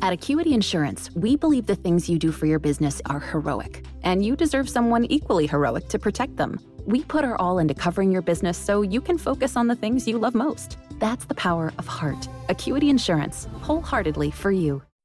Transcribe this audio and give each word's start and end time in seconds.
At 0.00 0.12
Acuity 0.12 0.54
Insurance, 0.54 1.10
we 1.16 1.34
believe 1.34 1.66
the 1.66 1.74
things 1.74 2.08
you 2.08 2.20
do 2.20 2.30
for 2.30 2.46
your 2.46 2.60
business 2.60 3.02
are 3.06 3.18
heroic, 3.18 3.84
and 4.04 4.24
you 4.24 4.36
deserve 4.36 4.68
someone 4.68 5.04
equally 5.06 5.48
heroic 5.48 5.88
to 5.88 5.98
protect 5.98 6.36
them. 6.36 6.60
We 6.86 7.02
put 7.02 7.24
our 7.24 7.36
all 7.36 7.58
into 7.58 7.74
covering 7.74 8.12
your 8.12 8.22
business 8.22 8.56
so 8.56 8.82
you 8.82 9.00
can 9.00 9.18
focus 9.18 9.56
on 9.56 9.66
the 9.66 9.74
things 9.74 10.06
you 10.06 10.16
love 10.16 10.36
most. 10.36 10.78
That's 11.00 11.24
the 11.24 11.34
power 11.34 11.72
of 11.78 11.88
heart. 11.88 12.28
Acuity 12.48 12.90
Insurance, 12.90 13.48
wholeheartedly 13.60 14.30
for 14.30 14.52
you. 14.52 14.82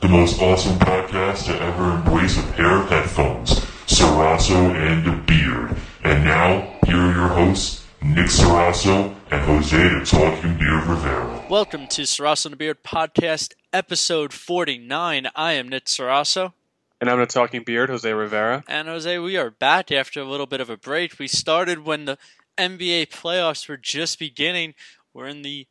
the 0.00 0.08
most 0.08 0.40
awesome 0.42 0.78
podcast 0.78 1.46
to 1.46 1.58
ever 1.62 1.94
embrace 1.94 2.38
a 2.38 2.42
pair 2.52 2.82
of 2.82 2.88
headphones, 2.90 3.60
Sarasso 3.86 4.74
and 4.74 5.06
the 5.06 5.12
Beard. 5.22 5.74
And 6.04 6.22
now, 6.22 6.76
here 6.84 6.98
are 6.98 7.12
your 7.14 7.28
hosts, 7.28 7.86
Nick 8.02 8.26
Sarasso 8.26 9.14
and 9.30 9.44
Jose 9.46 9.76
the 9.76 10.04
Talking 10.04 10.58
Beard 10.58 10.84
Rivera. 10.84 11.46
Welcome 11.48 11.86
to 11.88 12.02
Sarasso 12.02 12.46
and 12.46 12.52
the 12.52 12.56
Beard 12.58 12.82
Podcast, 12.84 13.54
episode 13.72 14.34
49. 14.34 15.28
I 15.34 15.52
am 15.54 15.68
Nick 15.68 15.86
Sarasso. 15.86 16.52
And 17.00 17.08
I'm 17.08 17.18
the 17.18 17.26
Talking 17.26 17.62
Beard, 17.64 17.88
Jose 17.88 18.12
Rivera. 18.12 18.64
And 18.68 18.88
Jose, 18.88 19.18
we 19.18 19.38
are 19.38 19.50
back 19.50 19.90
after 19.90 20.20
a 20.20 20.24
little 20.24 20.46
bit 20.46 20.60
of 20.60 20.68
a 20.68 20.76
break. 20.76 21.18
We 21.18 21.26
started 21.26 21.86
when 21.86 22.04
the 22.04 22.18
NBA 22.58 23.08
playoffs 23.08 23.66
were 23.66 23.78
just 23.78 24.18
beginning. 24.18 24.74
We're 25.14 25.28
in 25.28 25.40
the 25.40 25.66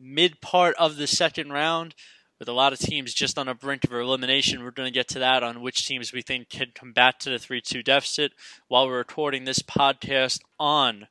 mid 0.00 0.40
part 0.40 0.74
of 0.78 0.96
the 0.96 1.06
second 1.06 1.52
round 1.52 1.94
with 2.38 2.48
a 2.48 2.52
lot 2.52 2.72
of 2.72 2.78
teams 2.78 3.14
just 3.14 3.38
on 3.38 3.46
the 3.46 3.54
brink 3.54 3.84
of 3.84 3.92
elimination. 3.92 4.62
We're 4.62 4.70
going 4.70 4.86
to 4.86 4.94
get 4.94 5.08
to 5.08 5.18
that 5.20 5.42
on 5.42 5.62
which 5.62 5.86
teams 5.86 6.12
we 6.12 6.22
think 6.22 6.48
can 6.48 6.72
combat 6.74 7.20
to 7.20 7.30
the 7.30 7.38
3 7.38 7.60
2 7.60 7.82
deficit 7.82 8.32
while 8.68 8.86
we're 8.86 8.98
recording 8.98 9.44
this 9.44 9.60
podcast 9.60 10.40
on, 10.58 11.08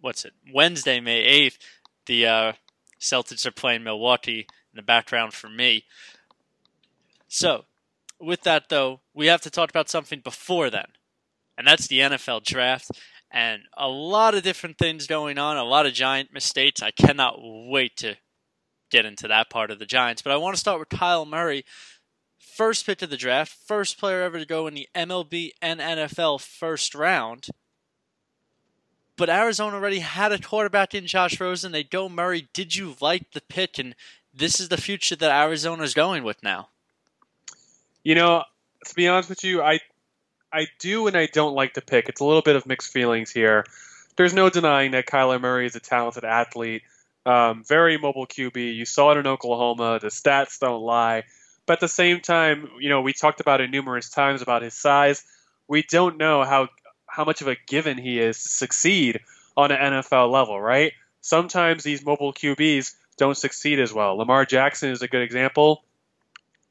what's 0.00 0.24
it, 0.24 0.34
Wednesday, 0.52 1.00
May 1.00 1.48
8th. 1.48 1.58
The 2.06 2.26
uh, 2.26 2.52
Celtics 3.00 3.46
are 3.46 3.52
playing 3.52 3.84
Milwaukee 3.84 4.40
in 4.40 4.76
the 4.76 4.82
background 4.82 5.32
for 5.32 5.48
me. 5.48 5.84
So, 7.28 7.64
with 8.20 8.42
that 8.42 8.68
though, 8.68 9.00
we 9.14 9.26
have 9.26 9.40
to 9.42 9.50
talk 9.50 9.70
about 9.70 9.90
something 9.90 10.20
before 10.20 10.70
then, 10.70 10.86
and 11.58 11.66
that's 11.66 11.88
the 11.88 12.00
NFL 12.00 12.44
draft. 12.44 12.90
And 13.30 13.62
a 13.76 13.88
lot 13.88 14.34
of 14.34 14.44
different 14.44 14.78
things 14.78 15.06
going 15.06 15.36
on, 15.36 15.56
a 15.56 15.64
lot 15.64 15.84
of 15.84 15.92
giant 15.92 16.32
mistakes. 16.32 16.80
I 16.80 16.92
cannot 16.92 17.34
wait 17.40 17.96
to 17.98 18.16
get 18.90 19.04
into 19.04 19.28
that 19.28 19.50
part 19.50 19.70
of 19.70 19.78
the 19.78 19.86
Giants. 19.86 20.22
But 20.22 20.32
I 20.32 20.36
want 20.36 20.54
to 20.54 20.60
start 20.60 20.78
with 20.78 20.88
Kyle 20.88 21.24
Murray. 21.24 21.64
First 22.38 22.86
pick 22.86 23.02
of 23.02 23.10
the 23.10 23.16
draft, 23.16 23.52
first 23.52 23.98
player 23.98 24.22
ever 24.22 24.38
to 24.38 24.46
go 24.46 24.66
in 24.66 24.74
the 24.74 24.88
MLB 24.94 25.50
and 25.60 25.80
NFL 25.80 26.40
first 26.40 26.94
round. 26.94 27.48
But 29.16 29.30
Arizona 29.30 29.76
already 29.76 30.00
had 30.00 30.32
a 30.32 30.38
quarterback 30.38 30.94
in 30.94 31.06
Josh 31.06 31.40
Rosen. 31.40 31.72
They 31.72 31.84
go 31.84 32.08
Murray. 32.08 32.48
Did 32.52 32.76
you 32.76 32.96
like 33.00 33.32
the 33.32 33.40
pick? 33.40 33.78
And 33.78 33.94
this 34.32 34.60
is 34.60 34.68
the 34.68 34.76
future 34.76 35.16
that 35.16 35.44
Arizona 35.44 35.82
is 35.82 35.94
going 35.94 36.22
with 36.22 36.42
now. 36.42 36.68
You 38.04 38.14
know, 38.14 38.44
to 38.86 38.94
be 38.94 39.08
honest 39.08 39.28
with 39.28 39.42
you, 39.42 39.62
I 39.62 39.80
I 40.52 40.66
do 40.78 41.06
and 41.06 41.16
I 41.16 41.26
don't 41.26 41.54
like 41.54 41.74
the 41.74 41.82
pick. 41.82 42.08
It's 42.08 42.20
a 42.20 42.24
little 42.24 42.42
bit 42.42 42.56
of 42.56 42.66
mixed 42.66 42.92
feelings 42.92 43.30
here. 43.30 43.64
There's 44.16 44.32
no 44.32 44.48
denying 44.48 44.92
that 44.92 45.06
Kyler 45.06 45.40
Murray 45.40 45.66
is 45.66 45.76
a 45.76 45.80
talented 45.80 46.24
athlete. 46.24 46.82
Um, 47.26 47.64
very 47.64 47.98
mobile 47.98 48.26
QB. 48.26 48.74
You 48.76 48.84
saw 48.84 49.10
it 49.10 49.18
in 49.18 49.26
Oklahoma. 49.26 49.98
The 50.00 50.08
stats 50.08 50.60
don't 50.60 50.80
lie. 50.80 51.24
But 51.66 51.74
at 51.74 51.80
the 51.80 51.88
same 51.88 52.20
time, 52.20 52.70
you 52.78 52.88
know, 52.88 53.02
we 53.02 53.12
talked 53.12 53.40
about 53.40 53.60
it 53.60 53.70
numerous 53.70 54.08
times 54.08 54.40
about 54.40 54.62
his 54.62 54.74
size. 54.74 55.24
We 55.66 55.82
don't 55.82 56.16
know 56.16 56.44
how 56.44 56.68
how 57.06 57.24
much 57.24 57.40
of 57.40 57.48
a 57.48 57.56
given 57.66 57.98
he 57.98 58.20
is 58.20 58.40
to 58.42 58.48
succeed 58.48 59.20
on 59.56 59.72
an 59.72 59.94
NFL 59.94 60.30
level, 60.30 60.60
right? 60.60 60.92
Sometimes 61.20 61.82
these 61.82 62.04
mobile 62.04 62.32
QBs 62.32 62.94
don't 63.16 63.36
succeed 63.36 63.80
as 63.80 63.92
well. 63.92 64.16
Lamar 64.16 64.44
Jackson 64.44 64.90
is 64.90 65.02
a 65.02 65.08
good 65.08 65.22
example. 65.22 65.82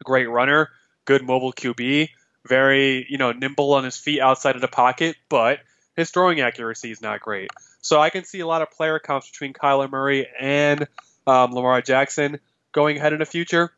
Great 0.03 0.29
runner, 0.29 0.69
good 1.05 1.23
mobile 1.23 1.51
QB, 1.51 2.09
very, 2.47 3.05
you 3.09 3.17
know, 3.17 3.31
nimble 3.31 3.73
on 3.73 3.83
his 3.83 3.97
feet 3.97 4.21
outside 4.21 4.55
of 4.55 4.61
the 4.61 4.67
pocket, 4.67 5.15
but 5.29 5.59
his 5.95 6.11
throwing 6.11 6.41
accuracy 6.41 6.91
is 6.91 7.01
not 7.01 7.21
great. 7.21 7.49
So 7.81 7.99
I 7.99 8.09
can 8.09 8.23
see 8.23 8.39
a 8.39 8.47
lot 8.47 8.61
of 8.61 8.71
player 8.71 8.99
comps 8.99 9.29
between 9.29 9.53
Kyler 9.53 9.89
Murray 9.89 10.27
and 10.39 10.87
um, 11.27 11.53
Lamar 11.53 11.81
Jackson 11.81 12.39
going 12.71 12.97
ahead 12.97 13.13
in 13.13 13.19
the 13.19 13.25
future. 13.25 13.71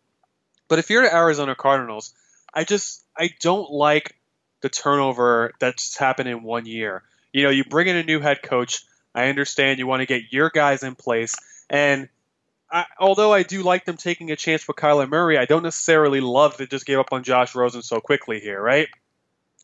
But 0.67 0.79
if 0.79 0.89
you're 0.89 1.03
the 1.03 1.13
Arizona 1.13 1.55
Cardinals, 1.55 2.13
I 2.53 2.63
just 2.63 3.03
I 3.17 3.29
don't 3.39 3.71
like 3.71 4.15
the 4.61 4.69
turnover 4.69 5.53
that's 5.59 5.97
happened 5.97 6.29
in 6.29 6.43
one 6.43 6.65
year. 6.65 7.03
You 7.31 7.43
know, 7.43 7.49
you 7.49 7.63
bring 7.63 7.87
in 7.87 7.95
a 7.95 8.03
new 8.03 8.19
head 8.19 8.41
coach. 8.41 8.83
I 9.13 9.29
understand 9.29 9.79
you 9.79 9.87
want 9.87 10.01
to 10.01 10.05
get 10.05 10.31
your 10.31 10.49
guys 10.49 10.83
in 10.83 10.95
place, 10.95 11.35
and 11.69 12.09
I, 12.69 12.85
although 12.99 13.33
I 13.33 13.43
do 13.43 13.63
like 13.63 13.85
them 13.85 13.97
taking 13.97 14.31
a 14.31 14.35
chance 14.35 14.67
with 14.67 14.77
Kyler 14.77 15.09
Murray, 15.09 15.37
I 15.37 15.45
don't 15.45 15.63
necessarily 15.63 16.19
love 16.19 16.57
that 16.57 16.69
just 16.69 16.85
gave 16.85 16.99
up 16.99 17.13
on 17.13 17.23
Josh 17.23 17.55
Rosen 17.55 17.81
so 17.81 17.99
quickly 17.99 18.39
here, 18.39 18.61
right? 18.61 18.87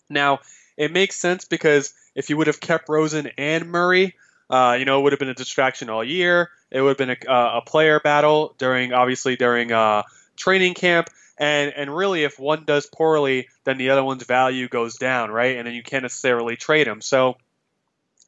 Now, 0.09 0.39
it 0.77 0.91
makes 0.91 1.15
sense 1.15 1.45
because 1.45 1.93
if 2.15 2.29
you 2.29 2.37
would 2.37 2.47
have 2.47 2.59
kept 2.59 2.89
Rosen 2.89 3.31
and 3.37 3.69
Murray, 3.69 4.15
uh, 4.49 4.75
you 4.77 4.85
know, 4.85 4.99
it 4.99 5.03
would 5.03 5.13
have 5.13 5.19
been 5.19 5.29
a 5.29 5.33
distraction 5.33 5.89
all 5.89 6.03
year. 6.03 6.49
It 6.69 6.81
would 6.81 6.89
have 6.89 6.97
been 6.97 7.09
a, 7.09 7.31
uh, 7.31 7.59
a 7.59 7.61
player 7.61 7.99
battle 7.99 8.55
during, 8.57 8.93
obviously, 8.93 9.35
during 9.35 9.71
uh, 9.71 10.03
training 10.35 10.73
camp. 10.73 11.09
And, 11.37 11.73
and 11.75 11.95
really, 11.95 12.23
if 12.23 12.39
one 12.39 12.63
does 12.65 12.85
poorly, 12.85 13.49
then 13.63 13.77
the 13.77 13.89
other 13.89 14.03
one's 14.03 14.23
value 14.23 14.67
goes 14.67 14.97
down, 14.97 15.31
right? 15.31 15.57
And 15.57 15.65
then 15.65 15.73
you 15.73 15.83
can't 15.83 16.03
necessarily 16.03 16.55
trade 16.55 16.87
him. 16.87 17.01
So 17.01 17.37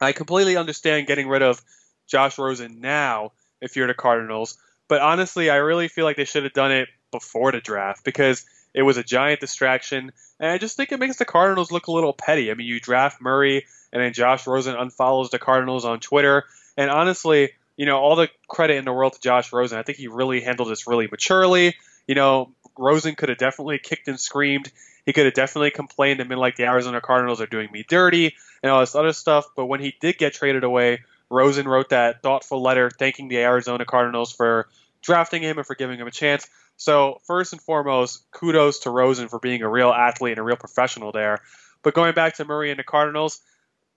I 0.02 0.12
completely 0.12 0.58
understand 0.58 1.08
getting 1.08 1.28
rid 1.28 1.42
of 1.42 1.62
Josh 2.08 2.38
Rosen 2.38 2.82
now 2.82 3.32
if 3.62 3.76
you're 3.76 3.88
the 3.88 3.94
Cardinals. 3.94 4.58
But 4.88 5.02
honestly, 5.02 5.50
I 5.50 5.58
really 5.58 5.88
feel 5.88 6.06
like 6.06 6.18
they 6.18 6.26
should 6.26 6.44
have 6.44 6.54
done 6.54 6.72
it 6.72 6.90
before 7.12 7.52
the 7.52 7.62
draft 7.62 8.04
because 8.04 8.46
it 8.76 8.84
was 8.84 8.98
a 8.98 9.04
giant 9.04 9.40
distraction. 9.40 10.12
And 10.40 10.52
I 10.52 10.58
just 10.58 10.76
think 10.76 10.92
it 10.92 11.00
makes 11.00 11.16
the 11.16 11.26
Cardinals 11.26 11.72
look 11.72 11.88
a 11.88 11.92
little 11.92 12.14
petty. 12.14 12.52
I 12.52 12.54
mean, 12.54 12.68
you 12.68 12.80
draft 12.80 13.22
Murray 13.22 13.66
and 13.94 14.04
then 14.04 14.14
Josh 14.14 14.46
Rosen 14.46 14.76
unfollows 14.76 15.30
the 15.30 15.40
Cardinals 15.40 15.86
on 15.86 16.02
Twitter. 16.02 16.44
And 16.76 16.92
honestly, 16.92 17.52
you 17.78 17.86
know, 17.86 17.98
all 17.98 18.18
the 18.18 18.30
credit 18.50 18.76
in 18.76 18.84
the 18.86 18.92
world 18.92 19.14
to 19.14 19.22
Josh 19.22 19.54
Rosen. 19.54 19.80
I 19.80 19.84
think 19.84 19.98
he 19.98 20.10
really 20.10 20.42
handled 20.42 20.70
this 20.70 20.88
really 20.88 21.08
maturely. 21.08 21.76
You 22.06 22.16
know, 22.16 22.52
Rosen 22.78 23.16
could 23.16 23.30
have 23.30 23.38
definitely 23.38 23.80
kicked 23.80 24.10
and 24.10 24.20
screamed. 24.20 24.70
He 25.06 25.14
could 25.14 25.26
have 25.26 25.34
definitely 25.34 25.72
complained 25.72 26.20
and 26.20 26.28
been 26.28 26.38
like, 26.38 26.58
the 26.58 26.66
Arizona 26.66 27.00
Cardinals 27.00 27.40
are 27.40 27.48
doing 27.48 27.70
me 27.72 27.86
dirty 27.88 28.36
and 28.62 28.72
all 28.72 28.82
this 28.82 28.96
other 28.96 29.14
stuff. 29.14 29.46
But 29.56 29.68
when 29.68 29.80
he 29.80 29.96
did 30.02 30.18
get 30.18 30.34
traded 30.34 30.66
away, 30.66 31.00
Rosen 31.30 31.68
wrote 31.68 31.90
that 31.90 32.22
thoughtful 32.22 32.62
letter 32.62 32.90
thanking 32.90 33.30
the 33.30 33.38
Arizona 33.38 33.86
Cardinals 33.86 34.34
for 34.34 34.68
drafting 35.06 35.44
him 35.44 35.58
and 35.58 35.66
for 35.66 35.76
giving 35.76 36.00
him 36.00 36.08
a 36.08 36.12
chance. 36.12 36.48
So, 36.78 37.22
first 37.26 37.54
and 37.54 37.62
foremost, 37.62 38.26
kudos 38.32 38.80
to 38.80 38.90
Rosen 38.90 39.30
for 39.30 39.40
being 39.40 39.62
a 39.62 39.70
real 39.70 39.92
athlete 39.92 40.34
and 40.34 40.40
a 40.40 40.44
real 40.44 40.58
professional 40.58 41.12
there. 41.12 41.42
But 41.84 41.94
going 41.94 42.14
back 42.14 42.36
to 42.36 42.46
Murray 42.46 42.72
and 42.72 42.80
the 42.80 42.84
Cardinals, 42.84 43.40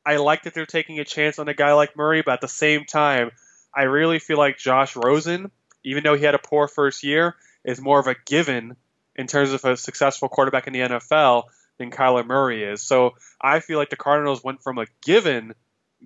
I 0.06 0.16
like 0.16 0.44
that 0.44 0.54
they're 0.54 0.66
taking 0.66 1.00
a 1.00 1.04
chance 1.04 1.38
on 1.38 1.48
a 1.48 1.54
guy 1.54 1.72
like 1.72 1.96
Murray, 1.96 2.22
but 2.22 2.34
at 2.34 2.40
the 2.40 2.48
same 2.48 2.84
time, 2.84 3.30
I 3.74 3.82
really 3.82 4.18
feel 4.18 4.38
like 4.38 4.58
Josh 4.58 4.94
Rosen, 4.94 5.50
even 5.84 6.04
though 6.04 6.14
he 6.14 6.24
had 6.24 6.34
a 6.34 6.38
poor 6.38 6.68
first 6.68 7.02
year, 7.02 7.34
is 7.64 7.80
more 7.80 7.98
of 7.98 8.06
a 8.06 8.16
given 8.26 8.76
in 9.16 9.26
terms 9.26 9.52
of 9.52 9.64
a 9.64 9.76
successful 9.76 10.28
quarterback 10.28 10.66
in 10.66 10.72
the 10.72 10.80
NFL 10.80 11.44
than 11.78 11.90
Kyler 11.90 12.26
Murray 12.26 12.64
is. 12.64 12.82
So 12.82 13.14
I 13.40 13.60
feel 13.60 13.78
like 13.78 13.90
the 13.90 13.96
Cardinals 13.96 14.44
went 14.44 14.62
from 14.62 14.78
a 14.78 14.86
given 15.02 15.54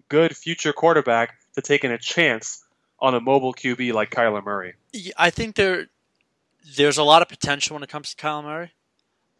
good 0.09 0.37
future 0.37 0.73
quarterback 0.73 1.37
to 1.55 1.63
taking 1.63 1.91
a 1.91 1.99
chance 1.99 2.65
on 3.03 3.15
a 3.15 3.21
mobile 3.21 3.53
QB 3.53 3.93
like 3.93 4.11
Kyler 4.11 4.43
Murray. 4.43 4.75
I 5.19 5.29
think 5.29 5.57
there 5.57 5.89
there's 6.77 6.97
a 6.97 7.03
lot 7.03 7.21
of 7.21 7.29
potential 7.29 7.75
when 7.75 7.83
it 7.83 7.89
comes 7.91 8.15
to 8.15 8.23
Kyler 8.25 8.45
Murray, 8.45 8.73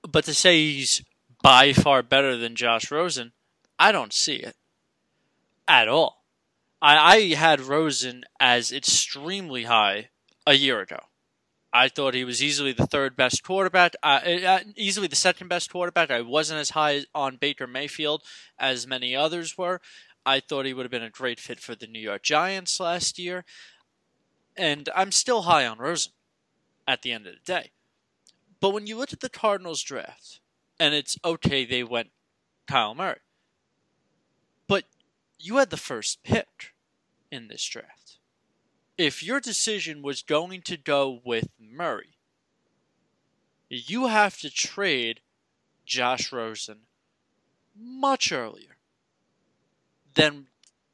but 0.07 0.25
to 0.25 0.35
say 0.35 0.59
he's 0.59 1.03
by 1.43 1.73
far 1.73 2.03
better 2.03 2.37
than 2.37 2.57
Josh 2.57 2.91
Rosen, 2.91 3.33
I 3.79 3.93
don't 3.93 4.13
see 4.13 4.35
it 4.35 4.57
at 5.69 5.89
all. 5.89 6.25
I, 6.83 7.17
I 7.17 7.35
had 7.35 7.61
Rosen 7.61 8.25
as 8.41 8.73
extremely 8.73 9.65
high 9.65 10.11
a 10.47 10.55
year 10.55 10.81
ago. 10.81 10.99
I 11.73 11.89
thought 11.89 12.15
he 12.15 12.25
was 12.25 12.43
easily 12.43 12.73
the 12.73 12.87
third 12.87 13.17
best 13.17 13.43
quarterback, 13.43 13.95
uh, 14.03 14.21
uh, 14.27 14.59
easily 14.77 15.07
the 15.07 15.17
second 15.17 15.49
best 15.49 15.71
quarterback. 15.71 16.11
I 16.11 16.21
wasn't 16.21 16.61
as 16.61 16.71
high 16.71 17.05
on 17.15 17.37
Baker 17.37 17.67
Mayfield 17.67 18.23
as 18.59 18.87
many 18.87 19.17
others 19.17 19.57
were. 19.57 19.81
I 20.25 20.41
thought 20.41 20.67
he 20.67 20.75
would 20.75 20.85
have 20.85 20.91
been 20.91 21.03
a 21.03 21.11
great 21.11 21.41
fit 21.41 21.61
for 21.61 21.75
the 21.75 21.87
New 21.87 21.99
York 21.99 22.23
Giants 22.23 22.79
last 22.79 23.19
year. 23.19 23.45
And 24.57 24.89
I'm 24.95 25.13
still 25.13 25.43
high 25.43 25.67
on 25.67 25.79
Rosen 25.79 26.13
at 26.87 27.03
the 27.03 27.13
end 27.13 27.27
of 27.27 27.35
the 27.35 27.53
day. 27.53 27.71
But 28.61 28.71
when 28.71 28.87
you 28.87 28.97
look 28.97 29.13
at 29.13 29.21
the 29.21 29.29
Cardinals 29.29 29.83
draft, 29.83 30.41
And 30.79 30.95
it's 30.95 31.17
okay 31.25 31.65
they 31.65 31.85
went 31.85 32.11
Kyle 32.67 32.95
Murray. 32.95 33.21
But 34.67 34.85
you 35.39 35.59
had 35.59 35.71
the 35.71 35.77
first 35.77 36.25
pick 36.25 36.75
in 37.31 37.49
this 37.49 37.65
draft. 37.65 38.19
If 38.99 39.23
your 39.23 39.41
decision 39.41 40.03
was 40.03 40.23
going 40.23 40.63
to 40.63 40.77
go 40.77 41.21
with 41.25 41.49
Murray, 41.59 42.19
you 43.69 44.09
have 44.09 44.39
to 44.41 44.51
trade 44.51 45.21
Josh 45.87 46.33
Rosen 46.33 46.81
much 47.77 48.33
earlier 48.33 48.72
than 50.15 50.47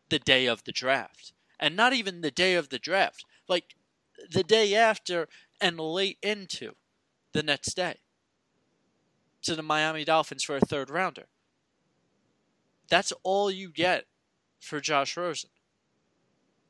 the 0.09 0.19
day 0.19 0.47
of 0.47 0.65
the 0.65 0.73
draft. 0.73 1.33
And 1.61 1.77
not 1.77 1.93
even 1.93 2.21
the 2.21 2.31
day 2.31 2.55
of 2.55 2.69
the 2.69 2.79
draft, 2.79 3.25
like 3.49 3.75
the 4.31 4.45
day 4.45 4.75
after 4.75 5.29
and 5.61 5.79
late 5.79 6.19
into 6.23 6.73
the 7.33 7.43
next 7.43 7.75
day 7.75 7.97
to 9.43 9.55
the 9.55 9.63
Miami 9.63 10.05
Dolphins 10.05 10.45
for 10.45 10.57
a 10.57 10.61
third 10.61 10.91
rounder. 10.91 11.27
That's 12.89 13.13
all 13.23 13.51
you 13.51 13.71
get 13.71 14.05
for 14.61 14.81
Josh 14.81 15.17
Rosen. 15.17 15.51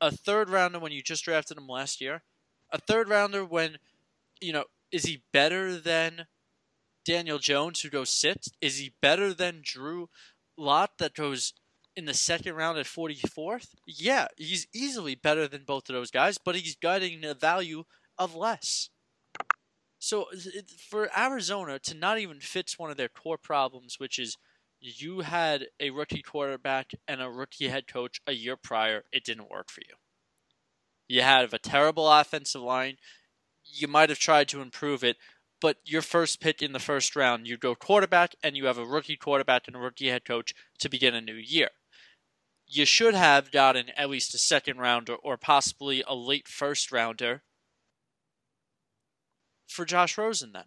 A 0.01 0.11
third 0.11 0.49
rounder 0.49 0.79
when 0.79 0.91
you 0.91 1.01
just 1.01 1.25
drafted 1.25 1.57
him 1.57 1.67
last 1.67 2.01
year. 2.01 2.23
A 2.71 2.79
third 2.79 3.09
rounder 3.09 3.43
when, 3.43 3.77
you 4.39 4.53
know, 4.53 4.65
is 4.91 5.03
he 5.03 5.23
better 5.31 5.77
than 5.77 6.27
Daniel 7.05 7.39
Jones 7.39 7.81
who 7.81 7.89
goes 7.89 8.09
sixth? 8.09 8.53
Is 8.61 8.77
he 8.77 8.93
better 9.01 9.33
than 9.33 9.61
Drew 9.63 10.09
Lock 10.57 10.97
that 10.97 11.15
goes 11.15 11.53
in 11.99 12.05
the 12.05 12.13
second 12.13 12.55
round 12.55 12.79
at 12.79 12.85
44th? 12.85 13.75
Yeah, 13.85 14.27
he's 14.37 14.65
easily 14.73 15.13
better 15.13 15.47
than 15.47 15.63
both 15.65 15.89
of 15.89 15.93
those 15.93 16.09
guys, 16.09 16.37
but 16.37 16.55
he's 16.55 16.75
getting 16.75 17.23
a 17.23 17.35
value 17.35 17.83
of 18.17 18.35
less. 18.35 18.89
So 19.99 20.27
for 20.89 21.09
Arizona 21.15 21.77
to 21.79 21.93
not 21.93 22.19
even 22.19 22.39
fix 22.39 22.79
one 22.79 22.89
of 22.89 22.97
their 22.97 23.09
core 23.09 23.37
problems, 23.37 23.99
which 23.99 24.17
is 24.17 24.37
you 24.79 25.19
had 25.19 25.67
a 25.79 25.89
rookie 25.89 26.21
quarterback 26.21 26.91
and 27.05 27.21
a 27.21 27.29
rookie 27.29 27.67
head 27.67 27.85
coach 27.85 28.21
a 28.25 28.31
year 28.31 28.55
prior, 28.55 29.03
it 29.11 29.25
didn't 29.25 29.51
work 29.51 29.69
for 29.69 29.81
you. 29.81 29.95
You 31.09 31.21
had 31.21 31.53
a 31.53 31.59
terrible 31.59 32.09
offensive 32.09 32.61
line. 32.61 32.95
You 33.65 33.89
might 33.89 34.09
have 34.09 34.19
tried 34.19 34.47
to 34.49 34.61
improve 34.61 35.03
it, 35.03 35.17
but 35.59 35.77
your 35.83 36.01
first 36.01 36.39
pick 36.39 36.61
in 36.61 36.71
the 36.71 36.79
first 36.79 37.15
round, 37.15 37.45
you 37.45 37.57
go 37.57 37.75
quarterback 37.75 38.35
and 38.41 38.55
you 38.55 38.67
have 38.67 38.77
a 38.77 38.85
rookie 38.85 39.17
quarterback 39.17 39.67
and 39.67 39.75
a 39.75 39.79
rookie 39.79 40.07
head 40.07 40.23
coach 40.23 40.53
to 40.79 40.87
begin 40.87 41.13
a 41.13 41.21
new 41.21 41.33
year. 41.33 41.69
You 42.71 42.85
should 42.85 43.15
have 43.15 43.51
gotten 43.51 43.89
at 43.97 44.11
least 44.11 44.35
a 44.35 44.37
second 44.37 44.77
rounder 44.77 45.15
or 45.15 45.37
possibly 45.37 46.03
a 46.07 46.13
late 46.13 46.47
first 46.47 46.91
rounder 46.91 47.41
for 49.67 49.85
Josh 49.85 50.19
Rosen 50.19 50.51
then. 50.51 50.65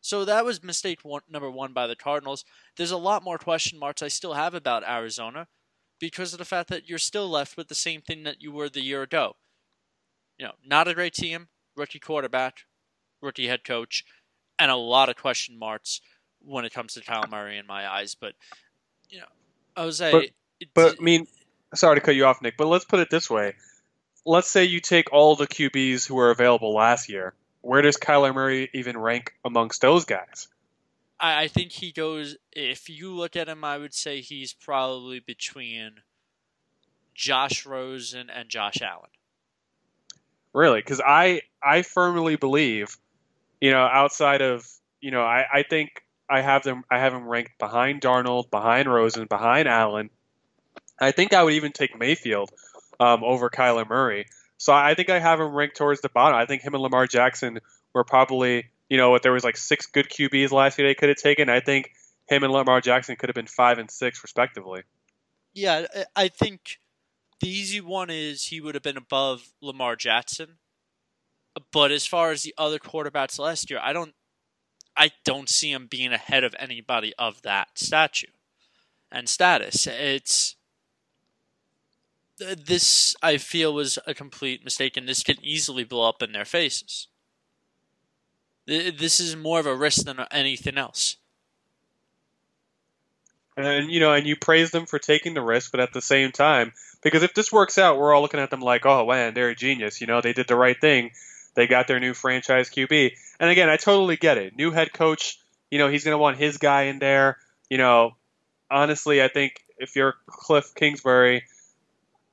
So 0.00 0.24
that 0.24 0.44
was 0.44 0.62
mistake 0.62 1.00
one, 1.02 1.22
number 1.28 1.50
one 1.50 1.72
by 1.72 1.88
the 1.88 1.96
Cardinals. 1.96 2.44
There's 2.76 2.92
a 2.92 2.96
lot 2.96 3.24
more 3.24 3.38
question 3.38 3.78
marks 3.78 4.02
I 4.02 4.08
still 4.08 4.34
have 4.34 4.54
about 4.54 4.88
Arizona 4.88 5.48
because 5.98 6.32
of 6.32 6.38
the 6.38 6.44
fact 6.44 6.70
that 6.70 6.88
you're 6.88 6.98
still 6.98 7.28
left 7.28 7.56
with 7.56 7.66
the 7.66 7.74
same 7.74 8.00
thing 8.00 8.22
that 8.22 8.40
you 8.40 8.52
were 8.52 8.68
the 8.68 8.80
year 8.80 9.02
ago. 9.02 9.34
You 10.38 10.46
know, 10.46 10.52
not 10.64 10.88
a 10.88 10.94
great 10.94 11.12
team, 11.12 11.48
rookie 11.76 11.98
quarterback, 11.98 12.60
rookie 13.20 13.48
head 13.48 13.64
coach, 13.64 14.04
and 14.60 14.70
a 14.70 14.76
lot 14.76 15.08
of 15.08 15.16
question 15.16 15.58
marks 15.58 16.00
when 16.40 16.64
it 16.64 16.72
comes 16.72 16.94
to 16.94 17.02
Kyle 17.02 17.26
Murray 17.28 17.58
in 17.58 17.66
my 17.66 17.86
eyes. 17.86 18.14
But 18.14 18.34
you 19.08 19.18
know, 19.18 19.26
Jose. 19.76 20.10
But, 20.10 20.30
but 20.74 20.96
I 20.98 21.02
mean, 21.02 21.26
sorry 21.74 21.96
to 21.96 22.00
cut 22.00 22.16
you 22.16 22.26
off, 22.26 22.42
Nick, 22.42 22.56
but 22.56 22.66
let's 22.66 22.84
put 22.84 23.00
it 23.00 23.10
this 23.10 23.28
way: 23.28 23.54
let's 24.24 24.50
say 24.50 24.64
you 24.64 24.80
take 24.80 25.12
all 25.12 25.36
the 25.36 25.46
QBs 25.46 26.06
who 26.06 26.14
were 26.14 26.30
available 26.30 26.74
last 26.74 27.08
year 27.08 27.34
where 27.62 27.82
does 27.82 27.96
Kyler 27.96 28.34
Murray 28.34 28.70
even 28.72 28.96
rank 28.96 29.34
amongst 29.44 29.80
those 29.80 30.04
guys? 30.04 30.48
I, 31.18 31.44
I 31.44 31.48
think 31.48 31.72
he 31.72 31.92
goes. 31.92 32.36
If 32.52 32.88
you 32.88 33.12
look 33.14 33.36
at 33.36 33.48
him, 33.48 33.64
I 33.64 33.78
would 33.78 33.94
say 33.94 34.20
he's 34.20 34.52
probably 34.52 35.20
between 35.20 36.00
Josh 37.14 37.66
Rosen 37.66 38.30
and 38.30 38.48
Josh 38.48 38.80
Allen. 38.80 39.10
Really, 40.52 40.80
because 40.80 41.00
I 41.04 41.42
I 41.62 41.82
firmly 41.82 42.36
believe, 42.36 42.96
you 43.60 43.70
know, 43.70 43.82
outside 43.84 44.40
of 44.40 44.66
you 45.00 45.10
know, 45.10 45.22
I, 45.22 45.44
I 45.52 45.62
think 45.62 46.02
I 46.28 46.40
have 46.40 46.64
them 46.64 46.84
I 46.90 46.98
have 46.98 47.12
him 47.12 47.28
ranked 47.28 47.58
behind 47.58 48.00
Darnold, 48.00 48.50
behind 48.50 48.92
Rosen, 48.92 49.26
behind 49.26 49.68
Allen. 49.68 50.10
I 51.00 51.12
think 51.12 51.32
I 51.32 51.42
would 51.42 51.54
even 51.54 51.72
take 51.72 51.98
Mayfield 51.98 52.50
um, 52.98 53.24
over 53.24 53.48
Kyler 53.48 53.88
Murray. 53.88 54.26
So 54.58 54.72
I 54.72 54.94
think 54.94 55.08
I 55.08 55.18
have 55.18 55.40
him 55.40 55.52
ranked 55.54 55.76
towards 55.76 56.02
the 56.02 56.10
bottom. 56.10 56.36
I 56.36 56.44
think 56.44 56.62
him 56.62 56.74
and 56.74 56.82
Lamar 56.82 57.06
Jackson 57.06 57.60
were 57.94 58.04
probably, 58.04 58.66
you 58.88 58.98
know, 58.98 59.10
what 59.10 59.22
there 59.22 59.32
was 59.32 59.44
like 59.44 59.56
six 59.56 59.86
good 59.86 60.08
QBs 60.08 60.50
last 60.52 60.78
year 60.78 60.86
they 60.86 60.94
could 60.94 61.08
have 61.08 61.18
taken. 61.18 61.48
I 61.48 61.60
think 61.60 61.92
him 62.28 62.44
and 62.44 62.52
Lamar 62.52 62.80
Jackson 62.80 63.16
could 63.16 63.30
have 63.30 63.34
been 63.34 63.46
five 63.46 63.78
and 63.78 63.90
six 63.90 64.22
respectively. 64.22 64.82
Yeah, 65.54 65.86
I 66.14 66.28
think 66.28 66.78
the 67.40 67.48
easy 67.48 67.80
one 67.80 68.10
is 68.10 68.44
he 68.44 68.60
would 68.60 68.74
have 68.74 68.82
been 68.82 68.96
above 68.96 69.50
Lamar 69.60 69.96
Jackson. 69.96 70.58
But 71.72 71.90
as 71.90 72.06
far 72.06 72.30
as 72.30 72.42
the 72.42 72.54
other 72.56 72.78
quarterbacks 72.78 73.38
last 73.38 73.70
year, 73.70 73.80
I 73.82 73.92
don't 73.92 74.14
I 74.96 75.10
don't 75.24 75.48
see 75.48 75.72
him 75.72 75.86
being 75.90 76.12
ahead 76.12 76.44
of 76.44 76.54
anybody 76.58 77.14
of 77.18 77.42
that 77.42 77.78
statue 77.78 78.26
and 79.10 79.28
status. 79.28 79.86
It's 79.86 80.56
this 82.40 83.14
I 83.22 83.36
feel 83.36 83.74
was 83.74 83.98
a 84.06 84.14
complete 84.14 84.64
mistake, 84.64 84.96
and 84.96 85.08
this 85.08 85.22
can 85.22 85.36
easily 85.42 85.84
blow 85.84 86.08
up 86.08 86.22
in 86.22 86.32
their 86.32 86.44
faces. 86.44 87.08
This 88.66 89.20
is 89.20 89.36
more 89.36 89.60
of 89.60 89.66
a 89.66 89.74
risk 89.74 90.04
than 90.04 90.20
anything 90.30 90.78
else. 90.78 91.16
And 93.56 93.90
you 93.90 94.00
know, 94.00 94.12
and 94.12 94.26
you 94.26 94.36
praise 94.36 94.70
them 94.70 94.86
for 94.86 94.98
taking 94.98 95.34
the 95.34 95.42
risk, 95.42 95.70
but 95.70 95.80
at 95.80 95.92
the 95.92 96.00
same 96.00 96.32
time, 96.32 96.72
because 97.02 97.22
if 97.22 97.34
this 97.34 97.52
works 97.52 97.78
out, 97.78 97.98
we're 97.98 98.14
all 98.14 98.22
looking 98.22 98.40
at 98.40 98.50
them 98.50 98.60
like, 98.60 98.86
oh 98.86 99.06
man, 99.06 99.34
they're 99.34 99.50
a 99.50 99.54
genius. 99.54 100.00
You 100.00 100.06
know, 100.06 100.20
they 100.20 100.32
did 100.32 100.48
the 100.48 100.56
right 100.56 100.80
thing. 100.80 101.10
They 101.54 101.66
got 101.66 101.88
their 101.88 102.00
new 102.00 102.14
franchise 102.14 102.70
QB. 102.70 103.12
And 103.40 103.50
again, 103.50 103.68
I 103.68 103.76
totally 103.76 104.16
get 104.16 104.38
it. 104.38 104.56
New 104.56 104.70
head 104.70 104.92
coach, 104.92 105.38
you 105.70 105.78
know, 105.78 105.88
he's 105.88 106.04
going 106.04 106.14
to 106.14 106.18
want 106.18 106.36
his 106.36 106.58
guy 106.58 106.82
in 106.84 106.98
there. 107.00 107.38
You 107.68 107.78
know, 107.78 108.16
honestly, 108.70 109.22
I 109.22 109.28
think 109.28 109.64
if 109.78 109.96
you're 109.96 110.14
Cliff 110.26 110.74
Kingsbury, 110.74 111.44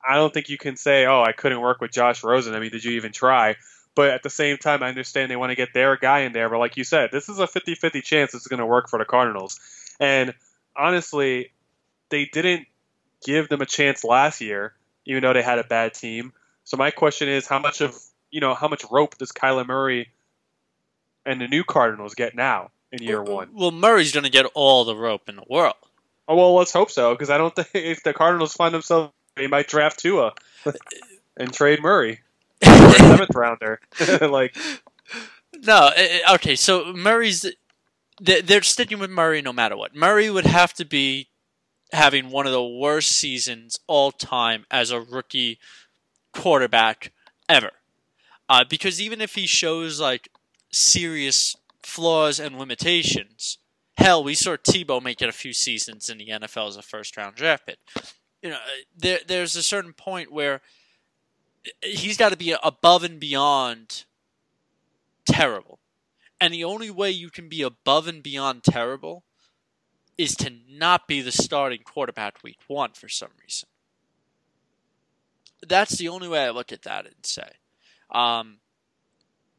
I 0.08 0.16
don't 0.16 0.34
think 0.34 0.50
you 0.50 0.58
can 0.58 0.78
say, 0.78 1.06
"Oh, 1.06 1.22
I 1.22 1.34
couldn't 1.34 1.60
work 1.60 1.82
with 1.82 1.92
Josh 1.92 2.24
Rosen." 2.24 2.56
I 2.56 2.60
mean, 2.60 2.72
did 2.72 2.84
you 2.84 2.92
even 2.94 3.12
try? 3.12 3.56
But 3.96 4.12
at 4.12 4.24
the 4.24 4.30
same 4.30 4.58
time, 4.58 4.84
I 4.84 4.90
understand 4.90 5.32
they 5.32 5.36
want 5.36 5.50
to 5.50 5.56
get 5.56 5.74
their 5.74 5.98
guy 5.98 6.20
in 6.20 6.32
there. 6.32 6.50
But 6.50 6.60
like 6.60 6.78
you 6.78 6.84
said, 6.84 7.10
this 7.12 7.30
is 7.30 7.40
a 7.40 7.48
50-50 7.48 8.04
chance 8.04 8.36
it's 8.36 8.46
going 8.46 8.60
to 8.60 8.66
work 8.66 8.90
for 8.90 9.00
the 9.00 9.06
Cardinals. 9.06 9.60
And 10.00 10.36
honestly, 10.76 11.52
they 12.10 12.26
didn't 12.26 12.68
give 13.26 13.50
them 13.50 13.62
a 13.62 13.66
chance 13.66 14.04
last 14.04 14.40
year, 14.40 14.74
even 15.06 15.24
though 15.24 15.34
they 15.34 15.42
had 15.42 15.58
a 15.58 15.64
bad 15.64 15.96
team. 15.96 16.32
So 16.64 16.78
my 16.78 16.92
question 16.92 17.28
is, 17.28 17.48
how 17.48 17.58
much 17.58 17.82
of 17.82 17.98
you 18.30 18.40
know 18.40 18.54
how 18.54 18.68
much 18.68 18.86
rope 18.92 19.18
does 19.18 19.32
Kyler 19.32 19.66
Murray 19.66 20.10
and 21.26 21.42
the 21.42 21.48
new 21.48 21.64
Cardinals 21.64 22.14
get 22.14 22.36
now 22.36 22.72
in 22.92 23.02
year 23.02 23.24
well, 23.24 23.36
one? 23.36 23.50
Well, 23.54 23.72
Murray's 23.72 24.12
going 24.12 24.26
to 24.26 24.30
get 24.30 24.46
all 24.54 24.86
the 24.86 24.96
rope 24.96 25.28
in 25.28 25.38
the 25.38 25.46
world. 25.50 25.76
Oh 26.28 26.36
well, 26.36 26.56
let's 26.56 26.74
hope 26.74 26.92
so, 26.92 27.14
because 27.14 27.30
I 27.30 27.38
don't 27.38 27.56
think 27.56 27.70
if 27.74 28.04
the 28.04 28.14
Cardinals 28.14 28.54
find 28.54 28.74
themselves 28.74 29.12
they 29.38 29.48
might 29.48 29.68
draft 29.68 30.00
Tua 30.00 30.34
and 31.38 31.54
trade 31.54 31.82
Murray 31.82 32.22
for 32.64 32.70
a 32.70 32.94
seventh 32.94 33.36
rounder. 33.36 33.80
like, 34.22 34.56
no, 35.66 35.92
okay. 36.34 36.56
So 36.56 36.94
Murray's 36.94 37.46
they're 38.20 38.64
sticking 38.64 39.00
with 39.00 39.12
Murray 39.12 39.42
no 39.42 39.54
matter 39.54 39.78
what. 39.78 39.96
Murray 39.96 40.30
would 40.30 40.48
have 40.48 40.74
to 40.74 40.86
be 40.86 41.30
having 41.92 42.32
one 42.32 42.48
of 42.48 42.52
the 42.52 42.66
worst 42.66 43.12
seasons 43.12 43.80
all 43.88 44.12
time 44.12 44.66
as 44.72 44.92
a 44.92 45.00
rookie 45.00 45.60
quarterback 46.34 47.14
ever. 47.48 47.72
Uh, 48.50 48.64
because 48.68 49.00
even 49.00 49.22
if 49.22 49.36
he 49.36 49.46
shows 49.46 50.00
like 50.00 50.30
serious 50.72 51.56
flaws 51.84 52.40
and 52.40 52.58
limitations, 52.58 53.60
hell, 53.98 54.24
we 54.24 54.34
saw 54.34 54.56
Tebow 54.56 55.02
make 55.02 55.22
it 55.22 55.30
a 55.30 55.34
few 55.34 55.54
seasons 55.54 56.10
in 56.10 56.18
the 56.18 56.30
NFL 56.30 56.70
as 56.70 56.78
a 56.78 56.82
first 56.82 57.16
round 57.18 57.36
draft 57.36 57.68
pick 57.68 57.78
you 58.48 58.54
know, 58.54 58.60
there 58.98 59.20
there's 59.28 59.58
a 59.58 59.62
certain 59.64 59.92
point 59.92 60.32
where 60.32 60.62
he's 61.84 62.16
got 62.16 62.30
to 62.30 62.38
be 62.38 62.56
above 62.64 63.04
and 63.04 63.20
beyond 63.20 64.06
terrible. 65.26 65.80
And 66.40 66.54
the 66.54 66.64
only 66.64 66.90
way 66.90 67.12
you 67.12 67.30
can 67.30 67.50
be 67.50 67.62
above 67.62 68.08
and 68.08 68.24
beyond 68.24 68.64
terrible 68.64 69.26
is 70.18 70.34
to 70.36 70.50
not 70.70 71.10
be 71.10 71.20
the 71.20 71.32
starting 71.34 71.82
quarterback 71.84 72.42
week 72.42 72.60
one 72.68 72.92
for 72.94 73.10
some 73.10 73.32
reason. 73.42 73.68
That's 75.68 75.98
the 75.98 76.08
only 76.08 76.30
way 76.30 76.46
I 76.46 76.52
look 76.52 76.72
at 76.72 76.84
that 76.84 77.06
and 77.06 77.16
say. 77.24 77.50
Um, 78.12 78.60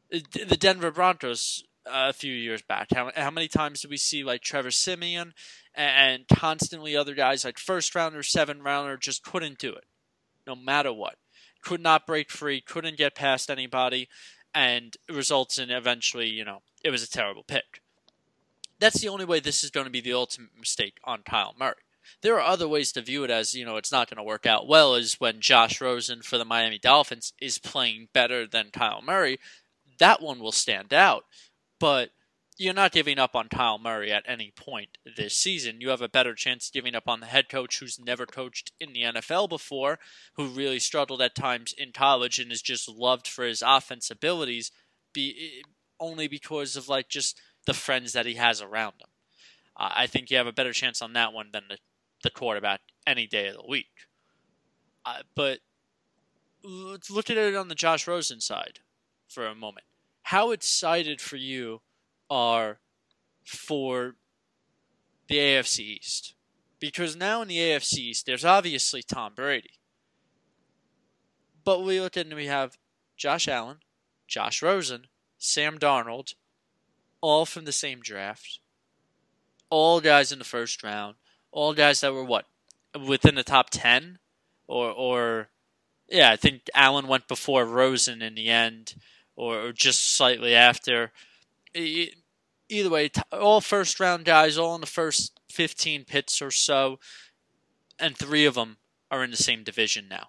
the 0.09 0.57
Denver 0.57 0.89
Broncos 0.89 1.63
a 1.91 2.13
few 2.13 2.33
years 2.33 2.61
back, 2.61 2.87
how, 2.93 3.11
how 3.15 3.31
many 3.31 3.47
times 3.47 3.81
did 3.81 3.89
we 3.91 3.97
see 3.97 4.23
like 4.23 4.41
Trevor 4.41 4.71
Siemian 4.71 5.33
and 5.75 6.27
constantly 6.27 6.95
other 6.95 7.13
guys 7.15 7.45
like 7.45 7.57
first 7.57 7.95
rounder, 7.95 8.23
seven 8.23 8.61
rounder 8.61 8.97
just 8.97 9.23
couldn't 9.23 9.59
do 9.59 9.73
it, 9.73 9.85
no 10.45 10.55
matter 10.55 10.93
what. 10.93 11.15
Could 11.61 11.81
not 11.81 12.07
break 12.07 12.31
free, 12.31 12.61
couldn't 12.61 12.97
get 12.97 13.15
past 13.15 13.49
anybody, 13.49 14.07
and 14.53 14.95
results 15.11 15.57
in 15.57 15.69
eventually, 15.69 16.27
you 16.29 16.45
know, 16.45 16.61
it 16.83 16.89
was 16.89 17.03
a 17.03 17.09
terrible 17.09 17.43
pick. 17.43 17.81
that's 18.79 19.01
the 19.01 19.09
only 19.09 19.25
way 19.25 19.39
this 19.39 19.63
is 19.63 19.69
going 19.69 19.85
to 19.85 19.91
be 19.91 20.01
the 20.01 20.13
ultimate 20.13 20.57
mistake 20.57 20.97
on 21.03 21.21
Kyle 21.23 21.53
Murray. 21.59 21.75
There 22.21 22.35
are 22.35 22.41
other 22.41 22.67
ways 22.67 22.91
to 22.93 23.01
view 23.01 23.23
it 23.23 23.29
as, 23.29 23.53
you 23.53 23.65
know, 23.65 23.77
it's 23.77 23.91
not 23.91 24.09
going 24.09 24.17
to 24.17 24.23
work 24.23 24.45
out 24.45 24.67
well, 24.67 24.95
is 24.95 25.19
when 25.19 25.41
Josh 25.41 25.79
Rosen 25.79 26.21
for 26.21 26.37
the 26.37 26.45
Miami 26.45 26.79
Dolphins 26.79 27.33
is 27.39 27.59
playing 27.59 28.07
better 28.13 28.47
than 28.47 28.71
Kyle 28.71 29.01
Murray. 29.01 29.39
That 29.99 30.21
one 30.21 30.39
will 30.39 30.51
stand 30.51 30.93
out. 30.93 31.25
But 31.79 32.09
you're 32.57 32.73
not 32.73 32.91
giving 32.91 33.17
up 33.17 33.35
on 33.35 33.47
Kyle 33.47 33.79
Murray 33.79 34.11
at 34.11 34.25
any 34.27 34.51
point 34.55 34.97
this 35.15 35.33
season. 35.33 35.79
You 35.79 35.89
have 35.89 36.01
a 36.01 36.09
better 36.09 36.35
chance 36.35 36.69
giving 36.69 36.93
up 36.93 37.07
on 37.07 37.21
the 37.21 37.25
head 37.25 37.47
coach 37.47 37.79
who's 37.79 37.97
never 37.97 38.25
coached 38.25 38.73
in 38.81 38.91
the 38.91 39.03
NFL 39.03 39.47
before, 39.47 39.97
who 40.33 40.47
really 40.47 40.79
struggled 40.79 41.21
at 41.21 41.35
times 41.35 41.73
in 41.77 41.93
college 41.93 42.37
and 42.37 42.51
is 42.51 42.61
just 42.61 42.89
loved 42.89 43.27
for 43.27 43.45
his 43.45 43.63
offense 43.65 44.11
abilities, 44.11 44.71
be 45.13 45.63
only 46.01 46.27
because 46.27 46.75
of 46.75 46.89
like 46.89 47.07
just 47.07 47.39
the 47.65 47.73
friends 47.73 48.11
that 48.11 48.25
he 48.25 48.33
has 48.33 48.61
around 48.61 48.93
him. 48.99 49.09
I 49.77 50.07
think 50.07 50.29
you 50.29 50.35
have 50.35 50.47
a 50.47 50.51
better 50.51 50.73
chance 50.73 51.01
on 51.01 51.13
that 51.13 51.31
one 51.31 51.49
than 51.53 51.63
the, 51.69 51.77
the 52.23 52.29
quarterback 52.29 52.81
any 53.07 53.25
day 53.25 53.47
of 53.47 53.55
the 53.55 53.65
week. 53.65 53.87
Uh, 55.05 55.21
but 55.33 55.59
let's 56.61 57.09
look 57.09 57.29
at 57.29 57.37
it 57.37 57.55
on 57.55 57.69
the 57.69 57.75
Josh 57.75 58.05
Rosen 58.05 58.41
side 58.41 58.79
for 59.29 59.47
a 59.47 59.55
moment. 59.55 59.85
How 60.29 60.51
excited 60.51 61.21
for 61.21 61.37
you 61.37 61.81
are 62.29 62.77
for 63.43 64.13
the 65.27 65.37
AFC 65.37 65.79
East. 65.79 66.35
Because 66.79 67.15
now 67.15 67.41
in 67.41 67.47
the 67.47 67.57
AFC 67.57 67.97
East, 67.97 68.27
there's 68.27 68.45
obviously 68.45 69.01
Tom 69.01 69.33
Brady. 69.35 69.79
But 71.63 71.83
we 71.83 71.99
look 71.99 72.15
at 72.15 72.27
and 72.27 72.35
we 72.35 72.45
have 72.45 72.77
Josh 73.17 73.47
Allen, 73.47 73.77
Josh 74.27 74.61
Rosen, 74.61 75.07
Sam 75.39 75.79
Darnold, 75.79 76.35
all 77.21 77.47
from 77.47 77.65
the 77.65 77.71
same 77.71 77.99
draft. 77.99 78.59
All 79.71 79.99
guys 79.99 80.31
in 80.31 80.37
the 80.37 80.45
first 80.45 80.83
round. 80.83 81.15
All 81.51 81.73
guys 81.73 82.01
that 82.01 82.13
were 82.13 82.23
what? 82.23 82.45
Within 83.03 83.33
the 83.33 83.43
top 83.43 83.71
10? 83.71 84.19
Or, 84.67 84.91
or 84.91 85.49
yeah, 86.07 86.29
I 86.29 86.35
think 86.35 86.69
Allen 86.75 87.07
went 87.07 87.27
before 87.27 87.65
Rosen 87.65 88.21
in 88.21 88.35
the 88.35 88.49
end, 88.49 88.93
or, 89.39 89.67
or 89.67 89.71
just 89.71 90.17
slightly 90.17 90.53
after 90.53 91.11
either 91.73 92.89
way, 92.89 93.09
all 93.31 93.61
first 93.61 93.99
round 93.99 94.25
guys, 94.25 94.57
all 94.57 94.75
in 94.75 94.81
the 94.81 94.87
first 94.87 95.39
15 95.49 96.03
pits 96.03 96.41
or 96.41 96.51
so, 96.51 96.99
and 97.97 98.17
three 98.17 98.45
of 98.45 98.55
them 98.55 98.77
are 99.09 99.23
in 99.23 99.31
the 99.31 99.37
same 99.37 99.63
division 99.63 100.07
now. 100.09 100.27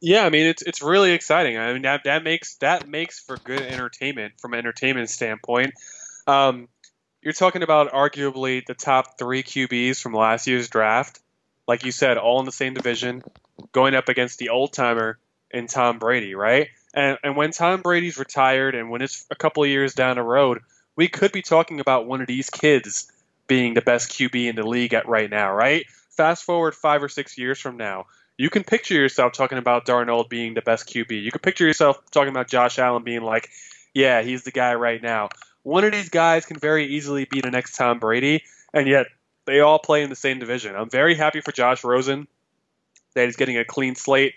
Yeah, 0.00 0.24
I 0.24 0.30
mean 0.30 0.46
it's 0.46 0.62
it's 0.62 0.82
really 0.82 1.12
exciting. 1.12 1.56
I 1.56 1.72
mean 1.72 1.82
that 1.82 2.04
that 2.04 2.22
makes 2.22 2.56
that 2.56 2.86
makes 2.86 3.18
for 3.18 3.38
good 3.38 3.62
entertainment 3.62 4.34
from 4.40 4.52
an 4.52 4.58
entertainment 4.58 5.10
standpoint. 5.10 5.72
Um, 6.26 6.68
you're 7.22 7.32
talking 7.32 7.62
about 7.62 7.92
arguably 7.92 8.64
the 8.64 8.74
top 8.74 9.18
three 9.18 9.42
QBs 9.42 10.00
from 10.00 10.12
last 10.12 10.46
year's 10.46 10.68
draft, 10.68 11.20
like 11.66 11.84
you 11.84 11.92
said, 11.92 12.18
all 12.18 12.38
in 12.40 12.44
the 12.44 12.52
same 12.52 12.74
division, 12.74 13.22
going 13.72 13.94
up 13.94 14.08
against 14.08 14.38
the 14.38 14.50
old 14.50 14.72
timer 14.74 15.18
in 15.50 15.66
Tom 15.66 15.98
Brady, 15.98 16.34
right? 16.34 16.68
And, 16.94 17.18
and 17.22 17.36
when 17.36 17.50
Tom 17.50 17.82
Brady's 17.82 18.18
retired 18.18 18.74
and 18.74 18.90
when 18.90 19.02
it's 19.02 19.26
a 19.30 19.34
couple 19.34 19.62
of 19.62 19.68
years 19.68 19.94
down 19.94 20.16
the 20.16 20.22
road, 20.22 20.60
we 20.96 21.08
could 21.08 21.32
be 21.32 21.42
talking 21.42 21.80
about 21.80 22.06
one 22.06 22.20
of 22.20 22.26
these 22.26 22.50
kids 22.50 23.10
being 23.46 23.74
the 23.74 23.82
best 23.82 24.10
QB 24.10 24.48
in 24.48 24.56
the 24.56 24.66
league 24.66 24.94
at 24.94 25.08
right 25.08 25.30
now, 25.30 25.52
right? 25.52 25.86
Fast 26.10 26.44
forward 26.44 26.74
five 26.74 27.02
or 27.02 27.08
six 27.08 27.36
years 27.36 27.60
from 27.60 27.76
now, 27.76 28.06
you 28.38 28.50
can 28.50 28.64
picture 28.64 28.94
yourself 28.94 29.32
talking 29.32 29.58
about 29.58 29.86
Darnold 29.86 30.28
being 30.28 30.54
the 30.54 30.62
best 30.62 30.88
QB. 30.88 31.22
You 31.22 31.30
can 31.30 31.40
picture 31.40 31.66
yourself 31.66 31.98
talking 32.10 32.30
about 32.30 32.48
Josh 32.48 32.78
Allen 32.78 33.02
being 33.02 33.22
like, 33.22 33.50
yeah, 33.94 34.22
he's 34.22 34.44
the 34.44 34.50
guy 34.50 34.74
right 34.74 35.02
now. 35.02 35.30
One 35.62 35.84
of 35.84 35.92
these 35.92 36.10
guys 36.10 36.44
can 36.44 36.58
very 36.58 36.86
easily 36.86 37.24
be 37.24 37.40
the 37.40 37.50
next 37.50 37.76
Tom 37.76 37.98
Brady, 37.98 38.44
and 38.72 38.86
yet 38.86 39.06
they 39.46 39.60
all 39.60 39.78
play 39.78 40.02
in 40.02 40.10
the 40.10 40.16
same 40.16 40.38
division. 40.38 40.76
I'm 40.76 40.90
very 40.90 41.14
happy 41.14 41.40
for 41.40 41.52
Josh 41.52 41.82
Rosen 41.82 42.28
that 43.14 43.24
he's 43.24 43.36
getting 43.36 43.56
a 43.56 43.64
clean 43.64 43.94
slate 43.94 44.34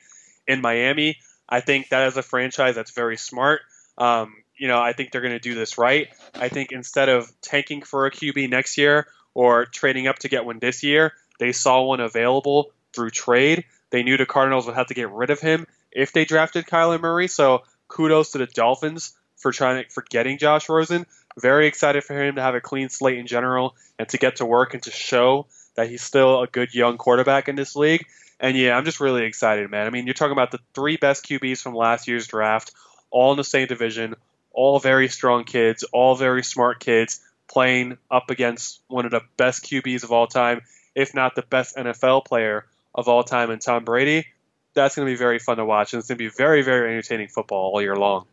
in 0.49 0.61
Miami. 0.61 1.17
I 1.47 1.61
think 1.61 1.89
that 1.89 2.03
as 2.03 2.17
a 2.17 2.23
franchise, 2.23 2.75
that's 2.75 2.91
very 2.91 3.17
smart. 3.17 3.61
Um, 3.97 4.33
you 4.57 4.67
know, 4.67 4.81
I 4.81 4.93
think 4.93 5.11
they're 5.11 5.21
going 5.21 5.33
to 5.33 5.39
do 5.39 5.55
this 5.55 5.77
right. 5.77 6.09
I 6.35 6.49
think 6.49 6.71
instead 6.71 7.07
of 7.07 7.31
tanking 7.41 7.83
for 7.83 8.05
a 8.05 8.11
QB 8.11 8.49
next 8.49 8.77
year 8.77 9.07
or 9.33 9.65
trading 9.65 10.07
up 10.07 10.19
to 10.19 10.27
get 10.27 10.45
one 10.45 10.59
this 10.59 10.83
year, 10.83 11.13
they 11.39 11.53
saw 11.53 11.83
one 11.83 12.01
available 12.01 12.71
through 12.93 13.11
trade. 13.11 13.63
They 13.91 14.03
knew 14.03 14.17
the 14.17 14.25
Cardinals 14.25 14.65
would 14.65 14.75
have 14.75 14.87
to 14.87 14.93
get 14.93 15.09
rid 15.11 15.29
of 15.29 15.39
him 15.39 15.65
if 15.91 16.11
they 16.11 16.25
drafted 16.25 16.65
Kyler 16.65 16.99
Murray. 16.99 17.27
So 17.27 17.63
kudos 17.87 18.31
to 18.31 18.39
the 18.39 18.47
Dolphins 18.47 19.13
for 19.37 19.51
trying 19.51 19.85
for 19.89 20.03
getting 20.09 20.37
Josh 20.37 20.67
Rosen. 20.67 21.05
Very 21.39 21.67
excited 21.67 22.03
for 22.03 22.21
him 22.21 22.35
to 22.35 22.41
have 22.41 22.55
a 22.55 22.61
clean 22.61 22.89
slate 22.89 23.17
in 23.17 23.27
general 23.27 23.75
and 23.97 24.09
to 24.09 24.17
get 24.17 24.37
to 24.37 24.45
work 24.45 24.73
and 24.73 24.83
to 24.83 24.91
show 24.91 25.47
that 25.75 25.89
he's 25.89 26.01
still 26.01 26.41
a 26.41 26.47
good 26.47 26.73
young 26.73 26.97
quarterback 26.97 27.47
in 27.47 27.55
this 27.55 27.75
league. 27.75 28.05
And 28.39 28.55
yeah, 28.55 28.75
I'm 28.77 28.85
just 28.85 28.99
really 28.99 29.25
excited, 29.25 29.69
man. 29.69 29.85
I 29.85 29.89
mean, 29.89 30.05
you're 30.05 30.13
talking 30.13 30.31
about 30.31 30.51
the 30.51 30.59
three 30.73 30.97
best 30.97 31.25
QBs 31.25 31.61
from 31.61 31.75
last 31.75 32.07
year's 32.07 32.27
draft, 32.27 32.71
all 33.11 33.31
in 33.31 33.37
the 33.37 33.43
same 33.43 33.67
division, 33.67 34.15
all 34.51 34.79
very 34.79 35.09
strong 35.09 35.43
kids, 35.43 35.83
all 35.91 36.15
very 36.15 36.43
smart 36.43 36.79
kids, 36.79 37.19
playing 37.49 37.97
up 38.09 38.29
against 38.29 38.81
one 38.87 39.05
of 39.05 39.11
the 39.11 39.21
best 39.35 39.63
QBs 39.63 40.03
of 40.03 40.11
all 40.11 40.27
time, 40.27 40.61
if 40.95 41.13
not 41.13 41.35
the 41.35 41.41
best 41.41 41.75
NFL 41.75 42.25
player 42.25 42.65
of 42.95 43.07
all 43.07 43.23
time, 43.23 43.49
and 43.51 43.61
Tom 43.61 43.83
Brady. 43.83 44.25
That's 44.73 44.95
going 44.95 45.07
to 45.07 45.11
be 45.11 45.17
very 45.17 45.39
fun 45.39 45.57
to 45.57 45.65
watch, 45.65 45.93
and 45.93 45.99
it's 45.99 46.07
going 46.07 46.17
to 46.17 46.23
be 46.23 46.29
very, 46.29 46.61
very 46.61 46.91
entertaining 46.91 47.27
football 47.27 47.71
all 47.73 47.81
year 47.81 47.95
long. 47.95 48.25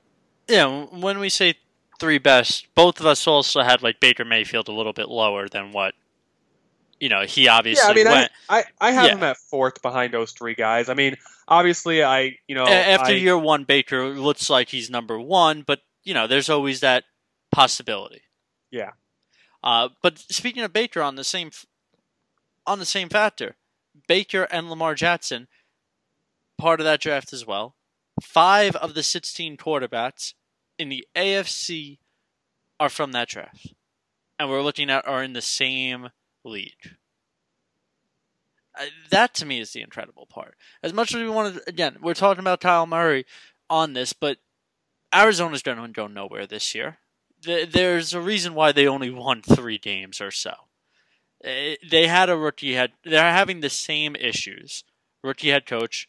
Yeah, 0.48 0.84
when 0.84 1.18
we 1.18 1.28
say 1.28 1.54
three 1.98 2.18
best, 2.18 2.66
both 2.74 3.00
of 3.00 3.06
us 3.06 3.26
also 3.26 3.62
had 3.62 3.82
like 3.82 4.00
Baker 4.00 4.24
Mayfield 4.24 4.68
a 4.68 4.72
little 4.72 4.92
bit 4.92 5.08
lower 5.08 5.48
than 5.48 5.72
what 5.72 5.94
you 7.00 7.08
know, 7.08 7.22
he 7.22 7.48
obviously 7.48 7.84
yeah, 7.86 7.90
I 7.90 7.94
mean, 7.94 8.04
went. 8.06 8.32
I, 8.48 8.58
I, 8.58 8.64
I 8.80 8.92
have 8.92 9.06
yeah. 9.06 9.14
him 9.16 9.22
at 9.22 9.36
fourth 9.36 9.82
behind 9.82 10.12
those 10.14 10.32
three 10.32 10.54
guys. 10.54 10.88
I 10.88 10.94
mean, 10.94 11.16
obviously, 11.48 12.02
I 12.02 12.36
you 12.48 12.54
know 12.54 12.66
after 12.66 13.12
I, 13.12 13.16
year 13.16 13.38
one, 13.38 13.64
Baker 13.64 14.08
looks 14.08 14.48
like 14.48 14.68
he's 14.68 14.90
number 14.90 15.20
one, 15.20 15.62
but 15.66 15.80
you 16.04 16.14
know, 16.14 16.26
there's 16.26 16.48
always 16.48 16.80
that 16.80 17.04
possibility. 17.52 18.22
Yeah. 18.70 18.92
Uh, 19.62 19.88
but 20.02 20.18
speaking 20.18 20.62
of 20.62 20.72
Baker, 20.72 21.02
on 21.02 21.16
the 21.16 21.24
same 21.24 21.50
on 22.66 22.78
the 22.78 22.86
same 22.86 23.08
factor, 23.08 23.56
Baker 24.06 24.44
and 24.50 24.70
Lamar 24.70 24.94
Jackson, 24.94 25.48
part 26.58 26.80
of 26.80 26.84
that 26.84 27.00
draft 27.00 27.32
as 27.32 27.46
well. 27.46 27.74
Five 28.22 28.76
of 28.76 28.94
the 28.94 29.02
16 29.02 29.58
quarterbacks 29.58 30.32
in 30.78 30.88
the 30.88 31.06
AFC 31.14 31.98
are 32.80 32.88
from 32.88 33.12
that 33.12 33.28
draft, 33.28 33.74
and 34.38 34.48
we're 34.48 34.62
looking 34.62 34.90
at 34.90 35.06
are 35.06 35.22
in 35.22 35.32
the 35.32 35.42
same 35.42 36.10
league. 36.46 36.96
Uh, 38.78 38.86
that 39.10 39.34
to 39.34 39.46
me 39.46 39.60
is 39.60 39.72
the 39.72 39.82
incredible 39.82 40.26
part. 40.26 40.56
As 40.82 40.92
much 40.92 41.14
as 41.14 41.20
we 41.20 41.28
wanted, 41.28 41.60
again, 41.66 41.96
we're 42.00 42.14
talking 42.14 42.40
about 42.40 42.60
Kyle 42.60 42.86
Murray 42.86 43.24
on 43.70 43.94
this, 43.94 44.12
but 44.12 44.38
Arizona's 45.14 45.62
going 45.62 45.78
to 45.78 45.88
go 45.88 46.06
nowhere 46.06 46.46
this 46.46 46.74
year. 46.74 46.98
There's 47.42 48.12
a 48.12 48.20
reason 48.20 48.54
why 48.54 48.72
they 48.72 48.86
only 48.86 49.10
won 49.10 49.42
three 49.42 49.78
games 49.78 50.20
or 50.20 50.30
so. 50.30 50.52
Uh, 51.44 51.76
they 51.88 52.06
had 52.06 52.28
a 52.28 52.36
rookie 52.36 52.74
head. 52.74 52.92
They're 53.04 53.22
having 53.22 53.60
the 53.60 53.70
same 53.70 54.16
issues. 54.16 54.84
Rookie 55.22 55.50
head 55.50 55.66
coach, 55.66 56.08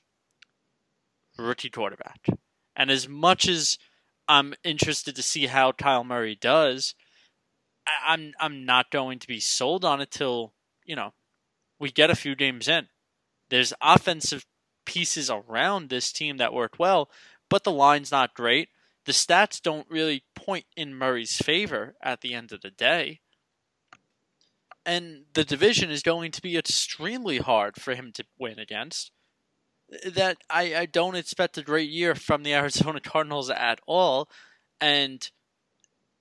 rookie 1.37 1.69
quarterback, 1.69 2.27
and 2.75 2.91
as 2.91 3.07
much 3.07 3.47
as 3.47 3.77
I'm 4.27 4.53
interested 4.63 5.15
to 5.15 5.23
see 5.23 5.47
how 5.47 5.71
Kyle 5.71 6.03
Murray 6.03 6.35
does, 6.35 6.93
I'm 8.05 8.33
I'm 8.39 8.65
not 8.65 8.91
going 8.91 9.19
to 9.19 9.27
be 9.27 9.39
sold 9.39 9.85
on 9.85 10.01
it 10.01 10.11
till 10.11 10.53
you 10.85 10.95
know 10.95 11.13
we 11.79 11.91
get 11.91 12.09
a 12.09 12.15
few 12.15 12.35
games 12.35 12.67
in. 12.67 12.87
There's 13.49 13.73
offensive 13.81 14.45
pieces 14.85 15.29
around 15.29 15.89
this 15.89 16.11
team 16.11 16.37
that 16.37 16.53
work 16.53 16.75
well, 16.79 17.09
but 17.49 17.63
the 17.63 17.71
line's 17.71 18.11
not 18.11 18.33
great. 18.33 18.69
The 19.05 19.11
stats 19.11 19.61
don't 19.61 19.89
really 19.89 20.23
point 20.35 20.65
in 20.75 20.95
Murray's 20.95 21.37
favor 21.37 21.95
at 22.01 22.21
the 22.21 22.33
end 22.33 22.51
of 22.51 22.61
the 22.61 22.71
day. 22.71 23.21
And 24.85 25.25
the 25.33 25.43
division 25.43 25.91
is 25.91 26.01
going 26.01 26.31
to 26.31 26.41
be 26.41 26.57
extremely 26.57 27.37
hard 27.37 27.81
for 27.81 27.93
him 27.93 28.11
to 28.13 28.25
win 28.39 28.59
against. 28.59 29.11
That 30.05 30.37
I, 30.49 30.75
I 30.75 30.85
don't 30.85 31.15
expect 31.15 31.57
a 31.57 31.63
great 31.63 31.89
year 31.89 32.15
from 32.15 32.43
the 32.43 32.53
Arizona 32.55 32.99
Cardinals 32.99 33.49
at 33.49 33.79
all. 33.85 34.29
And 34.79 35.29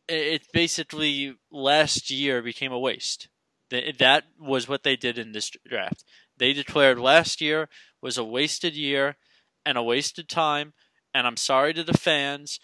it 0.09 0.47
basically 0.53 1.37
last 1.51 2.11
year 2.11 2.43
became 2.43 2.73
a 2.73 2.79
waste. 2.79 3.29
That 3.71 4.25
was 4.39 4.69
what 4.69 4.85
they 4.85 4.97
did 4.97 5.19
in 5.19 5.33
this 5.33 5.51
draft. 5.69 6.05
They 6.37 6.53
declared 6.53 6.99
last 6.99 7.41
year 7.41 7.69
was 8.01 8.17
a 8.17 8.25
wasted 8.25 8.75
year 8.75 9.17
and 9.65 9.77
a 9.77 9.83
wasted 9.83 10.29
time, 10.29 10.73
and 11.13 11.27
I'm 11.27 11.37
sorry 11.37 11.75
to 11.75 11.83
the 11.83 11.97
fans, 11.99 12.61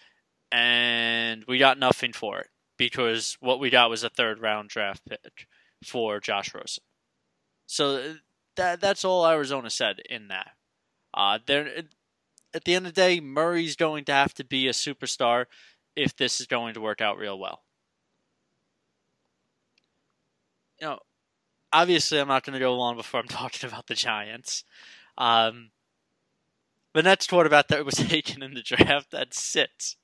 and 0.51 1.43
we 1.47 1.57
got 1.57 1.77
nothing 1.77 2.13
for 2.13 2.39
it 2.39 2.47
because 2.77 3.37
what 3.41 3.59
we 3.59 3.69
got 3.69 3.89
was 3.89 4.03
a 4.03 4.09
third 4.09 4.39
round 4.39 4.69
draft 4.69 5.01
pick 5.07 5.47
for 5.83 6.19
Josh 6.19 6.53
Rosen. 6.53 6.83
So 7.65 8.15
that 8.55 8.79
that's 8.79 9.03
all 9.03 9.27
Arizona 9.27 9.69
said 9.69 10.01
in 10.09 10.29
that. 10.29 10.51
Uh, 11.13 11.39
there, 11.45 11.83
at 12.53 12.63
the 12.63 12.75
end 12.75 12.87
of 12.87 12.93
the 12.93 13.01
day, 13.01 13.19
Murray's 13.19 13.75
going 13.75 14.05
to 14.05 14.13
have 14.13 14.33
to 14.35 14.43
be 14.43 14.67
a 14.67 14.71
superstar 14.73 15.45
if 15.95 16.15
this 16.15 16.39
is 16.39 16.47
going 16.47 16.73
to 16.73 16.81
work 16.81 17.01
out 17.01 17.17
real 17.17 17.37
well. 17.37 17.61
You 20.79 20.87
know, 20.87 20.99
obviously, 21.71 22.19
I'm 22.19 22.27
not 22.27 22.43
going 22.43 22.53
to 22.53 22.59
go 22.59 22.75
long 22.75 22.95
before 22.95 23.19
I'm 23.19 23.27
talking 23.29 23.67
about 23.69 23.87
the 23.87 23.95
Giants. 23.95 24.63
Um, 25.17 25.71
the 26.93 27.03
next 27.03 27.29
quarterback 27.29 27.67
that 27.67 27.85
was 27.85 27.95
taken 27.97 28.43
in 28.43 28.53
the 28.53 28.61
draft 28.61 29.11
that 29.11 29.33
sits. 29.33 29.97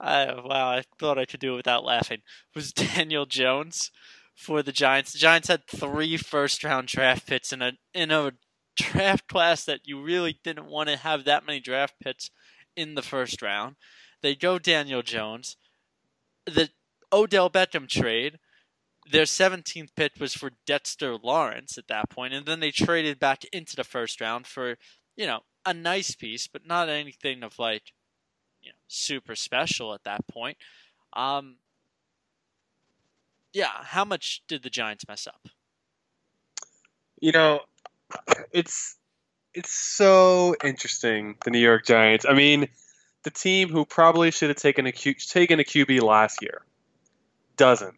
I, 0.00 0.26
wow, 0.34 0.70
I 0.70 0.82
thought 0.98 1.18
I 1.18 1.24
could 1.24 1.40
do 1.40 1.54
it 1.54 1.56
without 1.56 1.84
laughing. 1.84 2.20
Was 2.54 2.72
Daniel 2.94 3.26
Jones 3.26 3.90
for 4.36 4.62
the 4.62 4.72
Giants? 4.72 5.12
The 5.12 5.18
Giants 5.18 5.48
had 5.48 5.66
three 5.66 6.16
first 6.16 6.62
round 6.62 6.88
draft 6.88 7.26
picks 7.26 7.52
in 7.52 7.62
a 7.62 7.72
in 7.94 8.10
a 8.10 8.32
draft 8.76 9.26
class 9.28 9.64
that 9.64 9.80
you 9.84 10.00
really 10.00 10.38
didn't 10.44 10.66
want 10.66 10.88
to 10.88 10.96
have 10.96 11.24
that 11.24 11.44
many 11.44 11.58
draft 11.58 11.94
picks 12.02 12.30
in 12.76 12.94
the 12.94 13.02
first 13.02 13.42
round. 13.42 13.74
They 14.22 14.34
go 14.34 14.58
Daniel 14.58 15.02
Jones. 15.02 15.56
The 16.46 16.70
Odell 17.12 17.50
Beckham 17.50 17.88
trade, 17.88 18.38
their 19.10 19.24
17th 19.24 19.90
pick 19.96 20.12
was 20.18 20.34
for 20.34 20.52
Dexter 20.66 21.16
Lawrence 21.16 21.78
at 21.78 21.88
that 21.88 22.10
point, 22.10 22.34
and 22.34 22.46
then 22.46 22.60
they 22.60 22.70
traded 22.70 23.18
back 23.18 23.44
into 23.52 23.76
the 23.76 23.84
first 23.84 24.20
round 24.20 24.46
for, 24.46 24.76
you 25.16 25.26
know, 25.26 25.40
a 25.64 25.74
nice 25.74 26.14
piece, 26.14 26.46
but 26.46 26.66
not 26.66 26.88
anything 26.88 27.42
of 27.42 27.58
like, 27.58 27.92
you 28.62 28.70
know, 28.70 28.78
super 28.88 29.34
special 29.34 29.94
at 29.94 30.04
that 30.04 30.26
point. 30.28 30.56
Um, 31.12 31.56
yeah, 33.52 33.82
how 33.82 34.04
much 34.04 34.42
did 34.46 34.62
the 34.62 34.70
Giants 34.70 35.06
mess 35.08 35.26
up? 35.26 35.48
You 37.20 37.32
know, 37.32 37.60
it's 38.52 38.96
it's 39.54 39.72
so 39.72 40.54
interesting. 40.62 41.36
The 41.44 41.50
New 41.50 41.58
York 41.58 41.84
Giants. 41.86 42.24
I 42.28 42.34
mean, 42.34 42.68
the 43.24 43.30
team 43.30 43.68
who 43.68 43.84
probably 43.84 44.30
should 44.30 44.48
have 44.48 44.58
taken 44.58 44.86
a 44.86 44.92
Q, 44.92 45.14
taken 45.14 45.60
a 45.60 45.64
QB 45.64 46.02
last 46.02 46.42
year 46.42 46.62
doesn't. 47.56 47.94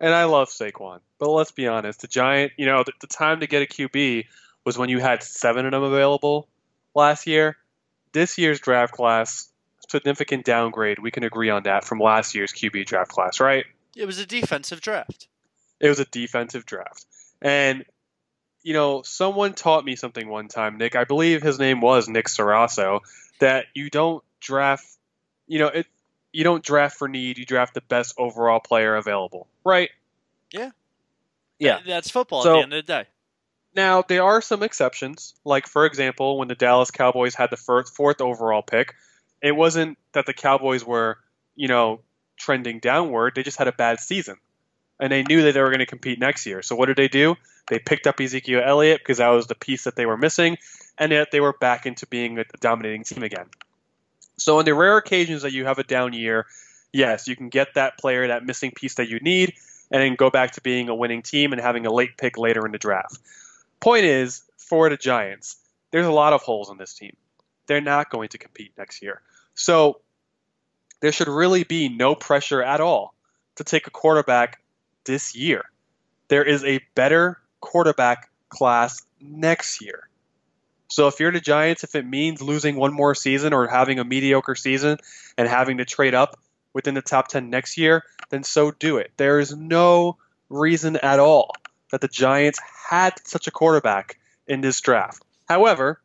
And 0.00 0.14
I 0.14 0.24
love 0.24 0.48
Saquon, 0.48 1.00
but 1.18 1.30
let's 1.30 1.52
be 1.52 1.68
honest. 1.68 2.00
The 2.00 2.08
Giant, 2.08 2.52
you 2.56 2.66
know, 2.66 2.82
the, 2.84 2.92
the 3.00 3.06
time 3.06 3.40
to 3.40 3.46
get 3.46 3.62
a 3.62 3.66
QB 3.66 4.26
was 4.64 4.78
when 4.78 4.88
you 4.88 4.98
had 4.98 5.22
seven 5.22 5.66
of 5.66 5.72
them 5.72 5.82
available 5.82 6.48
last 6.94 7.26
year. 7.26 7.56
This 8.12 8.38
year's 8.38 8.60
draft 8.60 8.92
class, 8.92 9.48
significant 9.88 10.44
downgrade. 10.44 10.98
We 10.98 11.10
can 11.10 11.24
agree 11.24 11.50
on 11.50 11.64
that 11.64 11.84
from 11.84 12.00
last 12.00 12.34
year's 12.34 12.52
QB 12.52 12.86
draft 12.86 13.10
class, 13.10 13.40
right? 13.40 13.64
It 13.96 14.06
was 14.06 14.18
a 14.18 14.26
defensive 14.26 14.80
draft. 14.80 15.28
It 15.80 15.88
was 15.88 16.00
a 16.00 16.04
defensive 16.04 16.64
draft. 16.64 17.04
And 17.40 17.84
you 18.62 18.74
know, 18.74 19.02
someone 19.02 19.54
taught 19.54 19.84
me 19.84 19.96
something 19.96 20.28
one 20.28 20.48
time, 20.48 20.78
Nick. 20.78 20.94
I 20.94 21.04
believe 21.04 21.42
his 21.42 21.58
name 21.58 21.80
was 21.80 22.08
Nick 22.08 22.26
Sarasso. 22.26 23.00
That 23.40 23.66
you 23.74 23.90
don't 23.90 24.22
draft, 24.42 24.86
you 25.46 25.58
know, 25.58 25.68
it. 25.68 25.86
You 26.32 26.44
don't 26.44 26.64
draft 26.64 26.96
for 26.96 27.08
need. 27.08 27.38
You 27.38 27.44
draft 27.44 27.74
the 27.74 27.82
best 27.82 28.14
overall 28.16 28.58
player 28.60 28.96
available, 28.96 29.48
right? 29.64 29.90
Yeah. 30.50 30.70
Yeah. 31.58 31.80
That's 31.86 32.10
football 32.10 32.42
So- 32.42 32.52
at 32.52 32.56
the 32.56 32.62
end 32.62 32.72
of 32.74 32.86
the 32.86 32.92
day. 32.92 33.06
Now 33.74 34.02
there 34.02 34.22
are 34.22 34.42
some 34.42 34.62
exceptions. 34.62 35.34
Like 35.44 35.66
for 35.66 35.86
example, 35.86 36.38
when 36.38 36.48
the 36.48 36.54
Dallas 36.54 36.90
Cowboys 36.90 37.34
had 37.34 37.50
the 37.50 37.56
first, 37.56 37.94
fourth 37.94 38.20
overall 38.20 38.62
pick, 38.62 38.94
it 39.42 39.52
wasn't 39.52 39.98
that 40.12 40.26
the 40.26 40.34
Cowboys 40.34 40.84
were, 40.84 41.18
you 41.56 41.68
know, 41.68 42.00
trending 42.36 42.80
downward. 42.80 43.34
They 43.34 43.42
just 43.42 43.58
had 43.58 43.68
a 43.68 43.72
bad 43.72 44.00
season, 44.00 44.36
and 45.00 45.10
they 45.10 45.22
knew 45.22 45.42
that 45.42 45.52
they 45.52 45.60
were 45.60 45.70
going 45.70 45.78
to 45.78 45.86
compete 45.86 46.18
next 46.18 46.44
year. 46.46 46.62
So 46.62 46.76
what 46.76 46.86
did 46.86 46.96
they 46.96 47.08
do? 47.08 47.36
They 47.68 47.78
picked 47.78 48.06
up 48.06 48.20
Ezekiel 48.20 48.62
Elliott 48.64 49.00
because 49.00 49.18
that 49.18 49.28
was 49.28 49.46
the 49.46 49.54
piece 49.54 49.84
that 49.84 49.96
they 49.96 50.06
were 50.06 50.16
missing, 50.18 50.58
and 50.98 51.12
yet 51.12 51.30
they 51.30 51.40
were 51.40 51.52
back 51.54 51.86
into 51.86 52.06
being 52.06 52.38
a 52.38 52.44
dominating 52.60 53.04
team 53.04 53.22
again. 53.22 53.46
So 54.36 54.58
on 54.58 54.64
the 54.64 54.74
rare 54.74 54.96
occasions 54.96 55.42
that 55.42 55.52
you 55.52 55.64
have 55.64 55.78
a 55.78 55.84
down 55.84 56.12
year, 56.12 56.46
yes, 56.92 57.28
you 57.28 57.36
can 57.36 57.48
get 57.48 57.74
that 57.74 57.98
player, 57.98 58.26
that 58.28 58.44
missing 58.44 58.70
piece 58.70 58.94
that 58.94 59.08
you 59.08 59.18
need, 59.20 59.54
and 59.90 60.02
then 60.02 60.14
go 60.14 60.30
back 60.30 60.52
to 60.52 60.60
being 60.60 60.88
a 60.88 60.94
winning 60.94 61.22
team 61.22 61.52
and 61.52 61.60
having 61.60 61.86
a 61.86 61.92
late 61.92 62.16
pick 62.16 62.38
later 62.38 62.64
in 62.66 62.72
the 62.72 62.78
draft. 62.78 63.18
Point 63.80 64.04
is, 64.04 64.42
for 64.56 64.88
the 64.88 64.96
Giants, 64.96 65.56
there's 65.90 66.06
a 66.06 66.12
lot 66.12 66.32
of 66.32 66.42
holes 66.42 66.70
in 66.70 66.78
this 66.78 66.94
team. 66.94 67.14
They're 67.66 67.80
not 67.80 68.10
going 68.10 68.30
to 68.30 68.38
compete 68.38 68.72
next 68.76 69.02
year. 69.02 69.20
So 69.54 70.00
there 71.00 71.12
should 71.12 71.28
really 71.28 71.64
be 71.64 71.88
no 71.88 72.14
pressure 72.14 72.62
at 72.62 72.80
all 72.80 73.14
to 73.56 73.64
take 73.64 73.86
a 73.86 73.90
quarterback 73.90 74.62
this 75.04 75.34
year. 75.34 75.64
There 76.28 76.44
is 76.44 76.64
a 76.64 76.80
better 76.94 77.38
quarterback 77.60 78.30
class 78.48 79.02
next 79.20 79.82
year. 79.82 80.08
So 80.92 81.08
if 81.08 81.20
you're 81.20 81.32
the 81.32 81.40
Giants, 81.40 81.84
if 81.84 81.94
it 81.94 82.04
means 82.04 82.42
losing 82.42 82.76
one 82.76 82.92
more 82.92 83.14
season 83.14 83.54
or 83.54 83.66
having 83.66 83.98
a 83.98 84.04
mediocre 84.04 84.54
season 84.54 84.98
and 85.38 85.48
having 85.48 85.78
to 85.78 85.86
trade 85.86 86.12
up 86.12 86.38
within 86.74 86.92
the 86.92 87.00
top 87.00 87.28
10 87.28 87.48
next 87.48 87.78
year, 87.78 88.04
then 88.28 88.44
so 88.44 88.72
do 88.72 88.98
it. 88.98 89.10
There 89.16 89.40
is 89.40 89.56
no 89.56 90.18
reason 90.50 90.96
at 90.96 91.18
all 91.18 91.52
that 91.92 92.02
the 92.02 92.08
Giants 92.08 92.60
had 92.90 93.14
such 93.26 93.46
a 93.46 93.50
quarterback 93.50 94.18
in 94.46 94.60
this 94.60 94.82
draft. 94.82 95.24
However, 95.48 95.98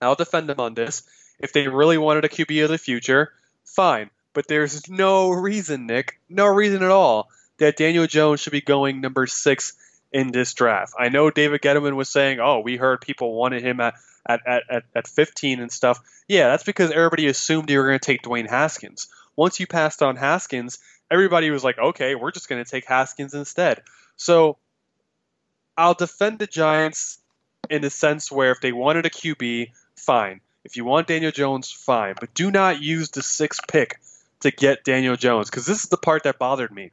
I'll 0.00 0.14
defend 0.14 0.48
them 0.48 0.60
on 0.60 0.74
this. 0.74 1.02
If 1.40 1.52
they 1.52 1.66
really 1.66 1.98
wanted 1.98 2.24
a 2.24 2.28
QB 2.28 2.62
of 2.62 2.70
the 2.70 2.78
future, 2.78 3.32
fine. 3.64 4.10
But 4.32 4.46
there's 4.46 4.88
no 4.88 5.30
reason, 5.30 5.88
Nick, 5.88 6.20
no 6.28 6.46
reason 6.46 6.84
at 6.84 6.92
all 6.92 7.30
that 7.58 7.76
Daniel 7.76 8.06
Jones 8.06 8.38
should 8.38 8.52
be 8.52 8.60
going 8.60 9.00
number 9.00 9.26
six 9.26 9.72
in 10.12 10.30
this 10.30 10.54
draft. 10.54 10.94
I 10.98 11.08
know 11.08 11.30
David 11.30 11.60
Gettleman 11.60 11.96
was 11.96 12.08
saying, 12.08 12.40
oh, 12.40 12.60
we 12.60 12.76
heard 12.76 13.00
people 13.00 13.34
wanted 13.34 13.62
him 13.62 13.80
at, 13.80 13.94
at, 14.26 14.40
at, 14.46 14.62
at, 14.70 14.84
at 14.94 15.08
15 15.08 15.60
and 15.60 15.70
stuff. 15.70 16.00
Yeah, 16.26 16.48
that's 16.48 16.64
because 16.64 16.90
everybody 16.90 17.26
assumed 17.26 17.70
you 17.70 17.78
were 17.78 17.86
going 17.86 17.98
to 17.98 18.04
take 18.04 18.22
Dwayne 18.22 18.48
Haskins. 18.48 19.08
Once 19.36 19.60
you 19.60 19.66
passed 19.66 20.02
on 20.02 20.16
Haskins, 20.16 20.78
everybody 21.10 21.50
was 21.50 21.64
like, 21.64 21.78
okay, 21.78 22.14
we're 22.14 22.32
just 22.32 22.48
going 22.48 22.62
to 22.62 22.70
take 22.70 22.86
Haskins 22.86 23.34
instead. 23.34 23.82
So 24.16 24.56
I'll 25.76 25.94
defend 25.94 26.38
the 26.38 26.46
Giants 26.46 27.18
in 27.70 27.82
the 27.82 27.90
sense 27.90 28.32
where 28.32 28.50
if 28.50 28.60
they 28.60 28.72
wanted 28.72 29.06
a 29.06 29.10
QB, 29.10 29.70
fine. 29.96 30.40
If 30.64 30.76
you 30.76 30.84
want 30.84 31.06
Daniel 31.06 31.30
Jones, 31.30 31.70
fine. 31.70 32.14
But 32.18 32.34
do 32.34 32.50
not 32.50 32.82
use 32.82 33.10
the 33.10 33.22
sixth 33.22 33.66
pick 33.68 34.00
to 34.40 34.50
get 34.50 34.84
Daniel 34.84 35.16
Jones 35.16 35.50
because 35.50 35.66
this 35.66 35.84
is 35.84 35.88
the 35.88 35.96
part 35.96 36.24
that 36.24 36.38
bothered 36.38 36.72
me. 36.72 36.90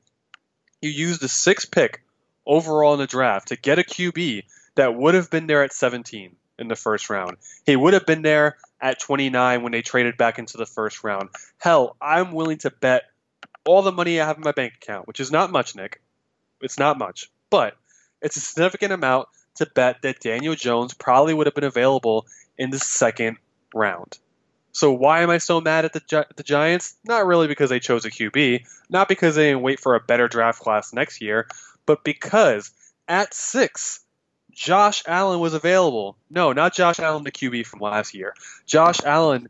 You 0.81 0.89
used 0.89 1.21
the 1.21 1.29
sixth 1.29 1.71
pick 1.71 2.03
overall 2.45 2.93
in 2.93 2.99
the 2.99 3.07
draft 3.07 3.49
to 3.49 3.55
get 3.55 3.79
a 3.79 3.83
QB 3.83 4.43
that 4.75 4.95
would 4.95 5.13
have 5.15 5.29
been 5.29 5.47
there 5.47 5.63
at 5.63 5.73
17 5.73 6.35
in 6.59 6.67
the 6.67 6.75
first 6.75 7.09
round. 7.09 7.37
He 7.65 7.75
would 7.75 7.93
have 7.93 8.05
been 8.05 8.21
there 8.21 8.57
at 8.79 8.99
29 8.99 9.63
when 9.63 9.71
they 9.71 9.81
traded 9.81 10.17
back 10.17 10.39
into 10.39 10.57
the 10.57 10.65
first 10.65 11.03
round. 11.03 11.29
Hell, 11.57 11.95
I'm 12.01 12.31
willing 12.31 12.57
to 12.59 12.69
bet 12.69 13.03
all 13.65 13.81
the 13.81 13.91
money 13.91 14.19
I 14.19 14.25
have 14.25 14.37
in 14.37 14.43
my 14.43 14.51
bank 14.51 14.73
account, 14.81 15.07
which 15.07 15.19
is 15.19 15.31
not 15.31 15.51
much, 15.51 15.75
Nick. 15.75 16.01
It's 16.61 16.79
not 16.79 16.97
much, 16.97 17.31
but 17.49 17.75
it's 18.21 18.37
a 18.37 18.41
significant 18.41 18.93
amount 18.93 19.27
to 19.55 19.65
bet 19.65 20.01
that 20.03 20.19
Daniel 20.19 20.55
Jones 20.55 20.93
probably 20.93 21.33
would 21.33 21.47
have 21.47 21.55
been 21.55 21.63
available 21.63 22.25
in 22.57 22.69
the 22.69 22.79
second 22.79 23.37
round. 23.73 24.17
So 24.71 24.91
why 24.91 25.21
am 25.21 25.29
I 25.29 25.37
so 25.37 25.61
mad 25.61 25.85
at 25.85 25.93
the 25.93 26.01
Gi- 26.01 26.33
the 26.35 26.43
Giants? 26.43 26.95
Not 27.05 27.25
really 27.25 27.47
because 27.47 27.69
they 27.69 27.79
chose 27.79 28.03
a 28.03 28.11
QB, 28.11 28.65
not 28.89 29.07
because 29.07 29.35
they 29.35 29.47
didn't 29.47 29.61
wait 29.61 29.79
for 29.79 29.95
a 29.95 30.01
better 30.01 30.27
draft 30.27 30.59
class 30.59 30.91
next 30.91 31.21
year, 31.21 31.47
but 31.85 32.03
because 32.03 32.71
at 33.07 33.33
six, 33.33 34.01
Josh 34.51 35.03
Allen 35.05 35.39
was 35.39 35.53
available. 35.53 36.17
No, 36.29 36.53
not 36.53 36.73
Josh 36.73 36.99
Allen, 36.99 37.23
the 37.23 37.31
QB 37.31 37.65
from 37.65 37.81
last 37.81 38.13
year. 38.13 38.33
Josh 38.65 39.03
Allen, 39.03 39.49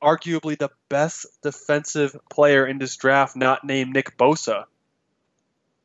arguably 0.00 0.56
the 0.56 0.70
best 0.88 1.26
defensive 1.42 2.16
player 2.30 2.66
in 2.66 2.78
this 2.78 2.96
draft, 2.96 3.36
not 3.36 3.64
named 3.64 3.92
Nick 3.92 4.16
Bosa, 4.16 4.64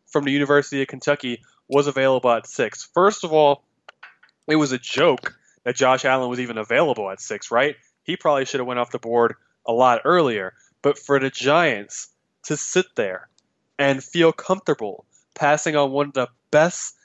from 0.08 0.24
the 0.24 0.32
University 0.32 0.82
of 0.82 0.88
Kentucky, 0.88 1.42
was 1.68 1.88
available 1.88 2.32
at 2.32 2.48
six. 2.48 2.84
First 2.94 3.24
of 3.24 3.34
all, 3.34 3.64
it 4.48 4.56
was 4.56 4.72
a 4.72 4.78
joke 4.78 5.36
that 5.64 5.76
Josh 5.76 6.06
Allen 6.06 6.30
was 6.30 6.40
even 6.40 6.58
available 6.58 7.10
at 7.10 7.22
six, 7.22 7.52
right? 7.52 7.76
He 8.04 8.18
probably 8.18 8.46
should 8.46 8.60
have 8.60 8.68
went 8.68 8.80
off 8.80 8.92
the 8.92 9.00
board 9.00 9.36
a 9.66 9.74
lot 9.74 10.02
earlier. 10.06 10.54
But 10.82 10.98
for 10.98 11.20
the 11.20 11.30
Giants 11.30 12.10
to 12.44 12.58
sit 12.58 12.86
there 12.96 13.28
and 13.78 14.04
feel 14.04 14.32
comfortable 14.32 15.06
passing 15.40 15.76
on 15.76 15.92
one 15.92 16.08
of 16.08 16.14
the 16.14 16.28
best 16.52 16.96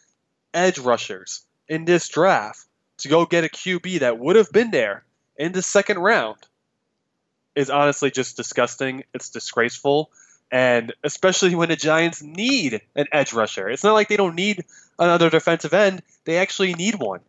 edge 0.53 0.79
rushers 0.79 1.43
in 1.69 1.85
this 1.85 2.09
draft 2.09 2.67
to 2.99 3.09
go 3.09 3.25
get 3.27 3.45
a 3.45 3.49
QB 3.49 4.01
that 4.01 4.19
would 4.19 4.37
have 4.37 4.51
been 4.51 4.71
there 4.71 5.05
in 5.37 5.53
the 5.53 5.63
second 5.63 5.99
round 5.99 6.39
is 7.55 7.71
honestly 7.71 8.11
just 8.11 8.37
disgusting. 8.37 9.05
It's 9.15 9.31
disgraceful. 9.31 10.11
And 10.51 10.93
especially 11.05 11.55
when 11.55 11.69
the 11.69 11.77
Giants 11.77 12.23
need 12.23 12.83
an 12.97 13.07
edge 13.13 13.33
rusher. 13.33 13.69
It's 13.69 13.85
not 13.85 13.95
like 13.95 14.09
they 14.09 14.17
don't 14.17 14.35
need 14.35 14.65
another 14.99 15.31
defensive 15.31 15.73
end, 15.73 16.03
they 16.25 16.39
actually 16.39 16.75
need 16.75 16.97
one. 16.97 17.21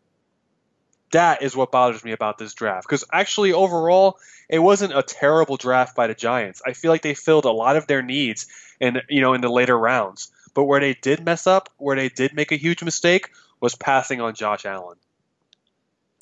That 1.11 1.41
is 1.41 1.55
what 1.55 1.71
bothers 1.71 2.03
me 2.03 2.11
about 2.11 2.37
this 2.37 2.53
draft. 2.53 2.87
Because 2.87 3.05
actually, 3.13 3.53
overall, 3.53 4.17
it 4.49 4.59
wasn't 4.59 4.97
a 4.97 5.01
terrible 5.01 5.55
draft 5.55 5.95
by 5.95 6.07
the 6.07 6.13
Giants. 6.13 6.61
I 6.65 6.73
feel 6.73 6.91
like 6.91 7.03
they 7.03 7.13
filled 7.13 7.45
a 7.45 7.51
lot 7.51 7.77
of 7.77 7.87
their 7.87 8.01
needs 8.01 8.47
in 8.79 9.01
you 9.07 9.21
know 9.21 9.33
in 9.33 9.41
the 9.41 9.49
later 9.49 9.77
rounds. 9.77 10.31
But 10.55 10.63
where 10.63 10.79
they 10.79 10.95
did 10.95 11.23
mess 11.23 11.45
up, 11.45 11.69
where 11.77 11.95
they 11.95 12.09
did 12.09 12.33
make 12.33 12.51
a 12.51 12.57
huge 12.57 12.81
mistake, 12.81 13.29
was 13.59 13.75
passing 13.75 14.21
on 14.21 14.33
Josh 14.33 14.65
Allen. 14.65 14.97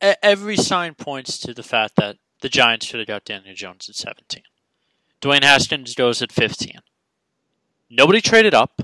Every 0.02 0.58
sign 0.58 0.96
points 0.96 1.38
to 1.40 1.54
the 1.54 1.64
fact 1.64 1.96
that 1.96 2.18
the 2.42 2.50
Giants 2.50 2.86
should 2.86 3.00
have 3.00 3.08
got 3.08 3.24
Daniel 3.24 3.56
Jones 3.56 3.88
at 3.88 3.96
17. 3.96 4.44
Dwayne 5.22 5.44
Haskins 5.44 5.96
goes 5.96 6.22
at 6.22 6.34
15. 6.34 6.80
Nobody 7.90 8.20
traded 8.20 8.54
up. 8.54 8.82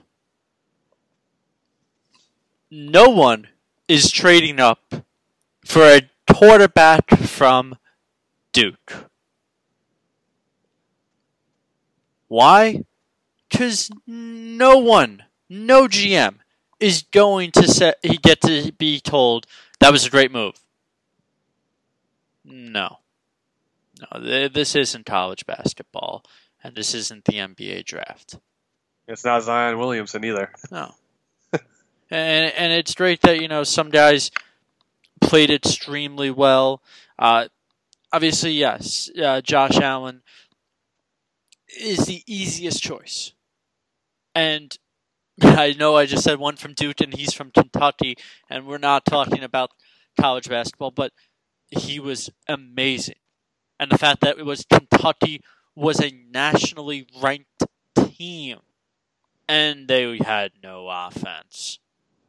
No 2.72 3.10
one 3.10 3.50
is 3.90 4.12
trading 4.12 4.60
up 4.60 4.94
for 5.66 5.82
a 5.82 6.10
quarterback 6.32 7.10
from 7.18 7.76
Duke. 8.54 9.10
Why? 12.28 12.84
Because 13.50 13.90
no 14.06 14.78
one, 14.78 15.24
no 15.50 15.88
GM, 15.88 16.36
is 16.80 17.04
going 17.12 17.52
to 17.52 17.68
set, 17.68 17.98
he 18.02 18.18
get 18.18 18.42
to 18.42 18.72
be 18.74 19.00
told 19.00 19.46
that 19.80 19.92
was 19.92 20.06
a 20.06 20.10
great 20.10 20.32
move. 20.32 20.56
No. 22.46 23.00
No, 24.00 24.22
th- 24.22 24.54
this 24.54 24.76
isn't 24.76 25.06
college 25.06 25.46
basketball, 25.46 26.24
and 26.64 26.76
this 26.76 26.94
isn't 26.94 27.26
the 27.26 27.34
NBA 27.34 27.86
draft. 27.86 28.38
It's 29.08 29.26
not 29.26 29.44
Zion 29.44 29.78
Williamson 29.78 30.24
either. 30.24 30.52
No. 30.72 30.94
and 32.10 32.54
and 32.56 32.72
it's 32.72 32.96
great 32.96 33.22
that 33.22 33.42
you 33.42 33.48
know 33.48 33.64
some 33.64 33.90
guys 33.90 34.32
played 35.20 35.50
extremely 35.50 36.32
well. 36.32 36.82
Uh, 37.18 37.48
obviously, 38.14 38.52
yes, 38.52 39.10
uh, 39.22 39.42
Josh 39.42 39.78
Allen 39.78 40.22
is 41.78 42.06
the 42.06 42.24
easiest 42.26 42.82
choice, 42.82 43.34
and 44.34 44.78
I 45.44 45.76
know 45.78 45.96
I 45.96 46.06
just 46.06 46.24
said 46.24 46.40
one 46.40 46.58
from 46.58 46.74
Duke 46.74 47.02
and 47.02 47.14
he's 47.14 47.34
from 47.34 47.52
Kentucky, 47.52 48.16
and 48.50 48.66
we're 48.66 48.78
not 48.78 49.06
talking 49.06 49.44
about 49.44 49.72
college 50.20 50.50
basketball, 50.50 50.92
but 50.92 51.14
he 51.70 52.00
was 52.00 52.30
amazing, 52.48 53.20
and 53.80 53.92
the 53.92 53.98
fact 53.98 54.22
that 54.22 54.38
it 54.38 54.46
was 54.46 54.66
Kentucky 54.66 55.42
was 55.76 56.02
a 56.02 56.12
nationally 56.32 57.08
ranked 57.22 57.64
team, 57.96 58.60
and 59.48 59.88
they 59.88 60.18
had 60.18 60.52
no 60.62 60.90
offense. 60.90 61.80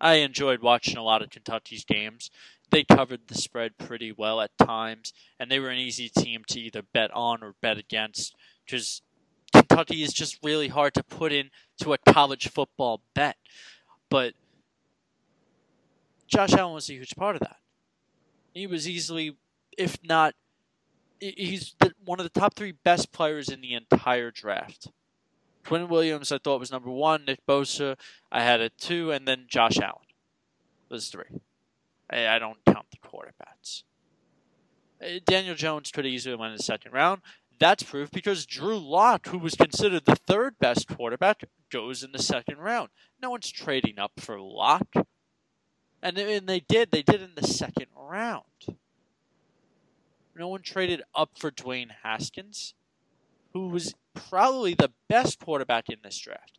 I 0.00 0.14
enjoyed 0.16 0.62
watching 0.62 0.96
a 0.96 1.02
lot 1.02 1.22
of 1.22 1.30
Kentucky's 1.30 1.84
games. 1.84 2.30
They 2.70 2.84
covered 2.84 3.26
the 3.26 3.34
spread 3.34 3.76
pretty 3.76 4.12
well 4.12 4.40
at 4.40 4.56
times, 4.56 5.12
and 5.38 5.50
they 5.50 5.58
were 5.58 5.70
an 5.70 5.78
easy 5.78 6.08
team 6.08 6.42
to 6.48 6.60
either 6.60 6.82
bet 6.82 7.10
on 7.12 7.42
or 7.42 7.54
bet 7.60 7.78
against 7.78 8.36
because 8.64 9.02
Kentucky 9.52 10.02
is 10.02 10.12
just 10.12 10.38
really 10.42 10.68
hard 10.68 10.94
to 10.94 11.02
put 11.02 11.32
in 11.32 11.50
to 11.80 11.92
a 11.92 11.98
college 11.98 12.48
football 12.48 13.02
bet. 13.14 13.36
But 14.08 14.34
Josh 16.26 16.52
Allen 16.52 16.74
was 16.74 16.88
a 16.88 16.94
huge 16.94 17.16
part 17.16 17.36
of 17.36 17.40
that. 17.40 17.56
He 18.54 18.66
was 18.66 18.88
easily, 18.88 19.36
if 19.76 19.98
not, 20.02 20.34
he's 21.20 21.74
one 22.04 22.20
of 22.20 22.24
the 22.24 22.40
top 22.40 22.54
three 22.54 22.72
best 22.72 23.12
players 23.12 23.48
in 23.48 23.60
the 23.60 23.74
entire 23.74 24.30
draft. 24.30 24.88
Quinn 25.64 25.88
Williams, 25.88 26.32
I 26.32 26.38
thought 26.38 26.60
was 26.60 26.72
number 26.72 26.90
one. 26.90 27.24
Nick 27.24 27.44
Bosa, 27.46 27.96
I 28.32 28.42
had 28.42 28.60
at 28.60 28.78
two, 28.78 29.10
and 29.12 29.28
then 29.28 29.44
Josh 29.46 29.78
Allen 29.78 30.06
was 30.88 31.08
three. 31.08 31.40
I, 32.08 32.38
don't 32.38 32.64
count 32.64 32.86
the 32.90 32.96
quarterbacks. 32.96 33.84
Uh, 35.00 35.20
Daniel 35.24 35.54
Jones 35.54 35.92
could 35.92 36.06
easily 36.06 36.34
win 36.34 36.50
in 36.50 36.56
the 36.56 36.62
second 36.62 36.92
round. 36.92 37.22
That's 37.60 37.82
proof 37.82 38.10
because 38.10 38.46
Drew 38.46 38.78
Lock, 38.78 39.28
who 39.28 39.38
was 39.38 39.54
considered 39.54 40.06
the 40.06 40.16
third 40.16 40.58
best 40.58 40.88
quarterback, 40.88 41.44
goes 41.70 42.02
in 42.02 42.10
the 42.10 42.18
second 42.18 42.56
round. 42.58 42.88
No 43.22 43.30
one's 43.30 43.50
trading 43.50 43.98
up 43.98 44.12
for 44.16 44.40
Lock. 44.40 44.88
And, 46.02 46.16
and 46.16 46.48
they 46.48 46.60
did. 46.60 46.90
They 46.90 47.02
did 47.02 47.20
in 47.20 47.32
the 47.36 47.46
second 47.46 47.88
round. 47.94 48.44
No 50.34 50.48
one 50.48 50.62
traded 50.62 51.02
up 51.14 51.32
for 51.38 51.50
Dwayne 51.50 51.90
Haskins, 52.02 52.72
who 53.52 53.68
was 53.68 53.94
probably 54.14 54.72
the 54.72 54.92
best 55.10 55.38
quarterback 55.38 55.90
in 55.90 55.98
this 56.02 56.16
draft. 56.16 56.58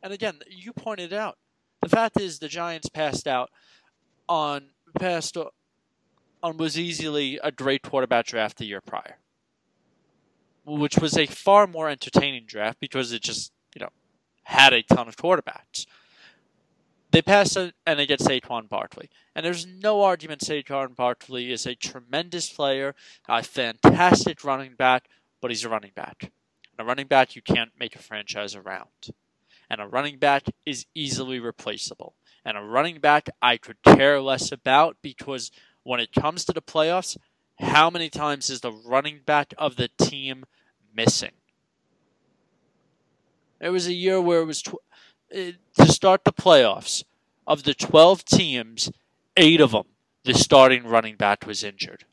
And 0.00 0.12
again, 0.12 0.38
you 0.48 0.72
pointed 0.72 1.12
out 1.12 1.38
the 1.82 1.88
fact 1.88 2.20
is 2.20 2.38
the 2.38 2.46
Giants 2.46 2.88
passed 2.88 3.26
out 3.26 3.50
on 4.28 4.68
passed 4.96 5.36
on 6.40 6.56
was 6.56 6.78
easily 6.78 7.40
a 7.42 7.50
great 7.50 7.82
quarterback 7.82 8.26
draft 8.26 8.58
the 8.58 8.64
year 8.66 8.80
prior 8.80 9.18
which 10.66 10.98
was 10.98 11.16
a 11.16 11.26
far 11.26 11.66
more 11.66 11.88
entertaining 11.88 12.44
draft 12.46 12.80
because 12.80 13.12
it 13.12 13.22
just, 13.22 13.52
you 13.74 13.80
know, 13.80 13.90
had 14.42 14.72
a 14.72 14.82
ton 14.82 15.08
of 15.08 15.16
quarterbacks. 15.16 15.86
They 17.12 17.22
pass 17.22 17.56
it 17.56 17.74
and 17.86 17.98
they 17.98 18.06
get 18.06 18.20
Saquon 18.20 18.68
Barkley. 18.68 19.08
And 19.34 19.46
there's 19.46 19.66
no 19.66 20.02
argument 20.02 20.40
Saquon 20.40 20.94
Barkley 20.94 21.52
is 21.52 21.64
a 21.64 21.74
tremendous 21.74 22.50
player, 22.50 22.94
a 23.28 23.42
fantastic 23.42 24.44
running 24.44 24.74
back, 24.74 25.08
but 25.40 25.50
he's 25.50 25.64
a 25.64 25.68
running 25.68 25.92
back. 25.94 26.32
And 26.76 26.84
a 26.84 26.84
running 26.84 27.06
back 27.06 27.36
you 27.36 27.42
can't 27.42 27.70
make 27.78 27.94
a 27.94 28.00
franchise 28.00 28.54
around. 28.54 29.14
And 29.70 29.80
a 29.80 29.86
running 29.86 30.18
back 30.18 30.44
is 30.64 30.86
easily 30.94 31.40
replaceable. 31.40 32.14
And 32.44 32.56
a 32.56 32.62
running 32.62 33.00
back 33.00 33.28
I 33.40 33.56
could 33.56 33.82
care 33.82 34.20
less 34.20 34.52
about 34.52 34.96
because 35.00 35.50
when 35.84 36.00
it 36.00 36.12
comes 36.12 36.44
to 36.44 36.52
the 36.52 36.60
playoffs, 36.60 37.16
how 37.58 37.90
many 37.90 38.08
times 38.08 38.50
is 38.50 38.60
the 38.60 38.72
running 38.72 39.20
back 39.24 39.54
of 39.56 39.76
the 39.76 39.88
team 39.98 40.44
missing? 40.94 41.32
It 43.60 43.70
was 43.70 43.86
a 43.86 43.92
year 43.94 44.20
where 44.20 44.40
it 44.40 44.46
was 44.46 44.62
tw- 44.62 44.74
uh, 45.34 45.52
to 45.78 45.86
start 45.86 46.24
the 46.24 46.32
playoffs. 46.32 47.04
Of 47.46 47.62
the 47.62 47.74
12 47.74 48.24
teams, 48.24 48.90
eight 49.36 49.60
of 49.60 49.70
them, 49.70 49.84
the 50.24 50.34
starting 50.34 50.84
running 50.84 51.14
back 51.14 51.46
was 51.46 51.62
injured. 51.62 52.04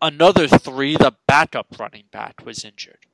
Another 0.00 0.46
three, 0.46 0.96
the 0.96 1.14
backup 1.26 1.66
running 1.78 2.04
back 2.12 2.42
was 2.44 2.64
injured. 2.64 3.06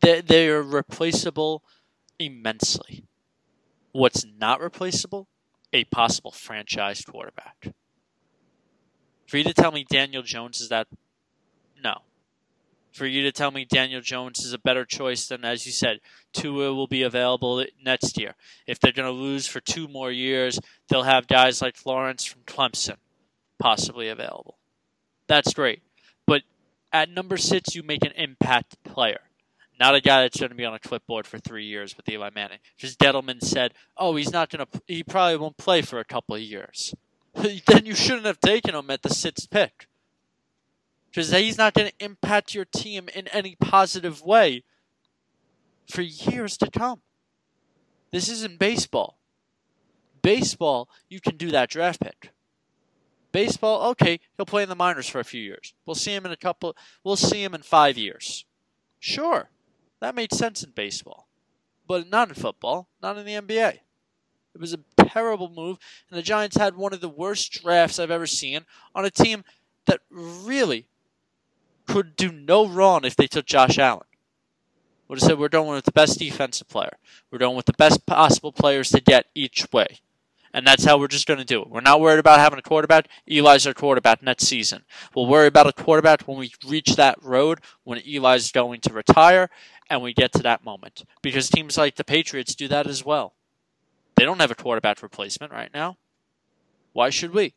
They, 0.00 0.20
they 0.20 0.48
are 0.48 0.62
replaceable 0.62 1.62
immensely. 2.18 3.04
What's 3.92 4.26
not 4.38 4.60
replaceable 4.60 5.28
a 5.74 5.84
possible 5.84 6.30
franchise 6.30 7.04
quarterback. 7.04 7.74
For 9.26 9.36
you 9.36 9.44
to 9.44 9.52
tell 9.52 9.72
me 9.72 9.84
Daniel 9.88 10.22
Jones 10.22 10.60
is 10.60 10.68
that, 10.68 10.86
no. 11.82 12.02
For 12.92 13.06
you 13.06 13.22
to 13.24 13.32
tell 13.32 13.50
me 13.50 13.64
Daniel 13.64 14.00
Jones 14.00 14.44
is 14.44 14.52
a 14.52 14.58
better 14.58 14.84
choice 14.84 15.26
than, 15.26 15.44
as 15.44 15.66
you 15.66 15.72
said, 15.72 15.98
Tua 16.32 16.72
will 16.72 16.86
be 16.86 17.02
available 17.02 17.64
next 17.84 18.18
year. 18.18 18.36
If 18.68 18.78
they're 18.78 18.92
going 18.92 19.12
to 19.12 19.22
lose 19.22 19.48
for 19.48 19.60
two 19.60 19.88
more 19.88 20.12
years, 20.12 20.60
they'll 20.88 21.02
have 21.02 21.26
guys 21.26 21.60
like 21.60 21.84
Lawrence 21.84 22.24
from 22.24 22.42
Clemson 22.42 22.96
possibly 23.58 24.08
available. 24.08 24.58
That's 25.26 25.54
great. 25.54 25.82
But 26.26 26.42
at 26.92 27.10
number 27.10 27.36
six, 27.36 27.74
you 27.74 27.82
make 27.82 28.04
an 28.04 28.12
impact 28.12 28.76
player 28.84 29.20
not 29.78 29.94
a 29.94 30.00
guy 30.00 30.22
that's 30.22 30.38
going 30.38 30.50
to 30.50 30.56
be 30.56 30.64
on 30.64 30.74
a 30.74 30.78
clipboard 30.78 31.26
for 31.26 31.38
three 31.38 31.64
years 31.64 31.96
with 31.96 32.08
Eli 32.08 32.30
Manning. 32.34 32.58
Because 32.76 32.96
Gettleman 32.96 33.42
said, 33.42 33.74
"Oh, 33.96 34.16
he's 34.16 34.32
not 34.32 34.50
going 34.50 34.66
to. 34.66 34.82
He 34.86 35.02
probably 35.02 35.36
won't 35.36 35.56
play 35.56 35.82
for 35.82 35.98
a 35.98 36.04
couple 36.04 36.36
of 36.36 36.42
years." 36.42 36.94
then 37.34 37.84
you 37.84 37.94
shouldn't 37.94 38.26
have 38.26 38.40
taken 38.40 38.74
him 38.74 38.90
at 38.90 39.02
the 39.02 39.08
sixth 39.08 39.50
pick. 39.50 39.88
Because 41.10 41.30
he's 41.30 41.58
not 41.58 41.74
going 41.74 41.90
to 41.90 42.04
impact 42.04 42.54
your 42.54 42.64
team 42.64 43.08
in 43.14 43.28
any 43.28 43.56
positive 43.56 44.22
way 44.22 44.64
for 45.88 46.02
years 46.02 46.56
to 46.58 46.70
come. 46.70 47.02
This 48.10 48.28
isn't 48.28 48.58
baseball. 48.58 49.18
Baseball, 50.22 50.88
you 51.08 51.20
can 51.20 51.36
do 51.36 51.50
that 51.50 51.68
draft 51.68 52.00
pick. 52.00 52.30
Baseball, 53.30 53.90
okay, 53.90 54.20
he'll 54.36 54.46
play 54.46 54.62
in 54.62 54.68
the 54.68 54.76
minors 54.76 55.08
for 55.08 55.18
a 55.18 55.24
few 55.24 55.42
years. 55.42 55.74
We'll 55.84 55.96
see 55.96 56.14
him 56.14 56.24
in 56.24 56.32
a 56.32 56.36
couple. 56.36 56.76
We'll 57.02 57.16
see 57.16 57.42
him 57.42 57.54
in 57.54 57.62
five 57.62 57.98
years. 57.98 58.44
Sure, 59.00 59.50
that 60.04 60.14
made 60.14 60.32
sense 60.32 60.62
in 60.62 60.70
baseball, 60.70 61.28
but 61.88 62.10
not 62.10 62.28
in 62.28 62.34
football, 62.34 62.88
not 63.02 63.16
in 63.16 63.24
the 63.24 63.32
NBA. 63.32 63.78
It 64.54 64.60
was 64.60 64.74
a 64.74 64.78
terrible 64.98 65.48
move, 65.48 65.78
and 66.10 66.18
the 66.18 66.22
Giants 66.22 66.56
had 66.56 66.76
one 66.76 66.92
of 66.92 67.00
the 67.00 67.08
worst 67.08 67.50
drafts 67.52 67.98
I've 67.98 68.10
ever 68.10 68.26
seen 68.26 68.66
on 68.94 69.06
a 69.06 69.10
team 69.10 69.44
that 69.86 70.00
really 70.10 70.86
could 71.86 72.16
do 72.16 72.30
no 72.30 72.66
wrong 72.66 73.04
if 73.04 73.16
they 73.16 73.26
took 73.26 73.46
Josh 73.46 73.78
Allen. 73.78 74.06
Would 75.08 75.20
have 75.20 75.28
said 75.28 75.38
we're 75.38 75.48
going 75.48 75.74
with 75.74 75.86
the 75.86 75.92
best 75.92 76.18
defensive 76.18 76.68
player. 76.68 76.98
We're 77.30 77.38
going 77.38 77.56
with 77.56 77.66
the 77.66 77.72
best 77.72 78.04
possible 78.06 78.52
players 78.52 78.90
to 78.90 79.00
get 79.00 79.26
each 79.34 79.66
way 79.72 80.00
and 80.54 80.64
that's 80.64 80.84
how 80.84 80.96
we're 80.96 81.08
just 81.08 81.26
going 81.26 81.38
to 81.40 81.44
do 81.44 81.60
it. 81.60 81.68
We're 81.68 81.80
not 81.80 82.00
worried 82.00 82.20
about 82.20 82.38
having 82.38 82.60
a 82.60 82.62
quarterback. 82.62 83.08
Eli's 83.28 83.66
our 83.66 83.74
quarterback 83.74 84.22
next 84.22 84.44
season. 84.46 84.84
We'll 85.14 85.26
worry 85.26 85.48
about 85.48 85.66
a 85.66 85.72
quarterback 85.72 86.22
when 86.22 86.38
we 86.38 86.52
reach 86.66 86.94
that 86.94 87.20
road, 87.22 87.58
when 87.82 87.98
Eli's 87.98 88.52
going 88.52 88.80
to 88.82 88.92
retire, 88.92 89.50
and 89.90 90.02
we 90.02 90.12
get 90.12 90.32
to 90.32 90.42
that 90.42 90.64
moment. 90.64 91.04
Because 91.22 91.48
teams 91.48 91.76
like 91.76 91.96
the 91.96 92.04
Patriots 92.04 92.54
do 92.54 92.68
that 92.68 92.86
as 92.86 93.04
well. 93.04 93.34
They 94.16 94.24
don't 94.24 94.40
have 94.40 94.50
a 94.50 94.54
quarterback 94.54 95.02
replacement 95.02 95.52
right 95.52 95.70
now. 95.72 95.96
Why 96.92 97.10
should 97.10 97.34
we? 97.34 97.54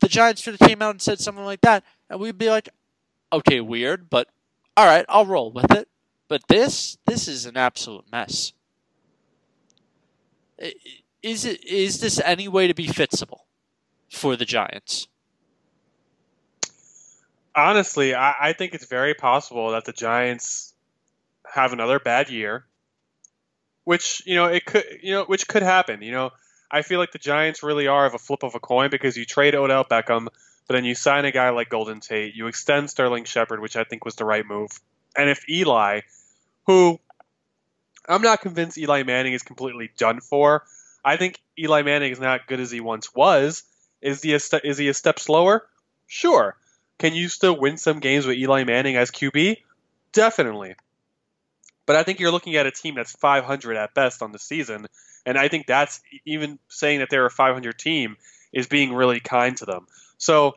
The 0.00 0.08
Giants 0.08 0.40
should 0.40 0.56
have 0.58 0.68
came 0.68 0.80
out 0.80 0.90
and 0.90 1.02
said 1.02 1.20
something 1.20 1.44
like 1.44 1.60
that, 1.60 1.84
and 2.08 2.18
we'd 2.18 2.38
be 2.38 2.48
like, 2.48 2.70
okay, 3.32 3.60
weird, 3.60 4.08
but 4.08 4.28
all 4.76 4.86
right, 4.86 5.04
I'll 5.08 5.26
roll 5.26 5.52
with 5.52 5.70
it. 5.72 5.88
But 6.28 6.42
this, 6.48 6.96
this 7.06 7.28
is 7.28 7.44
an 7.44 7.56
absolute 7.56 8.10
mess. 8.10 8.52
Is 11.22 11.44
it 11.44 11.64
is 11.64 12.00
this 12.00 12.20
any 12.24 12.48
way 12.48 12.66
to 12.66 12.74
be 12.74 12.86
fixable 12.86 13.40
for 14.08 14.36
the 14.36 14.44
Giants? 14.44 15.08
honestly, 17.54 18.14
I, 18.14 18.34
I 18.40 18.52
think 18.52 18.74
it's 18.74 18.86
very 18.86 19.14
possible 19.14 19.72
that 19.72 19.84
the 19.84 19.92
Giants 19.92 20.69
have 21.52 21.72
another 21.72 21.98
bad 21.98 22.30
year, 22.30 22.64
which 23.84 24.22
you 24.26 24.34
know 24.34 24.46
it 24.46 24.64
could 24.64 24.84
you 25.02 25.12
know 25.12 25.24
which 25.24 25.48
could 25.48 25.62
happen. 25.62 26.02
You 26.02 26.12
know, 26.12 26.30
I 26.70 26.82
feel 26.82 26.98
like 26.98 27.12
the 27.12 27.18
Giants 27.18 27.62
really 27.62 27.86
are 27.86 28.06
of 28.06 28.14
a 28.14 28.18
flip 28.18 28.42
of 28.42 28.54
a 28.54 28.60
coin 28.60 28.90
because 28.90 29.16
you 29.16 29.24
trade 29.24 29.54
Odell 29.54 29.84
Beckham, 29.84 30.26
but 30.66 30.74
then 30.74 30.84
you 30.84 30.94
sign 30.94 31.24
a 31.24 31.32
guy 31.32 31.50
like 31.50 31.68
Golden 31.68 32.00
Tate, 32.00 32.34
you 32.34 32.46
extend 32.46 32.90
Sterling 32.90 33.24
Shepard, 33.24 33.60
which 33.60 33.76
I 33.76 33.84
think 33.84 34.04
was 34.04 34.16
the 34.16 34.24
right 34.24 34.46
move, 34.46 34.70
and 35.16 35.28
if 35.28 35.48
Eli, 35.48 36.00
who 36.66 36.98
I'm 38.08 38.22
not 38.22 38.40
convinced 38.40 38.78
Eli 38.78 39.02
Manning 39.02 39.32
is 39.32 39.42
completely 39.42 39.90
done 39.96 40.20
for. 40.20 40.64
I 41.04 41.16
think 41.16 41.40
Eli 41.58 41.82
Manning 41.82 42.12
is 42.12 42.20
not 42.20 42.46
good 42.46 42.60
as 42.60 42.70
he 42.70 42.80
once 42.80 43.14
was. 43.14 43.62
Is 44.02 44.22
he 44.22 44.34
a 44.34 44.40
st- 44.40 44.64
is 44.64 44.78
he 44.78 44.88
a 44.88 44.94
step 44.94 45.18
slower? 45.18 45.66
Sure. 46.06 46.56
Can 46.98 47.14
you 47.14 47.28
still 47.28 47.58
win 47.58 47.76
some 47.76 48.00
games 48.00 48.26
with 48.26 48.36
Eli 48.36 48.64
Manning 48.64 48.96
as 48.96 49.10
QB? 49.10 49.58
Definitely. 50.12 50.74
But 51.90 51.96
I 51.96 52.04
think 52.04 52.20
you're 52.20 52.30
looking 52.30 52.54
at 52.54 52.68
a 52.68 52.70
team 52.70 52.94
that's 52.94 53.10
500 53.10 53.76
at 53.76 53.94
best 53.94 54.22
on 54.22 54.30
the 54.30 54.38
season, 54.38 54.86
and 55.26 55.36
I 55.36 55.48
think 55.48 55.66
that's 55.66 56.00
even 56.24 56.60
saying 56.68 57.00
that 57.00 57.10
they're 57.10 57.26
a 57.26 57.30
500 57.30 57.76
team 57.76 58.16
is 58.52 58.68
being 58.68 58.94
really 58.94 59.18
kind 59.18 59.56
to 59.56 59.64
them. 59.64 59.88
So 60.16 60.54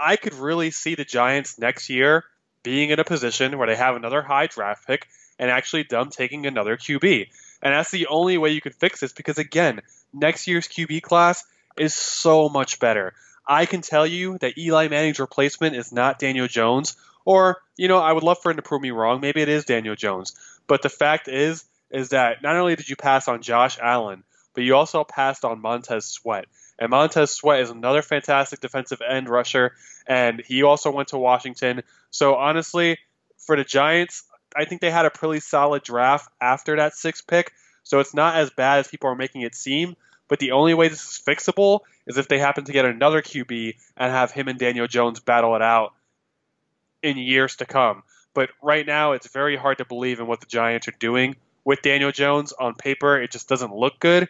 I 0.00 0.16
could 0.16 0.34
really 0.34 0.72
see 0.72 0.96
the 0.96 1.04
Giants 1.04 1.56
next 1.56 1.88
year 1.88 2.24
being 2.64 2.90
in 2.90 2.98
a 2.98 3.04
position 3.04 3.56
where 3.58 3.68
they 3.68 3.76
have 3.76 3.94
another 3.94 4.22
high 4.22 4.48
draft 4.48 4.88
pick 4.88 5.06
and 5.38 5.52
actually 5.52 5.84
them 5.84 6.10
taking 6.10 6.46
another 6.46 6.76
QB. 6.76 7.28
And 7.62 7.72
that's 7.72 7.92
the 7.92 8.08
only 8.08 8.36
way 8.36 8.50
you 8.50 8.60
can 8.60 8.72
fix 8.72 8.98
this 8.98 9.12
because, 9.12 9.38
again, 9.38 9.82
next 10.12 10.48
year's 10.48 10.66
QB 10.66 11.00
class 11.02 11.44
is 11.78 11.94
so 11.94 12.48
much 12.48 12.80
better. 12.80 13.14
I 13.46 13.66
can 13.66 13.82
tell 13.82 14.04
you 14.04 14.36
that 14.38 14.58
Eli 14.58 14.88
Manning's 14.88 15.20
replacement 15.20 15.76
is 15.76 15.92
not 15.92 16.18
Daniel 16.18 16.48
Jones, 16.48 16.96
or, 17.24 17.60
you 17.76 17.88
know, 17.88 17.98
I 17.98 18.12
would 18.12 18.22
love 18.22 18.38
for 18.40 18.50
him 18.50 18.56
to 18.56 18.62
prove 18.62 18.80
me 18.80 18.92
wrong. 18.92 19.20
Maybe 19.20 19.42
it 19.42 19.48
is 19.48 19.64
Daniel 19.64 19.96
Jones. 19.96 20.34
But 20.66 20.82
the 20.82 20.88
fact 20.88 21.28
is, 21.28 21.64
is 21.90 22.10
that 22.10 22.42
not 22.42 22.56
only 22.56 22.76
did 22.76 22.88
you 22.88 22.96
pass 22.96 23.28
on 23.28 23.42
Josh 23.42 23.78
Allen, 23.80 24.24
but 24.54 24.64
you 24.64 24.74
also 24.74 25.04
passed 25.04 25.44
on 25.44 25.60
Montez 25.60 26.06
Sweat. 26.06 26.46
And 26.78 26.90
Montez 26.90 27.30
Sweat 27.30 27.60
is 27.60 27.70
another 27.70 28.02
fantastic 28.02 28.60
defensive 28.60 29.00
end 29.06 29.28
rusher, 29.28 29.74
and 30.06 30.42
he 30.46 30.62
also 30.62 30.90
went 30.90 31.08
to 31.08 31.18
Washington. 31.18 31.82
So 32.10 32.34
honestly, 32.34 32.98
for 33.38 33.56
the 33.56 33.64
Giants, 33.64 34.24
I 34.54 34.64
think 34.64 34.80
they 34.80 34.90
had 34.90 35.06
a 35.06 35.10
pretty 35.10 35.40
solid 35.40 35.82
draft 35.82 36.28
after 36.40 36.76
that 36.76 36.94
sixth 36.94 37.26
pick. 37.26 37.52
So 37.82 38.00
it's 38.00 38.14
not 38.14 38.36
as 38.36 38.50
bad 38.50 38.80
as 38.80 38.88
people 38.88 39.10
are 39.10 39.14
making 39.14 39.42
it 39.42 39.54
seem. 39.54 39.96
But 40.28 40.40
the 40.40 40.52
only 40.52 40.74
way 40.74 40.88
this 40.88 41.02
is 41.02 41.22
fixable 41.24 41.80
is 42.06 42.18
if 42.18 42.28
they 42.28 42.38
happen 42.38 42.64
to 42.64 42.72
get 42.72 42.84
another 42.84 43.22
QB 43.22 43.76
and 43.96 44.12
have 44.12 44.32
him 44.32 44.48
and 44.48 44.58
Daniel 44.58 44.88
Jones 44.88 45.20
battle 45.20 45.54
it 45.54 45.62
out 45.62 45.94
in 47.02 47.16
years 47.16 47.56
to 47.56 47.66
come. 47.66 48.02
But 48.36 48.50
right 48.60 48.86
now, 48.86 49.12
it's 49.12 49.28
very 49.28 49.56
hard 49.56 49.78
to 49.78 49.86
believe 49.86 50.20
in 50.20 50.26
what 50.26 50.40
the 50.40 50.46
Giants 50.46 50.86
are 50.88 50.94
doing 51.00 51.36
with 51.64 51.80
Daniel 51.80 52.12
Jones. 52.12 52.52
On 52.52 52.74
paper, 52.74 53.16
it 53.18 53.30
just 53.30 53.48
doesn't 53.48 53.74
look 53.74 53.98
good. 53.98 54.28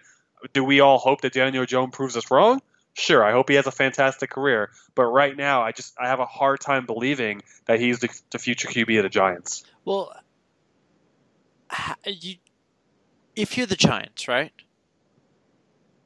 Do 0.52 0.62
we 0.62 0.78
all 0.78 0.98
hope 0.98 1.22
that 1.22 1.32
Daniel 1.32 1.66
Jones 1.66 1.90
proves 1.92 2.16
us 2.16 2.30
wrong? 2.30 2.62
Sure, 2.94 3.24
I 3.24 3.32
hope 3.32 3.48
he 3.48 3.56
has 3.56 3.66
a 3.66 3.72
fantastic 3.72 4.30
career. 4.30 4.70
But 4.94 5.06
right 5.06 5.36
now, 5.36 5.62
I 5.62 5.72
just 5.72 5.96
I 5.98 6.06
have 6.06 6.20
a 6.20 6.24
hard 6.24 6.60
time 6.60 6.86
believing 6.86 7.42
that 7.64 7.80
he's 7.80 7.98
the, 7.98 8.08
the 8.30 8.38
future 8.38 8.68
QB 8.68 8.96
of 8.96 9.02
the 9.02 9.08
Giants. 9.08 9.64
Well, 9.84 10.14
you, 12.06 12.36
if 13.34 13.58
you're 13.58 13.66
the 13.66 13.74
Giants, 13.74 14.28
right? 14.28 14.52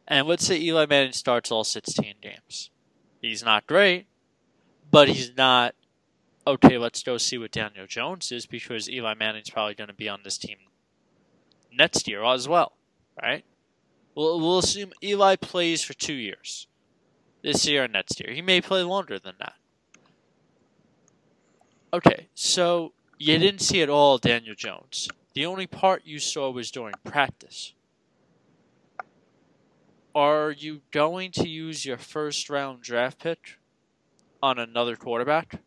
And 0.08 0.26
let's 0.26 0.46
say 0.46 0.58
Eli 0.58 0.86
Manning 0.86 1.12
starts 1.12 1.52
all 1.52 1.64
16 1.64 2.14
games. 2.22 2.70
He's 3.20 3.44
not 3.44 3.66
great, 3.66 4.06
but 4.90 5.08
he's 5.08 5.36
not 5.36 5.74
okay. 6.46 6.78
Let's 6.78 7.02
go 7.02 7.18
see 7.18 7.38
what 7.38 7.52
Daniel 7.52 7.86
Jones 7.86 8.32
is 8.32 8.46
because 8.46 8.90
Eli 8.90 9.14
Manning's 9.14 9.50
probably 9.50 9.74
going 9.74 9.88
to 9.88 9.94
be 9.94 10.08
on 10.08 10.20
this 10.24 10.38
team 10.38 10.58
next 11.72 12.08
year 12.08 12.24
as 12.24 12.48
well, 12.48 12.72
right? 13.20 13.44
We'll, 14.14 14.40
we'll 14.40 14.58
assume 14.58 14.92
Eli 15.02 15.36
plays 15.36 15.82
for 15.82 15.94
two 15.94 16.14
years, 16.14 16.66
this 17.42 17.66
year 17.66 17.84
and 17.84 17.92
next 17.92 18.20
year. 18.20 18.32
He 18.32 18.42
may 18.42 18.60
play 18.60 18.82
longer 18.82 19.18
than 19.18 19.34
that. 19.38 19.54
Okay, 21.92 22.28
so 22.34 22.92
you 23.18 23.36
didn't 23.38 23.60
see 23.60 23.82
at 23.82 23.90
all 23.90 24.18
Daniel 24.18 24.54
Jones. 24.54 25.08
The 25.34 25.46
only 25.46 25.66
part 25.66 26.02
you 26.04 26.18
saw 26.18 26.50
was 26.50 26.70
during 26.70 26.94
practice. 27.04 27.74
Are 30.14 30.50
you 30.50 30.82
going 30.90 31.30
to 31.32 31.48
use 31.48 31.84
your 31.84 31.98
first 31.98 32.50
round 32.50 32.82
draft 32.82 33.20
pick 33.20 33.58
on 34.42 34.58
another 34.58 34.96
quarterback? 34.96 35.60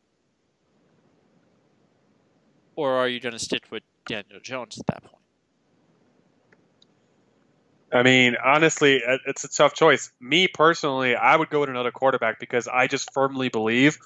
Or 2.75 2.93
are 2.93 3.07
you 3.07 3.19
going 3.19 3.33
to 3.33 3.39
stick 3.39 3.65
with 3.69 3.83
Daniel 4.05 4.39
Jones 4.41 4.79
at 4.79 4.87
that 4.87 5.03
point? 5.03 5.23
I 7.91 8.01
mean, 8.01 8.35
honestly, 8.43 9.03
it's 9.27 9.43
a 9.43 9.47
tough 9.47 9.75
choice. 9.75 10.11
Me 10.19 10.47
personally, 10.47 11.15
I 11.15 11.35
would 11.35 11.51
go 11.51 11.59
with 11.59 11.69
another 11.69 11.91
quarterback 11.91 12.39
because 12.39 12.67
I 12.67 12.87
just 12.87 13.13
firmly 13.13 13.49
believe 13.49 13.99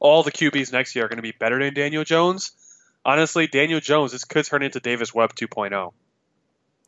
all 0.00 0.22
the 0.22 0.32
QBs 0.32 0.72
next 0.72 0.96
year 0.96 1.04
are 1.04 1.08
going 1.08 1.18
to 1.18 1.22
be 1.22 1.32
better 1.38 1.62
than 1.62 1.74
Daniel 1.74 2.04
Jones. 2.04 2.52
Honestly, 3.04 3.46
Daniel 3.46 3.80
Jones, 3.80 4.12
this 4.12 4.24
could 4.24 4.46
turn 4.46 4.62
into 4.62 4.80
Davis 4.80 5.12
Webb 5.12 5.34
2.0. 5.34 5.92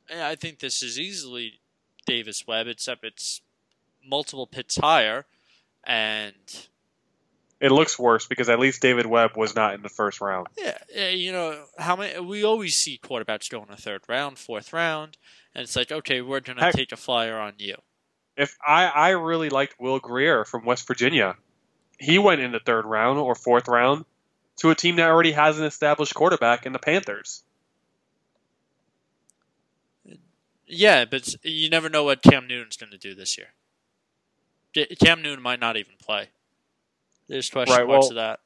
Yeah, 0.08 0.28
I 0.28 0.34
think 0.34 0.60
this 0.60 0.82
is 0.82 0.98
easily 0.98 1.60
Davis 2.06 2.46
Webb, 2.46 2.68
except 2.68 3.04
it's 3.04 3.42
multiple 4.02 4.46
pits 4.46 4.76
higher, 4.76 5.26
and 5.84 6.34
it 7.60 7.72
looks 7.72 7.98
worse 7.98 8.26
because 8.26 8.48
at 8.48 8.58
least 8.58 8.82
Davis 8.82 9.06
Webb 9.06 9.36
was 9.36 9.54
not 9.54 9.74
in 9.74 9.82
the 9.82 9.88
first 9.88 10.20
round. 10.20 10.48
Yeah, 10.58 10.78
yeah, 10.94 11.08
you 11.08 11.32
know 11.32 11.64
how 11.78 11.96
many 11.96 12.18
we 12.20 12.44
always 12.44 12.76
see 12.76 13.00
quarterbacks 13.02 13.50
go 13.50 13.62
in 13.62 13.68
the 13.68 13.76
third 13.76 14.02
round, 14.08 14.38
fourth 14.38 14.72
round, 14.72 15.16
and 15.54 15.62
it's 15.62 15.76
like, 15.76 15.90
okay, 15.90 16.20
we're 16.20 16.40
gonna 16.40 16.60
Heck, 16.60 16.74
take 16.74 16.92
a 16.92 16.96
flyer 16.96 17.38
on 17.38 17.54
you. 17.58 17.76
If 18.36 18.56
I 18.66 18.86
I 18.86 19.10
really 19.10 19.48
liked 19.48 19.80
Will 19.80 19.98
Grier 19.98 20.44
from 20.44 20.64
West 20.64 20.86
Virginia, 20.86 21.36
he 21.98 22.18
went 22.18 22.40
in 22.40 22.52
the 22.52 22.60
third 22.60 22.84
round 22.84 23.18
or 23.18 23.34
fourth 23.34 23.68
round 23.68 24.04
to 24.58 24.70
a 24.70 24.74
team 24.74 24.96
that 24.96 25.08
already 25.08 25.32
has 25.32 25.58
an 25.58 25.64
established 25.64 26.14
quarterback 26.14 26.66
in 26.66 26.72
the 26.72 26.78
Panthers. 26.78 27.42
Yeah, 30.66 31.04
but 31.04 31.34
you 31.44 31.70
never 31.70 31.88
know 31.88 32.04
what 32.04 32.22
Cam 32.22 32.48
Newton's 32.48 32.76
going 32.76 32.90
to 32.90 32.98
do 32.98 33.14
this 33.14 33.38
year. 33.38 33.48
Cam 34.98 35.22
Newton 35.22 35.42
might 35.42 35.60
not 35.60 35.76
even 35.76 35.94
play. 36.02 36.30
There's 37.28 37.50
question 37.50 37.76
right, 37.76 37.86
well, 37.86 38.06
of 38.06 38.14
that. 38.14 38.40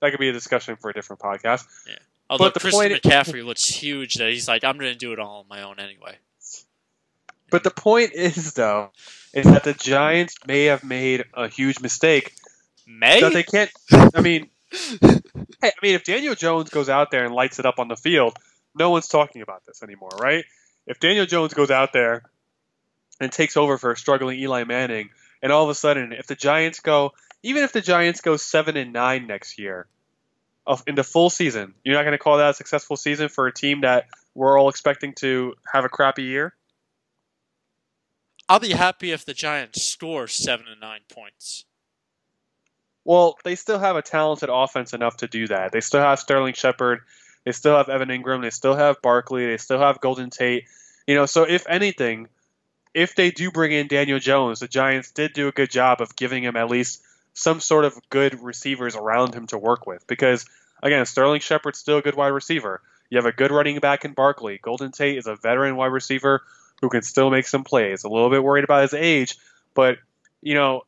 That 0.00 0.10
could 0.10 0.20
be 0.20 0.28
a 0.28 0.32
discussion 0.32 0.76
for 0.76 0.90
a 0.90 0.94
different 0.94 1.20
podcast. 1.20 1.64
Yeah. 1.86 1.96
Although 2.30 2.50
but 2.50 2.60
Christian 2.60 2.80
point 2.80 3.02
McCaffrey 3.02 3.44
looks 3.44 3.66
huge, 3.66 4.14
that 4.14 4.30
he's 4.30 4.48
like, 4.48 4.64
I'm 4.64 4.78
going 4.78 4.92
to 4.92 4.98
do 4.98 5.12
it 5.12 5.18
all 5.18 5.40
on 5.40 5.44
my 5.48 5.62
own 5.62 5.78
anyway. 5.78 6.16
But 7.50 7.64
the 7.64 7.70
point 7.70 8.12
is, 8.14 8.54
though, 8.54 8.90
is 9.34 9.44
that 9.44 9.64
the 9.64 9.74
Giants 9.74 10.36
may 10.46 10.64
have 10.64 10.82
made 10.82 11.24
a 11.34 11.48
huge 11.48 11.80
mistake. 11.80 12.34
May 12.86 13.20
that 13.20 13.34
they 13.34 13.42
can't. 13.42 13.70
I 14.14 14.22
mean, 14.22 14.48
hey, 14.70 15.20
I 15.62 15.72
mean, 15.82 15.94
if 15.94 16.04
Daniel 16.04 16.34
Jones 16.34 16.70
goes 16.70 16.88
out 16.88 17.10
there 17.10 17.26
and 17.26 17.34
lights 17.34 17.58
it 17.58 17.66
up 17.66 17.78
on 17.78 17.88
the 17.88 17.96
field, 17.96 18.38
no 18.74 18.88
one's 18.90 19.08
talking 19.08 19.42
about 19.42 19.66
this 19.66 19.82
anymore, 19.82 20.12
right? 20.18 20.44
If 20.86 20.98
Daniel 20.98 21.26
Jones 21.26 21.52
goes 21.52 21.70
out 21.70 21.92
there 21.92 22.22
and 23.20 23.30
takes 23.30 23.58
over 23.58 23.76
for 23.76 23.92
a 23.92 23.96
struggling 23.96 24.38
Eli 24.38 24.64
Manning, 24.64 25.10
and 25.42 25.52
all 25.52 25.64
of 25.64 25.70
a 25.70 25.74
sudden, 25.74 26.12
if 26.12 26.26
the 26.26 26.34
Giants 26.34 26.80
go, 26.80 27.12
even 27.42 27.62
if 27.62 27.72
the 27.72 27.80
Giants 27.80 28.20
go 28.20 28.36
seven 28.36 28.76
and 28.76 28.92
nine 28.92 29.26
next 29.26 29.58
year, 29.58 29.86
in 30.86 30.94
the 30.94 31.04
full 31.04 31.30
season, 31.30 31.74
you're 31.84 31.96
not 31.96 32.02
going 32.02 32.12
to 32.12 32.18
call 32.18 32.38
that 32.38 32.50
a 32.50 32.54
successful 32.54 32.96
season 32.96 33.28
for 33.28 33.46
a 33.46 33.52
team 33.52 33.80
that 33.80 34.06
we're 34.34 34.58
all 34.58 34.68
expecting 34.68 35.12
to 35.14 35.54
have 35.70 35.84
a 35.84 35.88
crappy 35.88 36.22
year. 36.22 36.54
I'll 38.48 38.60
be 38.60 38.72
happy 38.72 39.12
if 39.12 39.24
the 39.24 39.34
Giants 39.34 39.82
score 39.82 40.28
seven 40.28 40.66
and 40.70 40.80
nine 40.80 41.00
points. 41.12 41.64
Well, 43.04 43.36
they 43.44 43.56
still 43.56 43.78
have 43.78 43.96
a 43.96 44.02
talented 44.02 44.48
offense 44.52 44.92
enough 44.92 45.16
to 45.18 45.26
do 45.26 45.48
that. 45.48 45.72
They 45.72 45.80
still 45.80 46.00
have 46.00 46.20
Sterling 46.20 46.54
Shepard. 46.54 47.00
They 47.44 47.52
still 47.52 47.76
have 47.76 47.88
Evan 47.88 48.10
Engram. 48.10 48.42
They 48.42 48.50
still 48.50 48.76
have 48.76 49.02
Barkley. 49.02 49.46
They 49.46 49.56
still 49.56 49.80
have 49.80 50.00
Golden 50.00 50.30
Tate. 50.30 50.66
You 51.06 51.16
know, 51.16 51.26
so 51.26 51.42
if 51.42 51.66
anything, 51.68 52.28
if 52.94 53.16
they 53.16 53.32
do 53.32 53.50
bring 53.50 53.72
in 53.72 53.88
Daniel 53.88 54.20
Jones, 54.20 54.60
the 54.60 54.68
Giants 54.68 55.10
did 55.10 55.32
do 55.32 55.48
a 55.48 55.52
good 55.52 55.70
job 55.70 56.00
of 56.00 56.14
giving 56.14 56.44
him 56.44 56.54
at 56.54 56.70
least 56.70 57.02
some 57.34 57.60
sort 57.60 57.84
of 57.84 57.98
good 58.10 58.42
receivers 58.42 58.96
around 58.96 59.34
him 59.34 59.46
to 59.48 59.58
work 59.58 59.86
with. 59.86 60.06
Because 60.06 60.46
again, 60.82 61.06
Sterling 61.06 61.40
Shepard's 61.40 61.78
still 61.78 61.98
a 61.98 62.02
good 62.02 62.14
wide 62.14 62.28
receiver. 62.28 62.80
You 63.10 63.18
have 63.18 63.26
a 63.26 63.32
good 63.32 63.50
running 63.50 63.78
back 63.78 64.04
in 64.04 64.12
Barkley. 64.12 64.58
Golden 64.62 64.92
Tate 64.92 65.18
is 65.18 65.26
a 65.26 65.36
veteran 65.36 65.76
wide 65.76 65.86
receiver 65.86 66.42
who 66.80 66.88
can 66.88 67.02
still 67.02 67.30
make 67.30 67.46
some 67.46 67.64
plays. 67.64 68.04
A 68.04 68.08
little 68.08 68.30
bit 68.30 68.42
worried 68.42 68.64
about 68.64 68.82
his 68.82 68.94
age, 68.94 69.36
but 69.74 69.98
you 70.40 70.54
know, 70.54 70.82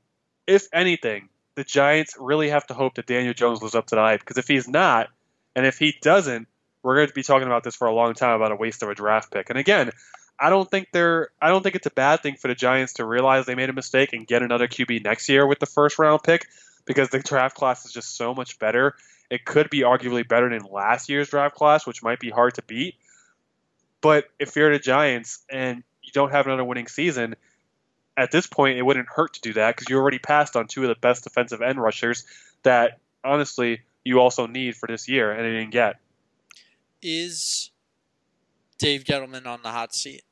if 0.46 0.66
anything, 0.72 1.28
the 1.54 1.64
Giants 1.64 2.16
really 2.18 2.48
have 2.50 2.66
to 2.66 2.74
hope 2.74 2.96
that 2.96 3.06
Daniel 3.06 3.34
Jones 3.34 3.62
lives 3.62 3.74
up 3.74 3.86
to 3.86 3.94
the 3.94 4.00
hype. 4.00 4.20
Because 4.20 4.38
if 4.38 4.48
he's 4.48 4.68
not, 4.68 5.08
and 5.54 5.64
if 5.64 5.78
he 5.78 5.96
doesn't, 6.02 6.48
we're 6.82 6.96
going 6.96 7.08
to 7.08 7.14
be 7.14 7.22
talking 7.22 7.46
about 7.46 7.62
this 7.64 7.76
for 7.76 7.86
a 7.86 7.94
long 7.94 8.14
time 8.14 8.34
about 8.34 8.52
a 8.52 8.56
waste 8.56 8.82
of 8.82 8.90
a 8.90 8.94
draft 8.94 9.32
pick. 9.32 9.50
And 9.50 9.58
again, 9.58 9.90
I 10.38 10.50
don't 10.50 10.68
think 10.70 10.88
they're 10.92 11.28
I 11.40 11.48
don't 11.48 11.62
think 11.62 11.76
it's 11.76 11.86
a 11.86 11.90
bad 11.90 12.22
thing 12.22 12.36
for 12.36 12.48
the 12.48 12.54
Giants 12.54 12.94
to 12.94 13.04
realize 13.04 13.46
they 13.46 13.54
made 13.54 13.70
a 13.70 13.74
mistake 13.74 14.12
and 14.12 14.26
get 14.26 14.42
another 14.42 14.66
QB 14.68 15.04
next 15.04 15.28
year 15.28 15.46
with 15.46 15.58
the 15.58 15.66
first 15.66 15.98
round 15.98 16.22
pick. 16.22 16.46
because 16.84 17.08
the 17.10 17.18
draft 17.18 17.56
class 17.56 17.84
is 17.84 17.92
just 17.92 18.16
so 18.16 18.34
much 18.34 18.58
better. 18.58 18.94
It 19.30 19.44
could 19.44 19.70
be 19.70 19.80
arguably 19.80 20.26
better 20.26 20.50
than 20.50 20.70
last 20.70 21.08
year's 21.08 21.30
draft 21.30 21.54
class, 21.56 21.86
which 21.86 22.02
might 22.02 22.20
be 22.20 22.30
hard 22.30 22.54
to 22.54 22.62
beat. 22.62 22.96
But 24.00 24.26
if 24.38 24.54
you're 24.54 24.72
the 24.72 24.78
Giants 24.78 25.42
and 25.48 25.82
you 26.02 26.12
don't 26.12 26.30
have 26.30 26.46
another 26.46 26.64
winning 26.64 26.88
season, 26.88 27.36
at 28.16 28.30
this 28.30 28.46
point, 28.46 28.78
it 28.78 28.82
wouldn't 28.82 29.08
hurt 29.08 29.34
to 29.34 29.40
do 29.40 29.54
that 29.54 29.74
because 29.74 29.88
you 29.88 29.96
already 29.96 30.18
passed 30.18 30.56
on 30.56 30.66
two 30.68 30.82
of 30.82 30.88
the 30.88 30.94
best 30.94 31.24
defensive 31.24 31.62
end 31.62 31.80
rushers 31.80 32.26
that, 32.62 32.98
honestly, 33.24 33.80
you 34.04 34.20
also 34.20 34.46
need 34.46 34.76
for 34.76 34.86
this 34.86 35.08
year 35.08 35.32
and 35.32 35.44
they 35.44 35.58
didn't 35.58 35.72
get. 35.72 35.96
Is 37.02 37.70
Dave 38.84 39.04
Gettleman 39.04 39.46
on 39.46 39.60
the 39.62 39.70
hot 39.70 39.94
seat? 39.94 40.22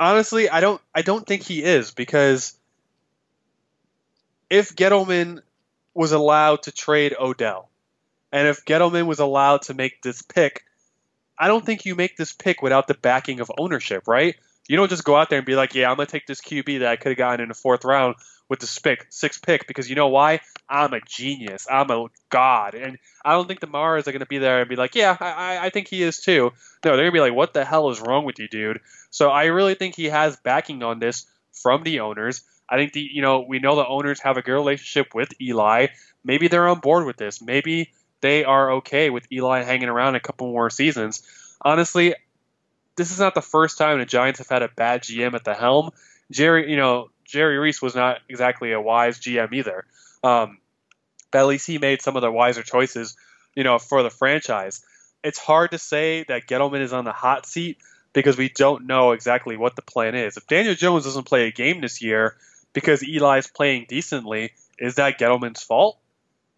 Honestly, 0.00 0.48
I 0.48 0.62
don't. 0.62 0.80
I 0.94 1.02
don't 1.02 1.26
think 1.26 1.42
he 1.42 1.62
is 1.62 1.90
because 1.90 2.56
if 4.48 4.74
Gettleman 4.74 5.42
was 5.92 6.12
allowed 6.12 6.62
to 6.62 6.72
trade 6.72 7.14
Odell, 7.20 7.68
and 8.32 8.48
if 8.48 8.64
Gettleman 8.64 9.06
was 9.06 9.18
allowed 9.18 9.62
to 9.62 9.74
make 9.74 10.00
this 10.00 10.22
pick, 10.22 10.64
I 11.38 11.46
don't 11.46 11.64
think 11.64 11.84
you 11.84 11.94
make 11.94 12.16
this 12.16 12.32
pick 12.32 12.62
without 12.62 12.88
the 12.88 12.94
backing 12.94 13.40
of 13.40 13.52
ownership, 13.58 14.08
right? 14.08 14.34
You 14.68 14.78
don't 14.78 14.88
just 14.88 15.04
go 15.04 15.14
out 15.14 15.28
there 15.28 15.40
and 15.40 15.46
be 15.46 15.56
like, 15.56 15.74
"Yeah, 15.74 15.90
I'm 15.90 15.96
gonna 15.96 16.06
take 16.06 16.26
this 16.26 16.40
QB 16.40 16.78
that 16.78 16.88
I 16.88 16.96
could 16.96 17.10
have 17.10 17.18
gotten 17.18 17.42
in 17.42 17.48
the 17.48 17.54
fourth 17.54 17.84
round 17.84 18.16
with 18.48 18.60
the 18.60 18.66
sixth 19.10 19.42
pick," 19.42 19.66
because 19.66 19.88
you 19.88 19.96
know 19.96 20.08
why? 20.08 20.40
I'm 20.68 20.92
a 20.92 21.00
genius. 21.00 21.66
I'm 21.70 21.90
a 21.90 22.06
god, 22.30 22.74
and 22.74 22.98
I 23.24 23.32
don't 23.32 23.46
think 23.46 23.60
the 23.60 23.66
Maras 23.66 24.08
are 24.08 24.12
gonna 24.12 24.26
be 24.26 24.38
there 24.38 24.60
and 24.60 24.68
be 24.68 24.76
like, 24.76 24.94
"Yeah, 24.94 25.16
I, 25.18 25.66
I 25.66 25.70
think 25.70 25.88
he 25.88 26.02
is 26.02 26.20
too." 26.20 26.52
No, 26.84 26.96
they're 26.96 27.04
gonna 27.04 27.12
be 27.12 27.20
like, 27.20 27.34
"What 27.34 27.54
the 27.54 27.64
hell 27.64 27.90
is 27.90 28.00
wrong 28.00 28.24
with 28.24 28.38
you, 28.38 28.48
dude?" 28.48 28.80
So 29.10 29.30
I 29.30 29.46
really 29.46 29.74
think 29.74 29.94
he 29.94 30.06
has 30.06 30.36
backing 30.36 30.82
on 30.82 30.98
this 30.98 31.26
from 31.52 31.82
the 31.82 32.00
owners. 32.00 32.42
I 32.68 32.76
think 32.76 32.92
the 32.92 33.00
you 33.00 33.22
know 33.22 33.44
we 33.48 33.58
know 33.58 33.76
the 33.76 33.86
owners 33.86 34.20
have 34.20 34.36
a 34.36 34.42
good 34.42 34.54
relationship 34.54 35.14
with 35.14 35.32
Eli. 35.40 35.88
Maybe 36.24 36.48
they're 36.48 36.68
on 36.68 36.80
board 36.80 37.06
with 37.06 37.16
this. 37.16 37.40
Maybe 37.40 37.92
they 38.20 38.44
are 38.44 38.72
okay 38.72 39.10
with 39.10 39.30
Eli 39.30 39.62
hanging 39.62 39.88
around 39.88 40.16
a 40.16 40.20
couple 40.20 40.50
more 40.50 40.70
seasons. 40.70 41.22
Honestly, 41.60 42.14
this 42.96 43.10
is 43.10 43.20
not 43.20 43.34
the 43.34 43.42
first 43.42 43.78
time 43.78 43.98
the 43.98 44.04
Giants 44.04 44.38
have 44.38 44.48
had 44.48 44.62
a 44.62 44.68
bad 44.68 45.02
GM 45.02 45.34
at 45.34 45.44
the 45.44 45.54
helm. 45.54 45.90
Jerry, 46.30 46.70
you 46.70 46.76
know, 46.76 47.10
Jerry 47.26 47.58
Reese 47.58 47.82
was 47.82 47.94
not 47.94 48.18
exactly 48.28 48.72
a 48.72 48.80
wise 48.80 49.18
GM 49.18 49.52
either. 49.52 49.84
Um, 50.22 50.58
but 51.30 51.40
at 51.40 51.46
least 51.46 51.66
he 51.66 51.78
made 51.78 52.02
some 52.02 52.16
of 52.16 52.22
the 52.22 52.30
wiser 52.30 52.62
choices, 52.62 53.16
you 53.54 53.64
know, 53.64 53.78
for 53.78 54.02
the 54.02 54.10
franchise. 54.10 54.84
It's 55.22 55.38
hard 55.38 55.72
to 55.72 55.78
say 55.78 56.24
that 56.24 56.46
Gettleman 56.46 56.80
is 56.80 56.92
on 56.92 57.04
the 57.04 57.12
hot 57.12 57.46
seat 57.46 57.78
because 58.12 58.38
we 58.38 58.48
don't 58.48 58.86
know 58.86 59.12
exactly 59.12 59.56
what 59.56 59.76
the 59.76 59.82
plan 59.82 60.14
is. 60.14 60.36
If 60.36 60.46
Daniel 60.46 60.74
Jones 60.74 61.04
doesn't 61.04 61.24
play 61.24 61.46
a 61.48 61.52
game 61.52 61.80
this 61.80 62.00
year 62.00 62.36
because 62.72 63.02
Eli's 63.02 63.46
playing 63.46 63.86
decently, 63.88 64.52
is 64.78 64.94
that 64.94 65.18
Gettleman's 65.18 65.62
fault? 65.62 65.98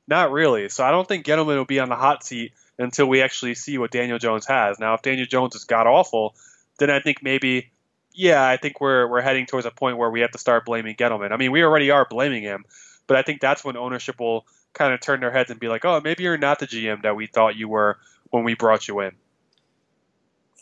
Not 0.07 0.31
really. 0.31 0.69
So 0.69 0.85
I 0.85 0.91
don't 0.91 1.07
think 1.07 1.27
Gettleman 1.27 1.57
will 1.57 1.65
be 1.65 1.81
on 1.81 1.89
the 1.89 1.97
hot 1.97 2.25
seat 2.25 2.53
until 2.79 3.07
we 3.07 3.23
actually 3.23 3.55
see 3.55 3.77
what 3.77 3.91
Daniel 3.91 4.19
Jones 4.19 4.47
has. 4.47 4.79
Now, 4.79 4.95
if 4.95 5.03
Daniel 5.03 5.27
Jones 5.27 5.55
is 5.55 5.65
god 5.65 5.87
awful, 5.87 6.35
then 6.79 6.91
I 6.91 7.01
think 7.01 7.23
maybe, 7.23 7.71
yeah, 8.19 8.49
I 8.49 8.57
think 8.57 8.81
we're 8.81 9.07
we're 9.07 9.21
heading 9.21 9.47
towards 9.47 9.65
a 9.65 9.71
point 9.71 9.97
where 9.97 10.11
we 10.11 10.23
have 10.23 10.33
to 10.33 10.39
start 10.39 10.65
blaming 10.65 10.97
Gettleman. 10.97 11.31
I 11.31 11.37
mean, 11.37 11.53
we 11.53 11.63
already 11.63 11.93
are 11.93 12.05
blaming 12.05 12.43
him, 12.43 12.65
but 13.07 13.17
I 13.17 13.23
think 13.23 13.41
that's 13.41 13.65
when 13.65 13.77
ownership 13.77 14.19
will 14.19 14.45
kind 14.73 14.93
of 14.93 15.01
turn 15.01 15.21
their 15.21 15.31
heads 15.31 15.53
and 15.53 15.61
be 15.61 15.69
like, 15.69 15.85
oh, 15.85 16.01
maybe 16.03 16.25
you're 16.25 16.37
not 16.37 16.59
the 16.59 16.67
GM 16.67 17.03
that 17.03 17.15
we 17.15 17.29
thought 17.29 17.55
you 17.55 17.69
were 17.69 17.97
when 18.31 18.43
we 18.43 18.55
brought 18.55 18.89
you 18.89 18.99
in. 19.01 19.13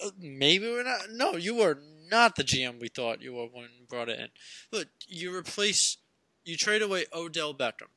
Uh, 0.05 0.11
maybe 0.21 0.67
we're 0.67 0.83
not. 0.83 1.01
No, 1.11 1.37
you 1.37 1.55
were 1.55 1.79
not 2.11 2.37
the 2.37 2.45
GM 2.45 2.79
we 2.79 2.89
thought 2.89 3.23
you 3.23 3.33
were 3.33 3.47
when 3.47 3.63
we 3.81 3.87
brought 3.89 4.11
it 4.11 4.21
in. 4.21 4.29
Look, 4.71 4.89
you 5.09 5.35
replace, 5.35 5.97
you 6.45 6.59
trade 6.59 6.83
away 6.83 7.07
Odell 7.15 7.55
Beckham, 7.55 7.89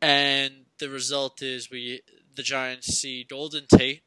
and 0.00 0.64
the 0.78 0.88
result 0.88 1.42
is 1.42 1.70
we 1.70 2.00
the 2.34 2.42
Giants 2.42 2.86
see 2.86 3.24
Golden 3.24 3.66
Tate, 3.66 4.04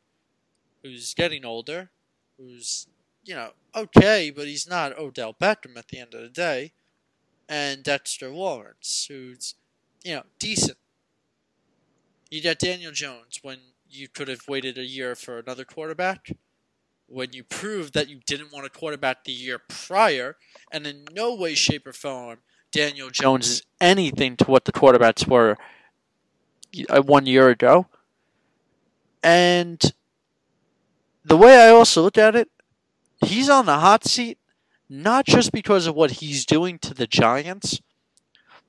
who's 0.81 1.13
getting 1.13 1.45
older, 1.45 1.91
who's 2.39 2.87
you 3.25 3.35
know 3.35 3.51
okay, 3.75 4.31
but 4.31 4.47
he's 4.47 4.67
not 4.67 4.97
Odell 4.97 5.33
Beckham 5.33 5.77
at 5.77 5.89
the 5.89 5.99
end 5.99 6.13
of 6.13 6.21
the 6.21 6.29
day, 6.29 6.71
and 7.49 7.83
Dexter 7.83 8.29
Lawrence, 8.29 9.07
who's 9.09 9.55
you 10.03 10.15
know 10.15 10.23
decent. 10.39 10.77
You 12.29 12.41
got 12.41 12.59
Daniel 12.59 12.91
Jones 12.91 13.39
when 13.41 13.59
you 13.89 14.07
could 14.07 14.27
have 14.27 14.47
waited 14.47 14.77
a 14.77 14.85
year 14.85 15.15
for 15.15 15.37
another 15.39 15.65
quarterback. 15.65 16.31
When 17.07 17.33
you 17.33 17.43
proved 17.43 17.93
that 17.93 18.09
you 18.09 18.19
didn't 18.25 18.51
want 18.51 18.65
a 18.65 18.69
quarterback 18.69 19.25
the 19.25 19.31
year 19.31 19.59
prior, 19.59 20.37
and 20.71 20.87
in 20.87 21.05
no 21.11 21.35
way, 21.35 21.53
shape, 21.53 21.85
or 21.85 21.93
form, 21.93 22.39
Daniel 22.71 23.11
Jones 23.11 23.47
is 23.47 23.63
anything 23.79 24.35
to 24.37 24.45
what 24.45 24.65
the 24.65 24.71
quarterbacks 24.71 25.27
were 25.27 25.55
uh, 26.89 27.01
one 27.01 27.27
year 27.27 27.49
ago. 27.49 27.87
And 29.23 29.79
the 31.23 31.37
way 31.37 31.57
I 31.57 31.69
also 31.69 32.01
look 32.01 32.17
at 32.17 32.35
it, 32.35 32.49
he's 33.23 33.49
on 33.49 33.65
the 33.65 33.79
hot 33.79 34.05
seat 34.05 34.37
not 34.89 35.25
just 35.25 35.51
because 35.51 35.87
of 35.87 35.95
what 35.95 36.11
he's 36.11 36.45
doing 36.45 36.77
to 36.79 36.93
the 36.93 37.07
Giants, 37.07 37.81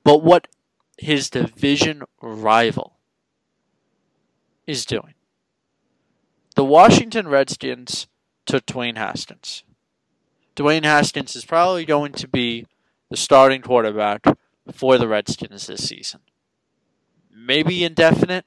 but 0.05 0.23
what 0.23 0.49
his 0.99 1.29
division 1.29 2.03
rival 2.23 2.97
is 4.67 4.87
doing. 4.87 5.15
The 6.55 6.65
Washington 6.65 7.29
Redskins 7.29 8.07
took 8.47 8.65
Dwayne 8.65 8.97
Haskins. 8.97 9.63
Dwayne 10.55 10.85
Haskins 10.85 11.37
is 11.37 11.45
probably 11.45 11.85
going 11.85 12.13
to 12.13 12.27
be 12.27 12.67
the 13.11 13.17
starting 13.17 13.61
quarterback 13.61 14.25
for 14.73 14.97
the 14.97 15.07
Redskins 15.07 15.67
this 15.67 15.87
season. 15.87 16.21
Maybe 17.31 17.85
indefinite, 17.85 18.47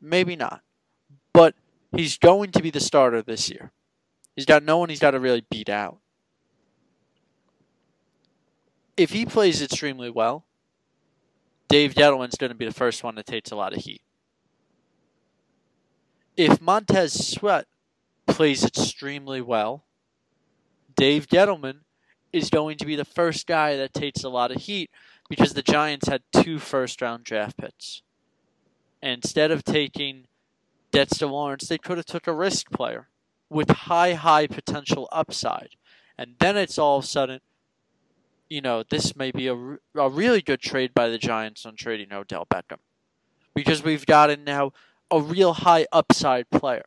maybe 0.00 0.34
not. 0.34 0.62
But 1.32 1.54
he's 1.92 2.18
going 2.18 2.50
to 2.52 2.62
be 2.62 2.70
the 2.70 2.80
starter 2.80 3.22
this 3.22 3.48
year. 3.48 3.70
He's 4.38 4.46
got 4.46 4.62
no 4.62 4.78
one 4.78 4.88
he's 4.88 5.00
got 5.00 5.10
to 5.10 5.18
really 5.18 5.44
beat 5.50 5.68
out. 5.68 5.98
If 8.96 9.10
he 9.10 9.26
plays 9.26 9.60
extremely 9.60 10.10
well, 10.10 10.44
Dave 11.68 11.92
Gettleman's 11.94 12.36
going 12.36 12.52
to 12.52 12.56
be 12.56 12.64
the 12.64 12.72
first 12.72 13.02
one 13.02 13.16
that 13.16 13.26
takes 13.26 13.50
a 13.50 13.56
lot 13.56 13.76
of 13.76 13.82
heat. 13.82 14.00
If 16.36 16.60
Montez 16.60 17.34
Sweat 17.34 17.66
plays 18.28 18.64
extremely 18.64 19.40
well, 19.40 19.82
Dave 20.94 21.26
Gettleman 21.26 21.80
is 22.32 22.48
going 22.48 22.78
to 22.78 22.86
be 22.86 22.94
the 22.94 23.04
first 23.04 23.44
guy 23.44 23.74
that 23.74 23.92
takes 23.92 24.22
a 24.22 24.28
lot 24.28 24.52
of 24.52 24.62
heat 24.62 24.88
because 25.28 25.54
the 25.54 25.62
Giants 25.62 26.06
had 26.06 26.22
two 26.32 26.60
first 26.60 27.02
round 27.02 27.24
draft 27.24 27.56
picks. 27.56 28.02
And 29.02 29.14
instead 29.14 29.50
of 29.50 29.64
taking 29.64 30.26
Dexter 30.92 31.26
Lawrence, 31.26 31.66
they 31.66 31.78
could 31.78 31.96
have 31.96 32.06
took 32.06 32.28
a 32.28 32.32
risk 32.32 32.70
player 32.70 33.08
with 33.50 33.70
high, 33.70 34.14
high 34.14 34.46
potential 34.46 35.08
upside. 35.12 35.76
And 36.16 36.34
then 36.40 36.56
it's 36.56 36.78
all 36.78 36.98
of 36.98 37.04
a 37.04 37.06
sudden, 37.06 37.40
you 38.48 38.60
know, 38.60 38.82
this 38.82 39.14
may 39.14 39.30
be 39.30 39.46
a, 39.46 39.54
a 39.94 40.08
really 40.08 40.42
good 40.42 40.60
trade 40.60 40.94
by 40.94 41.08
the 41.08 41.18
Giants 41.18 41.64
on 41.64 41.76
trading 41.76 42.12
Odell 42.12 42.46
Beckham. 42.46 42.78
Because 43.54 43.82
we've 43.82 44.06
gotten 44.06 44.44
now 44.44 44.72
a 45.10 45.20
real 45.20 45.52
high 45.52 45.86
upside 45.92 46.50
player. 46.50 46.86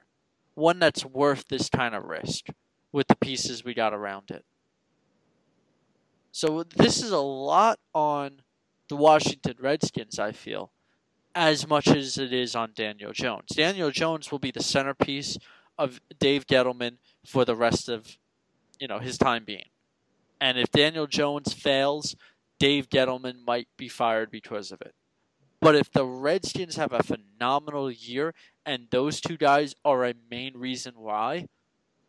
One 0.56 0.80
that's 0.80 1.06
worth 1.06 1.47
this 1.47 1.69
kind 1.69 1.95
of 1.95 2.06
risk 2.06 2.47
with 2.91 3.08
the 3.08 3.15
pieces 3.15 3.63
we 3.63 3.74
got 3.74 3.93
around 3.93 4.32
it. 4.32 4.43
So 6.32 6.63
this 6.63 7.02
is 7.02 7.12
a 7.12 7.19
lot 7.19 7.80
on 7.93 8.41
the 8.89 8.95
Washington 8.95 9.56
Redskins, 9.60 10.19
I 10.19 10.32
feel 10.32 10.71
as 11.36 11.67
much 11.67 11.88
as 11.88 12.17
it 12.17 12.34
is 12.34 12.56
on 12.56 12.74
Daniel 12.76 13.13
Jones. 13.13 13.50
Daniel 13.56 13.91
Jones 13.91 14.32
will 14.32 14.39
be 14.39 14.52
the 14.52 14.63
centerpiece 14.63 15.38
of 15.78 16.02
Dave 16.20 16.46
Gettleman 16.48 16.98
for 17.26 17.46
the 17.46 17.56
rest 17.56 17.90
of 17.90 18.18
you 18.80 18.88
know 18.88 19.00
his 19.00 19.18
time 19.18 19.44
being. 19.46 19.70
And 20.40 20.58
if 20.58 20.72
Daniel 20.72 21.08
Jones 21.08 21.54
fails, 21.54 22.16
Dave 22.60 22.90
Gettleman 22.90 23.46
might 23.46 23.67
be 23.78 23.88
fired 23.88 24.32
because 24.32 24.72
of 24.72 24.82
it. 24.82 24.96
But 25.60 25.76
if 25.76 25.92
the 25.92 26.06
Redskins 26.06 26.76
have 26.78 26.92
a 26.92 27.04
phenomenal 27.04 27.92
year 27.92 28.34
and 28.65 28.88
those 28.90 29.22
two 29.22 29.38
guys 29.38 29.76
are 29.86 30.04
a 30.04 30.15
main 30.30 30.58
reason 30.58 30.96
why, 30.98 31.48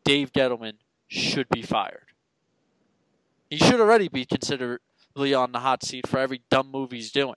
Dave 0.04 0.32
Gettleman 0.32 0.74
should 1.08 1.48
be 1.50 1.60
fired. 1.60 2.06
He 3.50 3.58
should 3.58 3.80
already 3.80 4.08
be 4.08 4.24
considered 4.24 4.80
on 5.14 5.52
the 5.52 5.60
hot 5.60 5.84
seat 5.84 6.06
for 6.06 6.18
every 6.18 6.40
dumb 6.50 6.70
move 6.70 6.90
he's 6.90 7.12
doing. 7.12 7.34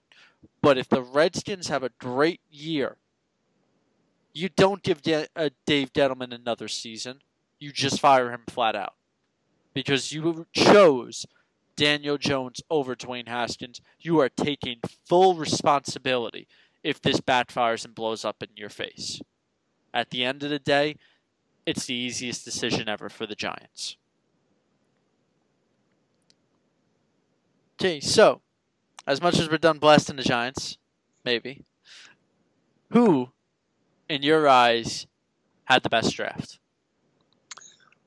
But 0.62 0.78
if 0.78 0.88
the 0.88 1.02
Redskins 1.02 1.68
have 1.68 1.82
a 1.82 1.90
great 1.98 2.40
year, 2.50 2.96
you 4.36 4.50
don't 4.50 4.82
give 4.82 5.00
De- 5.00 5.26
uh, 5.34 5.48
Dave 5.64 5.92
Gettleman 5.94 6.34
another 6.34 6.68
season. 6.68 7.20
You 7.58 7.72
just 7.72 8.00
fire 8.00 8.30
him 8.30 8.42
flat 8.48 8.76
out. 8.76 8.94
Because 9.72 10.12
you 10.12 10.46
chose 10.52 11.24
Daniel 11.74 12.18
Jones 12.18 12.60
over 12.70 12.94
Dwayne 12.94 13.28
Haskins. 13.28 13.80
You 13.98 14.20
are 14.20 14.28
taking 14.28 14.80
full 15.06 15.34
responsibility 15.34 16.46
if 16.84 17.00
this 17.00 17.20
backfires 17.20 17.84
and 17.84 17.94
blows 17.94 18.24
up 18.24 18.42
in 18.42 18.50
your 18.56 18.68
face. 18.68 19.22
At 19.94 20.10
the 20.10 20.22
end 20.22 20.42
of 20.42 20.50
the 20.50 20.58
day, 20.58 20.96
it's 21.64 21.86
the 21.86 21.94
easiest 21.94 22.44
decision 22.44 22.88
ever 22.90 23.08
for 23.08 23.26
the 23.26 23.34
Giants. 23.34 23.96
Okay, 27.80 28.00
so 28.00 28.42
as 29.06 29.22
much 29.22 29.38
as 29.38 29.50
we're 29.50 29.56
done 29.56 29.78
blasting 29.78 30.16
the 30.16 30.22
Giants, 30.22 30.76
maybe, 31.24 31.64
who, 32.90 33.30
in 34.08 34.22
your 34.22 34.48
eyes, 34.48 35.06
had 35.64 35.82
the 35.82 35.88
best 35.88 36.14
draft? 36.14 36.58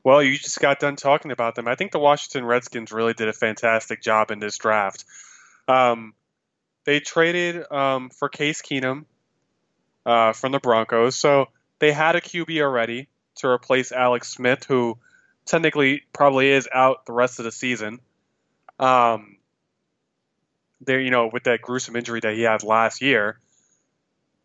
Well, 0.03 0.23
you 0.23 0.37
just 0.37 0.59
got 0.59 0.79
done 0.79 0.95
talking 0.95 1.31
about 1.31 1.55
them. 1.55 1.67
I 1.67 1.75
think 1.75 1.91
the 1.91 1.99
Washington 1.99 2.45
Redskins 2.45 2.91
really 2.91 3.13
did 3.13 3.27
a 3.27 3.33
fantastic 3.33 4.01
job 4.01 4.31
in 4.31 4.39
this 4.39 4.57
draft. 4.57 5.05
Um, 5.67 6.13
they 6.85 6.99
traded 6.99 7.69
um, 7.71 8.09
for 8.09 8.29
Case 8.29 8.61
Keenum 8.61 9.05
uh, 10.05 10.33
from 10.33 10.51
the 10.51 10.59
Broncos, 10.59 11.15
so 11.15 11.47
they 11.79 11.91
had 11.91 12.15
a 12.15 12.21
QB 12.21 12.61
already 12.61 13.07
to 13.35 13.47
replace 13.47 13.91
Alex 13.91 14.29
Smith, 14.29 14.65
who 14.65 14.97
technically 15.45 16.03
probably 16.13 16.49
is 16.49 16.67
out 16.73 17.05
the 17.05 17.13
rest 17.13 17.39
of 17.39 17.45
the 17.45 17.51
season. 17.51 17.99
Um, 18.79 19.37
there, 20.81 20.99
you 20.99 21.11
know, 21.11 21.29
with 21.31 21.43
that 21.43 21.61
gruesome 21.61 21.95
injury 21.95 22.21
that 22.21 22.35
he 22.35 22.43
had 22.43 22.63
last 22.63 23.01
year. 23.01 23.37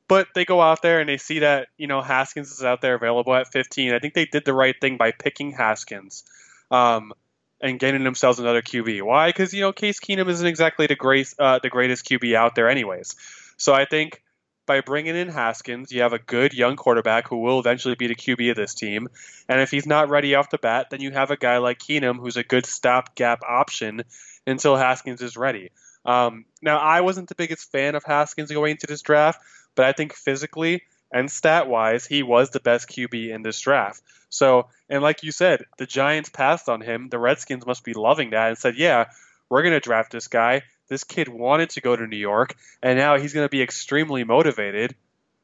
But 0.07 0.29
they 0.35 0.45
go 0.45 0.61
out 0.61 0.83
there 0.83 1.01
and 1.01 1.09
they 1.09 1.17
see 1.17 1.41
that 1.41 1.69
you 1.79 1.87
know 1.87 2.03
Haskins 2.03 2.51
is 2.51 2.63
out 2.63 2.81
there 2.81 2.95
available 2.95 3.35
at 3.35 3.51
15. 3.53 3.93
I 3.93 3.99
think 3.99 4.15
they 4.15 4.27
did 4.27 4.45
the 4.45 4.55
right 4.55 4.75
thing 4.81 4.97
by 4.97 5.13
picking 5.13 5.53
Haskins 5.53 6.25
um, 6.71 7.13
and 7.61 7.79
getting 7.79 8.05
themselves 8.05 8.39
another 8.39 8.63
QB. 8.63 9.03
Why? 9.03 9.29
Because 9.29 9.55
you 9.55 9.63
know 9.63 9.73
Case 9.73 10.01
Keenum 10.01 10.29
isn't 10.29 10.47
exactly 10.47 10.87
the 10.87 10.97
great 10.97 11.33
uh, 11.39 11.59
the 11.63 11.71
greatest 11.71 12.07
QB 12.07 12.35
out 12.35 12.55
there, 12.55 12.69
anyways. 12.69 13.15
So 13.57 13.73
I 13.73 13.87
think 13.87 14.21
by 14.67 14.81
bringing 14.81 15.17
in 15.17 15.29
Haskins, 15.29 15.93
you 15.93 16.03
have 16.03 16.13
a 16.13 16.19
good 16.19 16.55
young 16.55 16.77
quarterback 16.77 17.29
who 17.29 17.39
will 17.39 17.59
eventually 17.59 17.95
be 17.95 18.07
the 18.07 18.15
QB 18.15 18.51
of 18.51 18.57
this 18.57 18.75
team. 18.75 19.09
And 19.49 19.61
if 19.61 19.71
he's 19.71 19.87
not 19.87 20.09
ready 20.09 20.35
off 20.35 20.51
the 20.51 20.59
bat, 20.59 20.89
then 20.91 21.01
you 21.01 21.11
have 21.11 21.31
a 21.31 21.37
guy 21.37 21.59
like 21.59 21.79
Keenum 21.79 22.19
who's 22.19 22.37
a 22.37 22.43
good 22.45 22.67
stopgap 22.67 23.43
option 23.47 24.05
until 24.47 24.77
Haskins 24.77 25.21
is 25.21 25.37
ready. 25.37 25.71
Um, 26.05 26.45
now, 26.63 26.79
I 26.79 27.01
wasn't 27.01 27.29
the 27.29 27.35
biggest 27.35 27.71
fan 27.73 27.95
of 27.95 28.05
Haskins 28.05 28.51
going 28.51 28.73
into 28.73 28.87
this 28.87 29.03
draft, 29.03 29.41
but 29.75 29.87
I 29.87 29.93
think 29.93 30.15
physically 30.15 30.83
and 31.13 31.31
stat 31.31 31.69
wise, 31.69 32.07
he 32.07 32.23
was 32.23 32.51
the 32.51 32.61
best 32.61 32.89
QB 32.89 33.31
in 33.31 33.43
this 33.43 33.61
draft. 33.61 34.03
So, 34.31 34.69
and 34.89 35.03
like 35.03 35.23
you 35.23 35.31
said, 35.31 35.65
the 35.79 35.87
Giants 35.87 36.29
passed 36.29 36.69
on 36.69 36.81
him. 36.81 37.09
The 37.09 37.19
Redskins 37.19 37.67
must 37.67 37.85
be 37.85 37.95
loving 37.95 38.31
that 38.31 38.49
and 38.49 38.59
said, 38.59 38.77
yeah, 38.77 39.11
we're 39.49 39.63
going 39.63 39.75
to 39.75 39.81
draft 39.81 40.11
this 40.11 40.29
guy. 40.29 40.63
This 40.89 41.05
kid 41.05 41.29
wanted 41.29 41.71
to 41.71 41.81
go 41.81 41.95
to 41.95 42.07
New 42.07 42.17
York, 42.17 42.57
and 42.83 42.99
now 42.99 43.17
he's 43.17 43.33
going 43.33 43.45
to 43.45 43.51
be 43.51 43.63
extremely 43.63 44.25
motivated. 44.25 44.95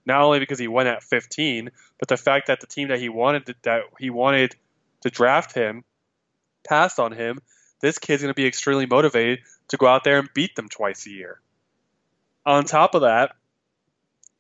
Not 0.05 0.23
only 0.23 0.39
because 0.39 0.59
he 0.59 0.69
went 0.69 0.89
at 0.89 1.03
15, 1.03 1.71
but 1.99 2.09
the 2.09 2.17
fact 2.17 2.49
that 2.49 2.61
the 2.61 2.67
team 2.67 2.89
that 2.89 2.99
he 2.99 3.09
wanted 3.09 3.47
to, 3.47 3.55
that 3.63 3.83
he 3.99 4.11
wanted 4.11 4.57
to 5.03 5.11
draft 5.11 5.55
him 5.55 5.85
passed 6.65 6.99
on 6.99 7.13
him. 7.13 7.41
This 7.81 7.99
kid's 7.99 8.23
going 8.23 8.31
to 8.31 8.35
be 8.35 8.47
extremely 8.47 8.87
motivated 8.87 9.41
to 9.69 9.77
go 9.77 9.87
out 9.87 10.05
there 10.05 10.19
and 10.19 10.29
beat 10.35 10.57
them 10.57 10.69
twice 10.69 11.07
a 11.07 11.11
year. 11.11 11.41
On 12.45 12.65
top 12.65 12.95
of 12.95 13.03
that, 13.03 13.37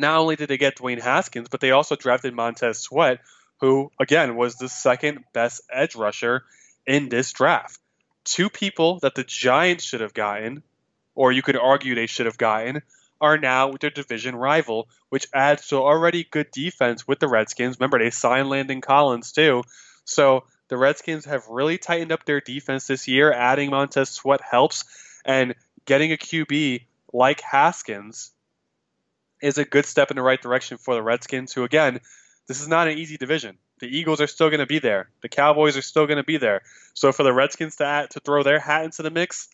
not 0.00 0.18
only 0.18 0.36
did 0.36 0.48
they 0.48 0.58
get 0.58 0.76
Dwayne 0.76 1.00
Haskins, 1.00 1.48
but 1.48 1.60
they 1.60 1.70
also 1.70 1.96
drafted 1.96 2.34
Montez 2.34 2.78
Sweat, 2.78 3.20
who, 3.60 3.90
again, 4.00 4.36
was 4.36 4.56
the 4.56 4.68
second 4.68 5.24
best 5.32 5.62
edge 5.70 5.94
rusher 5.94 6.44
in 6.86 7.08
this 7.08 7.32
draft. 7.32 7.78
Two 8.24 8.50
people 8.50 8.98
that 9.00 9.14
the 9.14 9.24
Giants 9.24 9.84
should 9.84 10.00
have 10.00 10.14
gotten, 10.14 10.62
or 11.14 11.32
you 11.32 11.42
could 11.42 11.56
argue 11.56 11.94
they 11.94 12.06
should 12.06 12.26
have 12.26 12.38
gotten, 12.38 12.82
are 13.20 13.36
now 13.36 13.68
with 13.68 13.82
their 13.82 13.90
division 13.90 14.34
rival, 14.34 14.88
which 15.10 15.28
adds 15.34 15.68
to 15.68 15.76
already 15.76 16.24
good 16.24 16.50
defense 16.50 17.06
with 17.06 17.18
the 17.18 17.28
Redskins. 17.28 17.78
Remember, 17.78 17.98
they 17.98 18.10
signed 18.10 18.48
Landon 18.48 18.80
Collins 18.80 19.32
too. 19.32 19.62
So 20.04 20.44
the 20.68 20.78
Redskins 20.78 21.26
have 21.26 21.46
really 21.48 21.76
tightened 21.76 22.12
up 22.12 22.24
their 22.24 22.40
defense 22.40 22.86
this 22.86 23.06
year. 23.06 23.30
Adding 23.30 23.70
Montez 23.70 24.08
Sweat 24.08 24.40
helps, 24.40 24.84
and 25.24 25.54
getting 25.84 26.12
a 26.12 26.16
QB 26.16 26.84
like 27.12 27.40
Haskins 27.40 28.30
is 29.40 29.58
a 29.58 29.64
good 29.64 29.86
step 29.86 30.10
in 30.10 30.16
the 30.16 30.22
right 30.22 30.40
direction 30.40 30.78
for 30.78 30.94
the 30.94 31.02
Redskins, 31.02 31.52
who, 31.52 31.64
again, 31.64 32.00
this 32.46 32.60
is 32.60 32.68
not 32.68 32.88
an 32.88 32.98
easy 32.98 33.16
division. 33.16 33.58
The 33.78 33.86
Eagles 33.86 34.20
are 34.20 34.26
still 34.26 34.50
going 34.50 34.60
to 34.60 34.66
be 34.66 34.78
there. 34.78 35.08
The 35.22 35.28
Cowboys 35.28 35.76
are 35.76 35.82
still 35.82 36.06
going 36.06 36.18
to 36.18 36.24
be 36.24 36.36
there. 36.36 36.62
So 36.94 37.12
for 37.12 37.22
the 37.22 37.32
Redskins 37.32 37.76
to 37.76 37.84
add, 37.84 38.10
to 38.10 38.20
throw 38.20 38.42
their 38.42 38.58
hat 38.58 38.84
into 38.84 39.02
the 39.02 39.10
mix, 39.10 39.48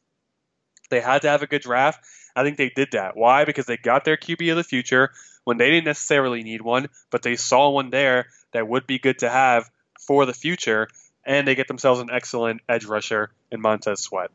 they 0.90 1.00
had 1.00 1.22
to 1.22 1.28
have 1.28 1.42
a 1.42 1.46
good 1.46 1.62
draft. 1.62 2.04
I 2.34 2.42
think 2.42 2.56
they 2.56 2.70
did 2.70 2.88
that. 2.92 3.16
Why? 3.16 3.44
Because 3.44 3.66
they 3.66 3.76
got 3.76 4.04
their 4.04 4.16
QB 4.16 4.50
of 4.50 4.56
the 4.56 4.64
future 4.64 5.10
when 5.44 5.58
they 5.58 5.70
didn't 5.70 5.86
necessarily 5.86 6.42
need 6.42 6.60
one, 6.60 6.88
but 7.10 7.22
they 7.22 7.36
saw 7.36 7.70
one 7.70 7.90
there 7.90 8.26
that 8.52 8.66
would 8.66 8.86
be 8.86 8.98
good 8.98 9.20
to 9.20 9.30
have 9.30 9.70
for 10.00 10.26
the 10.26 10.34
future, 10.34 10.88
and 11.24 11.46
they 11.46 11.54
get 11.54 11.68
themselves 11.68 12.00
an 12.00 12.10
excellent 12.10 12.60
edge 12.68 12.84
rusher 12.84 13.30
in 13.50 13.60
Montez 13.60 14.00
Sweat. 14.00 14.30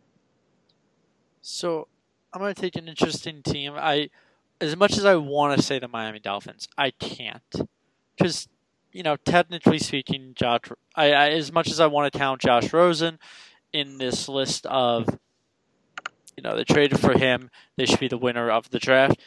So 1.42 1.88
I'm 2.34 2.40
going 2.40 2.54
to 2.54 2.62
take 2.62 2.76
an 2.76 2.88
interesting 2.88 3.44
team. 3.44 3.74
I 3.76 4.10
as 4.62 4.78
much 4.78 4.98
as 4.98 5.04
I 5.06 5.16
want 5.16 5.58
to 5.58 5.64
say 5.64 5.80
the 5.80 5.88
Miami 5.88 6.20
Dolphins, 6.20 6.70
I 6.78 6.92
can't 6.92 7.68
because 8.18 8.48
you 8.94 9.04
know 9.04 9.18
technically 9.18 9.80
speaking, 9.80 10.34
Josh. 10.36 10.62
I, 10.96 11.12
I 11.12 11.30
as 11.32 11.52
much 11.52 11.70
as 11.70 11.80
I 11.80 11.88
want 11.88 12.12
to 12.12 12.18
count 12.18 12.42
Josh 12.42 12.72
Rosen 12.72 13.20
in 13.74 13.98
this 13.98 14.30
list 14.30 14.66
of 14.68 15.08
you 16.38 16.44
know 16.44 16.56
they 16.56 16.64
traded 16.64 17.00
for 17.00 17.18
him, 17.18 17.50
they 17.76 17.86
should 17.86 18.00
be 18.00 18.08
the 18.08 18.18
winner 18.18 18.50
of 18.50 18.70
the 18.70 18.80
draft. 18.80 19.20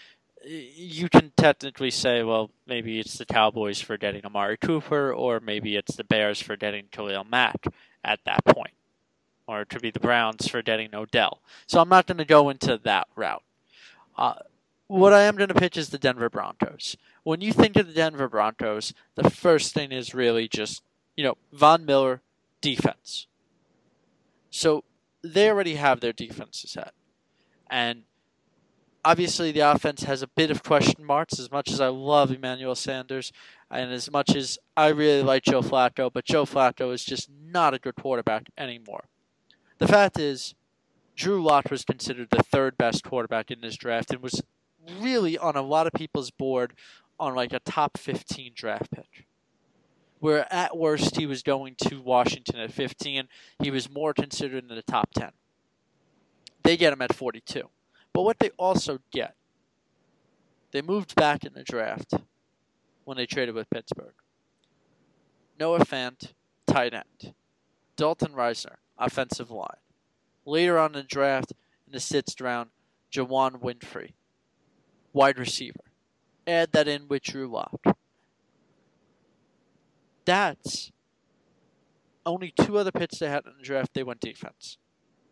You 0.46 1.08
can 1.08 1.32
technically 1.38 1.90
say, 1.90 2.22
well, 2.22 2.50
maybe 2.66 3.00
it's 3.00 3.16
the 3.16 3.24
Cowboys 3.24 3.80
for 3.80 3.96
getting 3.96 4.26
Amari 4.26 4.58
Cooper, 4.58 5.10
or 5.12 5.40
maybe 5.40 5.74
it's 5.74 5.96
the 5.96 6.04
Bears 6.04 6.40
for 6.40 6.54
getting 6.54 6.84
Khalil 6.92 7.24
Mack 7.24 7.64
at 8.04 8.20
that 8.26 8.44
point, 8.44 8.74
or 9.46 9.62
it 9.62 9.70
could 9.70 9.80
be 9.80 9.90
the 9.90 10.00
Browns 10.00 10.46
for 10.46 10.60
getting 10.60 10.94
Odell. 10.94 11.40
So 11.66 11.80
I'm 11.80 11.88
not 11.88 12.06
going 12.06 12.18
to 12.18 12.26
go 12.26 12.50
into 12.50 12.78
that 12.84 13.08
route. 13.16 13.42
Uh, 14.18 14.34
what 14.94 15.12
I 15.12 15.22
am 15.22 15.34
going 15.34 15.48
to 15.48 15.54
pitch 15.54 15.76
is 15.76 15.88
the 15.88 15.98
Denver 15.98 16.30
Broncos. 16.30 16.96
When 17.24 17.40
you 17.40 17.52
think 17.52 17.74
of 17.76 17.88
the 17.88 17.92
Denver 17.92 18.28
Broncos, 18.28 18.94
the 19.16 19.28
first 19.28 19.74
thing 19.74 19.90
is 19.90 20.14
really 20.14 20.46
just, 20.46 20.84
you 21.16 21.24
know, 21.24 21.34
Von 21.52 21.84
Miller 21.84 22.22
defense. 22.60 23.26
So 24.50 24.84
they 25.20 25.50
already 25.50 25.74
have 25.74 25.98
their 25.98 26.12
defense 26.12 26.64
set. 26.68 26.92
And 27.68 28.04
obviously 29.04 29.50
the 29.50 29.68
offense 29.68 30.04
has 30.04 30.22
a 30.22 30.28
bit 30.28 30.52
of 30.52 30.62
question 30.62 31.04
marks 31.04 31.40
as 31.40 31.50
much 31.50 31.72
as 31.72 31.80
I 31.80 31.88
love 31.88 32.30
Emmanuel 32.30 32.76
Sanders 32.76 33.32
and 33.72 33.92
as 33.92 34.08
much 34.12 34.36
as 34.36 34.60
I 34.76 34.88
really 34.88 35.24
like 35.24 35.42
Joe 35.42 35.62
Flacco, 35.62 36.08
but 36.12 36.24
Joe 36.24 36.44
Flacco 36.44 36.94
is 36.94 37.04
just 37.04 37.28
not 37.50 37.74
a 37.74 37.80
good 37.80 37.96
quarterback 37.96 38.46
anymore. 38.56 39.06
The 39.78 39.88
fact 39.88 40.20
is, 40.20 40.54
Drew 41.16 41.42
Lock 41.42 41.68
was 41.70 41.84
considered 41.84 42.30
the 42.30 42.44
third 42.44 42.76
best 42.78 43.02
quarterback 43.02 43.50
in 43.50 43.60
this 43.60 43.76
draft 43.76 44.12
and 44.12 44.22
was 44.22 44.40
really 45.00 45.38
on 45.38 45.56
a 45.56 45.62
lot 45.62 45.86
of 45.86 45.92
people's 45.92 46.30
board 46.30 46.74
on 47.18 47.34
like 47.34 47.52
a 47.52 47.60
top 47.60 47.98
15 47.98 48.52
draft 48.54 48.90
pick. 48.90 49.26
Where 50.20 50.52
at 50.52 50.76
worst 50.76 51.16
he 51.16 51.26
was 51.26 51.42
going 51.42 51.74
to 51.86 52.00
Washington 52.00 52.58
at 52.58 52.72
15, 52.72 53.28
he 53.62 53.70
was 53.70 53.90
more 53.90 54.14
considered 54.14 54.64
in 54.64 54.74
the 54.74 54.82
top 54.82 55.10
10. 55.14 55.30
They 56.62 56.76
get 56.76 56.92
him 56.92 57.02
at 57.02 57.14
42. 57.14 57.68
But 58.12 58.22
what 58.22 58.38
they 58.38 58.50
also 58.56 59.00
get, 59.12 59.34
they 60.72 60.80
moved 60.80 61.14
back 61.14 61.44
in 61.44 61.52
the 61.52 61.62
draft 61.62 62.14
when 63.04 63.16
they 63.16 63.26
traded 63.26 63.54
with 63.54 63.68
Pittsburgh. 63.70 64.14
Noah 65.58 65.80
Fant, 65.80 66.32
tight 66.66 66.94
end. 66.94 67.34
Dalton 67.96 68.32
Risner, 68.32 68.76
offensive 68.98 69.50
line. 69.50 69.68
Later 70.44 70.78
on 70.78 70.90
in 70.90 70.92
the 70.92 71.02
draft, 71.02 71.52
in 71.86 71.92
the 71.92 72.00
sixth 72.00 72.40
round, 72.40 72.70
Juwann 73.12 73.62
Winfree, 73.62 74.12
wide 75.14 75.38
receiver. 75.38 75.80
Add 76.46 76.72
that 76.72 76.86
in 76.86 77.08
with 77.08 77.22
Drew 77.22 77.48
Lock. 77.48 77.96
That's 80.26 80.92
only 82.26 82.50
two 82.50 82.76
other 82.76 82.92
picks 82.92 83.18
they 83.18 83.28
had 83.28 83.46
in 83.46 83.52
the 83.58 83.64
draft. 83.64 83.94
They 83.94 84.02
went 84.02 84.20
defense. 84.20 84.76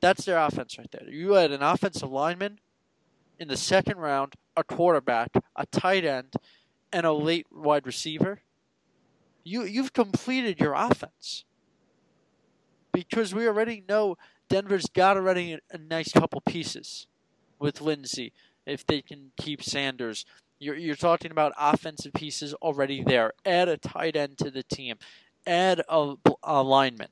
That's 0.01 0.25
their 0.25 0.39
offense 0.39 0.79
right 0.79 0.91
there. 0.91 1.09
You 1.09 1.33
had 1.33 1.53
an 1.53 1.63
offensive 1.63 2.11
lineman 2.11 2.59
in 3.39 3.49
the 3.49 3.57
second 3.57 3.99
round, 3.99 4.35
a 4.57 4.65
quarterback, 4.65 5.31
a 5.57 5.67
tight 5.67 6.05
end, 6.05 6.35
and 6.93 7.07
a 7.07 7.13
late 7.13 7.47
wide 7.51 7.87
receiver. 7.87 8.41
You 9.45 9.65
you've 9.65 9.93
completed 9.93 10.61
your 10.61 10.75
offense 10.75 11.45
because 12.93 13.35
we 13.35 13.47
already 13.47 13.83
know 13.89 14.17
Denver's 14.49 14.87
got 14.87 15.17
already 15.17 15.59
a, 15.71 15.79
nice 15.79 16.13
couple 16.13 16.41
pieces 16.43 17.07
with 17.59 17.81
Lindsay, 17.81 18.33
if 18.67 18.87
they 18.87 19.03
can 19.03 19.33
keep 19.37 19.63
Sanders. 19.63 20.25
You're, 20.59 20.77
you're 20.77 20.95
talking 20.95 21.31
about 21.31 21.53
offensive 21.59 22.13
pieces 22.13 22.55
already 22.55 23.03
there. 23.03 23.33
Add 23.45 23.69
a 23.69 23.77
tight 23.77 24.17
end 24.17 24.39
to 24.39 24.51
the 24.51 24.63
team. 24.63 24.97
Add 25.47 25.83
a, 25.89 26.15
a 26.43 26.63
lineman. 26.63 27.09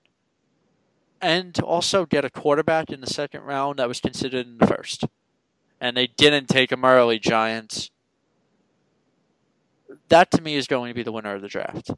And 1.20 1.58
also 1.60 2.06
get 2.06 2.24
a 2.24 2.30
quarterback 2.30 2.90
in 2.90 3.00
the 3.00 3.06
second 3.06 3.42
round 3.42 3.78
that 3.78 3.88
was 3.88 4.00
considered 4.00 4.46
in 4.46 4.58
the 4.58 4.66
first. 4.66 5.04
And 5.80 5.96
they 5.96 6.06
didn't 6.06 6.48
take 6.48 6.72
him 6.72 6.84
early, 6.84 7.18
Giants. 7.18 7.90
That 10.08 10.30
to 10.32 10.42
me 10.42 10.56
is 10.56 10.66
going 10.66 10.90
to 10.90 10.94
be 10.94 11.02
the 11.02 11.12
winner 11.12 11.34
of 11.34 11.42
the 11.42 11.48
draft. 11.48 11.90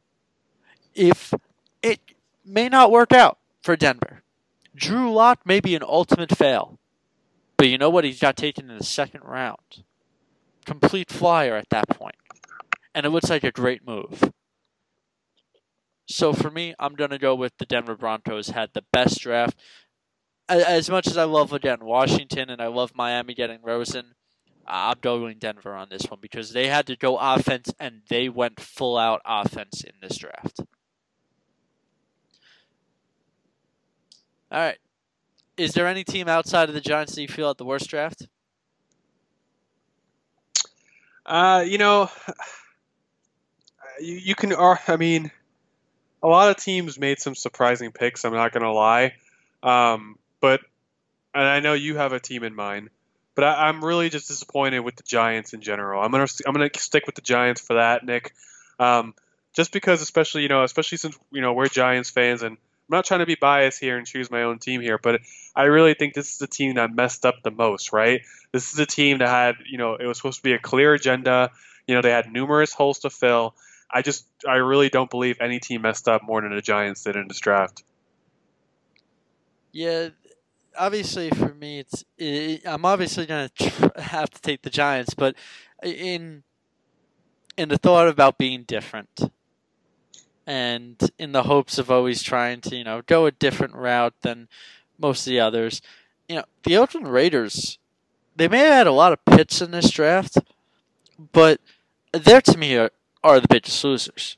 If 0.94 1.34
it 1.82 2.00
may 2.44 2.68
not 2.68 2.90
work 2.90 3.12
out 3.12 3.38
for 3.62 3.76
Denver, 3.76 4.22
Drew 4.74 5.12
Lock 5.12 5.46
may 5.46 5.60
be 5.60 5.74
an 5.74 5.82
ultimate 5.82 6.36
fail 6.36 6.78
But 7.62 7.68
you 7.68 7.78
know 7.78 7.90
what? 7.90 8.02
He 8.02 8.12
got 8.12 8.36
taken 8.36 8.68
in 8.68 8.76
the 8.76 8.82
second 8.82 9.20
round. 9.22 9.84
Complete 10.66 11.08
flyer 11.08 11.54
at 11.54 11.70
that 11.70 11.88
point. 11.88 12.16
And 12.92 13.06
it 13.06 13.10
looks 13.10 13.30
like 13.30 13.44
a 13.44 13.52
great 13.52 13.86
move. 13.86 14.32
So 16.08 16.32
for 16.32 16.50
me, 16.50 16.74
I'm 16.80 16.96
going 16.96 17.10
to 17.10 17.20
go 17.20 17.36
with 17.36 17.52
the 17.58 17.64
Denver 17.64 17.94
Broncos 17.94 18.48
had 18.48 18.70
the 18.72 18.82
best 18.92 19.20
draft. 19.20 19.56
As 20.48 20.90
much 20.90 21.06
as 21.06 21.16
I 21.16 21.22
love, 21.22 21.52
again, 21.52 21.84
Washington 21.84 22.50
and 22.50 22.60
I 22.60 22.66
love 22.66 22.96
Miami 22.96 23.32
getting 23.32 23.60
Rosen, 23.62 24.16
I'm 24.66 24.98
going 25.00 25.38
Denver 25.38 25.76
on 25.76 25.88
this 25.88 26.10
one 26.10 26.18
because 26.20 26.52
they 26.52 26.66
had 26.66 26.88
to 26.88 26.96
go 26.96 27.16
offense 27.16 27.72
and 27.78 28.00
they 28.08 28.28
went 28.28 28.58
full 28.58 28.98
out 28.98 29.22
offense 29.24 29.84
in 29.84 29.92
this 30.02 30.18
draft. 30.18 30.58
All 34.50 34.58
right. 34.58 34.78
Is 35.56 35.72
there 35.72 35.86
any 35.86 36.04
team 36.04 36.28
outside 36.28 36.68
of 36.68 36.74
the 36.74 36.80
Giants 36.80 37.14
that 37.14 37.22
you 37.22 37.28
feel 37.28 37.48
had 37.48 37.58
the 37.58 37.64
worst 37.64 37.88
draft? 37.88 38.26
Uh, 41.24 41.64
you 41.66 41.78
know, 41.78 42.10
you, 44.00 44.14
you 44.14 44.34
can. 44.34 44.52
I 44.54 44.96
mean, 44.96 45.30
a 46.22 46.28
lot 46.28 46.50
of 46.50 46.56
teams 46.56 46.98
made 46.98 47.20
some 47.20 47.34
surprising 47.34 47.92
picks. 47.92 48.24
I'm 48.24 48.32
not 48.32 48.52
going 48.52 48.64
to 48.64 48.72
lie, 48.72 49.14
um, 49.62 50.18
but 50.40 50.60
and 51.34 51.44
I 51.44 51.60
know 51.60 51.74
you 51.74 51.96
have 51.96 52.12
a 52.12 52.20
team 52.20 52.44
in 52.44 52.54
mind, 52.54 52.90
but 53.34 53.44
I, 53.44 53.68
am 53.68 53.84
really 53.84 54.10
just 54.10 54.28
disappointed 54.28 54.80
with 54.80 54.96
the 54.96 55.02
Giants 55.02 55.52
in 55.52 55.60
general. 55.60 56.02
I'm 56.02 56.10
gonna 56.10 56.26
I'm 56.46 56.52
gonna 56.52 56.70
stick 56.76 57.06
with 57.06 57.14
the 57.14 57.22
Giants 57.22 57.60
for 57.60 57.74
that, 57.74 58.04
Nick. 58.04 58.34
Um, 58.78 59.14
just 59.54 59.72
because, 59.72 60.02
especially 60.02 60.42
you 60.42 60.48
know, 60.48 60.64
especially 60.64 60.98
since 60.98 61.16
you 61.30 61.40
know 61.40 61.52
we're 61.52 61.68
Giants 61.68 62.10
fans, 62.10 62.42
and 62.42 62.56
I'm 62.92 62.98
not 62.98 63.06
trying 63.06 63.20
to 63.20 63.26
be 63.26 63.36
biased 63.36 63.80
here 63.80 63.96
and 63.96 64.06
choose 64.06 64.30
my 64.30 64.42
own 64.42 64.58
team 64.58 64.82
here, 64.82 64.98
but 64.98 65.22
I 65.56 65.64
really 65.64 65.94
think 65.94 66.12
this 66.12 66.32
is 66.32 66.38
the 66.38 66.46
team 66.46 66.74
that 66.74 66.94
messed 66.94 67.24
up 67.24 67.36
the 67.42 67.50
most. 67.50 67.90
Right? 67.90 68.20
This 68.52 68.74
is 68.74 68.78
a 68.78 68.84
team 68.84 69.18
that 69.18 69.28
had 69.28 69.54
you 69.66 69.78
know 69.78 69.94
it 69.94 70.04
was 70.04 70.18
supposed 70.18 70.38
to 70.38 70.42
be 70.42 70.52
a 70.52 70.58
clear 70.58 70.92
agenda. 70.92 71.50
You 71.86 71.94
know, 71.94 72.02
they 72.02 72.10
had 72.10 72.30
numerous 72.30 72.74
holes 72.74 72.98
to 73.00 73.10
fill. 73.10 73.54
I 73.90 74.02
just 74.02 74.26
I 74.46 74.56
really 74.56 74.90
don't 74.90 75.08
believe 75.08 75.38
any 75.40 75.58
team 75.58 75.82
messed 75.82 76.06
up 76.06 76.22
more 76.22 76.42
than 76.42 76.54
the 76.54 76.60
Giants 76.60 77.02
did 77.02 77.16
in 77.16 77.28
this 77.28 77.40
draft. 77.40 77.82
Yeah, 79.72 80.10
obviously 80.76 81.30
for 81.30 81.54
me, 81.54 81.78
it's 81.78 82.04
it, 82.18 82.60
I'm 82.66 82.84
obviously 82.84 83.24
gonna 83.24 83.48
tr- 83.48 83.98
have 84.00 84.28
to 84.28 84.40
take 84.42 84.60
the 84.60 84.70
Giants, 84.70 85.14
but 85.14 85.34
in 85.82 86.42
in 87.56 87.70
the 87.70 87.78
thought 87.78 88.08
about 88.08 88.36
being 88.36 88.64
different, 88.64 89.32
and 90.46 90.96
in 91.18 91.32
the 91.32 91.44
hopes 91.44 91.78
of 91.78 91.90
always 91.90 92.22
trying 92.22 92.60
to 92.62 92.76
you 92.76 92.84
know 92.84 93.02
go 93.06 93.26
a 93.26 93.30
different 93.30 93.74
route 93.74 94.14
than 94.22 94.48
most 94.98 95.26
of 95.26 95.30
the 95.30 95.40
others, 95.40 95.82
you 96.28 96.36
know 96.36 96.44
the 96.64 96.76
Oakland 96.76 97.12
Raiders, 97.12 97.78
they 98.36 98.48
may 98.48 98.58
have 98.58 98.72
had 98.72 98.86
a 98.86 98.92
lot 98.92 99.12
of 99.12 99.24
pits 99.24 99.60
in 99.60 99.70
this 99.70 99.90
draft, 99.90 100.38
but 101.32 101.60
they're 102.12 102.40
to 102.42 102.58
me 102.58 102.76
are, 102.76 102.90
are 103.22 103.40
the 103.40 103.48
biggest 103.48 103.82
losers 103.84 104.36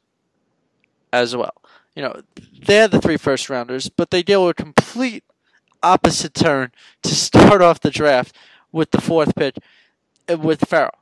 as 1.12 1.36
well. 1.36 1.54
You 1.94 2.02
know, 2.02 2.20
they 2.66 2.76
had 2.76 2.90
the 2.90 3.00
three 3.00 3.16
first 3.16 3.48
rounders, 3.48 3.88
but 3.88 4.10
they 4.10 4.22
deal 4.22 4.46
with 4.46 4.56
complete 4.56 5.22
opposite 5.82 6.34
turn 6.34 6.72
to 7.02 7.14
start 7.14 7.62
off 7.62 7.80
the 7.80 7.90
draft 7.90 8.34
with 8.72 8.90
the 8.90 9.00
fourth 9.00 9.34
pick 9.36 9.56
uh, 10.28 10.36
with 10.36 10.68
Ferrell. 10.68 10.98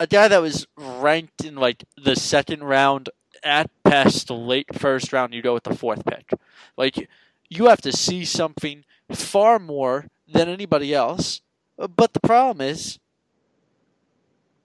A 0.00 0.06
guy 0.06 0.28
that 0.28 0.40
was 0.40 0.66
ranked 0.76 1.44
in 1.44 1.56
like 1.56 1.84
the 2.02 2.16
second 2.16 2.64
round 2.64 3.10
at 3.42 3.70
best, 3.88 4.30
late 4.30 4.74
first 4.74 5.12
round, 5.12 5.34
you 5.34 5.42
go 5.42 5.54
with 5.54 5.64
the 5.64 5.74
fourth 5.74 6.04
pick. 6.04 6.30
Like 6.76 7.08
you 7.48 7.66
have 7.66 7.80
to 7.82 7.92
see 7.92 8.24
something 8.24 8.84
far 9.10 9.58
more 9.58 10.06
than 10.26 10.48
anybody 10.48 10.94
else. 10.94 11.40
But 11.76 12.12
the 12.12 12.20
problem 12.20 12.66
is, 12.66 12.98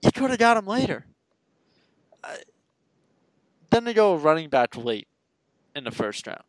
you 0.02 0.10
could 0.12 0.30
have 0.30 0.38
got 0.38 0.56
him 0.56 0.66
later. 0.66 1.06
Then 3.70 3.84
they 3.84 3.94
go 3.94 4.14
running 4.16 4.48
back 4.48 4.76
late 4.76 5.08
in 5.74 5.84
the 5.84 5.90
first 5.90 6.26
round. 6.26 6.42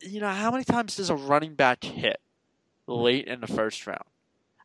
You 0.00 0.20
know, 0.20 0.30
how 0.30 0.50
many 0.50 0.64
times 0.64 0.96
does 0.96 1.10
a 1.10 1.14
running 1.14 1.54
back 1.54 1.84
hit 1.84 2.20
late 2.86 3.26
in 3.26 3.40
the 3.40 3.46
first 3.46 3.86
round? 3.86 4.04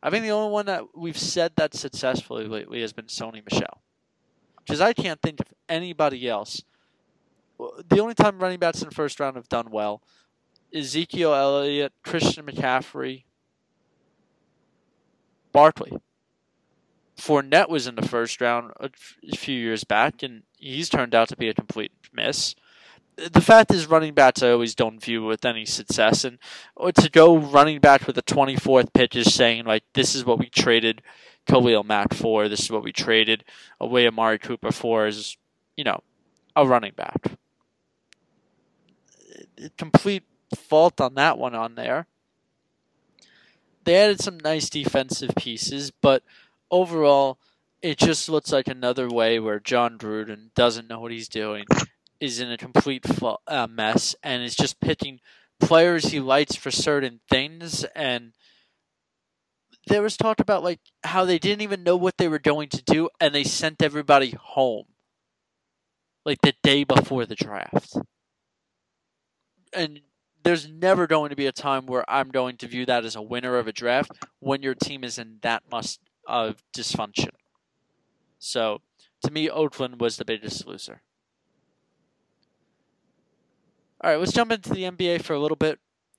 I 0.02 0.10
think 0.10 0.24
the 0.24 0.30
only 0.30 0.50
one 0.50 0.66
that 0.66 0.96
we've 0.96 1.18
said 1.18 1.52
that 1.56 1.74
successfully 1.74 2.46
lately 2.46 2.80
has 2.80 2.92
been 2.92 3.06
Sony 3.06 3.42
Michel. 3.50 3.82
Because 4.64 4.80
I 4.80 4.92
can't 4.92 5.20
think 5.20 5.40
of 5.40 5.46
anybody 5.68 6.28
else. 6.28 6.62
The 7.58 8.00
only 8.00 8.14
time 8.14 8.38
running 8.38 8.58
backs 8.58 8.82
in 8.82 8.88
the 8.88 8.94
first 8.94 9.20
round 9.20 9.36
have 9.36 9.48
done 9.48 9.70
well 9.70 10.02
Ezekiel 10.72 11.34
Elliott, 11.34 11.92
Christian 12.02 12.46
McCaffrey, 12.46 13.24
Barkley. 15.52 15.98
Fournette 17.16 17.68
was 17.68 17.86
in 17.86 17.96
the 17.96 18.06
first 18.06 18.40
round 18.40 18.72
a 18.80 18.90
few 19.36 19.58
years 19.58 19.84
back, 19.84 20.22
and 20.22 20.44
he's 20.56 20.88
turned 20.88 21.14
out 21.14 21.28
to 21.28 21.36
be 21.36 21.48
a 21.48 21.54
complete 21.54 21.92
miss 22.12 22.54
the 23.28 23.40
fact 23.40 23.72
is, 23.72 23.86
running 23.86 24.14
backs 24.14 24.42
I 24.42 24.50
always 24.50 24.74
don't 24.74 25.02
view 25.02 25.24
with 25.24 25.44
any 25.44 25.66
success, 25.66 26.24
and 26.24 26.38
uh, 26.76 26.92
to 26.92 27.10
go 27.10 27.36
running 27.36 27.80
back 27.80 28.06
with 28.06 28.16
the 28.16 28.22
24th 28.22 28.92
pitch 28.92 29.16
is 29.16 29.34
saying 29.34 29.64
like 29.64 29.84
this 29.94 30.14
is 30.14 30.24
what 30.24 30.38
we 30.38 30.48
traded 30.48 31.02
Khalil 31.46 31.84
Mack 31.84 32.14
for, 32.14 32.48
this 32.48 32.60
is 32.60 32.70
what 32.70 32.82
we 32.82 32.92
traded 32.92 33.44
away 33.80 34.06
Amari 34.06 34.38
Cooper 34.38 34.72
for, 34.72 35.06
is 35.06 35.36
you 35.76 35.84
know 35.84 36.02
a 36.56 36.66
running 36.66 36.92
back. 36.96 37.32
Uh, 39.62 39.68
complete 39.76 40.24
fault 40.56 41.00
on 41.00 41.14
that 41.14 41.38
one 41.38 41.54
on 41.54 41.74
there. 41.74 42.06
They 43.84 43.96
added 43.96 44.20
some 44.20 44.38
nice 44.38 44.70
defensive 44.70 45.34
pieces, 45.36 45.90
but 45.90 46.22
overall, 46.70 47.38
it 47.82 47.98
just 47.98 48.28
looks 48.28 48.52
like 48.52 48.68
another 48.68 49.08
way 49.08 49.38
where 49.38 49.58
Jon 49.58 49.96
Gruden 49.96 50.52
doesn't 50.54 50.88
know 50.88 51.00
what 51.00 51.12
he's 51.12 51.28
doing 51.28 51.64
is 52.20 52.38
in 52.38 52.50
a 52.52 52.56
complete 52.56 53.04
uh, 53.46 53.66
mess 53.66 54.14
and 54.22 54.42
is 54.42 54.54
just 54.54 54.80
picking 54.80 55.20
players 55.58 56.06
he 56.06 56.20
likes 56.20 56.54
for 56.54 56.70
certain 56.70 57.20
things. 57.28 57.84
And 57.94 58.32
there 59.86 60.02
was 60.02 60.16
talk 60.16 60.40
about 60.40 60.62
like 60.62 60.80
how 61.04 61.24
they 61.24 61.38
didn't 61.38 61.62
even 61.62 61.82
know 61.82 61.96
what 61.96 62.18
they 62.18 62.28
were 62.28 62.38
going 62.38 62.68
to 62.70 62.82
do 62.82 63.08
and 63.20 63.34
they 63.34 63.44
sent 63.44 63.82
everybody 63.82 64.34
home 64.38 64.86
like 66.24 66.40
the 66.42 66.54
day 66.62 66.84
before 66.84 67.26
the 67.26 67.34
draft. 67.34 67.96
And 69.72 70.00
there's 70.42 70.68
never 70.68 71.06
going 71.06 71.30
to 71.30 71.36
be 71.36 71.46
a 71.46 71.52
time 71.52 71.86
where 71.86 72.08
i'm 72.08 72.30
going 72.30 72.56
to 72.56 72.66
view 72.66 72.86
that 72.86 73.04
as 73.04 73.14
a 73.14 73.22
winner 73.22 73.56
of 73.56 73.68
a 73.68 73.72
draft 73.72 74.12
when 74.38 74.62
your 74.62 74.74
team 74.74 75.04
is 75.04 75.18
in 75.18 75.36
that 75.42 75.62
much 75.70 75.98
of 76.26 76.62
dysfunction. 76.76 77.30
So 78.38 78.80
to 79.24 79.30
me 79.30 79.50
oakland 79.50 80.00
was 80.00 80.16
the 80.16 80.24
biggest 80.24 80.66
loser 80.66 81.02
all 84.02 84.10
right, 84.10 84.18
let's 84.18 84.32
jump 84.32 84.52
into 84.52 84.70
the 84.70 84.84
NBA 84.84 85.22
for 85.22 85.34
a 85.34 85.38
little 85.38 85.56
bit. 85.56 85.78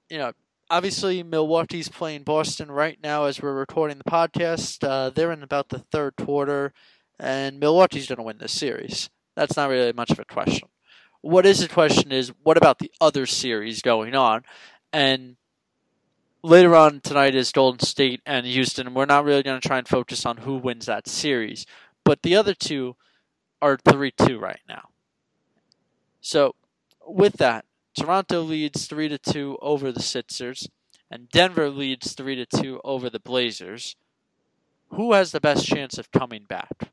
You 0.09 0.19
know, 0.19 0.34
obviously 0.69 1.23
Milwaukee's 1.23 1.89
playing 1.89 2.23
Boston 2.23 2.71
right 2.71 2.97
now 3.01 3.25
as 3.25 3.41
we're 3.41 3.53
recording 3.53 3.97
the 3.97 4.03
podcast. 4.03 4.88
Uh, 4.88 5.09
they're 5.09 5.32
in 5.32 5.43
about 5.43 5.69
the 5.69 5.79
third 5.79 6.15
quarter, 6.15 6.73
and 7.19 7.59
Milwaukee's 7.59 8.07
going 8.07 8.17
to 8.17 8.23
win 8.23 8.38
this 8.38 8.51
series. 8.51 9.09
That's 9.36 9.57
not 9.57 9.69
really 9.69 9.93
much 9.93 10.11
of 10.11 10.19
a 10.19 10.25
question. 10.25 10.69
What 11.21 11.45
is 11.45 11.59
the 11.59 11.67
question 11.67 12.11
is 12.11 12.32
what 12.43 12.57
about 12.57 12.79
the 12.79 12.91
other 12.99 13.25
series 13.25 13.82
going 13.82 14.15
on? 14.15 14.43
And 14.93 15.38
later 16.43 16.75
on 16.75 17.01
tonight 17.01 17.36
is 17.36 17.51
Golden 17.51 17.86
State 17.86 18.21
and 18.25 18.45
Houston, 18.45 18.93
we're 18.93 19.05
not 19.05 19.25
really 19.25 19.43
going 19.43 19.59
to 19.59 19.67
try 19.67 19.77
and 19.77 19.88
focus 19.88 20.25
on 20.25 20.38
who 20.38 20.57
wins 20.57 20.86
that 20.86 21.07
series. 21.07 21.65
But 22.03 22.23
the 22.23 22.36
other 22.36 22.53
two 22.53 22.95
are 23.61 23.77
3 23.77 24.11
2 24.11 24.39
right 24.39 24.59
now. 24.67 24.89
So, 26.19 26.55
with 27.05 27.34
that, 27.34 27.65
Toronto 27.96 28.42
leads 28.42 28.86
3 28.86 29.10
to 29.10 29.18
2 29.18 29.58
over 29.62 29.92
the 29.92 30.02
Sixers 30.02 30.70
and 31.10 31.30
Denver 31.30 31.70
leads 31.70 32.14
3 32.14 32.36
to 32.36 32.46
2 32.46 32.82
over 32.84 33.10
the 33.10 33.20
Blazers. 33.20 33.96
Who 34.89 35.14
has 35.14 35.32
the 35.32 35.42
best 35.42 35.66
chance 35.66 35.98
of 35.98 36.12
coming 36.12 36.44
back? 36.48 36.89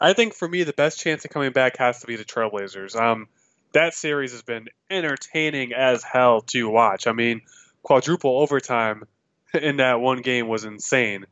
I 0.00 0.14
think 0.14 0.34
for 0.34 0.48
me 0.48 0.64
the 0.64 0.72
best 0.72 0.98
chance 1.00 1.24
of 1.24 1.30
coming 1.30 1.52
back 1.52 1.76
has 1.78 2.00
to 2.00 2.06
be 2.06 2.16
the 2.16 2.24
Trailblazers. 2.24 2.96
Um 2.96 3.28
that 3.72 3.94
series 3.94 4.32
has 4.32 4.42
been 4.42 4.68
entertaining 4.90 5.72
as 5.72 6.02
hell 6.02 6.42
to 6.42 6.68
watch. 6.68 7.06
I 7.06 7.12
mean, 7.12 7.42
quadruple 7.82 8.38
overtime 8.40 9.04
in 9.54 9.78
that 9.78 10.00
one 10.00 10.22
game 10.22 10.48
was 10.48 10.64
insane. 10.64 11.26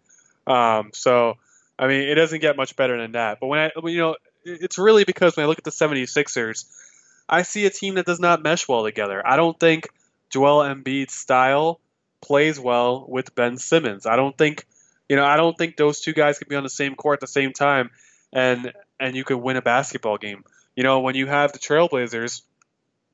Um, 0.47 0.91
so, 0.93 1.35
I 1.79 1.87
mean, 1.87 2.09
it 2.09 2.15
doesn't 2.15 2.41
get 2.41 2.57
much 2.57 2.77
better 2.77 3.01
than 3.01 3.13
that. 3.13 3.39
But 3.41 3.47
when 3.47 3.59
I, 3.59 3.71
you 3.85 3.99
know, 3.99 4.17
it's 4.45 4.79
really 4.79 5.05
because 5.05 5.37
when 5.37 5.45
I 5.45 5.49
look 5.49 5.59
at 5.59 5.65
the 5.65 5.71
76ers, 5.71 6.65
I 7.31 7.43
see 7.43 7.65
a 7.65 7.71
team 7.71 7.95
that 7.95 8.07
does 8.07 8.21
not 8.21 8.43
mesh 8.43 8.69
well 8.69 8.85
together. 8.85 9.27
I 9.27 9.37
don't 9.37 9.59
think 9.59 9.89
Joel 10.31 10.65
Embiid's 10.65 11.15
style 11.15 11.81
plays 12.21 12.59
well 12.59 13.07
with 13.09 13.35
Ben 13.35 13.57
Simmons. 13.57 14.05
I 14.05 14.17
don't 14.17 14.37
think 14.37 14.67
you 15.09 15.17
know, 15.17 15.25
I 15.25 15.37
don't 15.37 15.57
think 15.59 15.77
those 15.77 16.01
two 16.01 16.13
guys 16.13 16.39
can 16.39 16.49
be 16.49 16.57
on 16.57 16.63
the 16.63 16.71
same 16.71 16.95
court 16.95 17.17
at 17.17 17.21
the 17.21 17.27
same 17.27 17.53
time 17.53 17.91
and 18.33 18.73
and 18.99 19.17
you 19.17 19.25
could 19.25 19.39
win 19.39 19.57
a 19.57 19.63
basketball 19.63 20.19
game. 20.19 20.45
You 20.77 20.83
know, 20.83 21.01
when 21.01 21.15
you 21.15 21.27
have 21.27 21.53
the 21.53 21.59
Trailblazers, 21.59 22.43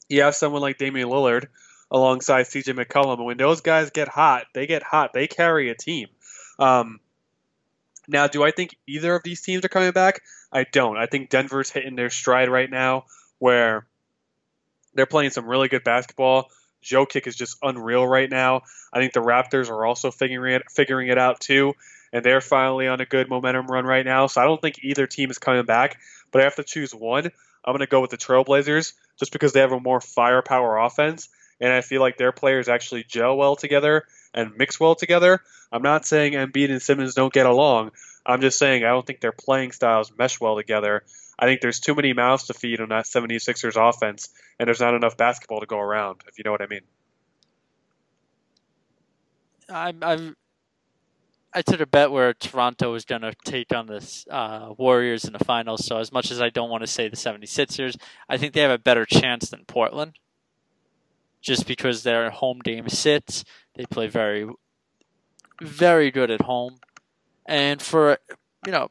you 0.09 0.23
have 0.23 0.35
someone 0.35 0.63
like 0.63 0.79
Damian 0.79 1.09
Lillard 1.09 1.47
alongside 1.91 2.47
CJ 2.47 2.75
McCollum. 2.75 3.19
And 3.19 3.25
when 3.25 3.37
those 3.37 3.61
guys 3.61 3.91
get 3.91 4.09
hot, 4.09 4.47
they 4.55 4.67
get 4.67 4.83
hot. 4.83 5.13
They 5.13 5.27
carry 5.27 5.71
a 5.71 5.75
team. 5.75 6.09
Um, 6.59 7.01
now, 8.09 8.27
do 8.27 8.43
I 8.43 8.51
think 8.51 8.77
either 8.87 9.15
of 9.15 9.23
these 9.23 9.41
teams 9.43 9.65
are 9.65 9.69
coming 9.69 9.93
back? 9.93 10.23
I 10.53 10.65
don't. 10.65 10.97
I 10.97 11.07
think 11.07 11.31
Denver's 11.31 11.71
hitting 11.71 11.97
their 11.97 12.11
stride 12.11 12.49
right 12.49 12.71
now 12.71 13.05
where 13.39 13.87
they're 14.97 15.07
playing 15.07 15.31
some 15.31 15.47
really 15.47 15.69
good 15.69 15.85
basketball. 15.85 16.51
Jokic 16.83 17.27
is 17.27 17.37
just 17.37 17.59
unreal 17.63 18.07
right 18.07 18.31
now. 18.31 18.63
I 18.93 18.99
think 18.99 19.13
the 19.13 19.21
Raptors 19.21 19.71
are 19.71 19.85
also 19.85 20.11
figuring 20.11 20.55
it 20.55 20.71
figuring 20.71 21.09
it 21.09 21.19
out 21.19 21.41
too, 21.41 21.75
and 22.13 22.25
they're 22.25 22.41
finally 22.41 22.87
on 22.89 23.01
a 23.01 23.07
good 23.07 23.29
momentum 23.29 23.67
run 23.67 23.85
right 23.85 24.05
now. 24.05 24.27
So 24.27 24.41
I 24.41 24.45
don't 24.45 24.61
think 24.61 24.81
either 24.83 25.07
team 25.07 25.31
is 25.31 25.39
coming 25.39 25.65
back, 25.65 25.99
but 26.31 26.41
I 26.41 26.45
have 26.45 26.57
to 26.57 26.65
choose 26.65 26.95
one. 26.95 27.31
I'm 27.65 27.73
going 27.73 27.81
to 27.81 27.87
go 27.87 28.01
with 28.01 28.11
the 28.11 28.17
Trailblazers 28.17 28.93
just 29.19 29.33
because 29.33 29.53
they 29.53 29.61
have 29.61 29.73
a 29.73 29.81
more 29.81 30.01
firepower 30.01 30.79
offense, 30.79 31.29
and 31.61 31.73
I 31.73 31.81
feel 31.81 32.01
like 32.01 32.17
their 32.17 32.33
players 32.33 32.69
actually 32.69 33.03
gel 33.03 33.37
well 33.37 33.57
together 33.57 34.05
and 34.33 34.57
mix 34.57 34.79
well 34.79 34.95
together. 34.95 35.41
I'm 35.73 35.83
not 35.83 36.07
saying 36.07 36.35
Embiid 36.35 36.71
and 36.71 36.81
Simmons 36.81 37.15
don't 37.15 37.33
get 37.33 37.47
along. 37.47 37.91
I'm 38.27 38.41
just 38.41 38.59
saying 38.59 38.85
I 38.85 38.89
don't 38.89 39.07
think 39.07 39.21
their 39.21 39.33
playing 39.33 39.73
styles 39.73 40.13
mesh 40.19 40.41
well 40.41 40.57
together. 40.57 41.05
I 41.39 41.47
think 41.47 41.61
there's 41.61 41.81
too 41.81 41.95
many 41.95 42.13
mouths 42.13 42.45
to 42.45 42.55
feed 42.55 42.81
on 42.81 42.89
that 42.89 43.05
76ers 43.05 43.77
offense, 43.77 44.31
and 44.59 44.67
there's 44.67 44.81
not 44.81 44.95
enough 44.95 45.17
basketball 45.17 45.61
to 45.61 45.67
go 45.67 45.79
around, 45.79 46.23
if 46.27 46.39
you 46.39 46.45
know 46.45 46.51
what 46.51 46.63
I 46.63 46.67
mean. 46.67 46.81
I'm, 49.69 50.03
I'm 50.03 50.37
I 51.57 51.63
took 51.63 51.81
a 51.81 51.87
bet 51.87 52.11
where 52.11 52.35
Toronto 52.35 52.93
was 52.93 53.07
going 53.07 53.23
to 53.23 53.35
take 53.47 53.75
on 53.75 53.87
the 53.87 54.25
uh, 54.31 54.75
Warriors 54.77 55.25
in 55.25 55.33
the 55.33 55.43
finals. 55.43 55.87
So 55.87 55.97
as 55.97 56.13
much 56.13 56.31
as 56.31 56.39
I 56.39 56.51
don't 56.51 56.69
want 56.69 56.83
to 56.83 56.87
say 56.87 57.09
the 57.09 57.17
76ers, 57.17 57.97
I 58.29 58.37
think 58.37 58.53
they 58.53 58.61
have 58.61 58.71
a 58.71 58.79
better 58.79 59.07
chance 59.07 59.49
than 59.49 59.65
Portland. 59.65 60.19
Just 61.41 61.67
because 61.67 62.03
their 62.03 62.29
home 62.29 62.59
game 62.63 62.91
sits, 62.91 63.43
they 63.75 63.87
play 63.87 64.07
very, 64.07 64.47
very 65.63 66.11
good 66.11 66.31
at 66.31 66.43
home. 66.43 66.79
And 67.47 67.81
for, 67.81 68.19
you 68.67 68.73
know, 68.73 68.91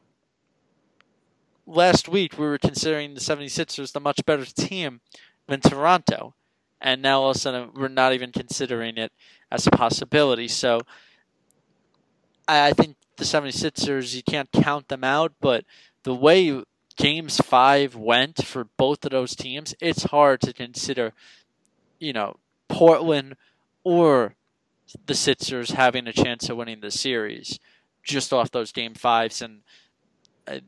last 1.66 2.08
week 2.08 2.38
we 2.38 2.46
were 2.46 2.58
considering 2.58 3.14
the 3.14 3.20
76ers 3.20 3.92
the 3.92 4.00
much 4.00 4.24
better 4.24 4.44
team 4.44 5.00
than 5.46 5.60
Toronto. 5.60 6.34
And 6.80 7.02
now 7.02 7.20
all 7.20 7.30
of 7.30 7.36
a 7.36 7.38
sudden 7.38 7.70
we're 7.74 7.88
not 7.88 8.12
even 8.12 8.32
considering 8.32 8.96
it 8.96 9.12
as 9.50 9.66
a 9.66 9.70
possibility. 9.70 10.48
So 10.48 10.80
I 12.48 12.72
think 12.72 12.96
the 13.16 13.24
76ers, 13.24 14.14
you 14.14 14.22
can't 14.22 14.50
count 14.52 14.88
them 14.88 15.04
out, 15.04 15.32
but 15.40 15.64
the 16.04 16.14
way 16.14 16.62
games 16.96 17.38
five 17.38 17.94
went 17.94 18.44
for 18.44 18.64
both 18.76 19.04
of 19.04 19.10
those 19.10 19.34
teams, 19.34 19.74
it's 19.80 20.04
hard 20.04 20.40
to 20.42 20.52
consider, 20.52 21.12
you 21.98 22.12
know, 22.12 22.36
Portland 22.68 23.36
or 23.84 24.34
the 25.06 25.14
Sixers 25.14 25.72
having 25.72 26.06
a 26.06 26.12
chance 26.12 26.48
of 26.48 26.56
winning 26.56 26.80
the 26.80 26.90
series 26.90 27.58
just 28.06 28.32
off 28.32 28.50
those 28.50 28.72
game 28.72 28.94
fives 28.94 29.42
and 29.42 29.60
uh, 30.46 30.60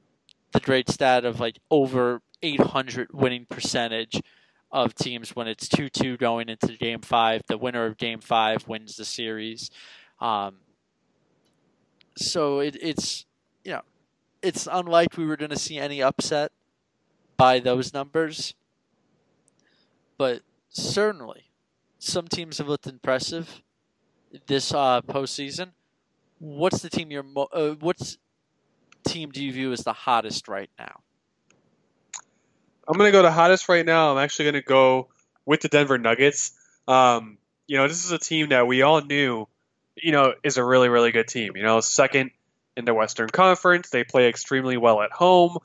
the 0.52 0.60
great 0.60 0.88
stat 0.88 1.24
of 1.24 1.40
like 1.40 1.58
over 1.70 2.20
800 2.42 3.08
winning 3.12 3.46
percentage 3.48 4.20
of 4.70 4.94
teams 4.94 5.34
when 5.34 5.48
it's 5.48 5.68
2-2 5.68 6.18
going 6.18 6.48
into 6.48 6.76
game 6.76 7.00
five. 7.00 7.42
The 7.48 7.56
winner 7.56 7.86
of 7.86 7.96
game 7.96 8.20
five 8.20 8.68
wins 8.68 8.96
the 8.96 9.04
series. 9.04 9.70
Um, 10.20 10.56
so 12.16 12.58
it, 12.58 12.76
it's 12.82 13.24
you 13.64 13.72
know 13.72 13.82
it's 14.42 14.68
unlikely 14.70 15.24
we 15.24 15.30
were 15.30 15.36
going 15.36 15.50
to 15.50 15.58
see 15.58 15.78
any 15.78 16.02
upset 16.02 16.52
by 17.36 17.60
those 17.60 17.94
numbers, 17.94 18.54
but 20.16 20.42
certainly 20.68 21.50
some 21.98 22.26
teams 22.26 22.58
have 22.58 22.68
looked 22.68 22.86
impressive 22.86 23.62
this 24.46 24.72
uh, 24.72 25.00
postseason. 25.02 25.70
What's 26.38 26.82
the 26.82 26.90
team 26.90 27.10
you're 27.10 27.22
mo- 27.22 27.48
uh, 27.52 27.70
what's 27.80 28.18
team 29.04 29.30
do 29.30 29.44
you 29.44 29.52
view 29.52 29.72
as 29.72 29.80
the 29.80 29.92
hottest 29.92 30.48
right 30.48 30.70
now? 30.78 31.00
I'm 32.86 32.98
to 32.98 33.10
go 33.10 33.22
to 33.22 33.30
hottest 33.30 33.68
right 33.68 33.84
now. 33.84 34.12
I'm 34.12 34.18
actually 34.18 34.52
to 34.52 34.62
go 34.62 35.08
with 35.44 35.60
the 35.60 35.68
Denver 35.68 35.98
Nuggets. 35.98 36.52
Um, 36.86 37.38
you 37.66 37.76
know, 37.76 37.86
this 37.86 38.04
is 38.04 38.12
a 38.12 38.18
team 38.18 38.50
that 38.50 38.66
we 38.66 38.82
all 38.82 39.02
knew 39.02 39.46
you 40.02 40.12
know, 40.12 40.34
is 40.42 40.56
a 40.56 40.64
really, 40.64 40.88
really 40.88 41.12
good 41.12 41.28
team. 41.28 41.56
You 41.56 41.62
know, 41.62 41.80
second 41.80 42.30
in 42.76 42.84
the 42.84 42.94
Western 42.94 43.28
Conference. 43.28 43.90
They 43.90 44.04
play 44.04 44.28
extremely 44.28 44.76
well 44.76 45.02
at 45.02 45.10
home. 45.10 45.58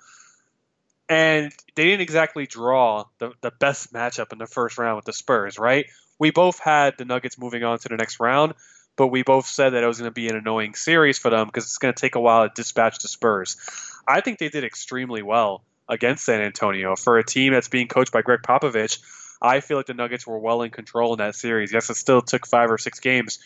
And 1.10 1.52
they 1.76 1.86
didn't 1.86 2.02
exactly 2.02 2.48
draw 2.48 3.06
the, 3.20 3.34
the 3.42 3.52
best 3.52 3.94
matchup 3.94 4.32
in 4.32 4.40
the 4.40 4.48
first 4.48 4.78
round 4.78 4.96
with 4.96 5.06
the 5.06 5.14
Spurs, 5.14 5.60
right? 5.60 5.86
We 6.18 6.32
both 6.32 6.60
had 6.60 6.98
the 6.98 7.06
Nuggets 7.06 7.38
moving 7.38 7.64
on 7.64 7.78
to 7.80 7.90
the 7.90 7.98
next 7.98 8.20
round, 8.20 8.54
but 8.96 9.08
we 9.08 9.24
both 9.24 9.46
said 9.46 9.72
that 9.72 9.84
it 9.84 9.88
was 9.88 10.00
going 10.00 10.10
to 10.10 10.14
be 10.14 10.28
an 10.28 10.36
annoying 10.36 10.76
series 10.76 11.18
for 11.18 11.30
them 11.30 11.48
because 11.48 11.66
it's 11.66 11.78
going 11.78 11.94
to 11.94 12.00
take 12.00 12.16
a 12.16 12.20
while 12.20 12.48
to 12.48 12.54
dispatch 12.54 13.00
the 13.00 13.08
Spurs. 13.08 13.58
I 14.08 14.22
think 14.22 14.40
they 14.40 14.50
did 14.50 14.64
extremely 14.64 15.22
well 15.22 15.64
against 15.90 16.26
San 16.26 16.42
Antonio. 16.42 16.96
For 16.96 17.18
a 17.18 17.24
team 17.24 17.54
that's 17.54 17.68
being 17.68 17.88
coached 17.88 18.12
by 18.12 18.22
Gregg 18.22 18.42
Popovich, 18.42 19.00
I 19.42 19.60
feel 19.60 19.78
like 19.78 19.88
the 19.88 19.94
Nuggets 19.94 20.26
were 20.26 20.40
well 20.40 20.62
in 20.62 20.72
control 20.72 21.14
in 21.14 21.18
that 21.20 21.36
series. 21.36 21.74
Yes, 21.74 21.90
it 21.90 21.98
still 21.98 22.22
took 22.22 22.48
five 22.48 22.72
or 22.72 22.78
six 22.78 23.00
games, 23.00 23.40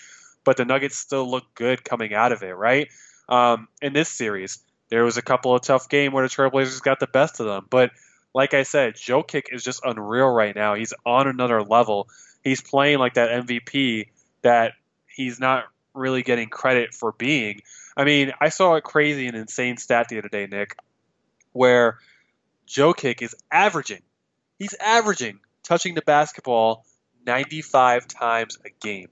but 0.44 0.58
the 0.58 0.66
Nuggets 0.66 0.98
still 0.98 1.30
looked 1.30 1.56
good 1.56 1.84
coming 1.84 2.14
out 2.14 2.32
of 2.32 2.44
it, 2.44 2.56
right? 2.56 2.90
Um, 3.30 3.68
in 3.82 3.94
this 3.94 4.10
series, 4.10 4.60
there 4.90 5.04
was 5.04 5.18
a 5.18 5.22
couple 5.22 5.56
of 5.56 5.62
tough 5.62 5.90
games 5.90 6.14
where 6.14 6.24
the 6.24 6.30
Trailblazers 6.30 6.82
got 6.82 7.00
the 7.00 7.08
best 7.08 7.40
of 7.40 7.46
them, 7.46 7.66
but 7.70 7.92
like 8.34 8.54
I 8.54 8.64
said, 8.64 8.96
Jokic 8.96 9.46
is 9.52 9.64
just 9.64 9.82
unreal 9.84 10.30
right 10.30 10.56
now. 10.56 10.76
He's 10.76 10.94
on 11.06 11.28
another 11.28 11.64
level. 11.64 12.08
He's 12.44 12.62
playing 12.62 13.00
like 13.00 13.16
that 13.16 13.32
MVP 13.48 14.10
that 14.44 14.74
he's 15.18 15.40
not 15.40 15.66
really 15.96 16.22
getting 16.22 16.48
credit 16.48 16.94
for 16.94 17.12
being. 17.12 17.62
I 17.98 18.04
mean, 18.04 18.32
I 18.40 18.50
saw 18.50 18.76
a 18.76 18.82
crazy 18.82 19.28
and 19.28 19.36
insane 19.36 19.78
stat 19.78 20.08
the 20.10 20.20
other 20.20 20.30
day, 20.30 20.46
Nick, 20.46 20.78
where 21.52 21.98
Jokic 22.68 23.24
is 23.24 23.36
averaging, 23.52 24.04
he's 24.60 24.76
averaging 24.76 25.40
touching 25.64 25.96
the 25.96 26.04
basketball 26.04 26.86
95 27.26 28.08
times 28.08 28.60
a 28.64 28.70
game. 28.70 29.10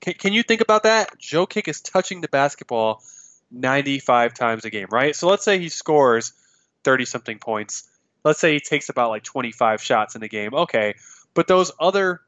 Can, 0.00 0.14
can 0.14 0.32
you 0.32 0.44
think 0.44 0.60
about 0.60 0.84
that? 0.84 1.18
Jokic 1.18 1.66
is 1.66 1.80
touching 1.80 2.20
the 2.20 2.28
basketball 2.28 3.02
95 3.50 4.34
times 4.34 4.64
a 4.64 4.70
game, 4.70 4.86
right? 4.92 5.16
So 5.16 5.26
let's 5.26 5.44
say 5.44 5.58
he 5.58 5.70
scores 5.70 6.32
30 6.84 7.04
something 7.04 7.38
points. 7.38 7.88
Let's 8.24 8.38
say 8.38 8.52
he 8.52 8.60
takes 8.60 8.90
about 8.90 9.10
like 9.10 9.24
25 9.24 9.82
shots 9.82 10.14
in 10.14 10.22
a 10.22 10.28
game. 10.28 10.54
Okay. 10.54 10.94
But 11.34 11.48
those 11.48 11.72
other 11.80 12.20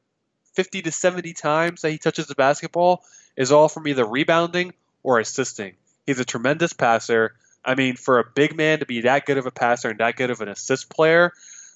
50 0.53 0.83
to 0.83 0.93
70 0.93 1.33
times 1.33 1.83
that 1.83 1.91
he 1.91 1.99
touches 1.99 2.27
the 2.27 2.35
basketball 2.35 3.05
is 3.37 3.53
all 3.53 3.69
from 3.69 3.87
either 3.89 4.05
rebounding 4.05 4.73
or 5.03 5.19
assisting. 5.19 5.75
He's 6.07 6.21
a 6.21 6.25
tremendous 6.25 6.73
passer. 6.73 7.35
I 7.65 7.75
mean, 7.75 7.97
for 7.97 8.19
a 8.19 8.25
big 8.25 8.57
man 8.57 8.81
to 8.81 8.87
be 8.87 9.03
that 9.03 9.27
good 9.27 9.39
of 9.39 9.47
a 9.47 9.51
passer 9.51 9.91
and 9.91 10.01
that 10.01 10.17
good 10.17 10.31
of 10.31 10.41
an 10.41 10.49
assist 10.49 10.91
player, 10.91 11.33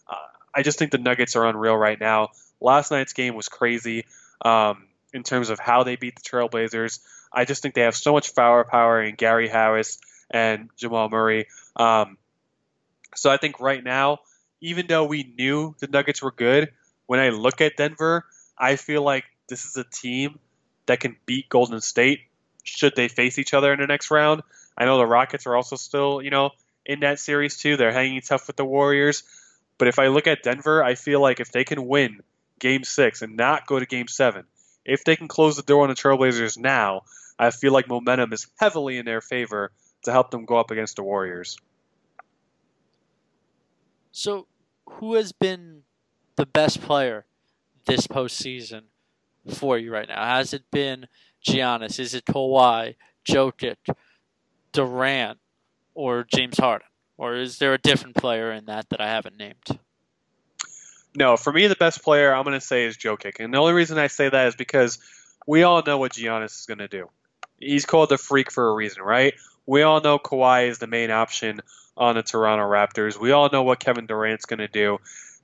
uh, 0.09 0.17
I 0.55 0.63
just 0.63 0.79
think 0.79 0.91
the 0.91 0.99
Nuggets 0.99 1.37
are 1.37 1.47
unreal 1.47 1.77
right 1.77 1.99
now. 1.99 2.31
Last 2.61 2.91
night's 2.91 3.13
game 3.13 3.35
was 3.35 3.49
crazy. 3.49 4.05
Um, 4.43 4.87
in 5.15 5.23
terms 5.23 5.49
of 5.49 5.59
how 5.59 5.85
they 5.85 5.97
beat 5.97 6.17
the 6.17 6.23
Trailblazers. 6.23 6.99
I 7.33 7.47
just 7.47 7.63
think 7.63 7.75
they 7.75 7.83
have 7.83 7.97
so 7.97 8.13
much 8.13 8.31
firepower 8.31 9.01
in 9.01 9.15
Gary 9.15 9.49
Harris 9.49 9.99
and 10.31 10.69
Jamal 10.77 11.09
Murray. 11.09 11.47
Um, 11.77 12.19
so 13.15 13.31
I 13.31 13.37
think 13.39 13.61
right 13.61 13.83
now, 13.83 14.19
even 14.61 14.87
though 14.89 15.05
we 15.05 15.33
knew 15.39 15.75
the 15.79 15.87
Nuggets 15.87 16.21
were 16.21 16.33
good, 16.33 16.73
when 17.07 17.21
I 17.21 17.31
look 17.31 17.61
at 17.61 17.77
Denver, 17.77 18.27
I 18.57 18.77
feel 18.77 19.03
like 19.03 19.25
this 19.49 19.65
is 19.65 19.77
a 19.77 19.85
team 19.85 20.39
that 20.87 21.01
can 21.01 21.17
beat 21.27 21.49
Golden 21.49 21.81
State 21.81 22.21
should 22.63 22.97
they 22.97 23.09
face 23.09 23.39
each 23.39 23.55
other 23.55 23.73
in 23.73 23.81
the 23.81 23.87
next 23.87 24.11
round. 24.11 24.43
I 24.77 24.87
know 24.87 24.99
the 24.99 25.07
Rockets 25.07 25.47
are 25.47 25.55
also 25.55 25.77
still, 25.77 26.23
you 26.23 26.31
know, 26.31 26.51
in 26.85 27.01
that 27.01 27.21
series 27.21 27.57
too. 27.59 27.77
They're 27.77 27.93
hanging 27.93 28.21
tough 28.23 28.47
with 28.47 28.57
the 28.57 28.65
Warriors. 28.65 29.23
But 29.79 29.89
if 29.89 29.99
I 29.99 30.09
look 30.09 30.27
at 30.27 30.43
Denver, 30.43 30.83
I 30.83 30.95
feel 30.95 31.21
like 31.21 31.41
if 31.41 31.53
they 31.53 31.65
can 31.65 31.87
win 31.87 32.21
game 32.59 32.85
six 32.85 33.23
and 33.23 33.37
not 33.37 33.67
go 33.67 33.79
to 33.79 33.87
game 33.87 34.09
seven, 34.09 34.45
if 34.85 35.05
they 35.05 35.17
can 35.17 35.29
close 35.29 35.57
the 35.57 35.63
door 35.63 35.83
on 35.83 35.89
the 35.89 35.95
Trailblazers 35.95 36.59
now, 36.59 37.03
I 37.39 37.51
feel 37.51 37.73
like 37.73 37.89
momentum 37.89 38.33
is 38.33 38.47
heavily 38.59 38.99
in 38.99 39.05
their 39.05 39.21
favor 39.21 39.73
to 40.05 40.13
help 40.13 40.31
them 40.31 40.45
go 40.45 40.57
up 40.57 40.71
against 40.71 40.97
the 40.97 41.03
Warriors. 41.03 41.57
So, 44.13 44.47
who 44.89 45.15
has 45.15 45.33
been 45.33 45.83
the 46.37 46.47
best 46.47 46.81
player 46.81 47.27
this 47.85 48.07
postseason 48.07 48.83
for 49.55 49.79
you 49.79 49.93
right 49.93 50.09
now? 50.09 50.25
Has 50.25 50.53
it 50.53 50.65
been 50.71 51.07
Giannis? 51.45 51.99
Is 51.99 52.15
it 52.15 52.25
Kawhi, 52.25 52.97
Jokic, 53.27 53.77
Durant, 54.73 55.39
or 55.95 56.25
James 56.25 56.59
Harden? 56.59 56.87
Or 57.17 57.37
is 57.37 57.59
there 57.59 57.75
a 57.75 57.79
different 57.79 58.17
player 58.17 58.53
in 58.53 58.67
that 58.67 58.89
that 58.91 59.01
I 59.01 59.09
haven't 59.09 59.37
named? 59.37 59.79
No, 61.17 61.37
for 61.37 61.53
me, 61.53 61.69
the 61.69 61.77
best 61.77 62.03
player 62.03 62.35
I'm 62.35 62.43
going 62.43 62.59
to 62.59 62.65
say 62.65 62.85
is 62.85 62.97
Jokic. 62.97 63.37
And 63.39 63.55
the 63.55 63.59
only 63.59 63.73
reason 63.73 63.99
I 63.99 64.09
say 64.09 64.29
that 64.29 64.49
is 64.49 64.57
because 64.57 64.99
we 65.47 65.63
all 65.63 65.83
know 65.87 65.99
what 65.99 66.13
Giannis 66.13 66.59
is 66.61 66.67
going 66.67 66.79
to 66.79 66.89
do. 66.89 67.09
He's 67.61 67.87
called 67.87 68.09
the 68.09 68.19
freak 68.19 68.51
for 68.51 68.69
a 68.69 68.75
reason, 68.75 69.03
right? 69.03 69.35
We 69.65 69.83
all 69.83 70.01
know 70.01 70.19
Kawhi 70.19 70.69
is 70.69 70.79
the 70.79 70.89
main 70.89 71.11
option 71.11 71.61
on 71.97 72.17
the 72.17 72.23
Toronto 72.23 72.65
Raptors. 72.65 73.19
We 73.19 73.31
all 73.31 73.49
know 73.51 73.63
what 73.63 73.79
Kevin 73.79 74.07
Durant's 74.07 74.47
going 74.47 74.59
to 74.59 74.69
do. 74.69 74.99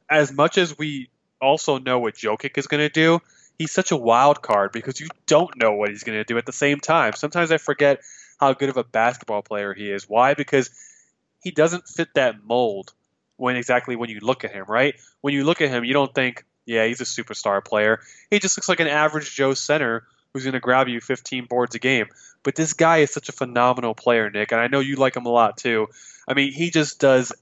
As 0.09 0.33
much 0.33 0.59
as 0.59 0.77
we 0.77 1.09
also 1.41 1.79
know 1.79 1.99
what 1.99 2.15
Jokic 2.15 2.59
is 2.59 2.67
going 2.67 2.81
to 2.81 2.89
do, 2.89 3.21
he's 3.59 3.73
such 3.73 3.91
a 3.93 3.97
wild 3.97 4.43
card 4.43 4.73
because 4.73 5.01
you 5.01 5.09
don't 5.27 5.57
know 5.61 5.73
what 5.73 5.91
he's 5.91 6.05
going 6.05 6.19
to 6.19 6.25
do 6.25 6.39
at 6.39 6.47
the 6.47 6.53
same 6.53 6.81
time. 6.81 7.13
Sometimes 7.15 7.53
I 7.53 7.59
forget 7.59 8.01
how 8.39 8.53
good 8.55 8.69
of 8.71 8.77
a 8.77 8.85
basketball 8.85 9.43
player 9.43 9.75
he 9.75 9.91
is. 9.91 10.09
Why? 10.09 10.35
Because 10.35 10.71
he 11.43 11.51
doesn't 11.51 11.89
fit 11.89 12.09
that 12.15 12.45
mold 12.45 12.93
when 13.37 13.57
exactly 13.57 13.97
when 13.97 14.11
you 14.11 14.21
look 14.21 14.45
at 14.45 14.53
him, 14.53 14.65
right? 14.69 14.95
When 15.21 15.35
you 15.35 15.45
look 15.45 15.61
at 15.61 15.71
him, 15.71 15.85
you 15.85 15.93
don't 15.93 16.15
think, 16.15 16.45
yeah, 16.67 16.87
he's 16.87 17.01
a 17.01 17.05
superstar 17.05 17.65
player. 17.65 18.01
He 18.31 18.39
just 18.39 18.57
looks 18.57 18.69
like 18.69 18.81
an 18.81 18.87
average 18.87 19.35
Joe 19.35 19.55
center 19.55 20.05
who's 20.33 20.45
going 20.45 20.55
to 20.55 20.61
grab 20.61 20.89
you 20.89 21.01
15 21.01 21.47
boards 21.47 21.75
a 21.75 21.79
game. 21.79 22.07
But 22.43 22.55
this 22.55 22.73
guy 22.73 22.99
is 22.99 23.13
such 23.13 23.29
a 23.29 23.33
phenomenal 23.33 23.95
player, 23.95 24.31
Nick, 24.31 24.53
and 24.53 24.61
I 24.61 24.69
know 24.69 24.81
you 24.81 24.97
like 24.97 25.17
him 25.17 25.27
a 25.27 25.31
lot 25.31 25.57
too. 25.57 25.89
I 26.29 26.35
mean, 26.35 26.53
he 26.53 26.71
just 26.71 27.01
does 27.01 27.33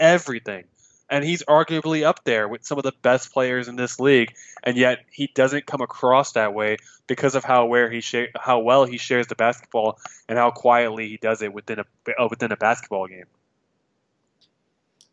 everything. 0.00 0.64
And 1.10 1.24
he's 1.24 1.42
arguably 1.44 2.04
up 2.04 2.24
there 2.24 2.48
with 2.48 2.66
some 2.66 2.78
of 2.78 2.84
the 2.84 2.92
best 3.02 3.32
players 3.32 3.68
in 3.68 3.76
this 3.76 3.98
league, 3.98 4.34
and 4.62 4.76
yet 4.76 5.00
he 5.10 5.30
doesn't 5.34 5.66
come 5.66 5.80
across 5.80 6.32
that 6.32 6.52
way 6.52 6.76
because 7.06 7.34
of 7.34 7.44
how 7.44 7.66
where 7.66 7.90
he 7.90 8.00
sh- 8.00 8.32
how 8.38 8.60
well 8.60 8.84
he 8.84 8.98
shares 8.98 9.26
the 9.26 9.34
basketball 9.34 9.98
and 10.28 10.38
how 10.38 10.50
quietly 10.50 11.08
he 11.08 11.16
does 11.16 11.40
it 11.42 11.52
within 11.52 11.80
a 11.80 11.84
uh, 12.22 12.28
within 12.28 12.52
a 12.52 12.56
basketball 12.56 13.06
game. 13.06 13.24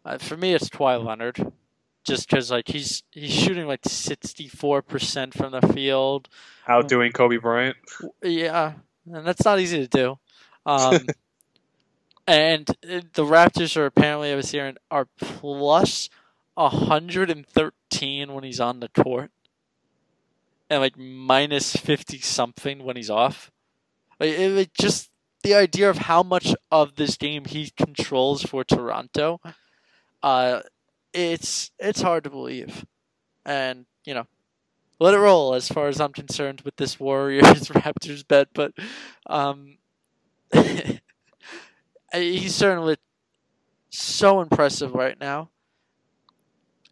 Uh, 0.03 0.17
for 0.19 0.37
me, 0.37 0.53
it's 0.53 0.69
Kawhi 0.69 1.03
Leonard, 1.03 1.51
just 2.03 2.29
because 2.29 2.51
like 2.51 2.67
he's 2.67 3.03
he's 3.11 3.31
shooting 3.31 3.65
like 3.65 3.81
sixty 3.85 4.47
four 4.47 4.81
percent 4.81 5.33
from 5.33 5.51
the 5.51 5.61
field, 5.73 6.29
outdoing 6.67 7.11
Kobe 7.11 7.37
Bryant. 7.37 7.77
Yeah, 8.21 8.73
and 9.11 9.25
that's 9.25 9.45
not 9.45 9.59
easy 9.59 9.79
to 9.79 9.87
do. 9.87 10.19
Um, 10.65 11.07
and 12.27 12.69
uh, 12.69 13.01
the 13.13 13.23
Raptors 13.23 13.77
are 13.77 13.85
apparently, 13.85 14.31
I 14.31 14.35
was 14.35 14.51
hearing, 14.51 14.77
are 14.89 15.07
plus 15.17 16.09
113 16.55 18.33
when 18.33 18.43
he's 18.43 18.59
on 18.59 18.79
the 18.79 18.89
court, 18.89 19.31
and 20.69 20.81
like 20.81 20.97
minus 20.97 21.75
50 21.75 22.19
something 22.19 22.83
when 22.83 22.95
he's 22.95 23.09
off. 23.09 23.51
Like, 24.19 24.29
it, 24.29 24.51
it 24.57 24.73
just 24.73 25.09
the 25.43 25.53
idea 25.53 25.89
of 25.89 25.99
how 25.99 26.23
much 26.23 26.55
of 26.71 26.95
this 26.95 27.17
game 27.17 27.45
he 27.45 27.71
controls 27.77 28.41
for 28.41 28.63
Toronto, 28.63 29.39
uh, 30.23 30.61
it's 31.13 31.71
it's 31.77 32.01
hard 32.01 32.23
to 32.23 32.29
believe, 32.29 32.85
and 33.45 33.85
you 34.05 34.15
know, 34.15 34.25
let 34.99 35.13
it 35.13 35.19
roll 35.19 35.53
as 35.53 35.67
far 35.67 35.87
as 35.87 36.01
I'm 36.01 36.13
concerned 36.13 36.61
with 36.61 36.77
this 36.77 36.99
Warriors 36.99 37.43
Raptors 37.69 38.27
bet. 38.27 38.47
But 38.53 38.73
um, 39.27 39.77
he's 42.21 42.55
certainly 42.55 42.97
so 43.89 44.41
impressive 44.41 44.93
right 44.93 45.19
now. 45.19 45.49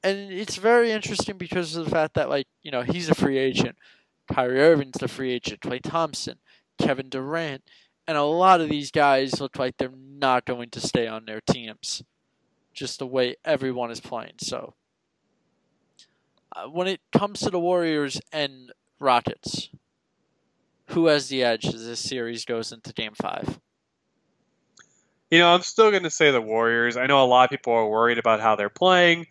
And 0.04 0.32
it's 0.32 0.58
very 0.58 0.92
interesting 0.92 1.38
because 1.38 1.76
of 1.76 1.86
the 1.86 1.92
fact 1.92 2.16
that, 2.16 2.30
like, 2.30 2.48
you 2.62 2.72
know, 2.72 2.82
he's 2.82 3.10
a 3.10 3.16
free 3.16 3.38
agent. 3.38 3.78
Kyrie 4.32 4.60
Irving's 4.60 4.98
the 5.00 5.08
free 5.08 5.32
agent. 5.32 5.62
Klay 5.62 5.82
Thompson, 5.82 6.40
Kevin 6.78 7.10
Durant. 7.10 7.64
And 8.06 8.18
a 8.18 8.24
lot 8.24 8.60
of 8.60 8.70
these 8.70 8.92
guys 8.92 9.40
look 9.40 9.58
like 9.58 9.78
they're 9.78 9.92
not 9.96 10.46
going 10.46 10.70
to 10.72 10.82
stay 10.82 11.08
on 11.08 11.26
their 11.26 11.40
teams. 11.40 12.04
Just 12.74 13.00
the 13.00 13.08
way 13.08 13.36
everyone 13.46 13.92
is 13.92 14.02
playing. 14.02 14.34
So, 14.40 14.74
uh, 16.54 16.68
when 16.68 16.88
it 16.88 17.00
comes 17.12 17.40
to 17.42 17.50
the 17.50 17.60
Warriors 17.60 18.20
and 18.32 18.74
Rockets, 19.00 19.70
who 20.88 21.06
has 21.06 21.30
the 21.30 21.44
edge 21.44 21.66
as 21.66 21.86
this 21.86 22.00
series 22.00 22.46
goes 22.46 22.72
into 22.72 22.92
Game 22.92 23.14
5? 23.22 23.60
You 25.34 25.40
know, 25.40 25.52
I'm 25.52 25.64
still 25.64 25.90
going 25.90 26.04
to 26.04 26.12
say 26.12 26.30
the 26.30 26.40
Warriors. 26.40 26.96
I 26.96 27.08
know 27.08 27.24
a 27.24 27.26
lot 27.26 27.46
of 27.46 27.50
people 27.50 27.74
are 27.74 27.90
worried 27.90 28.20
about 28.20 28.40
how 28.40 28.56
they're 28.56 28.70
playing. 28.70 29.26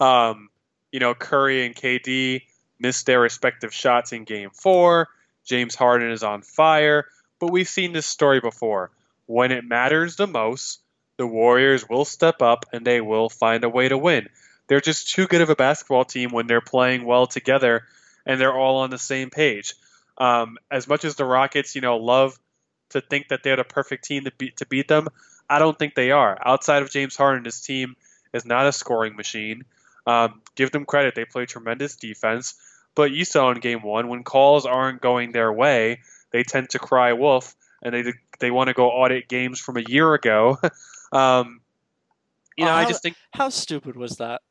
Um, 0.00 0.48
you 0.90 0.98
know, 0.98 1.14
Curry 1.14 1.64
and 1.64 1.72
KD 1.72 2.42
missed 2.80 3.06
their 3.06 3.20
respective 3.20 3.72
shots 3.72 4.12
in 4.12 4.24
game 4.24 4.50
four. 4.50 5.06
James 5.44 5.76
Harden 5.76 6.10
is 6.10 6.24
on 6.24 6.42
fire. 6.42 7.04
But 7.38 7.52
we've 7.52 7.68
seen 7.68 7.92
this 7.92 8.06
story 8.06 8.40
before. 8.40 8.90
When 9.26 9.52
it 9.52 9.64
matters 9.64 10.16
the 10.16 10.26
most, 10.26 10.80
the 11.16 11.28
Warriors 11.28 11.88
will 11.88 12.04
step 12.04 12.42
up 12.42 12.66
and 12.72 12.84
they 12.84 13.00
will 13.00 13.28
find 13.28 13.62
a 13.62 13.68
way 13.68 13.88
to 13.88 13.96
win. 13.96 14.28
They're 14.66 14.80
just 14.80 15.10
too 15.10 15.28
good 15.28 15.42
of 15.42 15.50
a 15.50 15.54
basketball 15.54 16.06
team 16.06 16.32
when 16.32 16.48
they're 16.48 16.60
playing 16.60 17.04
well 17.04 17.28
together 17.28 17.84
and 18.26 18.40
they're 18.40 18.52
all 18.52 18.78
on 18.78 18.90
the 18.90 18.98
same 18.98 19.30
page. 19.30 19.74
Um, 20.18 20.58
as 20.72 20.88
much 20.88 21.04
as 21.04 21.14
the 21.14 21.24
Rockets, 21.24 21.76
you 21.76 21.82
know, 21.82 21.98
love 21.98 22.36
to 22.90 23.00
think 23.00 23.28
that 23.28 23.42
they're 23.42 23.56
the 23.56 23.64
perfect 23.64 24.04
team 24.04 24.24
to 24.24 24.32
beat 24.32 24.56
to 24.56 24.66
beat 24.66 24.88
them, 24.88 25.08
I 25.48 25.58
don't 25.58 25.78
think 25.78 25.94
they 25.94 26.10
are. 26.10 26.38
Outside 26.44 26.82
of 26.82 26.90
James 26.90 27.16
Harden, 27.16 27.42
this 27.42 27.60
team 27.60 27.96
is 28.32 28.44
not 28.44 28.66
a 28.66 28.72
scoring 28.72 29.16
machine. 29.16 29.64
Um, 30.06 30.40
give 30.54 30.70
them 30.70 30.84
credit; 30.84 31.14
they 31.14 31.24
play 31.24 31.46
tremendous 31.46 31.96
defense. 31.96 32.54
But 32.94 33.12
you 33.12 33.24
saw 33.24 33.50
in 33.50 33.60
Game 33.60 33.82
One 33.82 34.08
when 34.08 34.24
calls 34.24 34.66
aren't 34.66 35.00
going 35.00 35.32
their 35.32 35.52
way, 35.52 36.00
they 36.30 36.42
tend 36.42 36.70
to 36.70 36.78
cry 36.78 37.12
wolf, 37.12 37.54
and 37.82 37.94
they 37.94 38.12
they 38.38 38.50
want 38.50 38.68
to 38.68 38.74
go 38.74 38.88
audit 38.88 39.28
games 39.28 39.60
from 39.60 39.76
a 39.76 39.82
year 39.86 40.14
ago. 40.14 40.58
um, 41.12 41.60
you 42.56 42.64
know, 42.64 42.70
uh, 42.70 42.74
how, 42.74 42.80
I 42.80 42.84
just 42.86 43.02
think 43.02 43.16
how 43.32 43.48
stupid 43.48 43.96
was 43.96 44.16
that? 44.16 44.42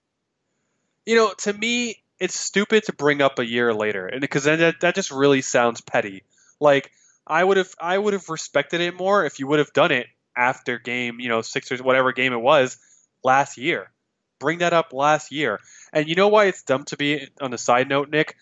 You 1.06 1.16
know, 1.16 1.34
to 1.40 1.54
me, 1.54 2.04
it's 2.20 2.40
stupid 2.40 2.84
to 2.86 2.94
bring 2.94 3.22
up 3.22 3.40
a 3.40 3.46
year 3.46 3.74
later, 3.74 4.08
and 4.08 4.22
because 4.22 4.44
that 4.44 4.80
that 4.82 4.96
just 4.96 5.12
really 5.12 5.42
sounds 5.42 5.82
petty. 5.82 6.24
Like 6.60 6.92
I 7.26 7.44
would 7.44 7.58
have 7.58 7.74
I 7.80 7.98
would 7.98 8.14
have 8.14 8.30
respected 8.30 8.82
it 8.82 8.96
more 8.96 9.26
if 9.26 9.40
you 9.40 9.48
would 9.48 9.60
have 9.60 9.74
done 9.74 9.92
it 9.92 10.08
after 10.36 10.80
game, 10.80 11.20
you 11.20 11.30
know, 11.30 11.42
Sixers, 11.42 11.82
whatever 11.82 12.12
game 12.12 12.34
it 12.34 12.42
was, 12.42 12.78
last 13.24 13.58
year. 13.58 13.92
Bring 14.40 14.60
that 14.60 14.74
up 14.74 14.94
last 14.94 15.32
year. 15.32 15.60
And 15.94 16.08
you 16.08 16.16
know 16.16 16.28
why 16.28 16.46
it's 16.46 16.64
dumb 16.64 16.84
to 16.86 16.98
be 16.98 17.28
on 17.42 17.52
the 17.52 17.58
side 17.58 17.90
note, 17.90 18.10
Nick? 18.10 18.36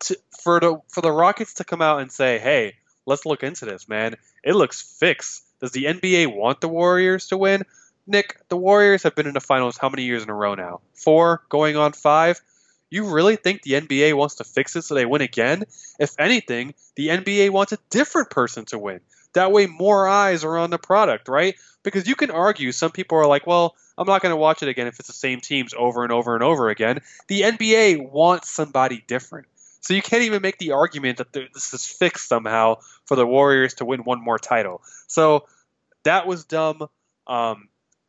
To, 0.00 0.16
for 0.42 0.60
the 0.60 0.80
for 0.88 1.00
the 1.00 1.10
Rockets 1.10 1.54
to 1.54 1.64
come 1.64 1.82
out 1.82 2.00
and 2.00 2.12
say, 2.12 2.38
"Hey, 2.38 2.76
let's 3.04 3.26
look 3.26 3.42
into 3.42 3.64
this, 3.64 3.88
man. 3.88 4.14
It 4.44 4.54
looks 4.54 4.80
fixed." 4.80 5.42
Does 5.60 5.72
the 5.72 5.86
NBA 5.86 6.32
want 6.32 6.60
the 6.60 6.68
Warriors 6.68 7.28
to 7.28 7.36
win? 7.36 7.64
Nick, 8.06 8.40
the 8.48 8.56
Warriors 8.56 9.02
have 9.02 9.14
been 9.14 9.26
in 9.26 9.34
the 9.34 9.40
finals 9.40 9.76
how 9.76 9.88
many 9.88 10.04
years 10.04 10.22
in 10.22 10.30
a 10.30 10.34
row 10.34 10.54
now? 10.54 10.80
Four, 10.94 11.42
going 11.48 11.76
on 11.76 11.92
five. 11.92 12.40
You 12.90 13.12
really 13.12 13.36
think 13.36 13.62
the 13.62 13.72
NBA 13.72 14.14
wants 14.14 14.36
to 14.36 14.44
fix 14.44 14.76
it 14.76 14.82
so 14.82 14.94
they 14.94 15.04
win 15.04 15.20
again? 15.20 15.64
If 15.98 16.14
anything, 16.18 16.74
the 16.96 17.08
NBA 17.08 17.50
wants 17.50 17.72
a 17.72 17.78
different 17.90 18.30
person 18.30 18.64
to 18.66 18.78
win. 18.78 19.00
That 19.38 19.52
way, 19.52 19.66
more 19.66 20.08
eyes 20.08 20.42
are 20.42 20.58
on 20.58 20.70
the 20.70 20.78
product, 20.78 21.28
right? 21.28 21.54
Because 21.84 22.08
you 22.08 22.16
can 22.16 22.32
argue, 22.32 22.72
some 22.72 22.90
people 22.90 23.18
are 23.18 23.26
like, 23.28 23.46
well, 23.46 23.76
I'm 23.96 24.08
not 24.08 24.20
going 24.20 24.32
to 24.32 24.36
watch 24.36 24.64
it 24.64 24.68
again 24.68 24.88
if 24.88 24.98
it's 24.98 25.06
the 25.06 25.12
same 25.12 25.40
teams 25.40 25.72
over 25.78 26.02
and 26.02 26.10
over 26.10 26.34
and 26.34 26.42
over 26.42 26.70
again. 26.70 27.02
The 27.28 27.42
NBA 27.42 28.10
wants 28.10 28.50
somebody 28.50 29.04
different. 29.06 29.46
So 29.80 29.94
you 29.94 30.02
can't 30.02 30.24
even 30.24 30.42
make 30.42 30.58
the 30.58 30.72
argument 30.72 31.18
that 31.18 31.32
this 31.32 31.72
is 31.72 31.86
fixed 31.86 32.26
somehow 32.26 32.78
for 33.04 33.14
the 33.14 33.24
Warriors 33.24 33.74
to 33.74 33.84
win 33.84 34.00
one 34.00 34.20
more 34.20 34.40
title. 34.40 34.82
So 35.06 35.46
that 36.02 36.26
was 36.26 36.42
dumb. 36.42 36.88
Um, 37.28 37.68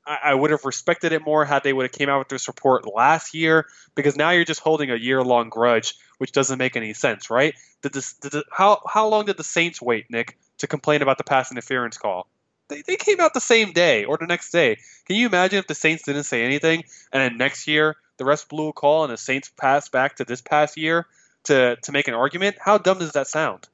I, 0.09 0.31
I, 0.31 0.33
would 0.33 0.49
have 0.49 0.65
respected 0.65 1.11
it 1.11 1.23
more 1.23 1.45
had 1.45 1.63
they 1.63 1.71
would 1.71 1.83
have 1.83 1.91
came 1.91 2.09
out 2.09 2.19
with 2.19 2.29
this 2.29 2.47
report 2.47 2.83
last 2.91 3.35
year 3.35 3.67
because 3.93 4.15
now 4.15 4.31
you're 4.31 4.43
just 4.43 4.59
holding 4.59 4.89
a 4.89 4.95
year 4.95 5.23
long 5.23 5.49
grudge, 5.49 5.93
which 6.17 6.31
doesn't 6.31 6.57
make 6.57 6.75
any 6.75 6.93
sense, 6.93 7.29
right? 7.29 7.53
Did 7.83 7.93
this, 7.93 8.13
did 8.13 8.31
the, 8.31 8.43
how 8.51 8.81
how 8.87 9.07
long 9.07 9.25
did 9.25 9.37
the 9.37 9.43
Saints 9.43 9.81
wait, 9.81 10.09
Nick, 10.09 10.37
to 10.57 10.67
complain 10.67 11.01
about 11.01 11.17
the 11.17 11.23
pass 11.23 11.51
interference 11.51 11.97
call. 11.97 12.27
They, 12.67 12.81
they 12.81 12.95
came 12.95 13.19
out 13.19 13.33
the 13.33 13.41
same 13.41 13.71
day 13.71 14.05
or 14.05 14.17
the 14.17 14.27
next 14.27 14.51
day. 14.51 14.79
Can 15.05 15.15
you 15.15 15.27
imagine 15.27 15.59
if 15.59 15.67
the 15.67 15.75
Saints 15.75 16.03
didn't 16.03 16.23
say 16.23 16.43
anything 16.43 16.83
and 17.11 17.21
then 17.21 17.37
next 17.37 17.67
year 17.67 17.95
the 18.17 18.25
rest 18.25 18.49
blew 18.49 18.69
a 18.69 18.73
call 18.73 19.03
and 19.03 19.13
the 19.13 19.17
Saints 19.17 19.49
passed 19.49 19.91
back 19.91 20.17
to 20.17 20.25
this 20.25 20.41
past 20.41 20.75
year 20.75 21.07
to, 21.45 21.77
to 21.83 21.91
make 21.91 22.07
an 22.07 22.13
argument? 22.13 22.57
How 22.59 22.77
dumb 22.77 22.99
does 22.99 23.13
that 23.13 23.27
sound? 23.27 23.67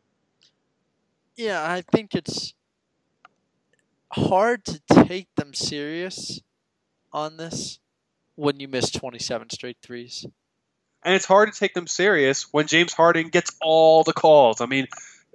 Yeah, 1.36 1.62
I 1.62 1.82
think 1.82 2.16
it's 2.16 2.54
hard 4.12 4.66
to 4.66 4.82
take 5.06 5.28
them 5.36 5.54
serious 5.54 6.42
on 7.12 7.38
this 7.38 7.80
when 8.36 8.60
you 8.60 8.68
miss 8.68 8.92
27 8.92 9.50
straight 9.50 9.78
threes. 9.82 10.26
And 11.04 11.14
it's 11.14 11.26
hard 11.26 11.54
to 11.54 11.60
take 11.60 11.74
them 11.74 11.88
serious 11.88 12.52
when 12.52 12.68
James 12.68 12.94
Harden 12.94 13.30
gets 13.30 13.52
all 13.62 14.04
the 14.04 14.14
calls. 14.14 14.60
I 14.60 14.66
mean, 14.66 14.88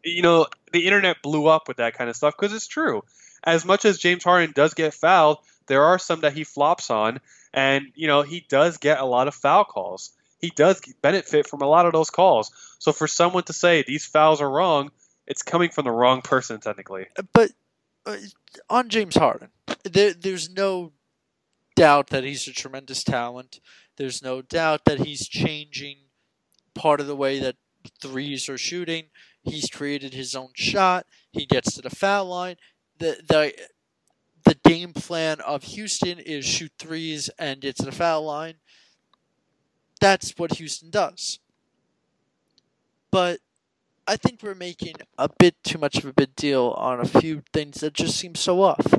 you 0.05 0.23
know, 0.23 0.47
the 0.73 0.87
internet 0.87 1.23
blew 1.23 1.47
up 1.47 1.68
with 1.68 1.79
that 1.79 1.95
kind 1.95 2.11
of 2.11 2.16
stuff 2.16 2.35
because 2.37 2.55
it's 2.55 2.66
true. 2.66 3.03
As 3.45 3.64
much 3.64 3.85
as 3.85 3.99
James 3.99 4.25
Harden 4.25 4.53
does 4.55 4.75
get 4.75 4.95
fouled, 4.95 5.39
there 5.66 5.85
are 5.85 5.99
some 5.99 6.23
that 6.23 6.33
he 6.33 6.45
flops 6.45 6.91
on, 6.91 7.21
and 7.55 7.87
you 7.95 8.09
know 8.09 8.23
he 8.23 8.45
does 8.49 8.79
get 8.79 8.99
a 8.99 9.05
lot 9.05 9.29
of 9.29 9.35
foul 9.35 9.64
calls. 9.64 10.11
He 10.39 10.51
does 10.51 10.81
benefit 11.01 11.47
from 11.47 11.62
a 11.62 11.66
lot 11.66 11.87
of 11.87 11.93
those 11.93 12.11
calls. 12.11 12.51
So 12.79 12.93
for 12.93 13.07
someone 13.07 13.45
to 13.45 13.53
say 13.53 13.85
these 13.87 14.05
fouls 14.05 14.41
are 14.41 14.51
wrong, 14.51 14.91
it's 15.27 15.43
coming 15.43 15.71
from 15.71 15.85
the 15.85 15.91
wrong 15.93 16.23
person 16.23 16.61
technically. 16.61 17.07
But 17.33 17.53
uh, 18.07 18.16
on 18.68 18.88
James 18.88 19.16
Harden, 19.16 19.48
there, 19.84 20.12
there's 20.14 20.51
no 20.51 20.92
doubt 21.76 22.09
that 22.09 22.24
he's 22.24 22.46
a 22.48 22.53
tremendous 22.53 23.05
talent. 23.05 23.61
There's 23.96 24.22
no 24.22 24.42
doubt 24.42 24.84
that 24.86 25.01
he's 25.01 25.28
changing 25.28 25.98
part 26.74 27.01
of 27.01 27.07
the 27.07 27.16
way 27.16 27.38
that 27.40 27.57
threes 28.01 28.48
are 28.48 28.59
shooting. 28.59 29.07
He's 29.42 29.68
created 29.70 30.14
his 30.14 30.34
own 30.34 30.51
shot. 30.55 31.07
He 31.32 31.46
gets 31.46 31.74
to 31.74 31.82
the 31.82 31.90
foul 31.90 32.26
line. 32.26 32.57
The 32.98 33.20
the 33.26 33.55
the 34.44 34.55
game 34.68 34.92
plan 34.92 35.40
of 35.40 35.62
Houston 35.64 36.18
is 36.18 36.44
shoot 36.44 36.72
threes 36.78 37.30
and 37.38 37.62
to 37.62 37.72
the 37.72 37.92
foul 37.92 38.24
line. 38.24 38.57
that's 40.01 40.32
what 40.36 40.55
Houston 40.55 40.90
does. 40.90 41.38
But 43.11 43.40
I 44.07 44.16
think 44.16 44.42
we're 44.42 44.55
making 44.55 44.96
a 45.18 45.28
bit 45.38 45.62
too 45.62 45.78
much 45.78 45.98
of 45.98 46.05
a 46.05 46.12
big 46.12 46.34
deal 46.34 46.74
on 46.76 47.01
a 47.01 47.07
few 47.07 47.42
things 47.53 47.80
that 47.80 47.94
just 47.94 48.18
seem 48.18 48.34
so 48.34 48.62
off. 48.62 48.94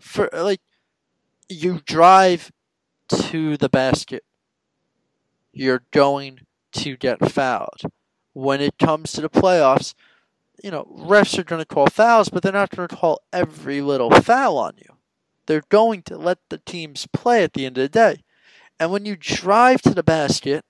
For 0.00 0.28
like, 0.32 0.60
you 1.48 1.80
drive 1.84 2.50
to 3.08 3.56
the 3.56 3.68
basket, 3.68 4.24
you're 5.52 5.84
going 5.92 6.40
to 6.72 6.96
get 6.96 7.30
fouled. 7.30 7.82
When 8.32 8.60
it 8.60 8.78
comes 8.78 9.12
to 9.12 9.22
the 9.22 9.30
playoffs, 9.30 9.94
you 10.62 10.70
know, 10.70 10.84
refs 10.98 11.38
are 11.38 11.44
going 11.44 11.62
to 11.62 11.66
call 11.66 11.86
fouls, 11.86 12.28
but 12.28 12.42
they're 12.42 12.52
not 12.52 12.70
going 12.70 12.88
to 12.88 12.96
call 12.96 13.22
every 13.32 13.80
little 13.80 14.10
foul 14.10 14.58
on 14.58 14.74
you. 14.76 14.96
They're 15.46 15.62
going 15.68 16.02
to 16.02 16.18
let 16.18 16.38
the 16.48 16.58
teams 16.58 17.06
play 17.12 17.44
at 17.44 17.52
the 17.52 17.66
end 17.66 17.78
of 17.78 17.82
the 17.82 17.88
day. 17.88 18.24
And 18.78 18.90
when 18.90 19.06
you 19.06 19.16
drive 19.16 19.80
to 19.82 19.94
the 19.94 20.02
basket 20.02 20.64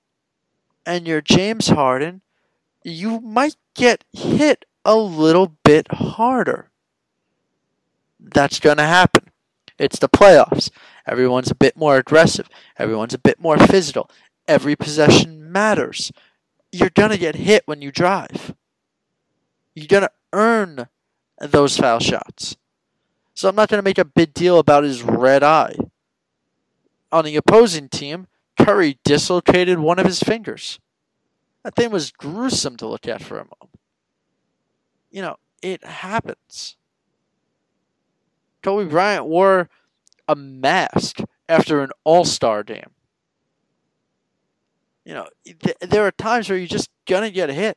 and 0.84 1.06
you're 1.06 1.22
James 1.22 1.68
Harden, 1.68 2.20
you 2.86 3.20
might 3.20 3.56
get 3.74 4.04
hit 4.12 4.64
a 4.84 4.96
little 4.96 5.56
bit 5.64 5.90
harder. 5.90 6.70
That's 8.20 8.60
going 8.60 8.76
to 8.76 8.84
happen. 8.84 9.30
It's 9.76 9.98
the 9.98 10.08
playoffs. 10.08 10.70
Everyone's 11.04 11.50
a 11.50 11.56
bit 11.56 11.76
more 11.76 11.96
aggressive. 11.96 12.48
Everyone's 12.78 13.12
a 13.12 13.18
bit 13.18 13.40
more 13.40 13.58
physical. 13.58 14.08
Every 14.46 14.76
possession 14.76 15.50
matters. 15.50 16.12
You're 16.70 16.90
going 16.90 17.10
to 17.10 17.18
get 17.18 17.34
hit 17.34 17.64
when 17.66 17.82
you 17.82 17.90
drive. 17.90 18.54
You're 19.74 19.88
going 19.88 20.04
to 20.04 20.12
earn 20.32 20.86
those 21.40 21.76
foul 21.76 21.98
shots. 21.98 22.56
So 23.34 23.48
I'm 23.48 23.56
not 23.56 23.68
going 23.68 23.80
to 23.80 23.84
make 23.84 23.98
a 23.98 24.04
big 24.04 24.32
deal 24.32 24.58
about 24.60 24.84
his 24.84 25.02
red 25.02 25.42
eye. 25.42 25.74
On 27.10 27.24
the 27.24 27.36
opposing 27.36 27.88
team, 27.88 28.28
Curry 28.58 28.98
dislocated 29.04 29.80
one 29.80 29.98
of 29.98 30.06
his 30.06 30.20
fingers. 30.20 30.78
That 31.66 31.74
thing 31.74 31.90
was 31.90 32.12
gruesome 32.12 32.76
to 32.76 32.86
look 32.86 33.08
at 33.08 33.20
for 33.20 33.38
a 33.38 33.44
moment. 33.44 33.80
You 35.10 35.20
know, 35.20 35.36
it 35.62 35.84
happens. 35.84 36.76
Kobe 38.62 38.88
Bryant 38.88 39.26
wore 39.26 39.68
a 40.28 40.36
mask 40.36 41.22
after 41.48 41.82
an 41.82 41.90
all 42.04 42.24
star 42.24 42.62
game. 42.62 42.90
You 45.04 45.14
know, 45.14 45.26
th- 45.44 45.76
there 45.80 46.06
are 46.06 46.12
times 46.12 46.48
where 46.48 46.56
you're 46.56 46.68
just 46.68 46.88
going 47.04 47.24
to 47.24 47.32
get 47.32 47.50
hit. 47.50 47.76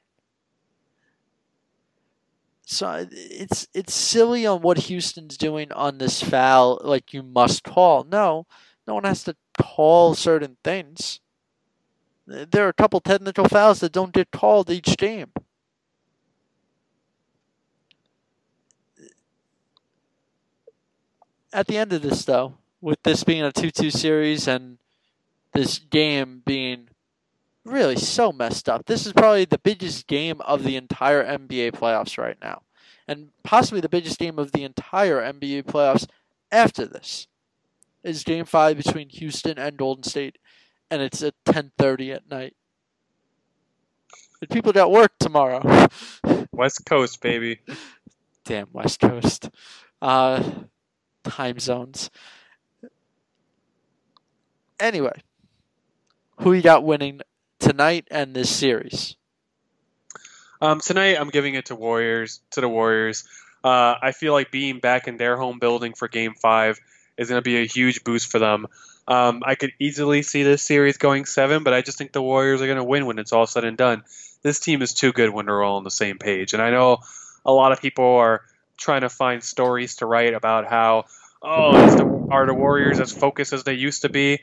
So 2.66 2.86
uh, 2.86 3.06
it's 3.10 3.68
it's 3.74 3.96
silly 3.96 4.46
on 4.46 4.62
what 4.62 4.78
Houston's 4.78 5.36
doing 5.36 5.72
on 5.72 5.98
this 5.98 6.22
foul. 6.22 6.80
Like 6.84 7.12
you 7.12 7.24
must 7.24 7.64
call. 7.64 8.04
No, 8.04 8.46
no 8.88 8.94
one 8.94 9.06
has 9.06 9.24
to 9.24 9.36
call 9.58 10.14
certain 10.14 10.58
things. 10.64 11.22
There 12.30 12.66
are 12.66 12.70
a 12.70 12.74
couple 12.74 13.00
technical 13.00 13.48
fouls 13.48 13.80
that 13.80 13.92
don't 13.92 14.14
get 14.14 14.30
called 14.30 14.70
each 14.70 14.98
game. 14.98 15.32
At 21.52 21.66
the 21.66 21.78
end 21.78 21.92
of 21.92 22.04
this, 22.04 22.26
though, 22.26 22.60
with 22.82 23.02
this 23.02 23.24
being 23.24 23.42
a 23.42 23.52
2 23.52 23.72
2 23.72 23.90
series 23.90 24.48
and 24.48 24.78
this 25.54 25.80
game 25.80 26.44
being 26.46 26.90
really 27.66 27.96
so 27.96 28.32
messed 28.32 28.70
up. 28.70 28.86
This 28.86 29.08
is 29.08 29.14
probably 29.14 29.46
the 29.46 29.58
biggest 29.58 30.06
game 30.06 30.40
of 30.42 30.64
the 30.64 30.76
entire 30.76 31.24
NBA 31.24 31.72
playoffs 31.72 32.20
right 32.20 32.38
now, 32.40 32.62
and 33.08 33.30
possibly 33.44 33.82
the 33.82 33.90
biggest 33.90 34.20
game 34.20 34.38
of 34.38 34.52
the 34.52 34.64
entire 34.64 35.20
NBA 35.20 35.64
playoffs 35.64 36.08
after 36.52 36.86
this. 36.86 37.28
Is 38.02 38.24
Game 38.24 38.46
Five 38.46 38.78
between 38.78 39.10
Houston 39.10 39.58
and 39.58 39.76
Golden 39.76 40.04
State, 40.04 40.38
and 40.92 41.02
it's 41.02 41.22
at 41.24 41.34
ten 41.46 41.72
thirty 41.78 42.12
at 42.12 42.30
night. 42.30 42.56
And 44.42 44.50
people 44.50 44.72
got 44.72 44.92
work 44.92 45.12
tomorrow. 45.20 45.88
West 46.52 46.86
Coast, 46.86 47.22
baby. 47.22 47.60
Damn 48.46 48.68
West 48.72 49.00
Coast. 49.00 49.50
Uh, 50.02 50.44
time 51.24 51.60
zones. 51.60 52.10
Anyway, 54.80 55.22
who 56.40 56.54
you 56.54 56.62
got 56.62 56.86
winning 56.86 57.22
tonight 57.60 58.08
and 58.10 58.34
this 58.34 58.50
series? 58.50 59.18
Um, 60.62 60.80
tonight, 60.80 61.18
I'm 61.20 61.30
giving 61.30 61.56
it 61.56 61.66
to 61.68 61.76
Warriors. 61.76 62.42
To 62.52 62.62
the 62.62 62.70
Warriors. 62.70 63.26
Uh, 63.64 63.96
I 64.02 64.14
feel 64.14 64.34
like 64.34 64.52
being 64.52 64.80
back 64.80 65.08
in 65.08 65.18
their 65.18 65.36
home 65.38 65.60
building 65.60 65.94
for 65.94 66.08
Game 66.08 66.34
Five 66.34 66.80
is 67.18 67.28
going 67.30 67.40
to 67.40 67.44
be 67.44 67.58
a 67.58 67.66
huge 67.66 68.04
boost 68.04 68.32
for 68.32 68.40
them. 68.40 68.68
Um, 69.10 69.42
I 69.44 69.56
could 69.56 69.74
easily 69.80 70.22
see 70.22 70.44
this 70.44 70.62
series 70.62 70.98
going 70.98 71.26
seven, 71.26 71.64
but 71.64 71.74
I 71.74 71.82
just 71.82 71.98
think 71.98 72.12
the 72.12 72.22
Warriors 72.22 72.62
are 72.62 72.68
going 72.68 72.78
to 72.78 72.84
win 72.84 73.08
when 73.08 73.18
it's 73.18 73.34
all 73.34 73.48
said 73.48 73.64
and 73.64 73.76
done. 73.76 74.04
This 74.44 74.60
team 74.60 74.84
is 74.84 74.94
too 74.94 75.12
good 75.12 75.32
when 75.32 75.48
they're 75.48 75.64
all 75.64 75.78
on 75.78 75.84
the 75.84 75.92
same 75.92 76.20
page, 76.20 76.54
and 76.54 76.62
I 76.62 76.70
know 76.70 77.00
a 77.44 77.52
lot 77.52 77.72
of 77.72 77.82
people 77.82 78.06
are 78.06 78.44
trying 78.78 79.02
to 79.02 79.10
find 79.10 79.44
stories 79.44 79.98
to 79.98 80.06
write 80.06 80.36
about 80.36 80.68
how 80.68 81.06
oh, 81.42 81.96
the, 81.98 82.28
are 82.32 82.46
the 82.46 82.54
Warriors 82.54 83.00
as 83.00 83.12
focused 83.12 83.52
as 83.52 83.64
they 83.64 83.74
used 83.74 84.04
to 84.04 84.10
be? 84.10 84.40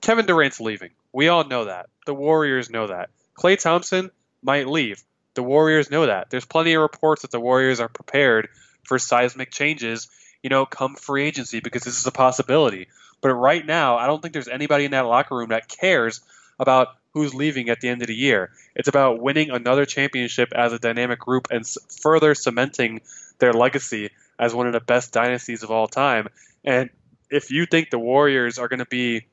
Kevin 0.00 0.26
Durant's 0.26 0.60
leaving. 0.60 0.90
We 1.12 1.28
all 1.28 1.44
know 1.44 1.66
that. 1.66 1.90
The 2.06 2.14
Warriors 2.14 2.70
know 2.70 2.86
that. 2.86 3.10
Klay 3.38 3.60
Thompson 3.60 4.10
might 4.42 4.66
leave. 4.66 5.02
The 5.34 5.42
Warriors 5.42 5.90
know 5.90 6.06
that. 6.06 6.30
There's 6.30 6.44
plenty 6.44 6.74
of 6.74 6.82
reports 6.82 7.22
that 7.22 7.30
the 7.30 7.40
Warriors 7.40 7.80
are 7.80 7.88
prepared 7.88 8.48
for 8.84 8.98
seismic 8.98 9.50
changes, 9.50 10.08
you 10.42 10.50
know, 10.50 10.66
come 10.66 10.94
free 10.94 11.24
agency 11.24 11.60
because 11.60 11.82
this 11.82 11.98
is 11.98 12.06
a 12.06 12.12
possibility. 12.12 12.88
But 13.24 13.32
right 13.32 13.64
now, 13.64 13.96
I 13.96 14.06
don't 14.06 14.20
think 14.20 14.34
there's 14.34 14.48
anybody 14.48 14.84
in 14.84 14.90
that 14.90 15.06
locker 15.06 15.34
room 15.34 15.48
that 15.48 15.66
cares 15.66 16.20
about 16.60 16.88
who's 17.14 17.34
leaving 17.34 17.70
at 17.70 17.80
the 17.80 17.88
end 17.88 18.02
of 18.02 18.08
the 18.08 18.14
year. 18.14 18.50
It's 18.76 18.86
about 18.86 19.18
winning 19.18 19.48
another 19.48 19.86
championship 19.86 20.52
as 20.54 20.74
a 20.74 20.78
dynamic 20.78 21.20
group 21.20 21.48
and 21.50 21.66
further 22.02 22.34
cementing 22.34 23.00
their 23.38 23.54
legacy 23.54 24.10
as 24.38 24.54
one 24.54 24.66
of 24.66 24.74
the 24.74 24.80
best 24.80 25.14
dynasties 25.14 25.62
of 25.62 25.70
all 25.70 25.88
time. 25.88 26.28
And 26.66 26.90
if 27.30 27.50
you 27.50 27.64
think 27.64 27.88
the 27.88 27.98
Warriors 27.98 28.58
are 28.58 28.68
going 28.68 28.80
to 28.80 28.84
be, 28.84 29.24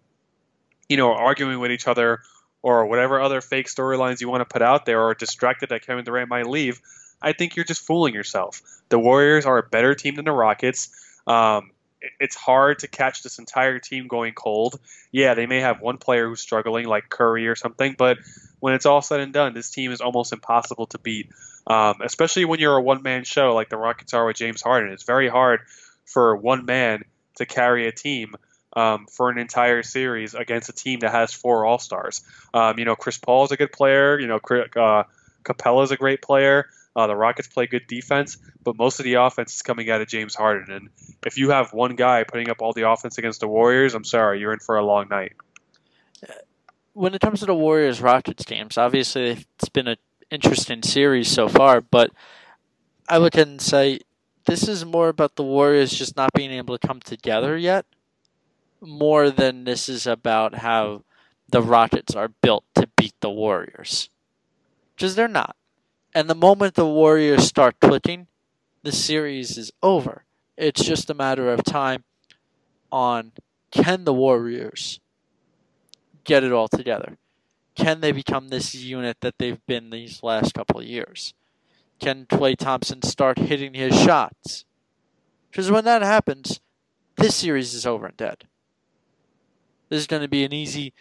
you 0.88 0.96
know, 0.96 1.12
arguing 1.12 1.60
with 1.60 1.72
each 1.72 1.86
other 1.86 2.22
or 2.62 2.86
whatever 2.86 3.20
other 3.20 3.42
fake 3.42 3.68
storylines 3.68 4.22
you 4.22 4.30
want 4.30 4.40
to 4.40 4.46
put 4.46 4.62
out 4.62 4.86
there 4.86 5.02
or 5.02 5.16
distracted 5.16 5.68
that 5.68 5.86
Kevin 5.86 6.06
Durant 6.06 6.30
might 6.30 6.48
leave, 6.48 6.80
I 7.22 7.34
think 7.34 7.58
you're 7.58 7.66
just 7.66 7.86
fooling 7.86 8.14
yourself. 8.14 8.62
The 8.88 9.00
Warriors 9.00 9.46
are 9.46 9.58
a 9.58 9.64
better 9.64 9.96
team 9.96 10.16
than 10.16 10.24
the 10.24 10.32
Rockets. 10.32 10.96
Um, 11.28 11.72
it's 12.20 12.36
hard 12.36 12.80
to 12.80 12.88
catch 12.88 13.24
this 13.24 13.40
entire 13.40 13.80
team 13.80 14.08
going 14.08 14.34
cold. 14.34 14.80
Yeah, 15.12 15.34
they 15.34 15.46
may 15.46 15.60
have 15.60 15.82
one 15.82 15.98
player 15.98 16.28
who's 16.28 16.42
struggling, 16.42 16.86
like 16.86 17.10
Curry 17.10 17.48
or 17.48 17.56
something, 17.56 17.96
but 17.98 18.18
when 18.60 18.74
it's 18.74 18.86
all 18.86 19.02
said 19.02 19.20
and 19.20 19.34
done, 19.34 19.54
this 19.54 19.70
team 19.70 19.92
is 19.92 20.02
almost 20.02 20.34
impossible 20.34 20.88
to 20.88 21.00
beat. 21.00 21.30
Um, 21.68 22.02
especially 22.04 22.46
when 22.46 22.60
you're 22.60 22.78
a 22.78 22.82
one 22.82 23.04
man 23.04 23.24
show 23.24 23.54
like 23.54 23.70
the 23.70 23.78
Rockets 23.78 24.14
are 24.14 24.26
with 24.26 24.38
James 24.38 24.62
Harden. 24.62 24.92
It's 24.92 25.04
very 25.04 25.30
hard 25.30 25.62
for 26.06 26.36
one 26.36 26.66
man 26.66 27.04
to 27.36 27.46
carry 27.46 27.88
a 27.88 27.92
team 27.92 28.36
um, 28.74 29.06
for 29.08 29.30
an 29.30 29.38
entire 29.38 29.84
series 29.84 30.34
against 30.34 30.70
a 30.70 30.74
team 30.74 31.00
that 31.02 31.12
has 31.12 31.34
four 31.34 31.66
All 31.66 31.80
Stars. 31.80 32.24
Um, 32.54 32.80
you 32.80 32.86
know, 32.86 32.96
Chris 32.96 33.18
Paul 33.18 33.46
is 33.46 33.52
a 33.52 33.58
good 33.58 33.72
player. 33.72 34.20
You 34.20 34.28
know, 34.28 34.38
uh, 34.38 35.04
Capela 35.44 35.84
is 35.84 35.92
a 35.92 35.98
great 35.98 36.22
player. 36.22 36.68
Uh, 36.96 37.08
the 37.08 37.16
Rockets 37.16 37.48
play 37.48 37.68
good 37.68 37.88
defense, 37.88 38.38
but 38.64 38.78
most 38.78 39.00
of 39.00 39.06
the 39.06 39.14
offense 39.14 39.56
is 39.56 39.62
coming 39.62 39.90
out 39.90 40.02
of 40.02 40.08
James 40.08 40.36
Harden. 40.36 40.76
And 40.76 40.90
if 41.26 41.38
you 41.38 41.52
have 41.52 41.72
one 41.72 41.96
guy 41.96 42.24
putting 42.24 42.50
up 42.50 42.62
all 42.62 42.74
the 42.74 42.90
offense 42.90 43.18
against 43.18 43.40
the 43.40 43.48
Warriors, 43.48 43.94
I'm 43.96 44.04
sorry, 44.04 44.40
you're 44.40 44.52
in 44.52 44.60
for 44.60 44.78
a 44.78 44.86
long 44.86 45.08
night. 45.10 45.34
When 46.94 47.14
it 47.14 47.22
comes 47.22 47.40
to 47.40 47.46
the 47.46 47.56
Warriors 47.56 48.02
Rockets 48.02 48.44
games, 48.44 48.78
obviously 48.78 49.46
it's 49.56 49.70
been 49.70 49.88
an 49.88 49.98
interesting 50.30 50.84
series 50.84 51.30
so 51.30 51.48
far, 51.48 51.80
but 51.80 52.12
I 53.08 53.18
look 53.18 53.36
and 53.36 53.62
say 53.62 54.00
this 54.46 54.68
is 54.68 54.84
more 54.84 55.08
about 55.08 55.38
the 55.38 55.44
Warriors 55.44 55.94
just 55.94 56.18
not 56.18 56.34
being 56.34 56.52
able 56.52 56.78
to 56.78 56.88
come 56.88 57.00
together 57.00 57.58
yet, 57.58 57.86
more 58.82 59.30
than 59.30 59.64
this 59.64 59.88
is 59.88 60.06
about 60.06 60.56
how 60.56 61.04
the 61.50 61.62
Rockets 61.62 62.16
are 62.16 62.28
built 62.28 62.66
to 62.76 62.90
beat 62.98 63.14
the 63.22 63.30
Warriors. 63.30 64.10
Because 64.96 65.16
they're 65.16 65.30
not. 65.30 65.56
And 66.14 66.30
the 66.30 66.36
moment 66.36 66.76
the 66.76 66.86
Warriors 66.86 67.48
start 67.48 67.80
clicking, 67.80 68.28
the 68.84 68.92
series 68.92 69.58
is 69.58 69.72
over. 69.82 70.26
It's 70.58 70.84
just 70.84 71.10
a 71.10 71.14
matter 71.14 71.52
of 71.52 71.64
time 71.64 72.04
on 72.92 73.32
can 73.72 74.04
the 74.04 74.14
Warriors 74.14 75.00
get 76.26 76.44
it 76.44 76.52
all 76.52 76.68
together? 76.68 77.18
Can 77.76 78.02
they 78.02 78.12
become 78.12 78.50
this 78.50 78.76
unit 78.76 79.18
that 79.22 79.36
they've 79.38 79.66
been 79.66 79.90
these 79.90 80.22
last 80.22 80.54
couple 80.54 80.84
years? 80.84 81.34
Can 82.00 82.26
Klay 82.26 82.58
Thompson 82.58 83.02
start 83.02 83.38
hitting 83.40 83.74
his 83.74 83.98
shots? 83.98 84.66
Because 85.50 85.72
when 85.72 85.86
that 85.86 86.02
happens, 86.02 86.60
this 87.16 87.36
series 87.36 87.74
is 87.74 87.86
over 87.86 88.08
and 88.08 88.18
dead. 88.18 88.44
This 89.88 90.02
is 90.02 90.08
going 90.08 90.22
to 90.22 90.28
be 90.28 90.44
an 90.44 90.54
easy. 90.54 90.94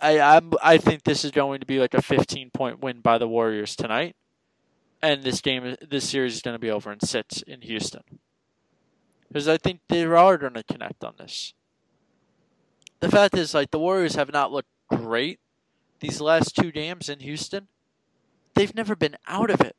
I 0.00 0.20
I'm, 0.20 0.52
I 0.62 0.78
think 0.78 1.02
this 1.02 1.24
is 1.24 1.30
going 1.32 1.60
to 1.60 1.66
be 1.66 1.80
like 1.80 1.94
a 1.94 2.02
15 2.02 2.50
point 2.50 2.80
win 2.80 3.00
by 3.00 3.18
the 3.18 3.28
Warriors 3.28 3.74
tonight 3.74 4.14
and 5.04 5.22
this 5.22 5.42
game, 5.42 5.76
this 5.86 6.08
series 6.08 6.34
is 6.34 6.42
going 6.42 6.54
to 6.54 6.58
be 6.58 6.70
over 6.70 6.90
in 6.90 7.00
six 7.00 7.42
in 7.42 7.60
Houston. 7.60 8.02
Because 9.28 9.46
I 9.46 9.58
think 9.58 9.80
they 9.88 10.04
are 10.04 10.38
going 10.38 10.54
to 10.54 10.62
connect 10.62 11.04
on 11.04 11.14
this. 11.18 11.52
The 13.00 13.10
fact 13.10 13.36
is, 13.36 13.52
like, 13.52 13.70
the 13.70 13.78
Warriors 13.78 14.14
have 14.14 14.32
not 14.32 14.50
looked 14.50 14.70
great, 14.88 15.40
these 16.00 16.20
last 16.20 16.56
two 16.56 16.72
games 16.72 17.08
in 17.08 17.20
Houston, 17.20 17.68
they've 18.54 18.74
never 18.74 18.96
been 18.96 19.16
out 19.26 19.50
of 19.50 19.60
it. 19.60 19.76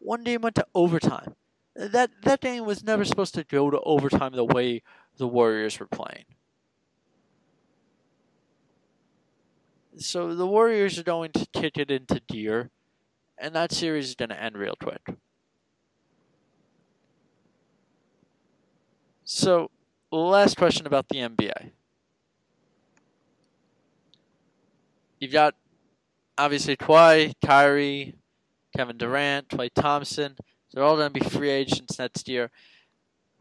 One 0.00 0.22
game 0.22 0.42
went 0.42 0.56
to 0.56 0.66
overtime. 0.74 1.34
That 1.74 2.10
that 2.22 2.40
game 2.40 2.66
was 2.66 2.84
never 2.84 3.04
supposed 3.04 3.34
to 3.34 3.42
go 3.42 3.70
to 3.70 3.80
overtime 3.80 4.32
the 4.32 4.44
way 4.44 4.82
the 5.16 5.26
Warriors 5.26 5.80
were 5.80 5.86
playing. 5.86 6.24
So 9.96 10.34
the 10.34 10.46
Warriors 10.46 10.98
are 10.98 11.04
going 11.04 11.32
to 11.32 11.46
kick 11.52 11.78
it 11.78 11.90
into 11.90 12.20
gear, 12.20 12.70
and 13.38 13.54
that 13.54 13.72
series 13.72 14.08
is 14.08 14.14
going 14.14 14.28
to 14.28 14.42
end 14.42 14.56
real 14.56 14.74
quick. 14.82 15.16
So, 19.24 19.70
last 20.10 20.56
question 20.56 20.86
about 20.86 21.08
the 21.08 21.16
NBA. 21.16 21.70
You've 25.18 25.32
got 25.32 25.54
obviously 26.36 26.76
Kawhi, 26.76 27.32
Kyrie, 27.44 28.14
Kevin 28.76 28.98
Durant, 28.98 29.48
Klay 29.48 29.70
Thompson. 29.74 30.36
They're 30.72 30.84
all 30.84 30.96
going 30.96 31.12
to 31.12 31.20
be 31.20 31.26
free 31.26 31.50
agents 31.50 31.98
next 31.98 32.28
year. 32.28 32.50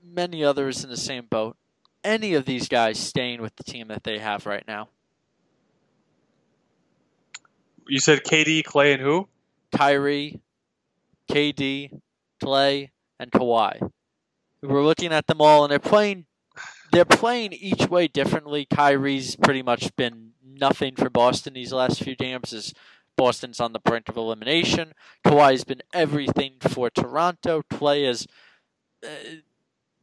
Many 0.04 0.44
others 0.44 0.84
in 0.84 0.90
the 0.90 0.98
same 0.98 1.26
boat. 1.26 1.58
Any 2.04 2.34
of 2.36 2.46
these 2.46 2.68
guys 2.68 3.00
staying 3.00 3.42
with 3.42 3.56
the 3.56 3.64
team 3.64 3.88
that 3.88 4.04
they 4.04 4.20
have 4.20 4.46
right 4.46 4.64
now? 4.68 4.90
You 7.88 8.00
said 8.00 8.24
KD, 8.24 8.64
Klay, 8.64 8.94
and 8.94 9.02
who? 9.02 9.28
Kyrie, 9.74 10.40
KD, 11.30 12.00
Klay, 12.42 12.90
and 13.20 13.32
Kawhi. 13.32 13.92
We're 14.62 14.84
looking 14.84 15.12
at 15.12 15.28
them 15.28 15.42
all, 15.42 15.64
and 15.64 15.72
they're 15.72 15.80
playing. 15.80 16.26
They're 16.92 17.06
playing 17.06 17.54
each 17.54 17.90
way 17.90 18.08
differently. 18.08 18.68
Kyrie's 18.72 19.36
pretty 19.36 19.64
much 19.64 19.96
been 19.96 20.32
nothing 20.46 20.96
for 20.96 21.10
Boston 21.10 21.54
these 21.54 21.74
last 21.74 22.04
few 22.04 22.16
games. 22.16 22.54
As 22.54 22.74
Boston's 23.16 23.60
on 23.60 23.74
the 23.74 23.80
brink 23.80 24.10
of 24.10 24.18
elimination. 24.18 24.94
Kawhi's 25.26 25.64
been 25.64 25.82
everything 25.94 26.54
for 26.62 26.90
Toronto. 26.90 27.64
Klay 27.72 28.08
is. 28.08 28.28
Uh, 29.04 29.42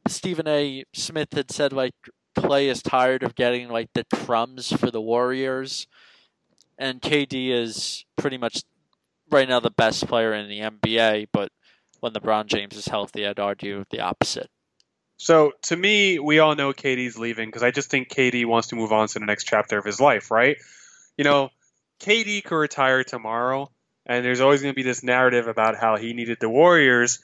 Stephen 0.09 0.49
A. 0.49 0.85
Smith 0.93 1.33
had 1.33 1.51
said 1.51 1.73
like 1.73 1.95
Klay 2.37 2.67
is 2.67 2.83
tired 2.83 3.23
of 3.23 3.35
getting 3.35 3.69
like 3.69 3.91
the 3.95 4.05
crumbs 4.13 4.73
for 4.73 4.91
the 4.91 5.01
Warriors, 5.01 5.87
and 6.79 7.01
KD 7.01 7.51
is 7.51 8.05
pretty 8.17 8.39
much 8.39 8.65
right 9.33 9.49
now 9.49 9.61
the 9.61 9.71
best 9.71 10.07
player 10.07 10.33
in 10.35 10.49
the 10.49 10.61
NBA. 10.61 11.29
But 11.33 11.51
when 12.01 12.13
LeBron 12.13 12.47
James 12.47 12.77
is 12.77 12.87
healthy, 12.87 13.27
I'd 13.27 13.41
argue 13.41 13.85
the 13.91 14.01
opposite. 14.01 14.51
So 15.19 15.53
to 15.65 15.77
me, 15.77 16.19
we 16.19 16.39
all 16.39 16.55
know 16.55 16.73
KD's 16.73 17.19
leaving 17.19 17.49
because 17.49 17.63
I 17.63 17.71
just 17.71 17.91
think 17.91 18.09
KD 18.09 18.47
wants 18.47 18.69
to 18.69 18.77
move 18.77 18.91
on 18.91 19.07
to 19.09 19.19
the 19.19 19.27
next 19.27 19.45
chapter 19.45 19.79
of 19.79 19.85
his 19.85 20.01
life, 20.01 20.31
right? 20.31 20.57
You 21.19 21.25
know, 21.25 21.51
KD 22.01 22.43
could 22.43 22.57
retire 22.57 23.05
tomorrow, 23.05 23.71
and 24.07 24.25
there's 24.25 24.41
always 24.41 24.63
going 24.63 24.73
to 24.73 24.77
be 24.77 24.83
this 24.83 25.03
narrative 25.03 25.47
about 25.47 25.77
how 25.77 25.97
he 25.97 26.15
needed 26.15 26.39
the 26.41 26.49
Warriors, 26.49 27.19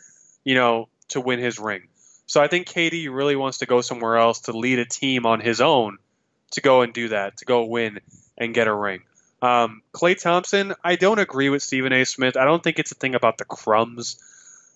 you 0.44 0.54
know, 0.54 0.88
to 1.08 1.22
win 1.22 1.38
his 1.38 1.58
ring. 1.58 1.88
So 2.26 2.42
I 2.42 2.48
think 2.48 2.66
KD 2.66 3.08
really 3.10 3.36
wants 3.36 3.58
to 3.58 3.66
go 3.66 3.80
somewhere 3.80 4.18
else 4.18 4.40
to 4.40 4.52
lead 4.52 4.78
a 4.78 4.84
team 4.84 5.24
on 5.24 5.40
his 5.40 5.62
own 5.62 5.96
to 6.50 6.60
go 6.60 6.82
and 6.82 6.92
do 6.92 7.08
that, 7.08 7.38
to 7.38 7.44
go 7.46 7.64
win 7.64 8.00
and 8.36 8.52
get 8.52 8.68
a 8.68 8.74
ring. 8.74 9.02
Um, 9.42 9.82
Klay 9.92 10.20
Thompson, 10.20 10.74
I 10.82 10.96
don't 10.96 11.18
agree 11.18 11.50
with 11.50 11.62
Stephen 11.62 11.92
A. 11.92 12.04
Smith. 12.04 12.36
I 12.36 12.44
don't 12.44 12.62
think 12.62 12.78
it's 12.78 12.92
a 12.92 12.96
thing 12.96 13.14
about 13.14 13.38
the 13.38 13.44
crumbs. 13.44 14.16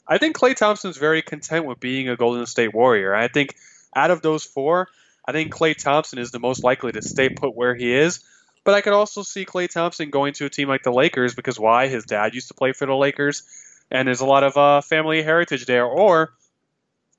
I 0.06 0.18
think 0.18 0.36
Klay 0.36 0.56
Thompson's 0.56 0.98
very 0.98 1.22
content 1.22 1.66
with 1.66 1.80
being 1.80 2.08
a 2.08 2.16
Golden 2.16 2.44
State 2.46 2.74
Warrior. 2.74 3.14
I 3.14 3.28
think 3.28 3.54
out 3.94 4.10
of 4.10 4.22
those 4.22 4.44
four, 4.44 4.88
I 5.26 5.32
think 5.32 5.54
Klay 5.54 5.76
Thompson 5.76 6.18
is 6.18 6.30
the 6.30 6.38
most 6.40 6.64
likely 6.64 6.92
to 6.92 7.02
stay 7.02 7.28
put 7.28 7.54
where 7.54 7.74
he 7.74 7.92
is. 7.92 8.20
But 8.64 8.74
I 8.74 8.82
could 8.82 8.92
also 8.92 9.22
see 9.22 9.46
Klay 9.46 9.70
Thompson 9.70 10.10
going 10.10 10.34
to 10.34 10.46
a 10.46 10.50
team 10.50 10.68
like 10.68 10.82
the 10.82 10.92
Lakers 10.92 11.34
because 11.34 11.58
why? 11.58 11.88
His 11.88 12.04
dad 12.04 12.34
used 12.34 12.48
to 12.48 12.54
play 12.54 12.72
for 12.72 12.86
the 12.86 12.94
Lakers, 12.94 13.42
and 13.90 14.06
there's 14.06 14.20
a 14.20 14.26
lot 14.26 14.42
of 14.42 14.56
uh, 14.56 14.80
family 14.82 15.22
heritage 15.22 15.64
there. 15.64 15.86
Or 15.86 16.34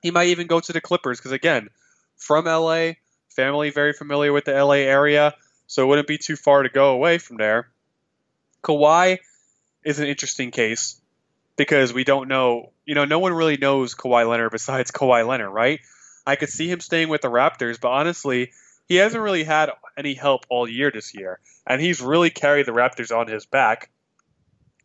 he 0.02 0.12
might 0.12 0.28
even 0.28 0.48
go 0.48 0.60
to 0.60 0.74
the 0.74 0.82
Clippers 0.82 1.18
because 1.18 1.32
again, 1.32 1.70
from 2.18 2.46
LA, 2.46 2.92
family 3.30 3.72
very 3.72 3.94
familiar 3.94 4.32
with 4.32 4.46
the 4.46 4.54
LA 4.54 4.84
area, 4.86 5.34
so 5.72 5.84
it 5.84 5.86
wouldn't 5.86 6.08
be 6.10 6.18
too 6.18 6.36
far 6.36 6.64
to 6.64 6.70
go 6.70 6.90
away 6.90 7.18
from 7.18 7.38
there. 7.38 7.70
Kawhi 8.62 9.20
is 9.86 10.00
an 10.00 10.08
interesting 10.08 10.52
case 10.52 11.00
because 11.56 11.94
we 11.94 12.04
don't 12.04 12.28
know, 12.28 12.74
you 12.86 12.94
know, 12.94 13.06
no 13.06 13.20
one 13.20 13.32
really 13.32 13.56
knows 13.56 13.96
Kawhi 13.96 14.28
Leonard 14.30 14.52
besides 14.52 14.92
Kawhi 15.00 15.26
Leonard, 15.26 15.54
right? 15.54 15.80
I 16.28 16.36
could 16.36 16.50
see 16.50 16.70
him 16.70 16.82
staying 16.82 17.08
with 17.08 17.22
the 17.22 17.30
Raptors, 17.30 17.80
but 17.80 17.88
honestly, 17.88 18.52
he 18.90 18.98
hasn't 18.98 19.24
really 19.24 19.46
had 19.46 19.72
any 19.98 20.14
help 20.14 20.46
all 20.50 20.68
year 20.68 20.92
this 20.92 21.16
year, 21.16 21.40
and 21.66 21.80
he's 21.80 22.02
really 22.02 22.32
carried 22.32 22.66
the 22.66 22.74
Raptors 22.74 23.18
on 23.18 23.28
his 23.28 23.46
back, 23.46 23.92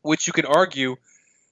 which 0.03 0.28
you 0.28 0.32
can 0.32 0.47
argue 0.47 0.95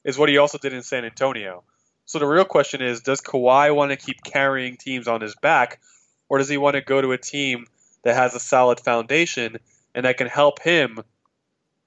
is 0.05 0.17
what 0.17 0.29
he 0.29 0.39
also 0.39 0.59
did 0.59 0.73
in 0.73 0.83
San 0.85 1.05
Antonio. 1.05 1.65
So 2.05 2.21
the 2.21 2.27
real 2.27 2.45
question 2.45 2.83
is, 2.83 3.01
does 3.01 3.21
Kawhi 3.21 3.75
want 3.75 3.91
to 3.91 3.97
keep 3.97 4.23
carrying 4.23 4.77
teams 4.77 5.09
on 5.09 5.21
his 5.21 5.35
back, 5.35 5.81
or 6.29 6.39
does 6.39 6.49
he 6.49 6.57
want 6.57 6.75
to 6.75 6.83
go 6.83 7.01
to 7.01 7.11
a 7.11 7.19
team 7.19 7.67
that 8.05 8.15
has 8.15 8.35
a 8.35 8.41
solid 8.41 8.81
foundation 8.81 9.59
and 9.95 10.05
that 10.05 10.17
can 10.17 10.27
help 10.27 10.61
him, 10.61 10.99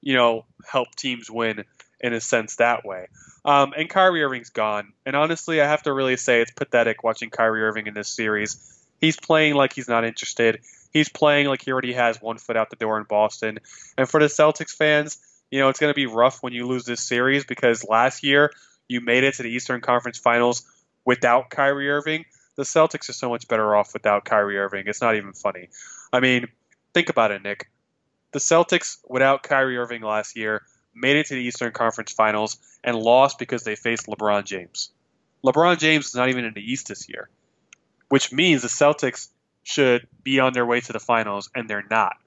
you 0.02 0.16
know, 0.16 0.46
help 0.70 0.96
teams 0.96 1.30
win 1.30 1.64
in 2.00 2.14
a 2.14 2.22
sense 2.22 2.58
that 2.58 2.86
way? 2.86 3.08
Um, 3.46 3.74
and 3.78 3.90
Kyrie 3.90 4.24
Irving's 4.24 4.50
gone, 4.50 4.92
and 5.06 5.16
honestly, 5.16 5.62
I 5.62 5.68
have 5.68 5.84
to 5.84 5.94
really 5.94 6.18
say 6.18 6.42
it's 6.42 6.52
pathetic 6.52 7.04
watching 7.04 7.30
Kyrie 7.30 7.64
Irving 7.64 7.88
in 7.88 7.94
this 7.94 8.10
series. 8.10 8.58
He's 9.00 9.18
playing 9.18 9.54
like 9.54 9.74
he's 9.74 9.88
not 9.88 10.04
interested. 10.04 10.60
He's 10.92 11.10
playing 11.10 11.48
like 11.48 11.64
he 11.64 11.72
already 11.72 11.94
has 11.94 12.22
one 12.22 12.38
foot 12.38 12.58
out 12.58 12.70
the 12.70 12.76
door 12.76 12.98
in 12.98 13.04
Boston. 13.04 13.60
And 13.98 14.10
for 14.10 14.20
the 14.20 14.26
Celtics 14.26 14.76
fans, 14.76 15.18
you 15.52 15.60
know, 15.60 15.70
it's 15.70 15.80
going 15.80 15.92
to 15.92 15.96
be 15.96 16.08
rough 16.08 16.42
when 16.42 16.54
you 16.54 16.66
lose 16.66 16.86
this 16.86 17.02
series 17.02 17.46
because 17.46 17.86
last 17.88 18.24
year 18.24 18.52
you 18.88 19.02
made 19.02 19.24
it 19.24 19.36
to 19.36 19.44
the 19.44 19.50
Eastern 19.50 19.82
Conference 19.82 20.18
Finals 20.18 20.64
without 21.06 21.50
Kyrie 21.50 21.90
Irving. 21.90 22.26
The 22.58 22.64
Celtics 22.64 23.08
are 23.10 23.14
so 23.14 23.30
much 23.30 23.48
better 23.48 23.76
off 23.76 23.94
without 23.94 24.26
Kyrie 24.26 24.58
Irving. 24.58 24.84
It's 24.88 25.02
not 25.02 25.16
even 25.16 25.34
funny. 25.34 25.70
I 26.12 26.20
mean, 26.20 26.48
think 26.94 27.10
about 27.10 27.32
it, 27.32 27.44
Nick. 27.44 27.70
The 28.34 28.40
Celtics, 28.40 28.98
without 29.08 29.44
Kyrie 29.44 29.78
Irving 29.78 30.02
last 30.02 30.36
year, 30.36 30.64
made 30.94 31.16
it 31.16 31.28
to 31.28 31.36
the 31.36 31.42
Eastern 31.42 31.72
Conference 31.72 32.12
Finals 32.12 32.58
and 32.84 32.98
lost 32.98 33.40
because 33.40 33.64
they 33.64 33.76
faced 33.76 34.08
LeBron 34.08 34.44
James. 34.44 34.92
LeBron 35.46 35.78
James 35.78 36.08
is 36.08 36.16
not 36.16 36.30
even 36.30 36.44
in 36.44 36.54
the 36.54 36.72
East 36.72 36.88
this 36.88 37.08
year, 37.08 37.30
which 38.10 38.34
means 38.34 38.64
the 38.64 38.68
Celtics 38.68 39.30
should 39.64 40.08
be 40.24 40.40
on 40.40 40.54
their 40.54 40.66
way 40.66 40.82
to 40.82 40.94
the 40.94 41.00
finals, 41.00 41.50
and 41.54 41.70
they're 41.70 41.86
not 41.90 42.18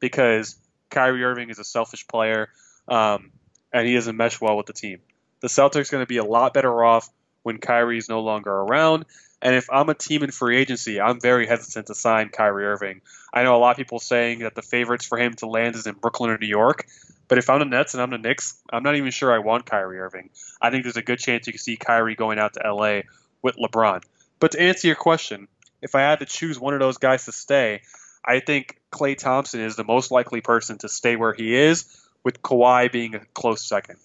because 0.00 0.56
Kyrie 0.90 1.24
Irving 1.24 1.50
is 1.50 1.58
a 1.58 1.64
selfish 1.64 2.06
player 2.06 2.48
um, 2.88 3.30
and 3.72 3.86
he 3.86 3.94
doesn't 3.94 4.16
mesh 4.16 4.40
well 4.40 4.56
with 4.56 4.66
the 4.66 4.72
team. 4.72 4.98
The 5.40 5.48
Celtics 5.48 5.88
are 5.88 5.92
going 5.92 6.02
to 6.02 6.08
be 6.08 6.16
a 6.16 6.24
lot 6.24 6.54
better 6.54 6.84
off 6.84 7.08
when 7.46 7.58
Kyrie 7.58 7.96
is 7.96 8.08
no 8.08 8.22
longer 8.22 8.50
around. 8.50 9.04
And 9.40 9.54
if 9.54 9.70
I'm 9.70 9.88
a 9.88 9.94
team 9.94 10.24
in 10.24 10.32
free 10.32 10.56
agency, 10.56 11.00
I'm 11.00 11.20
very 11.20 11.46
hesitant 11.46 11.86
to 11.86 11.94
sign 11.94 12.30
Kyrie 12.30 12.66
Irving. 12.66 13.02
I 13.32 13.44
know 13.44 13.54
a 13.54 13.58
lot 13.58 13.70
of 13.70 13.76
people 13.76 14.00
saying 14.00 14.40
that 14.40 14.56
the 14.56 14.62
favorites 14.62 15.06
for 15.06 15.16
him 15.16 15.34
to 15.34 15.46
land 15.46 15.76
is 15.76 15.86
in 15.86 15.94
Brooklyn 15.94 16.30
or 16.30 16.38
New 16.38 16.48
York. 16.48 16.88
But 17.28 17.38
if 17.38 17.48
I'm 17.48 17.60
the 17.60 17.64
Nets 17.66 17.94
and 17.94 18.02
I'm 18.02 18.10
the 18.10 18.18
Knicks, 18.18 18.60
I'm 18.72 18.82
not 18.82 18.96
even 18.96 19.12
sure 19.12 19.32
I 19.32 19.38
want 19.38 19.64
Kyrie 19.64 20.00
Irving. 20.00 20.30
I 20.60 20.70
think 20.70 20.82
there's 20.82 20.96
a 20.96 21.02
good 21.02 21.20
chance 21.20 21.46
you 21.46 21.52
can 21.52 21.60
see 21.60 21.76
Kyrie 21.76 22.16
going 22.16 22.40
out 22.40 22.54
to 22.54 22.68
LA 22.68 23.02
with 23.42 23.54
LeBron. 23.58 24.02
But 24.40 24.50
to 24.50 24.60
answer 24.60 24.88
your 24.88 24.96
question, 24.96 25.46
if 25.80 25.94
I 25.94 26.00
had 26.00 26.18
to 26.18 26.26
choose 26.26 26.58
one 26.58 26.74
of 26.74 26.80
those 26.80 26.98
guys 26.98 27.26
to 27.26 27.32
stay, 27.32 27.82
I 28.24 28.40
think 28.40 28.80
Klay 28.90 29.16
Thompson 29.16 29.60
is 29.60 29.76
the 29.76 29.84
most 29.84 30.10
likely 30.10 30.40
person 30.40 30.78
to 30.78 30.88
stay 30.88 31.14
where 31.14 31.32
he 31.32 31.54
is, 31.54 31.96
with 32.24 32.42
Kawhi 32.42 32.90
being 32.90 33.14
a 33.14 33.20
close 33.34 33.62
second. 33.62 34.00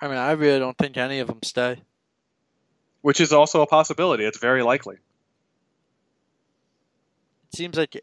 I 0.00 0.08
mean, 0.08 0.16
I 0.16 0.32
really 0.32 0.58
don't 0.58 0.78
think 0.78 0.96
any 0.96 1.18
of 1.18 1.28
them 1.28 1.40
stay. 1.42 1.82
Which 3.02 3.20
is 3.20 3.32
also 3.32 3.62
a 3.62 3.66
possibility. 3.66 4.24
It's 4.24 4.38
very 4.38 4.62
likely. 4.62 4.96
It 7.52 7.56
seems 7.56 7.76
like 7.76 8.00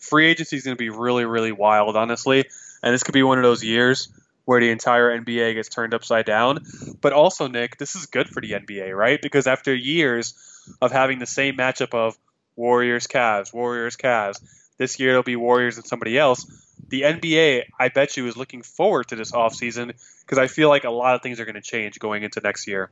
free 0.00 0.26
agency 0.26 0.56
is 0.56 0.64
going 0.64 0.76
to 0.76 0.78
be 0.78 0.90
really, 0.90 1.24
really 1.24 1.52
wild, 1.52 1.96
honestly. 1.96 2.44
And 2.82 2.94
this 2.94 3.02
could 3.02 3.14
be 3.14 3.22
one 3.22 3.38
of 3.38 3.44
those 3.44 3.64
years 3.64 4.08
where 4.44 4.60
the 4.60 4.70
entire 4.70 5.18
NBA 5.20 5.54
gets 5.54 5.68
turned 5.68 5.94
upside 5.94 6.24
down. 6.24 6.64
But 7.00 7.12
also, 7.12 7.48
Nick, 7.48 7.76
this 7.76 7.94
is 7.96 8.06
good 8.06 8.28
for 8.28 8.40
the 8.40 8.52
NBA, 8.52 8.96
right? 8.96 9.20
Because 9.20 9.46
after 9.46 9.74
years 9.74 10.34
of 10.80 10.92
having 10.92 11.18
the 11.18 11.26
same 11.26 11.56
matchup 11.56 11.94
of 11.94 12.16
Warriors, 12.56 13.06
Cavs, 13.06 13.52
Warriors, 13.52 13.96
Cavs, 13.96 14.40
this 14.78 14.98
year 14.98 15.10
it'll 15.10 15.22
be 15.22 15.36
Warriors 15.36 15.76
and 15.76 15.86
somebody 15.86 16.16
else. 16.16 16.46
The 16.88 17.02
NBA, 17.02 17.64
I 17.78 17.88
bet 17.88 18.16
you, 18.16 18.26
is 18.26 18.36
looking 18.36 18.62
forward 18.62 19.08
to 19.08 19.16
this 19.16 19.32
offseason 19.32 19.92
because 20.20 20.38
I 20.38 20.46
feel 20.46 20.68
like 20.68 20.84
a 20.84 20.90
lot 20.90 21.14
of 21.14 21.22
things 21.22 21.40
are 21.40 21.44
going 21.44 21.54
to 21.56 21.60
change 21.60 21.98
going 21.98 22.22
into 22.22 22.40
next 22.40 22.66
year. 22.66 22.90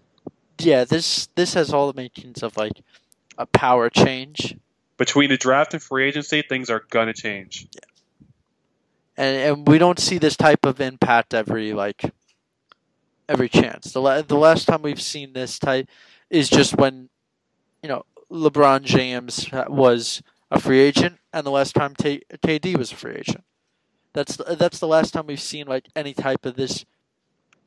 Yeah, 0.59 0.85
this 0.85 1.29
this 1.35 1.55
has 1.55 1.73
all 1.73 1.93
the 1.93 2.01
makings 2.01 2.43
of 2.43 2.57
like 2.57 2.83
a 3.39 3.47
power 3.47 3.91
change. 3.91 4.57
Between 4.97 5.29
the 5.29 5.37
draft 5.37 5.75
and 5.75 5.83
free 5.83 6.09
agency, 6.09 6.43
things 6.43 6.71
are 6.71 6.85
going 6.91 7.09
to 7.09 7.13
change. 7.13 7.67
Yeah 7.75 7.81
and 9.17 9.37
and 9.37 9.69
we 9.69 9.79
don't 9.79 9.99
see 9.99 10.19
this 10.19 10.37
type 10.37 10.65
of 10.67 10.81
impact 10.81 11.35
every 11.35 11.73
like 11.73 12.13
every 13.29 13.49
chance. 13.49 13.93
The 13.93 14.01
la- 14.01 14.23
the 14.23 14.37
last 14.37 14.67
time 14.67 14.83
we've 14.83 15.01
seen 15.01 15.33
this 15.33 15.59
type 15.59 15.89
is 16.31 16.49
just 16.49 16.77
when 16.77 17.09
you 17.83 17.89
know 17.89 18.05
LeBron 18.31 18.83
James 18.83 19.49
was 19.69 20.23
a 20.51 20.61
free 20.61 20.81
agent, 20.81 21.19
and 21.33 21.47
the 21.47 21.51
last 21.51 21.75
time 21.75 21.95
T- 21.95 22.23
KD 22.45 22.77
was 22.77 22.93
a 22.93 22.97
free 22.97 23.17
agent. 23.17 23.45
That's 24.13 24.37
that's 24.37 24.79
the 24.79 24.89
last 24.89 25.13
time 25.13 25.27
we've 25.27 25.41
seen 25.41 25.67
like 25.67 25.89
any 25.97 26.15
type 26.15 26.45
of 26.47 26.57
this 26.57 26.85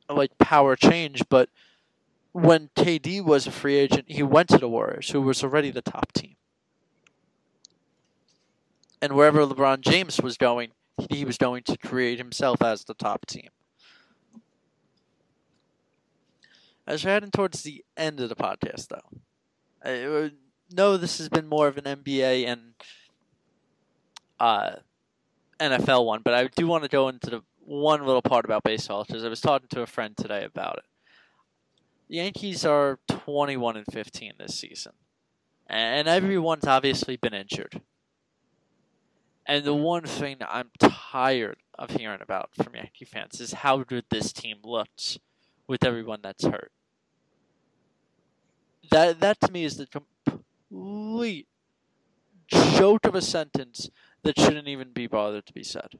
like 0.10 0.38
power 0.38 0.76
change. 0.76 1.24
But 1.30 1.50
when 2.42 2.70
KD 2.76 3.24
was 3.24 3.48
a 3.48 3.52
free 3.52 3.76
agent, 3.76 4.06
he 4.08 4.24
went 4.24 4.50
to 4.50 4.58
the 4.58 4.70
Warriors, 4.70 5.10
who 5.10 5.22
was 5.22 5.44
already 5.44 5.72
the 5.72 5.82
top 5.82 6.12
team. 6.14 6.36
And 9.02 9.14
wherever 9.14 9.46
LeBron 9.46 9.82
James 9.82 10.22
was 10.22 10.38
going, 10.38 10.72
he 11.10 11.24
was 11.24 11.38
going 11.38 11.64
to 11.64 11.78
create 11.78 12.18
himself 12.18 12.62
as 12.62 12.84
the 12.84 12.94
top 12.94 13.26
team. 13.26 13.50
As 16.86 17.06
we're 17.06 17.12
heading 17.12 17.32
towards 17.32 17.62
the 17.64 17.86
end 17.96 18.20
of 18.20 18.30
the 18.30 18.36
podcast, 18.36 18.88
though, 18.88 19.22
I 19.84 20.32
know 20.72 20.98
this 20.98 21.20
has 21.20 21.30
been 21.30 21.48
more 21.48 21.68
of 21.68 21.78
an 21.78 21.84
NBA 21.84 22.48
and 22.48 22.74
uh, 24.40 24.72
NFL 25.60 26.06
one, 26.06 26.22
but 26.24 26.34
I 26.34 26.48
do 26.48 26.68
want 26.68 26.84
to 26.84 26.90
go 26.90 27.08
into 27.08 27.30
the 27.30 27.42
one 27.60 28.06
little 28.06 28.24
part 28.24 28.46
about 28.46 28.64
baseball 28.64 29.06
because 29.06 29.24
I 29.24 29.30
was 29.30 29.42
talking 29.42 29.68
to 29.70 29.82
a 29.82 29.86
friend 29.86 30.18
today 30.18 30.44
about 30.44 30.80
it. 30.80 30.86
The 32.10 32.16
Yankees 32.16 32.66
are 32.66 32.98
21 33.08 33.78
and 33.78 33.86
15 33.92 34.34
this 34.40 34.58
season, 34.58 34.94
and 35.68 36.08
everyone's 36.08 36.66
obviously 36.66 37.18
been 37.18 37.36
injured. 37.36 37.82
And 39.46 39.64
the 39.64 39.76
one 39.76 40.06
thing 40.06 40.38
I'm 40.42 40.72
tired 40.80 41.58
of 41.78 41.92
hearing 41.92 42.22
about 42.22 42.50
from 42.56 42.76
Yankee 42.76 43.06
fans 43.06 43.40
is 43.40 43.54
how 43.54 43.84
good 43.84 44.06
this 44.10 44.34
team 44.34 44.58
looks 44.64 45.20
with 45.68 45.84
everyone 45.84 46.22
that's 46.24 46.46
hurt. 46.46 46.72
That 48.90 49.20
that 49.20 49.40
to 49.42 49.52
me 49.52 49.64
is 49.64 49.78
the 49.78 49.88
complete 49.88 51.48
joke 52.48 53.06
of 53.06 53.14
a 53.14 53.22
sentence 53.22 53.90
that 54.24 54.40
shouldn't 54.40 54.68
even 54.68 54.94
be 54.94 55.06
bothered 55.06 55.46
to 55.46 55.54
be 55.54 55.64
said. 55.64 56.00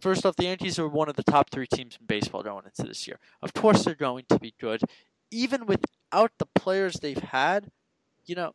First 0.00 0.24
off, 0.24 0.36
the 0.36 0.44
Yankees 0.44 0.78
are 0.78 0.88
one 0.88 1.08
of 1.08 1.16
the 1.16 1.24
top 1.24 1.50
three 1.50 1.66
teams 1.66 1.98
in 2.00 2.06
baseball 2.06 2.42
going 2.42 2.64
into 2.64 2.84
this 2.84 3.06
year. 3.06 3.18
Of 3.42 3.52
course, 3.52 3.84
they're 3.84 3.94
going 3.94 4.24
to 4.28 4.38
be 4.38 4.54
good. 4.60 4.82
Even 5.30 5.66
without 5.66 6.32
the 6.38 6.46
players 6.46 6.94
they've 6.94 7.18
had, 7.18 7.70
you 8.24 8.34
know, 8.34 8.54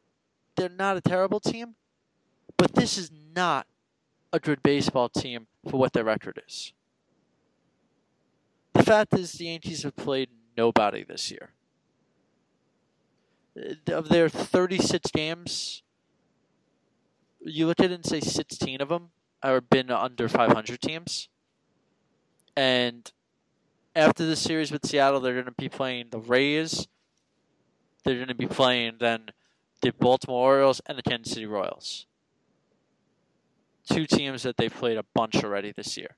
they're 0.56 0.70
not 0.70 0.98
a 0.98 1.02
terrible 1.02 1.40
team. 1.40 1.76
But 2.58 2.74
this 2.76 2.98
is 2.98 3.12
not 3.36 3.68
a 4.32 4.40
good 4.40 4.64
baseball 4.64 5.10
team 5.10 5.48
for 5.70 5.78
what 5.78 5.94
their 5.94 6.04
record 6.04 6.42
is. 6.48 6.74
The 8.74 8.84
fact 8.84 9.14
is, 9.14 9.34
the 9.34 9.46
Yankees 9.46 9.84
have 9.84 9.96
played 9.96 10.30
nobody 10.58 11.04
this 11.04 11.30
year. 11.32 11.52
Uh, 13.58 13.94
of 13.94 14.10
their 14.10 14.30
36 14.30 15.12
games, 15.12 15.84
you 17.40 17.68
look 17.68 17.80
at 17.80 17.92
it 17.92 17.92
and 17.92 18.06
say 18.06 18.20
16 18.20 18.82
of 18.82 18.90
them 18.90 19.10
have 19.44 19.70
been 19.70 19.92
under 19.92 20.28
500 20.28 20.82
teams. 20.82 21.30
And 22.56 23.12
after 23.96 24.26
the 24.26 24.36
series 24.36 24.72
with 24.72 24.86
Seattle, 24.86 25.20
they're 25.20 25.34
going 25.34 25.46
to 25.46 25.52
be 25.52 25.70
playing 25.70 26.08
the 26.10 26.20
Rays. 26.20 26.88
They're 28.04 28.16
going 28.16 28.28
to 28.28 28.36
be 28.36 28.48
playing 28.48 28.96
then 29.00 29.30
the 29.82 29.92
Baltimore 29.92 30.54
Orioles 30.54 30.82
and 30.86 30.98
the 30.98 31.04
Kansas 31.04 31.34
City 31.34 31.46
Royals. 31.46 32.06
Two 33.90 34.06
teams 34.06 34.44
that 34.44 34.58
they've 34.58 34.74
played 34.74 34.98
a 34.98 35.06
bunch 35.14 35.44
already 35.44 35.72
this 35.72 35.98
year. 35.98 36.16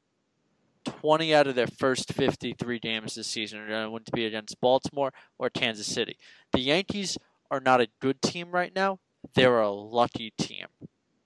20 0.86 1.34
out 1.34 1.47
of 1.47 1.55
their 1.55 1.67
first 1.67 2.13
53 2.13 2.80
games 2.80 3.15
this 3.15 3.28
season 3.28 3.59
are 3.59 3.67
going 3.67 4.03
to 4.03 4.11
be 4.11 4.26
against 4.26 4.61
Baltimore 4.61 5.11
or 5.39 5.49
Kansas 5.49 5.88
City. 5.88 6.17
The 6.53 6.59
Yankees 6.59 7.17
are 7.49 7.59
not 7.59 7.82
a 7.82 7.88
good 7.99 8.21
team 8.21 8.51
right 8.51 8.73
now. 8.76 8.99
They're 9.34 9.61
a 9.61 9.71
lucky 9.71 10.32
team 10.38 10.67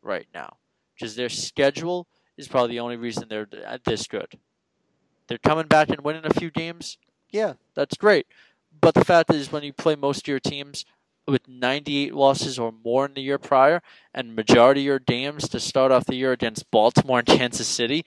right 0.02 0.28
now 0.34 0.58
because 0.96 1.16
their 1.16 1.30
schedule 1.30 2.08
is 2.38 2.48
probably 2.48 2.72
the 2.72 2.80
only 2.80 2.96
reason 2.96 3.28
they're 3.28 3.50
this 3.86 4.08
good. 4.08 4.40
They're 5.30 5.38
coming 5.38 5.68
back 5.68 5.90
and 5.90 6.02
winning 6.02 6.26
a 6.26 6.34
few 6.34 6.50
games. 6.50 6.98
Yeah, 7.30 7.54
that's 7.76 7.96
great. 7.96 8.26
But 8.82 8.96
the 8.96 9.06
fact 9.06 9.32
is, 9.32 9.52
when 9.52 9.64
you 9.64 9.72
play 9.72 9.96
most 9.96 10.24
of 10.24 10.28
your 10.28 10.40
teams 10.40 10.86
with 11.28 11.48
98 11.48 12.16
losses 12.16 12.58
or 12.58 12.74
more 12.84 13.06
in 13.06 13.14
the 13.14 13.22
year 13.22 13.38
prior, 13.38 13.84
and 14.14 14.36
majority 14.36 14.82
of 14.82 14.86
your 14.86 15.00
games 15.00 15.48
to 15.50 15.60
start 15.60 15.92
off 15.92 16.06
the 16.06 16.16
year 16.16 16.32
against 16.32 16.72
Baltimore 16.72 17.20
and 17.20 17.28
Kansas 17.40 17.68
City, 17.68 18.04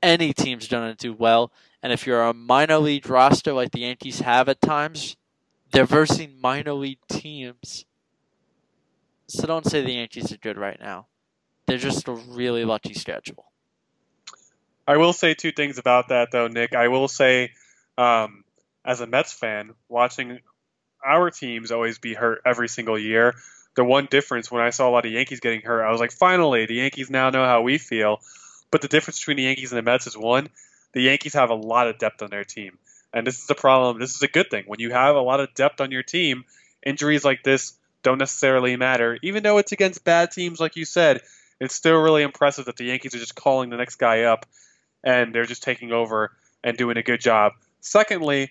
any 0.00 0.32
team's 0.32 0.68
going 0.68 0.88
to 0.88 0.96
do 0.96 1.12
well. 1.12 1.50
And 1.82 1.92
if 1.92 2.06
you're 2.06 2.22
a 2.22 2.32
minor 2.32 2.78
league 2.78 3.08
roster 3.08 3.52
like 3.52 3.72
the 3.72 3.80
Yankees 3.80 4.20
have 4.20 4.48
at 4.48 4.60
times, 4.60 5.16
they're 5.72 5.84
versing 5.84 6.40
minor 6.40 6.74
league 6.74 7.00
teams. 7.08 7.84
So 9.26 9.46
don't 9.46 9.66
say 9.66 9.82
the 9.82 9.94
Yankees 9.94 10.32
are 10.32 10.36
good 10.36 10.56
right 10.56 10.78
now. 10.78 11.06
They're 11.66 11.78
just 11.78 12.06
a 12.06 12.12
really 12.12 12.64
lucky 12.64 12.94
schedule. 12.94 13.46
I 14.86 14.96
will 14.98 15.12
say 15.12 15.34
two 15.34 15.52
things 15.52 15.78
about 15.78 16.08
that, 16.08 16.30
though, 16.30 16.46
Nick. 16.46 16.74
I 16.74 16.88
will 16.88 17.08
say, 17.08 17.52
um, 17.98 18.44
as 18.84 19.00
a 19.00 19.06
Mets 19.06 19.32
fan, 19.32 19.72
watching 19.88 20.40
our 21.04 21.30
teams 21.30 21.72
always 21.72 21.98
be 21.98 22.14
hurt 22.14 22.42
every 22.46 22.68
single 22.68 22.98
year. 22.98 23.34
The 23.74 23.84
one 23.84 24.06
difference 24.10 24.50
when 24.50 24.62
I 24.62 24.70
saw 24.70 24.88
a 24.88 24.92
lot 24.92 25.04
of 25.04 25.12
Yankees 25.12 25.40
getting 25.40 25.60
hurt, 25.60 25.84
I 25.84 25.90
was 25.90 26.00
like, 26.00 26.12
finally, 26.12 26.66
the 26.66 26.74
Yankees 26.74 27.10
now 27.10 27.30
know 27.30 27.44
how 27.44 27.62
we 27.62 27.78
feel. 27.78 28.20
But 28.70 28.80
the 28.80 28.88
difference 28.88 29.18
between 29.18 29.36
the 29.36 29.44
Yankees 29.44 29.72
and 29.72 29.78
the 29.78 29.82
Mets 29.82 30.06
is 30.06 30.16
one, 30.16 30.48
the 30.92 31.02
Yankees 31.02 31.34
have 31.34 31.50
a 31.50 31.54
lot 31.54 31.88
of 31.88 31.98
depth 31.98 32.22
on 32.22 32.30
their 32.30 32.44
team. 32.44 32.78
And 33.12 33.26
this 33.26 33.38
is 33.38 33.46
the 33.46 33.54
problem. 33.54 33.98
This 33.98 34.14
is 34.14 34.22
a 34.22 34.28
good 34.28 34.50
thing. 34.50 34.64
When 34.66 34.80
you 34.80 34.92
have 34.92 35.16
a 35.16 35.20
lot 35.20 35.40
of 35.40 35.54
depth 35.54 35.80
on 35.80 35.90
your 35.90 36.02
team, 36.02 36.44
injuries 36.84 37.24
like 37.24 37.42
this 37.42 37.74
don't 38.02 38.18
necessarily 38.18 38.76
matter. 38.76 39.18
Even 39.22 39.42
though 39.42 39.58
it's 39.58 39.72
against 39.72 40.04
bad 40.04 40.30
teams, 40.30 40.60
like 40.60 40.76
you 40.76 40.84
said, 40.84 41.22
it's 41.60 41.74
still 41.74 41.96
really 42.00 42.22
impressive 42.22 42.66
that 42.66 42.76
the 42.76 42.84
Yankees 42.84 43.14
are 43.14 43.18
just 43.18 43.34
calling 43.34 43.70
the 43.70 43.76
next 43.76 43.96
guy 43.96 44.22
up 44.22 44.46
and 45.06 45.34
they're 45.34 45.46
just 45.46 45.62
taking 45.62 45.92
over 45.92 46.32
and 46.62 46.76
doing 46.76 46.98
a 46.98 47.02
good 47.02 47.20
job. 47.20 47.52
Secondly, 47.80 48.50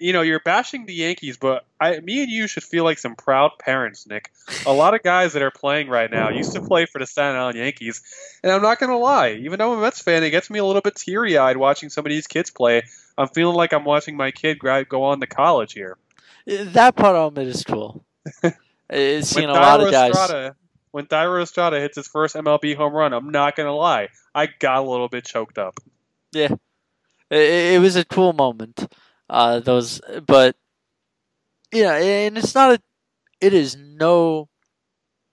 you 0.00 0.12
know, 0.12 0.22
you're 0.22 0.40
bashing 0.40 0.86
the 0.86 0.94
Yankees, 0.94 1.36
but 1.36 1.64
I, 1.80 2.00
me 2.00 2.22
and 2.22 2.30
you 2.30 2.48
should 2.48 2.64
feel 2.64 2.82
like 2.82 2.98
some 2.98 3.14
proud 3.14 3.52
parents, 3.60 4.06
Nick. 4.08 4.32
A 4.66 4.72
lot 4.72 4.94
of 4.94 5.02
guys 5.02 5.34
that 5.34 5.42
are 5.42 5.52
playing 5.52 5.88
right 5.88 6.10
now 6.10 6.30
used 6.30 6.54
to 6.54 6.60
play 6.62 6.86
for 6.86 6.98
the 6.98 7.06
Staten 7.06 7.36
Island 7.36 7.58
Yankees, 7.58 8.02
and 8.42 8.50
I'm 8.50 8.62
not 8.62 8.80
going 8.80 8.90
to 8.90 8.96
lie, 8.96 9.34
even 9.34 9.58
though 9.58 9.72
I'm 9.72 9.78
a 9.78 9.82
Mets 9.82 10.02
fan, 10.02 10.24
it 10.24 10.30
gets 10.30 10.50
me 10.50 10.58
a 10.58 10.64
little 10.64 10.82
bit 10.82 10.96
teary 10.96 11.38
eyed 11.38 11.58
watching 11.58 11.90
some 11.90 12.04
of 12.04 12.10
these 12.10 12.26
kids 12.26 12.50
play. 12.50 12.82
I'm 13.16 13.28
feeling 13.28 13.54
like 13.54 13.72
I'm 13.72 13.84
watching 13.84 14.16
my 14.16 14.32
kid 14.32 14.58
go 14.58 15.04
on 15.04 15.20
to 15.20 15.26
college 15.26 15.74
here. 15.74 15.96
That 16.46 16.96
part 16.96 17.14
of 17.14 17.38
it 17.38 17.46
is 17.46 17.62
cool. 17.62 18.04
It's 18.90 19.30
seeing 19.30 19.48
a 19.48 19.52
lot 19.52 19.80
of 19.80 19.90
guys. 19.90 20.10
Estrada, 20.10 20.56
when 20.94 21.06
Thairo 21.06 21.42
Estrada 21.42 21.80
hits 21.80 21.96
his 21.96 22.06
first 22.06 22.36
MLB 22.36 22.76
home 22.76 22.92
run, 22.92 23.12
I'm 23.12 23.30
not 23.30 23.56
going 23.56 23.66
to 23.66 23.72
lie, 23.72 24.10
I 24.32 24.46
got 24.46 24.78
a 24.78 24.88
little 24.88 25.08
bit 25.08 25.24
choked 25.24 25.58
up. 25.58 25.80
Yeah, 26.30 26.54
it, 27.30 27.74
it 27.74 27.80
was 27.80 27.96
a 27.96 28.04
cool 28.04 28.32
moment. 28.32 28.86
Uh, 29.28 29.58
those, 29.58 30.00
but 30.24 30.54
yeah, 31.72 31.96
and 31.96 32.38
it's 32.38 32.54
not 32.54 32.74
a. 32.74 32.82
It 33.40 33.52
is 33.54 33.76
no 33.76 34.48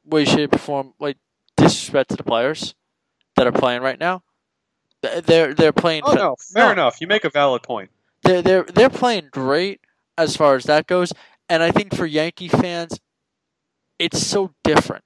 way, 0.04 0.26
shape, 0.26 0.56
or 0.56 0.58
form 0.58 0.96
like 1.00 1.18
disrespect 1.58 2.10
to 2.10 2.16
the 2.16 2.24
players 2.24 2.74
that 3.36 3.46
are 3.46 3.52
playing 3.52 3.84
right 3.84 4.00
now. 4.00 4.24
They're 5.04 5.54
they're 5.54 5.72
playing. 5.72 6.02
Oh 6.06 6.14
no, 6.14 6.38
fair 6.40 6.68
no. 6.68 6.72
enough. 6.72 7.00
You 7.02 7.06
make 7.06 7.24
a 7.24 7.30
valid 7.30 7.62
point. 7.62 7.92
They're 8.24 8.42
they're 8.42 8.64
they're 8.64 8.90
playing 8.90 9.30
great 9.32 9.82
as 10.18 10.36
far 10.36 10.56
as 10.56 10.64
that 10.64 10.88
goes, 10.88 11.14
and 11.50 11.62
I 11.62 11.70
think 11.70 11.96
for 11.96 12.08
Yankee 12.08 12.48
fans, 12.48 13.00
it's 14.00 14.26
so 14.26 14.56
different 14.64 15.04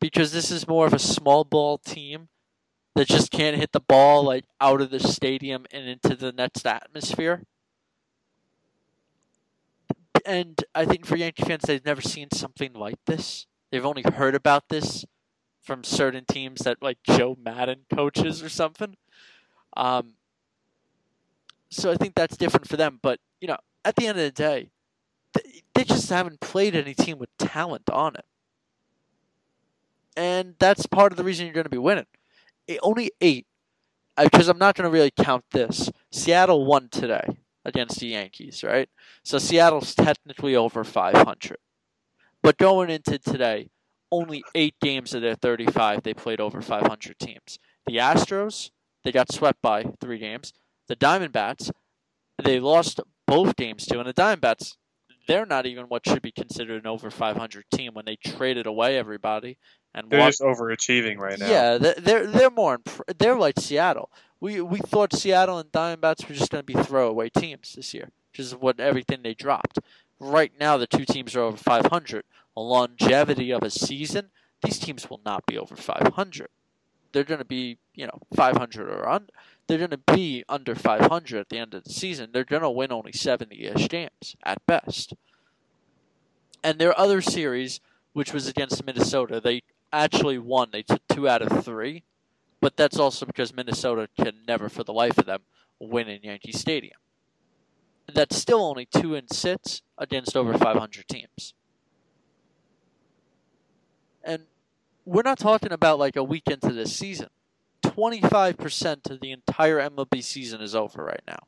because 0.00 0.32
this 0.32 0.50
is 0.50 0.68
more 0.68 0.86
of 0.86 0.92
a 0.92 0.98
small 0.98 1.44
ball 1.44 1.78
team 1.78 2.28
that 2.94 3.08
just 3.08 3.30
can't 3.30 3.56
hit 3.56 3.72
the 3.72 3.80
ball 3.80 4.22
like 4.22 4.44
out 4.60 4.80
of 4.80 4.90
the 4.90 5.00
stadium 5.00 5.66
and 5.72 5.88
into 5.88 6.14
the 6.14 6.32
next 6.32 6.66
atmosphere 6.66 7.42
and 10.24 10.64
I 10.74 10.84
think 10.84 11.06
for 11.06 11.16
Yankee 11.16 11.44
fans, 11.44 11.64
they've 11.64 11.84
never 11.84 12.00
seen 12.00 12.30
something 12.32 12.72
like 12.72 12.98
this. 13.06 13.46
They've 13.70 13.84
only 13.84 14.02
heard 14.02 14.34
about 14.34 14.68
this 14.68 15.04
from 15.62 15.84
certain 15.84 16.24
teams 16.24 16.60
that 16.62 16.82
like 16.82 16.98
Joe 17.04 17.36
Maddon 17.42 17.84
coaches 17.92 18.42
or 18.42 18.48
something. 18.48 18.96
Um, 19.76 20.14
so 21.70 21.90
I 21.90 21.96
think 21.96 22.14
that's 22.14 22.36
different 22.36 22.68
for 22.68 22.76
them. 22.76 23.00
But 23.02 23.20
you 23.40 23.48
know, 23.48 23.56
at 23.84 23.96
the 23.96 24.06
end 24.06 24.18
of 24.18 24.24
the 24.24 24.30
day, 24.30 24.70
they, 25.34 25.62
they 25.74 25.84
just 25.84 26.08
haven't 26.08 26.40
played 26.40 26.74
any 26.76 26.94
team 26.94 27.18
with 27.18 27.30
talent 27.38 27.90
on 27.90 28.14
it, 28.16 28.24
and 30.16 30.54
that's 30.58 30.86
part 30.86 31.12
of 31.12 31.16
the 31.16 31.24
reason 31.24 31.46
you're 31.46 31.54
going 31.54 31.64
to 31.64 31.70
be 31.70 31.78
winning. 31.78 32.06
It, 32.66 32.78
only 32.82 33.10
eight, 33.20 33.46
uh, 34.16 34.24
because 34.24 34.48
I'm 34.48 34.58
not 34.58 34.74
going 34.74 34.84
to 34.84 34.92
really 34.92 35.10
count 35.10 35.44
this. 35.52 35.90
Seattle 36.10 36.64
won 36.64 36.88
today 36.90 37.38
against 37.64 38.00
the 38.00 38.08
Yankees, 38.08 38.62
right? 38.62 38.88
So 39.22 39.38
Seattle's 39.38 39.94
technically 39.94 40.54
over 40.54 40.84
500. 40.84 41.56
But 42.42 42.58
going 42.58 42.90
into 42.90 43.18
today, 43.18 43.70
only 44.12 44.44
eight 44.54 44.76
games 44.80 45.14
of 45.14 45.22
their 45.22 45.34
35 45.34 46.02
they 46.02 46.14
played 46.14 46.40
over 46.40 46.60
500 46.60 47.18
teams. 47.18 47.58
The 47.86 47.96
Astros, 47.96 48.70
they 49.02 49.12
got 49.12 49.32
swept 49.32 49.60
by 49.62 49.84
three 50.00 50.18
games. 50.18 50.52
The 50.88 50.96
Diamondbacks, 50.96 51.70
they 52.42 52.60
lost 52.60 53.00
both 53.26 53.56
games 53.56 53.86
to, 53.86 53.98
and 53.98 54.08
the 54.08 54.14
Diamondbacks, 54.14 54.76
they're 55.26 55.46
not 55.46 55.66
even 55.66 55.86
what 55.86 56.06
should 56.06 56.22
be 56.22 56.32
considered 56.32 56.82
an 56.82 56.86
over 56.86 57.10
500 57.10 57.64
team 57.72 57.94
when 57.94 58.04
they 58.04 58.16
traded 58.16 58.66
away 58.66 58.98
everybody 58.98 59.58
and 59.94 60.10
they're 60.10 60.26
just 60.26 60.40
overachieving 60.40 61.18
right 61.18 61.38
now. 61.38 61.48
Yeah, 61.48 61.78
they're 61.78 62.26
they're 62.26 62.50
more 62.50 62.80
they're 63.18 63.36
like 63.36 63.58
Seattle 63.58 64.10
we 64.44 64.60
we 64.60 64.78
thought 64.78 65.14
Seattle 65.14 65.58
and 65.58 65.72
Diamondbacks 65.72 66.28
were 66.28 66.34
just 66.34 66.50
going 66.50 66.60
to 66.60 66.66
be 66.66 66.74
throwaway 66.74 67.30
teams 67.30 67.72
this 67.72 67.94
year, 67.94 68.10
which 68.30 68.40
is 68.40 68.54
what 68.54 68.78
everything 68.78 69.22
they 69.22 69.32
dropped. 69.32 69.78
Right 70.20 70.52
now, 70.60 70.76
the 70.76 70.86
two 70.86 71.06
teams 71.06 71.34
are 71.34 71.40
over 71.40 71.56
500. 71.56 72.24
A 72.54 72.60
longevity 72.60 73.50
of 73.50 73.62
a 73.62 73.70
season, 73.70 74.30
these 74.62 74.78
teams 74.78 75.08
will 75.08 75.22
not 75.24 75.46
be 75.46 75.56
over 75.56 75.74
500. 75.74 76.48
They're 77.12 77.24
going 77.24 77.38
to 77.38 77.46
be, 77.46 77.78
you 77.94 78.06
know, 78.06 78.18
500 78.36 78.90
or 78.90 79.08
under. 79.08 79.32
They're 79.66 79.78
going 79.78 79.90
to 79.90 79.98
be 79.98 80.44
under 80.48 80.74
500 80.74 81.40
at 81.40 81.48
the 81.48 81.58
end 81.58 81.74
of 81.74 81.84
the 81.84 81.92
season. 81.92 82.30
They're 82.32 82.44
going 82.44 82.62
to 82.62 82.70
win 82.70 82.92
only 82.92 83.12
70-ish 83.12 83.88
games 83.88 84.36
at 84.44 84.64
best. 84.66 85.14
And 86.62 86.78
their 86.78 86.98
other 86.98 87.20
series, 87.20 87.80
which 88.12 88.32
was 88.32 88.46
against 88.48 88.84
Minnesota, 88.84 89.40
they 89.40 89.62
actually 89.92 90.38
won. 90.38 90.68
They 90.72 90.82
took 90.82 91.06
two 91.08 91.28
out 91.28 91.42
of 91.42 91.64
three, 91.64 92.02
but 92.60 92.76
that's 92.76 92.98
also 92.98 93.26
because 93.26 93.54
Minnesota 93.54 94.08
can 94.18 94.36
never, 94.46 94.68
for 94.68 94.84
the 94.84 94.92
life 94.92 95.18
of 95.18 95.26
them, 95.26 95.42
win 95.78 96.08
in 96.08 96.22
Yankee 96.22 96.52
Stadium. 96.52 96.98
That's 98.12 98.36
still 98.36 98.62
only 98.62 98.86
two 98.86 99.14
and 99.14 99.30
six 99.32 99.82
against 99.96 100.36
over 100.36 100.56
500 100.56 101.08
teams. 101.08 101.54
And 104.22 104.44
we're 105.04 105.22
not 105.22 105.38
talking 105.38 105.72
about 105.72 105.98
like 105.98 106.16
a 106.16 106.24
week 106.24 106.44
into 106.48 106.72
this 106.72 106.94
season. 106.94 107.28
25% 107.96 109.10
of 109.10 109.20
the 109.20 109.32
entire 109.32 109.78
MLB 109.78 110.22
season 110.22 110.60
is 110.60 110.74
over 110.74 111.04
right 111.04 111.22
now. 111.26 111.38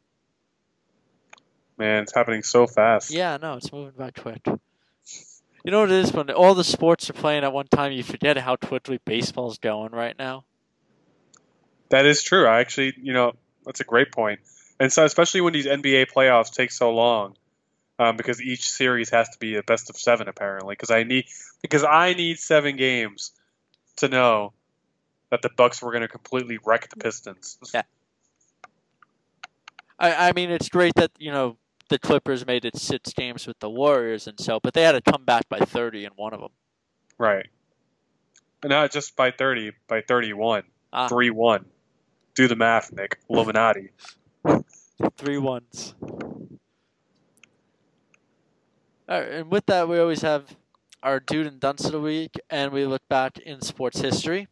Man, 1.78 2.04
it's 2.04 2.14
happening 2.14 2.42
so 2.42 2.66
fast. 2.66 3.10
Yeah, 3.10 3.36
no, 3.40 3.54
it's 3.54 3.72
moving 3.72 3.92
by 3.96 4.10
quick. 4.10 4.46
You 4.46 5.72
know 5.72 5.80
what 5.80 5.90
it 5.90 5.96
is 5.96 6.12
when 6.12 6.30
all 6.30 6.54
the 6.54 6.64
sports 6.64 7.10
are 7.10 7.14
playing 7.14 7.44
at 7.44 7.52
one 7.52 7.66
time, 7.66 7.92
you 7.92 8.02
forget 8.02 8.36
how 8.38 8.56
quickly 8.56 9.00
baseball's 9.04 9.58
going 9.58 9.90
right 9.92 10.16
now. 10.18 10.44
That 11.90 12.06
is 12.06 12.22
true. 12.22 12.46
I 12.46 12.60
actually, 12.60 12.94
you 13.02 13.12
know, 13.12 13.32
that's 13.64 13.80
a 13.80 13.84
great 13.84 14.12
point. 14.12 14.40
And 14.78 14.92
so, 14.92 15.04
especially 15.04 15.40
when 15.40 15.52
these 15.52 15.66
NBA 15.66 16.06
playoffs 16.14 16.52
take 16.52 16.70
so 16.70 16.94
long, 16.94 17.34
um, 17.98 18.16
because 18.16 18.40
each 18.40 18.70
series 18.70 19.10
has 19.10 19.28
to 19.30 19.38
be 19.38 19.56
a 19.56 19.62
best 19.62 19.90
of 19.90 19.96
seven, 19.96 20.28
apparently. 20.28 20.74
Because 20.74 20.90
I 20.90 21.02
need, 21.02 21.26
because 21.62 21.82
I 21.84 22.14
need 22.14 22.38
seven 22.38 22.76
games 22.76 23.32
to 23.96 24.08
know 24.08 24.52
that 25.30 25.42
the 25.42 25.50
Bucks 25.56 25.82
were 25.82 25.90
going 25.90 26.02
to 26.02 26.08
completely 26.08 26.58
wreck 26.64 26.88
the 26.88 26.96
Pistons. 26.96 27.58
Yeah. 27.74 27.82
I, 29.98 30.28
I 30.28 30.32
mean, 30.32 30.50
it's 30.50 30.68
great 30.68 30.94
that 30.96 31.10
you 31.18 31.32
know 31.32 31.56
the 31.88 31.98
Clippers 31.98 32.46
made 32.46 32.64
it 32.64 32.76
six 32.76 33.12
games 33.12 33.46
with 33.46 33.58
the 33.60 33.70
Warriors 33.70 34.26
and 34.26 34.38
so, 34.38 34.60
but 34.60 34.74
they 34.74 34.82
had 34.82 34.92
to 34.92 35.00
come 35.00 35.24
back 35.24 35.48
by 35.48 35.58
30 35.58 36.04
in 36.04 36.12
one 36.16 36.34
of 36.34 36.40
them. 36.40 36.50
Right. 37.18 37.46
Not 38.64 38.90
just 38.90 39.16
by 39.16 39.30
30, 39.30 39.72
by 39.86 40.00
31. 40.00 40.64
Ah. 40.92 41.08
1. 41.10 41.64
Do 42.34 42.48
the 42.48 42.56
math, 42.56 42.92
Nick. 42.92 43.18
Illuminati. 43.30 43.90
Three 45.16 45.38
ones. 45.38 45.94
All 49.08 49.20
right, 49.20 49.28
and 49.30 49.50
with 49.50 49.66
that, 49.66 49.88
we 49.88 49.98
always 49.98 50.22
have 50.22 50.56
our 51.02 51.20
dude 51.20 51.46
and 51.46 51.60
dunce 51.60 51.84
of 51.84 51.92
the 51.92 52.00
week, 52.00 52.40
and 52.50 52.72
we 52.72 52.84
look 52.86 53.06
back 53.08 53.38
in 53.38 53.60
sports 53.60 54.00
history. 54.00 54.48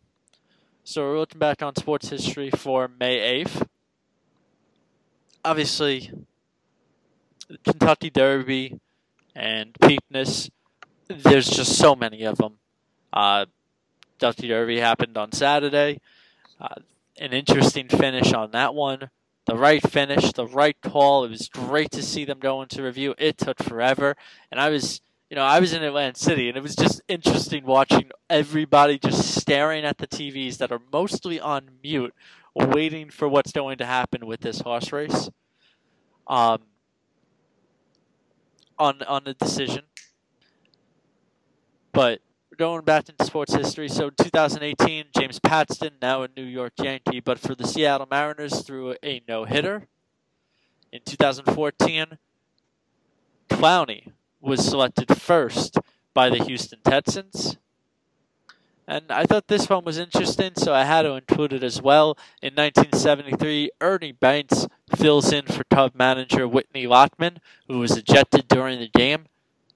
So 0.86 1.02
we're 1.02 1.19
looking 1.19 1.39
back 1.39 1.62
on 1.62 1.74
sports 1.77 2.11
history 2.11 2.51
for 2.51 2.89
May 3.01 3.43
8th. 3.43 3.66
Obviously, 5.43 6.12
Kentucky 7.65 8.11
Derby 8.11 8.78
and 9.35 9.73
Preakness, 9.73 10.51
there's 11.09 11.48
just 11.48 11.78
so 11.78 11.97
many 11.97 12.24
of 12.24 12.36
them. 12.36 12.59
Uh, 13.15 13.47
Kentucky 14.19 14.48
Derby 14.48 14.78
happened 14.78 15.16
on 15.16 15.32
Saturday. 15.32 16.02
Uh, 16.61 16.74
an 17.19 17.32
interesting 17.32 17.89
finish 17.89 18.35
on 18.35 18.51
that 18.51 18.74
one. 18.74 19.09
The 19.47 19.56
right 19.56 19.82
finish, 19.82 20.32
the 20.32 20.47
right 20.47 20.77
call. 20.82 21.24
It 21.24 21.31
was 21.31 21.48
great 21.48 21.93
to 21.93 22.02
see 22.02 22.27
them 22.27 22.40
go 22.40 22.61
into 22.61 22.82
review. 22.82 23.15
It 23.16 23.39
took 23.39 23.62
forever, 23.62 24.16
and 24.52 24.61
I 24.61 24.69
was, 24.69 25.01
you 25.30 25.36
know, 25.36 25.42
I 25.42 25.59
was 25.60 25.72
in 25.72 25.82
Atlantic 25.82 26.16
City, 26.16 26.48
and 26.48 26.56
it 26.56 26.62
was 26.62 26.76
just 26.76 27.01
interesting 27.09 27.64
watching 27.64 28.10
everybody 28.28 28.98
just 28.98 29.34
staring 29.34 29.84
at 29.84 29.98
the 29.98 30.06
TVs 30.06 30.59
that 30.59 30.70
are 30.70 30.80
mostly 30.92 31.40
on 31.40 31.70
mute, 31.82 32.14
waiting 32.55 33.10
for 33.10 33.28
what's 33.28 33.52
going 33.52 33.78
to 33.78 33.86
happen 33.86 34.26
with 34.26 34.40
this 34.40 34.60
horse 34.60 34.92
race. 34.92 35.30
Um, 36.26 36.62
on 38.78 39.02
on 39.02 39.22
the 39.24 39.34
decision, 39.34 39.82
but 41.92 42.20
going 42.56 42.84
back 42.84 43.09
into 43.09 43.24
sports 43.24 43.55
history, 43.55 43.88
so 43.88 44.10
2018, 44.10 45.06
James 45.16 45.38
Paxton, 45.38 45.92
now 46.01 46.22
a 46.22 46.28
New 46.36 46.44
York 46.44 46.72
Yankee, 46.78 47.20
but 47.20 47.38
for 47.38 47.55
the 47.55 47.66
Seattle 47.66 48.09
Mariners, 48.10 48.62
threw 48.62 48.94
a 49.02 49.22
no 49.28 49.44
hitter. 49.44 49.86
In 50.92 51.01
2014, 51.05 52.18
Clowney 53.48 54.12
was 54.45 54.65
selected 54.65 55.16
first 55.16 55.79
by 56.12 56.31
the 56.31 56.45
Houston 56.45 56.81
Texans. 56.85 57.57
And 58.87 59.11
I 59.11 59.25
thought 59.25 59.49
this 59.49 59.69
one 59.69 59.85
was 59.85 59.97
interesting, 59.97 60.53
so 60.57 60.75
I 60.75 60.85
had 60.85 61.03
to 61.03 61.15
include 61.15 61.55
it 61.55 61.65
as 61.65 61.81
well. 61.81 62.19
In 62.43 62.55
1973, 62.55 63.71
Ernie 63.81 64.12
Banks 64.12 64.66
fills 64.95 65.33
in 65.33 65.47
for 65.47 65.65
Cub 65.65 65.95
manager 65.95 66.47
Whitey 66.47 66.87
Lockman, 66.87 67.39
who 67.66 67.79
was 67.79 67.97
ejected 67.97 68.47
during 68.47 68.81
the 68.81 68.89
game 68.89 69.27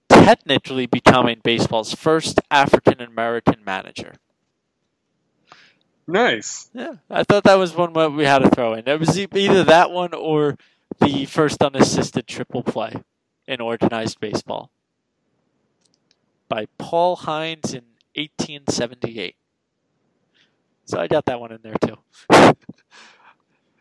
technically 0.08 0.86
becoming 0.86 1.40
baseball's 1.42 1.94
first 1.94 2.40
African 2.50 3.00
American 3.00 3.56
manager. 3.64 4.14
Nice. 6.06 6.70
Yeah, 6.74 6.94
I 7.10 7.22
thought 7.22 7.44
that 7.44 7.54
was 7.54 7.74
one 7.74 7.92
we 8.14 8.24
had 8.24 8.38
to 8.40 8.50
throw 8.50 8.74
in. 8.74 8.88
It 8.88 9.00
was 9.00 9.18
either 9.18 9.64
that 9.64 9.90
one 9.90 10.14
or 10.14 10.56
the 11.00 11.26
first 11.26 11.62
unassisted 11.62 12.26
triple 12.26 12.62
play 12.62 13.02
in 13.48 13.60
organized 13.60 14.20
baseball 14.20 14.70
by 16.48 16.66
Paul 16.78 17.16
Hines 17.16 17.72
in 17.74 17.84
1878. 18.14 19.34
So 20.84 21.00
I 21.00 21.06
got 21.06 21.24
that 21.24 21.40
one 21.40 21.52
in 21.52 21.60
there 21.62 21.74
too. 21.74 21.96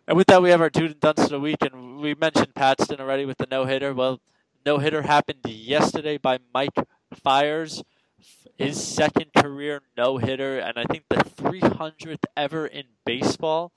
and 0.08 0.18
with 0.18 0.28
that, 0.28 0.42
we 0.42 0.50
have 0.50 0.62
our 0.62 0.72
and 0.74 1.00
dunce 1.00 1.24
of 1.24 1.30
the 1.30 1.40
week, 1.40 1.58
and 1.62 2.00
we 2.00 2.16
mentioned 2.16 2.56
Paxton 2.56 3.00
already 3.00 3.26
with 3.26 3.38
the 3.38 3.48
no 3.50 3.66
hitter. 3.66 3.94
Well, 3.94 4.20
no 4.66 4.80
hitter 4.80 5.04
happened 5.04 5.40
yesterday 5.46 6.18
by 6.18 6.40
Mike 6.54 6.76
Fiers, 7.14 7.84
His 8.58 8.84
second 8.84 9.32
career 9.36 9.82
no 9.96 10.18
hitter, 10.18 10.60
and 10.60 10.78
I 10.78 10.86
think 10.86 11.06
the 11.10 11.18
300th 11.18 12.24
ever 12.36 12.68
in 12.68 12.86
baseball. 13.06 13.72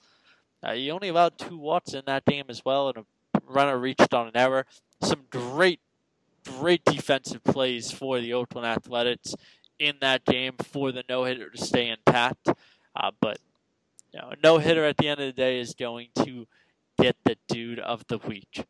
Uh, 0.62 0.72
he 0.72 0.90
only 0.90 1.08
allowed 1.08 1.38
two 1.38 1.56
walks 1.56 1.94
in 1.94 2.02
that 2.06 2.24
game 2.24 2.46
as 2.48 2.64
well, 2.64 2.88
and 2.88 2.98
a 2.98 3.04
runner 3.51 3.78
reached 3.78 4.14
on 4.14 4.28
an 4.28 4.36
error. 4.36 4.66
Some 5.02 5.22
great, 5.31 5.81
great 6.44 6.85
defensive 6.85 7.43
plays 7.44 7.90
for 7.90 8.20
the 8.20 8.35
Oakland 8.35 8.66
Athletics 8.66 9.35
in 9.78 9.97
that 10.01 10.24
game 10.24 10.55
for 10.62 10.93
the 10.93 11.05
no 11.09 11.24
hitter 11.24 11.51
to 11.51 11.64
stay 11.64 11.89
intact. 11.89 12.48
Uh, 12.94 13.10
but 13.20 13.39
you 14.12 14.20
know, 14.20 14.32
no 14.43 14.59
hitter 14.59 14.85
at 14.85 14.97
the 14.97 15.09
end 15.09 15.20
of 15.20 15.27
the 15.27 15.32
day 15.32 15.60
is 15.60 15.74
going 15.74 16.09
to 16.16 16.47
get 17.01 17.16
the 17.24 17.36
dude 17.48 17.78
of 17.78 18.06
the 18.09 18.18
week. 18.18 18.64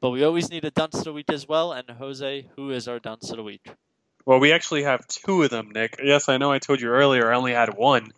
But 0.00 0.10
we 0.10 0.24
always 0.24 0.50
need 0.50 0.64
a 0.64 0.70
dunce 0.70 0.96
of 0.96 1.04
the 1.04 1.12
week 1.12 1.30
as 1.30 1.46
well. 1.46 1.72
And 1.72 1.88
Jose, 1.88 2.46
who 2.56 2.70
is 2.70 2.88
our 2.88 2.98
dunce 2.98 3.30
of 3.30 3.36
the 3.36 3.42
week? 3.42 3.68
Well, 4.24 4.40
we 4.40 4.52
actually 4.52 4.84
have 4.84 5.06
two 5.06 5.42
of 5.42 5.50
them, 5.50 5.70
Nick. 5.72 6.00
Yes, 6.02 6.28
I 6.28 6.38
know 6.38 6.52
I 6.52 6.58
told 6.58 6.80
you 6.80 6.88
earlier 6.88 7.30
I 7.30 7.36
only 7.36 7.52
had 7.52 7.76
one, 7.76 8.12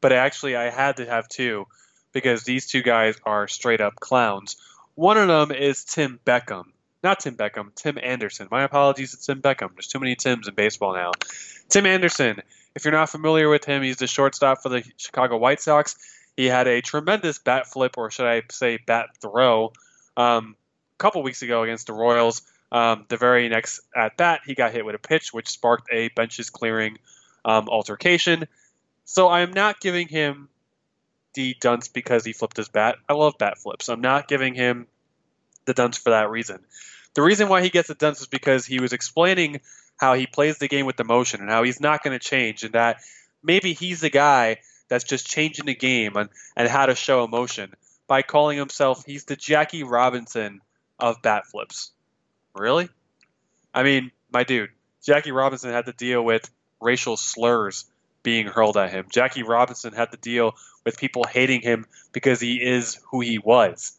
but 0.00 0.12
actually 0.12 0.56
I 0.56 0.70
had 0.70 0.96
to 0.98 1.06
have 1.06 1.28
two 1.28 1.66
because 2.12 2.44
these 2.44 2.66
two 2.66 2.82
guys 2.82 3.16
are 3.24 3.48
straight 3.48 3.80
up 3.80 3.96
clowns. 3.96 4.56
One 4.94 5.18
of 5.18 5.28
them 5.28 5.50
is 5.50 5.84
Tim 5.84 6.20
Beckham. 6.24 6.64
Not 7.02 7.20
Tim 7.20 7.36
Beckham, 7.36 7.74
Tim 7.74 7.98
Anderson. 8.02 8.48
My 8.50 8.62
apologies 8.62 9.10
to 9.10 9.20
Tim 9.20 9.42
Beckham. 9.42 9.74
There's 9.74 9.88
too 9.88 9.98
many 9.98 10.14
Tims 10.14 10.48
in 10.48 10.54
baseball 10.54 10.94
now. 10.94 11.10
Tim 11.68 11.84
Anderson, 11.84 12.40
if 12.74 12.84
you're 12.84 12.92
not 12.92 13.10
familiar 13.10 13.48
with 13.48 13.64
him, 13.64 13.82
he's 13.82 13.96
the 13.96 14.06
shortstop 14.06 14.62
for 14.62 14.68
the 14.68 14.84
Chicago 14.96 15.36
White 15.36 15.60
Sox. 15.60 15.96
He 16.36 16.46
had 16.46 16.66
a 16.66 16.80
tremendous 16.80 17.38
bat 17.38 17.66
flip, 17.66 17.98
or 17.98 18.10
should 18.10 18.26
I 18.26 18.42
say 18.50 18.78
bat 18.78 19.10
throw, 19.20 19.72
um, 20.16 20.56
a 20.94 20.98
couple 20.98 21.22
weeks 21.22 21.42
ago 21.42 21.62
against 21.62 21.88
the 21.88 21.92
Royals. 21.92 22.42
Um, 22.72 23.04
the 23.08 23.16
very 23.16 23.48
next 23.48 23.80
at 23.94 24.16
bat, 24.16 24.40
he 24.46 24.54
got 24.54 24.72
hit 24.72 24.84
with 24.84 24.94
a 24.94 24.98
pitch, 24.98 25.32
which 25.32 25.48
sparked 25.48 25.88
a 25.92 26.08
benches 26.08 26.50
clearing 26.50 26.98
um, 27.44 27.68
altercation. 27.68 28.48
So 29.04 29.28
I'm 29.28 29.52
not 29.52 29.80
giving 29.80 30.08
him 30.08 30.48
the 31.34 31.56
dunce 31.60 31.88
because 31.88 32.24
he 32.24 32.32
flipped 32.32 32.56
his 32.56 32.68
bat. 32.68 32.96
I 33.08 33.12
love 33.14 33.34
bat 33.38 33.58
flips. 33.58 33.88
I'm 33.88 34.00
not 34.00 34.28
giving 34.28 34.54
him 34.54 34.86
the 35.64 35.74
dunce 35.74 35.98
for 35.98 36.10
that 36.10 36.30
reason. 36.30 36.60
The 37.14 37.22
reason 37.22 37.48
why 37.48 37.62
he 37.62 37.70
gets 37.70 37.88
the 37.88 37.94
dunce 37.94 38.20
is 38.20 38.26
because 38.26 38.66
he 38.66 38.80
was 38.80 38.92
explaining 38.92 39.60
how 39.96 40.14
he 40.14 40.26
plays 40.26 40.58
the 40.58 40.68
game 40.68 40.86
with 40.86 40.98
emotion 40.98 41.40
and 41.40 41.50
how 41.50 41.62
he's 41.62 41.80
not 41.80 42.02
going 42.02 42.18
to 42.18 42.24
change, 42.24 42.64
and 42.64 42.74
that 42.74 43.00
maybe 43.42 43.72
he's 43.72 44.00
the 44.00 44.10
guy 44.10 44.58
that's 44.88 45.04
just 45.04 45.26
changing 45.26 45.66
the 45.66 45.74
game 45.74 46.16
and, 46.16 46.28
and 46.56 46.68
how 46.68 46.86
to 46.86 46.94
show 46.94 47.24
emotion 47.24 47.72
by 48.06 48.22
calling 48.22 48.58
himself 48.58 49.04
he's 49.04 49.24
the 49.24 49.36
Jackie 49.36 49.84
Robinson 49.84 50.60
of 50.98 51.22
bat 51.22 51.46
flips. 51.46 51.92
Really? 52.54 52.88
I 53.72 53.82
mean, 53.82 54.10
my 54.32 54.44
dude, 54.44 54.70
Jackie 55.02 55.32
Robinson 55.32 55.70
had 55.70 55.86
to 55.86 55.92
deal 55.92 56.22
with 56.22 56.48
racial 56.80 57.16
slurs 57.16 57.86
being 58.22 58.46
hurled 58.46 58.76
at 58.76 58.90
him. 58.90 59.06
Jackie 59.10 59.42
Robinson 59.42 59.92
had 59.92 60.10
to 60.10 60.16
deal 60.16 60.54
with 60.84 60.98
people 60.98 61.24
hating 61.24 61.60
him 61.60 61.86
because 62.12 62.40
he 62.40 62.56
is 62.56 62.98
who 63.10 63.20
he 63.20 63.38
was. 63.38 63.98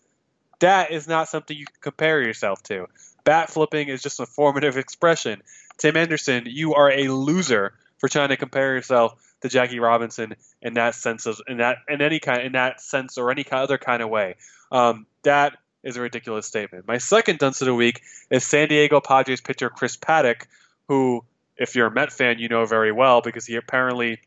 That 0.60 0.92
is 0.92 1.08
not 1.08 1.28
something 1.28 1.58
you 1.58 1.66
can 1.66 1.76
compare 1.82 2.22
yourself 2.22 2.64
to. 2.64 2.88
Bat 3.24 3.50
flipping 3.50 3.90
is 3.90 4.02
just 4.02 4.20
a 4.20 4.26
formative 4.26 4.78
expression. 4.78 5.42
Tim 5.78 5.98
Anderson, 5.98 6.44
you 6.46 6.76
are 6.76 6.92
a 6.92 7.10
loser 7.10 7.74
for 7.98 8.08
trying 8.08 8.30
to 8.30 8.38
compare 8.38 8.76
yourself 8.76 9.16
to 9.42 9.50
Jackie 9.50 9.80
Robinson 9.80 10.36
in 10.62 10.76
that 10.76 10.96
sense 10.96 11.26
of 11.26 11.42
in 11.48 11.58
that 11.58 11.78
in 11.90 12.02
any 12.02 12.20
kind 12.20 12.44
in 12.44 12.54
that 12.54 12.82
sense 12.82 13.18
or 13.18 13.32
any 13.32 13.46
other 13.52 13.78
kind 13.78 14.02
of 14.02 14.10
way. 14.10 14.36
Um, 14.72 15.06
that 15.24 15.58
is 15.84 15.98
a 15.98 16.02
ridiculous 16.02 16.46
statement. 16.46 16.88
My 16.88 16.98
second 16.98 17.40
dunce 17.40 17.62
of 17.62 17.68
the 17.68 17.76
week 17.76 18.02
is 18.30 18.46
San 18.46 18.68
Diego 18.68 19.00
Padres 19.00 19.42
pitcher 19.42 19.70
Chris 19.70 19.98
Paddack, 19.98 20.48
who, 20.88 21.24
if 21.58 21.76
you're 21.76 21.88
a 21.88 21.92
Met 21.92 22.12
fan, 22.12 22.40
you 22.40 22.50
know 22.50 22.66
very 22.66 22.92
well 22.92 23.22
because 23.22 23.46
he 23.46 23.56
apparently 23.56 24.20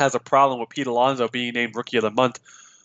has 0.00 0.14
a 0.14 0.20
problem 0.20 0.58
with 0.58 0.70
Pete 0.70 0.88
Alonso 0.88 1.28
being 1.28 1.54
named 1.54 1.76
Rookie 1.76 1.98
of 1.98 2.02
the 2.02 2.10
Month 2.10 2.40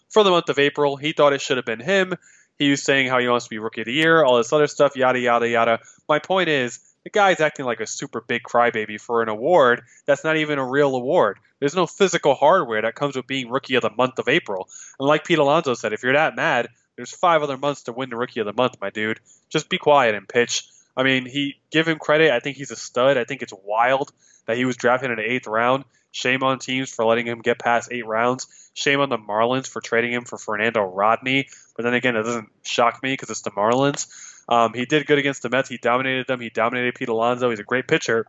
for 0.09 0.23
the 0.23 0.29
month 0.29 0.49
of 0.49 0.59
April. 0.59 0.97
He 0.97 1.13
thought 1.13 1.33
it 1.33 1.41
should 1.41 1.57
have 1.57 1.65
been 1.65 1.79
him. 1.79 2.13
He 2.59 2.69
was 2.69 2.83
saying 2.83 3.09
how 3.09 3.19
he 3.19 3.27
wants 3.27 3.45
to 3.45 3.49
be 3.49 3.57
Rookie 3.57 3.81
of 3.81 3.85
the 3.85 3.93
Year, 3.93 4.23
all 4.23 4.37
this 4.37 4.53
other 4.53 4.67
stuff, 4.67 4.95
yada 4.95 5.19
yada 5.19 5.49
yada. 5.49 5.79
My 6.07 6.19
point 6.19 6.49
is, 6.49 6.79
the 7.03 7.09
guy's 7.09 7.39
acting 7.39 7.65
like 7.65 7.79
a 7.79 7.87
super 7.87 8.21
big 8.21 8.43
crybaby 8.43 8.99
for 8.99 9.21
an 9.21 9.29
award 9.29 9.83
that's 10.05 10.23
not 10.23 10.37
even 10.37 10.59
a 10.59 10.65
real 10.65 10.95
award. 10.95 11.37
There's 11.59 11.75
no 11.75 11.85
physical 11.85 12.33
hardware 12.33 12.81
that 12.81 12.95
comes 12.95 13.15
with 13.15 13.27
being 13.27 13.49
Rookie 13.49 13.75
of 13.75 13.81
the 13.81 13.89
Month 13.89 14.19
of 14.19 14.27
April. 14.27 14.69
And 14.99 15.07
like 15.07 15.25
Pete 15.25 15.37
Alonso 15.37 15.73
said, 15.73 15.93
if 15.93 16.03
you're 16.03 16.13
that 16.13 16.35
mad, 16.35 16.69
there's 16.95 17.11
five 17.11 17.43
other 17.43 17.57
months 17.57 17.83
to 17.83 17.91
win 17.91 18.09
the 18.09 18.17
Rookie 18.17 18.39
of 18.39 18.45
the 18.45 18.53
Month, 18.53 18.77
my 18.81 18.89
dude. 18.89 19.19
Just 19.49 19.69
be 19.69 19.77
quiet 19.77 20.15
and 20.15 20.27
pitch. 20.27 20.67
I 20.97 21.03
mean, 21.03 21.25
he 21.25 21.57
give 21.71 21.87
him 21.87 21.99
credit. 21.99 22.31
I 22.31 22.39
think 22.39 22.57
he's 22.57 22.71
a 22.71 22.75
stud. 22.75 23.17
I 23.17 23.25
think 23.25 23.41
it's 23.41 23.53
wild 23.63 24.11
that 24.45 24.57
he 24.57 24.65
was 24.65 24.77
drafted 24.77 25.11
in 25.11 25.17
the 25.17 25.29
eighth 25.29 25.47
round. 25.47 25.83
Shame 26.15 26.43
on 26.43 26.59
teams 26.59 26.89
for 26.89 27.03
letting 27.03 27.27
him 27.27 27.41
get 27.41 27.59
past 27.59 27.89
eight 27.91 28.05
rounds. 28.07 28.47
Shame 28.73 29.01
on 29.01 29.09
the 29.09 29.17
Marlins 29.17 29.67
for 29.67 29.81
trading 29.81 30.13
him 30.13 30.23
for 30.23 30.37
Fernando 30.37 30.81
Rodney. 30.81 31.49
But 31.75 31.83
then 31.83 31.93
again, 31.93 32.15
it 32.15 32.23
doesn't 32.23 32.47
shock 32.63 33.03
me 33.03 33.11
because 33.11 33.29
it's 33.29 33.41
the 33.41 33.51
Marlins. 33.51 34.07
Um, 34.47 34.73
he 34.73 34.85
did 34.85 35.07
good 35.07 35.19
against 35.19 35.41
the 35.41 35.49
Mets. 35.49 35.67
He 35.67 35.77
dominated 35.77 36.25
them. 36.25 36.39
He 36.39 36.49
dominated 36.49 36.95
Pete 36.95 37.09
Alonso. 37.09 37.49
He's 37.49 37.59
a 37.59 37.63
great 37.63 37.89
pitcher. 37.89 38.27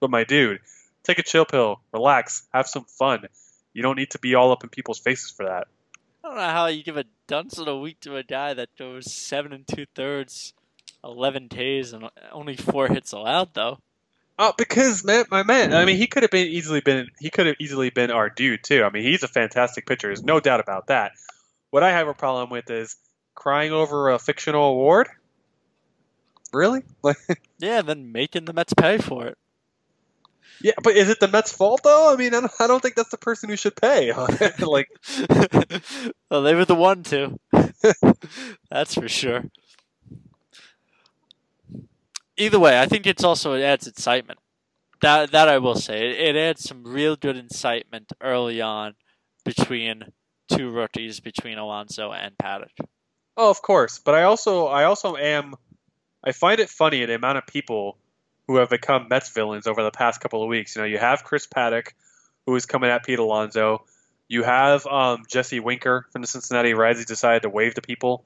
But 0.00 0.10
my 0.10 0.24
dude, 0.24 0.62
take 1.04 1.20
a 1.20 1.22
chill 1.22 1.44
pill, 1.44 1.80
relax, 1.92 2.42
have 2.52 2.66
some 2.66 2.86
fun. 2.86 3.28
You 3.72 3.84
don't 3.84 3.96
need 3.96 4.10
to 4.10 4.18
be 4.18 4.34
all 4.34 4.50
up 4.50 4.64
in 4.64 4.70
people's 4.70 4.98
faces 4.98 5.30
for 5.30 5.46
that. 5.46 5.68
I 6.24 6.28
don't 6.28 6.36
know 6.36 6.42
how 6.42 6.66
you 6.66 6.82
give 6.82 6.96
a 6.96 7.04
dunce 7.28 7.56
of 7.56 7.68
a 7.68 7.78
week 7.78 8.00
to 8.00 8.16
a 8.16 8.24
guy 8.24 8.52
that 8.52 8.76
goes 8.76 9.12
seven 9.12 9.52
and 9.52 9.64
two 9.64 9.86
thirds, 9.94 10.54
eleven 11.04 11.48
Ks, 11.48 11.92
and 11.92 12.10
only 12.32 12.56
four 12.56 12.88
hits 12.88 13.12
allowed 13.12 13.54
though. 13.54 13.78
Oh, 14.44 14.52
because 14.58 15.04
man, 15.04 15.24
my 15.30 15.44
man. 15.44 15.72
I 15.72 15.84
mean, 15.84 15.96
he 15.98 16.08
could 16.08 16.24
have 16.24 16.32
been 16.32 16.48
easily 16.48 16.80
been 16.80 17.06
he 17.20 17.30
could 17.30 17.46
have 17.46 17.54
easily 17.60 17.90
been 17.90 18.10
our 18.10 18.28
dude 18.28 18.64
too. 18.64 18.82
I 18.82 18.90
mean, 18.90 19.04
he's 19.04 19.22
a 19.22 19.28
fantastic 19.28 19.86
pitcher. 19.86 20.08
There's 20.08 20.24
no 20.24 20.40
doubt 20.40 20.58
about 20.58 20.88
that. 20.88 21.12
What 21.70 21.84
I 21.84 21.90
have 21.92 22.08
a 22.08 22.14
problem 22.14 22.50
with 22.50 22.68
is 22.68 22.96
crying 23.36 23.70
over 23.70 24.10
a 24.10 24.18
fictional 24.18 24.64
award. 24.64 25.08
Really? 26.52 26.82
Like, 27.04 27.18
Yeah, 27.60 27.82
then 27.82 28.10
making 28.10 28.46
the 28.46 28.52
Mets 28.52 28.74
pay 28.74 28.98
for 28.98 29.26
it. 29.26 29.38
yeah, 30.60 30.72
but 30.82 30.96
is 30.96 31.08
it 31.08 31.20
the 31.20 31.28
Mets' 31.28 31.52
fault 31.52 31.82
though? 31.84 32.12
I 32.12 32.16
mean, 32.16 32.34
I 32.34 32.40
don't, 32.40 32.52
I 32.58 32.66
don't 32.66 32.80
think 32.82 32.96
that's 32.96 33.10
the 33.10 33.18
person 33.18 33.48
who 33.48 33.56
should 33.56 33.76
pay. 33.76 34.12
like, 34.58 34.88
well, 36.30 36.42
they 36.42 36.56
were 36.56 36.64
the 36.64 36.74
one 36.74 37.04
to. 37.04 37.38
That's 38.70 38.94
for 38.96 39.08
sure. 39.08 39.44
Either 42.42 42.58
way, 42.58 42.80
I 42.80 42.86
think 42.86 43.06
it's 43.06 43.22
also 43.22 43.54
it 43.54 43.62
adds 43.62 43.86
excitement. 43.86 44.40
That 45.00 45.30
that 45.30 45.48
I 45.48 45.58
will 45.58 45.76
say, 45.76 46.10
it, 46.10 46.34
it 46.34 46.36
adds 46.36 46.64
some 46.64 46.82
real 46.84 47.14
good 47.14 47.36
incitement 47.36 48.12
early 48.20 48.60
on 48.60 48.94
between 49.44 50.04
two 50.48 50.70
rookies, 50.70 51.20
between 51.20 51.58
Alonso 51.58 52.12
and 52.12 52.36
Paddack. 52.36 52.84
oh, 53.36 53.50
of 53.50 53.62
course. 53.62 54.00
But 54.00 54.14
I 54.14 54.24
also, 54.24 54.66
I 54.66 54.84
also 54.84 55.16
am. 55.16 55.54
I 56.24 56.32
find 56.32 56.58
it 56.58 56.68
funny 56.68 57.04
the 57.04 57.14
amount 57.14 57.38
of 57.38 57.46
people 57.46 57.96
who 58.48 58.56
have 58.56 58.70
become 58.70 59.06
Mets 59.08 59.30
villains 59.30 59.68
over 59.68 59.82
the 59.82 59.90
past 59.92 60.20
couple 60.20 60.42
of 60.42 60.48
weeks. 60.48 60.74
You 60.74 60.82
know, 60.82 60.86
you 60.86 60.98
have 60.98 61.24
Chris 61.24 61.46
Paddack, 61.46 61.92
who 62.46 62.54
is 62.56 62.66
coming 62.66 62.90
at 62.90 63.04
Pete 63.04 63.18
Alonso. 63.18 63.84
You 64.28 64.42
have 64.42 64.84
um, 64.86 65.22
Jesse 65.28 65.60
Winker 65.60 66.06
from 66.10 66.22
the 66.22 66.28
Cincinnati 66.28 66.74
Reds. 66.74 66.98
He 66.98 67.04
decided 67.04 67.42
to 67.42 67.48
wave 67.48 67.74
to 67.74 67.82
people 67.82 68.24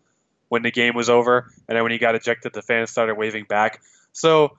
when 0.48 0.62
the 0.62 0.70
game 0.70 0.94
was 0.94 1.10
over, 1.10 1.50
and 1.68 1.76
then 1.76 1.82
when 1.82 1.92
he 1.92 1.98
got 1.98 2.14
ejected, 2.14 2.52
the 2.54 2.62
fans 2.62 2.90
started 2.90 3.16
waving 3.16 3.44
back. 3.44 3.82
So, 4.16 4.56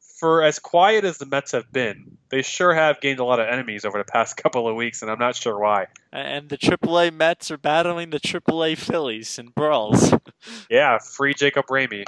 for 0.00 0.42
as 0.42 0.58
quiet 0.58 1.04
as 1.04 1.18
the 1.18 1.26
Mets 1.26 1.52
have 1.52 1.70
been, 1.70 2.16
they 2.30 2.40
sure 2.40 2.72
have 2.72 2.98
gained 3.02 3.18
a 3.18 3.24
lot 3.24 3.38
of 3.38 3.46
enemies 3.46 3.84
over 3.84 3.98
the 3.98 4.10
past 4.10 4.36
couple 4.42 4.66
of 4.66 4.74
weeks, 4.74 5.02
and 5.02 5.10
I'm 5.10 5.18
not 5.18 5.36
sure 5.36 5.58
why. 5.58 5.88
And 6.10 6.48
the 6.48 6.56
AAA 6.56 7.12
Mets 7.12 7.50
are 7.50 7.58
battling 7.58 8.08
the 8.08 8.18
AAA 8.18 8.78
Phillies 8.78 9.38
in 9.38 9.48
brawls. 9.48 10.14
Yeah, 10.68 10.98
free 10.98 11.32
Jacob 11.32 11.66
Rhame. 11.66 12.04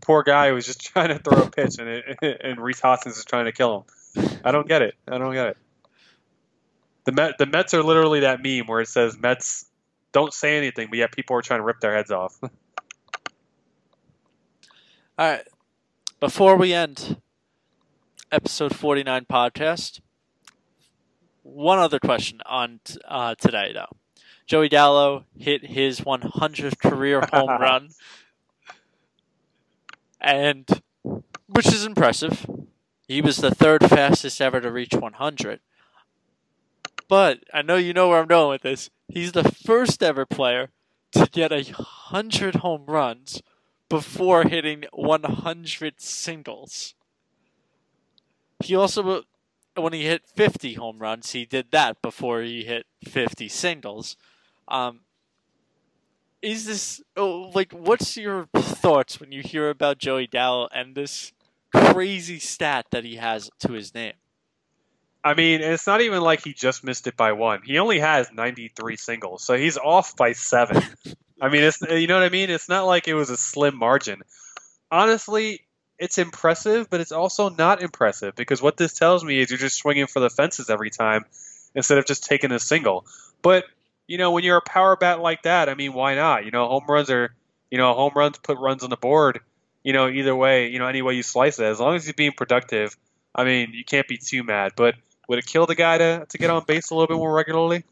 Poor 0.00 0.24
guy 0.24 0.48
who 0.48 0.54
was 0.54 0.66
just 0.66 0.80
trying 0.92 1.08
to 1.08 1.18
throw 1.18 1.42
a 1.42 1.50
pitch, 1.50 1.78
and 1.78 1.88
it, 1.88 2.40
and 2.42 2.60
Rhys 2.60 2.80
Hoskins 2.80 3.16
is 3.16 3.24
trying 3.24 3.44
to 3.44 3.52
kill 3.52 3.86
him. 4.14 4.40
I 4.44 4.50
don't 4.50 4.66
get 4.66 4.82
it. 4.82 4.94
I 5.06 5.18
don't 5.18 5.34
get 5.34 5.48
it. 5.48 5.56
The 7.04 7.12
Met, 7.12 7.38
the 7.38 7.46
Mets 7.46 7.74
are 7.74 7.82
literally 7.82 8.20
that 8.20 8.42
meme 8.42 8.66
where 8.66 8.80
it 8.80 8.88
says 8.88 9.16
Mets 9.16 9.66
don't 10.10 10.34
say 10.34 10.56
anything, 10.56 10.88
but 10.88 10.98
yet 10.98 11.12
people 11.12 11.36
are 11.36 11.42
trying 11.42 11.60
to 11.60 11.64
rip 11.64 11.78
their 11.78 11.94
heads 11.94 12.10
off. 12.10 12.40
All 15.22 15.28
right. 15.28 15.46
Before 16.18 16.56
we 16.56 16.72
end 16.72 17.18
episode 18.32 18.74
49 18.74 19.24
podcast, 19.30 20.00
one 21.44 21.78
other 21.78 22.00
question 22.00 22.40
on 22.44 22.80
uh, 23.06 23.36
today, 23.36 23.70
though. 23.72 23.96
Joey 24.46 24.68
Gallo 24.68 25.26
hit 25.38 25.64
his 25.64 26.00
100th 26.00 26.76
career 26.80 27.22
home 27.32 27.50
run, 27.60 27.90
and 30.20 30.82
which 31.46 31.68
is 31.68 31.84
impressive. 31.84 32.44
He 33.06 33.20
was 33.20 33.36
the 33.36 33.54
third 33.54 33.88
fastest 33.88 34.40
ever 34.40 34.60
to 34.60 34.72
reach 34.72 34.92
100. 34.92 35.60
But 37.06 37.44
I 37.54 37.62
know 37.62 37.76
you 37.76 37.92
know 37.92 38.08
where 38.08 38.18
I'm 38.18 38.26
going 38.26 38.50
with 38.50 38.62
this. 38.62 38.90
He's 39.06 39.30
the 39.30 39.44
first 39.44 40.02
ever 40.02 40.26
player 40.26 40.70
to 41.12 41.28
get 41.30 41.52
a 41.52 41.62
hundred 41.62 42.56
home 42.56 42.86
runs 42.86 43.40
before 43.92 44.44
hitting 44.44 44.84
100 44.94 46.00
singles. 46.00 46.94
He 48.64 48.74
also, 48.74 49.24
when 49.76 49.92
he 49.92 50.06
hit 50.06 50.22
50 50.34 50.74
home 50.74 50.98
runs, 50.98 51.32
he 51.32 51.44
did 51.44 51.66
that 51.72 52.00
before 52.00 52.40
he 52.40 52.64
hit 52.64 52.86
50 53.04 53.48
singles. 53.50 54.16
Um, 54.66 55.00
is 56.40 56.64
this 56.64 57.02
oh, 57.18 57.52
like 57.54 57.72
what's 57.72 58.16
your 58.16 58.48
thoughts 58.54 59.20
when 59.20 59.30
you 59.30 59.42
hear 59.42 59.68
about 59.68 59.98
Joey 59.98 60.26
Gallo 60.26 60.68
and 60.74 60.94
this 60.94 61.32
crazy 61.74 62.38
stat 62.38 62.86
that 62.92 63.04
he 63.04 63.16
has 63.16 63.50
to 63.60 63.72
his 63.72 63.94
name? 63.94 64.14
I 65.22 65.34
mean, 65.34 65.60
it's 65.60 65.86
not 65.86 66.00
even 66.00 66.22
like 66.22 66.42
he 66.42 66.54
just 66.54 66.82
missed 66.82 67.06
it 67.06 67.16
by 67.18 67.32
one. 67.32 67.60
He 67.62 67.78
only 67.78 68.00
has 68.00 68.32
93 68.32 68.96
singles, 68.96 69.44
so 69.44 69.54
he's 69.54 69.76
off 69.76 70.16
by 70.16 70.32
seven. 70.32 70.82
I 71.42 71.48
mean, 71.48 71.64
it's 71.64 71.82
you 71.82 72.06
know 72.06 72.14
what 72.14 72.22
I 72.22 72.28
mean. 72.28 72.50
It's 72.50 72.68
not 72.68 72.86
like 72.86 73.08
it 73.08 73.14
was 73.14 73.28
a 73.28 73.36
slim 73.36 73.76
margin. 73.76 74.22
Honestly, 74.92 75.62
it's 75.98 76.16
impressive, 76.16 76.88
but 76.88 77.00
it's 77.00 77.10
also 77.10 77.48
not 77.48 77.82
impressive 77.82 78.36
because 78.36 78.62
what 78.62 78.76
this 78.76 78.94
tells 78.94 79.24
me 79.24 79.40
is 79.40 79.50
you're 79.50 79.58
just 79.58 79.76
swinging 79.76 80.06
for 80.06 80.20
the 80.20 80.30
fences 80.30 80.70
every 80.70 80.90
time 80.90 81.24
instead 81.74 81.98
of 81.98 82.06
just 82.06 82.24
taking 82.24 82.52
a 82.52 82.60
single. 82.60 83.06
But 83.42 83.64
you 84.06 84.18
know, 84.18 84.30
when 84.30 84.44
you're 84.44 84.58
a 84.58 84.62
power 84.62 84.94
bat 84.94 85.20
like 85.20 85.42
that, 85.42 85.68
I 85.68 85.74
mean, 85.74 85.94
why 85.94 86.14
not? 86.14 86.44
You 86.44 86.52
know, 86.52 86.68
home 86.68 86.84
runs 86.88 87.10
are, 87.10 87.34
you 87.72 87.78
know, 87.78 87.92
home 87.92 88.12
runs 88.14 88.38
put 88.38 88.58
runs 88.58 88.84
on 88.84 88.90
the 88.90 88.96
board. 88.96 89.40
You 89.82 89.92
know, 89.92 90.08
either 90.08 90.36
way, 90.36 90.68
you 90.68 90.78
know, 90.78 90.86
any 90.86 91.02
way 91.02 91.14
you 91.14 91.24
slice 91.24 91.58
it, 91.58 91.64
as 91.64 91.80
long 91.80 91.96
as 91.96 92.04
he's 92.04 92.14
being 92.14 92.32
productive, 92.32 92.96
I 93.34 93.42
mean, 93.42 93.72
you 93.72 93.84
can't 93.84 94.06
be 94.06 94.16
too 94.16 94.44
mad. 94.44 94.74
But 94.76 94.94
would 95.28 95.40
it 95.40 95.46
kill 95.46 95.66
the 95.66 95.74
guy 95.74 95.98
to 95.98 96.24
to 96.28 96.38
get 96.38 96.50
on 96.50 96.62
base 96.64 96.90
a 96.90 96.94
little 96.94 97.08
bit 97.08 97.16
more 97.16 97.34
regularly? 97.34 97.82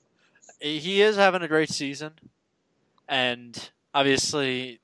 He 0.61 1.03
is 1.03 1.17
having 1.17 1.43
a 1.43 1.49
great 1.49 1.71
season, 1.71 2.13
and 3.11 3.71
obviously, 3.93 4.81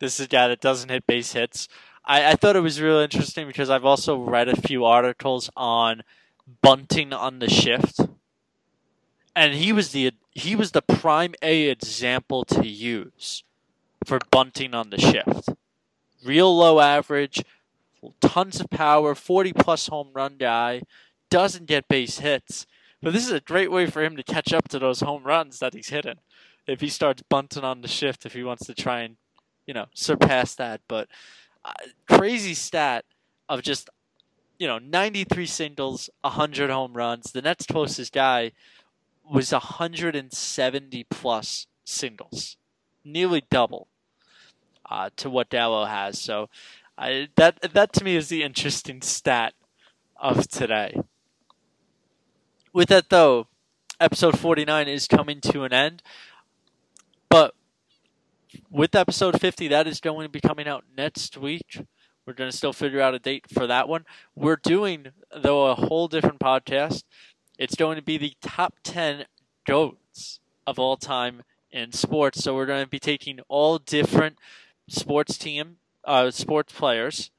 this 0.00 0.20
is 0.20 0.26
a 0.26 0.28
guy 0.28 0.46
that 0.48 0.60
doesn't 0.60 0.90
hit 0.90 1.06
base 1.06 1.32
hits. 1.32 1.66
I, 2.04 2.32
I 2.32 2.34
thought 2.34 2.54
it 2.54 2.60
was 2.60 2.80
really 2.80 3.04
interesting 3.04 3.46
because 3.46 3.70
I've 3.70 3.86
also 3.86 4.18
read 4.18 4.48
a 4.48 4.60
few 4.60 4.84
articles 4.84 5.50
on 5.56 6.02
bunting 6.62 7.12
on 7.12 7.38
the 7.38 7.48
shift, 7.48 8.00
and 9.34 9.54
he 9.54 9.72
was 9.72 9.92
the 9.92 10.12
he 10.32 10.54
was 10.54 10.72
the 10.72 10.82
prime 10.82 11.34
A 11.42 11.68
example 11.70 12.44
to 12.44 12.68
use 12.68 13.42
for 14.04 14.18
bunting 14.30 14.74
on 14.74 14.90
the 14.90 14.98
shift. 14.98 15.48
Real 16.24 16.54
low 16.54 16.80
average, 16.80 17.42
tons 18.20 18.60
of 18.60 18.68
power, 18.68 19.14
forty 19.14 19.54
plus 19.54 19.86
home 19.88 20.10
run 20.12 20.36
guy, 20.38 20.82
doesn't 21.30 21.66
get 21.66 21.88
base 21.88 22.18
hits. 22.18 22.66
But 23.02 23.14
this 23.14 23.24
is 23.24 23.32
a 23.32 23.40
great 23.40 23.70
way 23.70 23.86
for 23.86 24.02
him 24.02 24.16
to 24.16 24.22
catch 24.22 24.52
up 24.52 24.68
to 24.68 24.78
those 24.78 25.00
home 25.00 25.24
runs 25.24 25.58
that 25.60 25.72
he's 25.72 25.88
hitting. 25.88 26.18
If 26.66 26.80
he 26.80 26.88
starts 26.88 27.22
bunting 27.28 27.64
on 27.64 27.82
the 27.82 27.88
shift, 27.88 28.26
if 28.26 28.32
he 28.32 28.44
wants 28.44 28.66
to 28.66 28.74
try 28.74 29.00
and, 29.00 29.16
you 29.66 29.74
know, 29.74 29.86
surpass 29.94 30.54
that. 30.56 30.80
But 30.88 31.08
uh, 31.64 31.72
crazy 32.08 32.54
stat 32.54 33.04
of 33.48 33.62
just 33.62 33.90
you 34.60 34.66
know, 34.66 34.78
93 34.78 35.46
singles, 35.46 36.10
100 36.20 36.68
home 36.68 36.92
runs. 36.92 37.32
The 37.32 37.40
next 37.40 37.68
closest 37.68 38.12
guy 38.12 38.52
was 39.28 39.52
170 39.52 41.04
plus 41.04 41.66
singles, 41.82 42.58
nearly 43.02 43.42
double 43.50 43.88
uh, 44.88 45.08
to 45.16 45.30
what 45.30 45.48
Gallo 45.48 45.86
has. 45.86 46.20
So 46.20 46.50
I, 46.98 47.28
that 47.36 47.72
that 47.72 47.94
to 47.94 48.04
me 48.04 48.16
is 48.16 48.28
the 48.28 48.42
interesting 48.42 49.00
stat 49.00 49.54
of 50.20 50.46
today. 50.46 51.00
With 52.74 52.90
that 52.90 53.08
though, 53.08 53.46
episode 53.98 54.38
49 54.38 54.88
is 54.88 55.08
coming 55.08 55.40
to 55.40 55.62
an 55.64 55.72
end. 55.72 56.02
But 57.30 57.54
with 58.68 58.94
episode 58.96 59.40
50, 59.40 59.68
that 59.68 59.86
is 59.86 60.00
going 60.00 60.26
to 60.26 60.28
be 60.28 60.40
coming 60.40 60.66
out 60.66 60.84
next 60.96 61.36
week. 61.36 61.80
We're 62.26 62.34
going 62.34 62.50
to 62.50 62.56
still 62.56 62.72
figure 62.72 63.00
out 63.00 63.14
a 63.14 63.18
date 63.18 63.46
for 63.48 63.66
that 63.68 63.88
one. 63.88 64.04
We're 64.34 64.56
doing, 64.56 65.06
though, 65.34 65.66
a 65.68 65.74
whole 65.74 66.08
different 66.08 66.40
podcast. 66.40 67.04
It's 67.56 67.76
going 67.76 67.96
to 67.96 68.02
be 68.02 68.18
the 68.18 68.34
top 68.42 68.74
10 68.82 69.26
GOATs 69.66 70.40
of 70.66 70.78
all 70.78 70.96
time 70.96 71.42
in 71.70 71.92
sports. 71.92 72.42
So 72.42 72.54
we're 72.54 72.66
going 72.66 72.84
to 72.84 72.90
be 72.90 72.98
taking 72.98 73.40
all 73.48 73.78
different 73.78 74.38
sports 74.88 75.38
team, 75.38 75.76
uh, 76.04 76.30
sports 76.32 76.72
players, 76.72 77.30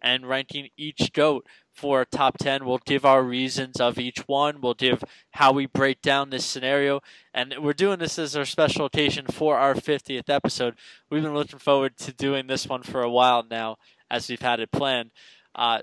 and 0.00 0.26
ranking 0.26 0.70
each 0.76 1.12
GOAT 1.12 1.46
for 1.78 2.04
top 2.04 2.38
10. 2.38 2.66
We'll 2.66 2.80
give 2.84 3.04
our 3.04 3.22
reasons 3.22 3.80
of 3.80 3.98
each 3.98 4.26
one. 4.26 4.60
We'll 4.60 4.74
give 4.74 5.04
how 5.30 5.52
we 5.52 5.66
break 5.66 6.02
down 6.02 6.30
this 6.30 6.44
scenario. 6.44 7.00
And 7.32 7.54
we're 7.60 7.72
doing 7.72 8.00
this 8.00 8.18
as 8.18 8.34
our 8.34 8.44
special 8.44 8.86
occasion 8.86 9.26
for 9.26 9.56
our 9.56 9.74
50th 9.74 10.28
episode. 10.28 10.74
We've 11.08 11.22
been 11.22 11.34
looking 11.34 11.60
forward 11.60 11.96
to 11.98 12.12
doing 12.12 12.48
this 12.48 12.66
one 12.66 12.82
for 12.82 13.02
a 13.02 13.10
while 13.10 13.46
now 13.48 13.76
as 14.10 14.28
we've 14.28 14.42
had 14.42 14.58
it 14.58 14.72
planned. 14.72 15.12
Uh, 15.54 15.82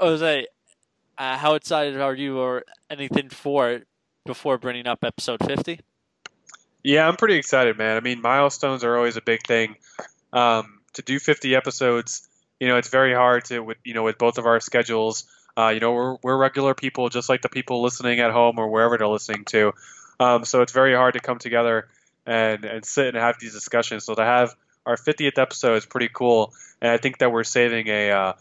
Jose, 0.00 0.46
uh, 1.16 1.36
how 1.38 1.54
excited 1.54 2.00
are 2.00 2.16
you 2.16 2.38
or 2.38 2.64
anything 2.90 3.28
for 3.28 3.70
it 3.70 3.86
before 4.26 4.58
bringing 4.58 4.88
up 4.88 5.04
episode 5.04 5.38
50? 5.46 5.80
Yeah, 6.82 7.06
I'm 7.06 7.16
pretty 7.16 7.36
excited, 7.36 7.78
man. 7.78 7.96
I 7.96 8.00
mean, 8.00 8.20
milestones 8.20 8.82
are 8.82 8.96
always 8.96 9.16
a 9.16 9.22
big 9.22 9.46
thing. 9.46 9.76
Um, 10.32 10.80
to 10.94 11.02
do 11.02 11.20
50 11.20 11.54
episodes, 11.54 12.28
you 12.62 12.68
know, 12.68 12.76
it's 12.76 12.90
very 12.90 13.12
hard 13.12 13.44
to, 13.46 13.58
with, 13.58 13.78
you 13.82 13.92
know, 13.92 14.04
with 14.04 14.18
both 14.18 14.38
of 14.38 14.46
our 14.46 14.60
schedules. 14.60 15.24
Uh, 15.58 15.72
you 15.74 15.80
know, 15.80 15.90
we're, 15.90 16.16
we're 16.22 16.36
regular 16.36 16.74
people, 16.74 17.08
just 17.08 17.28
like 17.28 17.42
the 17.42 17.48
people 17.48 17.82
listening 17.82 18.20
at 18.20 18.30
home 18.30 18.56
or 18.56 18.68
wherever 18.68 18.96
they're 18.96 19.08
listening 19.08 19.44
to. 19.46 19.72
Um, 20.20 20.44
so 20.44 20.62
it's 20.62 20.70
very 20.70 20.94
hard 20.94 21.14
to 21.14 21.20
come 21.20 21.40
together 21.40 21.88
and, 22.24 22.64
and 22.64 22.84
sit 22.84 23.08
and 23.08 23.16
have 23.16 23.40
these 23.40 23.52
discussions. 23.52 24.04
So 24.04 24.14
to 24.14 24.22
have 24.22 24.54
our 24.86 24.94
50th 24.94 25.38
episode 25.38 25.74
is 25.74 25.86
pretty 25.86 26.08
cool, 26.12 26.54
and 26.80 26.92
I 26.92 26.98
think 26.98 27.18
that 27.18 27.32
we're 27.32 27.42
saving 27.42 27.88
a 27.88 28.12
uh, 28.12 28.32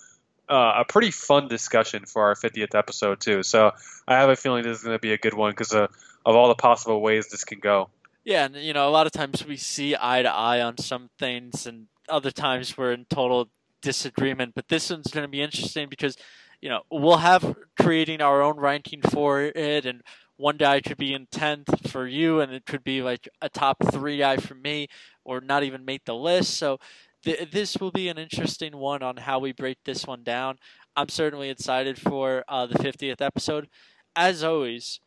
uh, 0.48 0.74
a 0.82 0.86
pretty 0.86 1.10
fun 1.10 1.48
discussion 1.48 2.06
for 2.06 2.26
our 2.26 2.36
50th 2.36 2.76
episode 2.76 3.22
too. 3.22 3.42
So 3.42 3.72
I 4.08 4.20
have 4.20 4.30
a 4.30 4.36
feeling 4.36 4.62
this 4.62 4.78
is 4.78 4.84
going 4.84 4.96
to 4.96 5.02
be 5.02 5.14
a 5.14 5.18
good 5.18 5.34
one 5.34 5.50
because 5.50 5.74
of, 5.74 5.90
of 6.28 6.36
all 6.36 6.48
the 6.48 6.54
possible 6.54 7.02
ways 7.02 7.30
this 7.30 7.44
can 7.44 7.58
go. 7.58 7.90
Yeah, 8.24 8.46
and 8.46 8.56
you 8.56 8.74
know, 8.74 8.88
a 8.88 8.92
lot 8.92 9.08
of 9.08 9.14
times 9.14 9.44
we 9.44 9.58
see 9.58 9.96
eye 10.00 10.22
to 10.22 10.32
eye 10.32 10.62
on 10.62 10.78
some 10.78 11.10
things, 11.18 11.66
and 11.66 11.88
other 12.08 12.30
times 12.30 12.78
we're 12.78 12.92
in 12.92 13.06
total 13.10 13.50
disagreement. 13.82 14.54
But 14.56 14.68
this 14.68 14.90
one's 14.90 15.12
going 15.12 15.26
to 15.26 15.32
be 15.32 15.42
interesting 15.42 15.88
because 15.90 16.16
you 16.62 16.70
know 16.70 16.82
we'll 16.92 17.18
have 17.18 17.56
creating 17.80 18.22
our 18.22 18.42
own 18.42 18.58
ranking 18.58 19.02
for 19.02 19.42
it, 19.42 19.86
and 19.86 20.02
one 20.38 20.58
guy 20.58 20.82
could 20.82 20.98
be 20.98 21.14
in 21.14 21.28
tenth 21.32 21.92
for 21.92 22.08
you, 22.08 22.40
and 22.40 22.52
it 22.52 22.66
could 22.66 22.84
be 22.84 23.02
like 23.02 23.30
a 23.42 23.50
top 23.50 23.78
three 23.92 24.18
guy 24.18 24.38
for 24.38 24.56
me, 24.56 24.88
or 25.24 25.42
not 25.42 25.64
even 25.64 25.86
make 25.86 26.06
the 26.06 26.16
list. 26.16 26.56
So 26.56 26.80
th- 27.24 27.52
this 27.52 27.78
will 27.78 27.92
be 27.92 28.10
an 28.10 28.18
interesting 28.18 28.78
one 28.78 29.04
on 29.04 29.18
how 29.18 29.40
we 29.40 29.52
break 29.52 29.78
this 29.86 30.06
one 30.06 30.24
down. 30.24 30.58
I'm 30.96 31.10
certainly 31.10 31.50
excited 31.50 32.00
for 32.00 32.44
uh, 32.48 32.66
the 32.66 32.80
50th 32.80 33.22
episode. 33.22 33.70
As 34.16 34.44
always, 34.44 35.00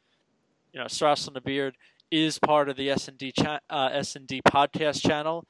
you 0.73 0.81
know, 0.81 0.89
Strass 0.89 1.29
on 1.29 1.35
the 1.35 1.41
Beard 1.41 1.77
is 2.11 2.39
part 2.39 2.69
of 2.69 2.77
the 2.77 2.91
S&D 2.91 3.33
cha- 3.33 3.61
uh, 3.69 3.91
S&D 3.93 4.41
podcast 4.43 5.07
channel 5.07 5.45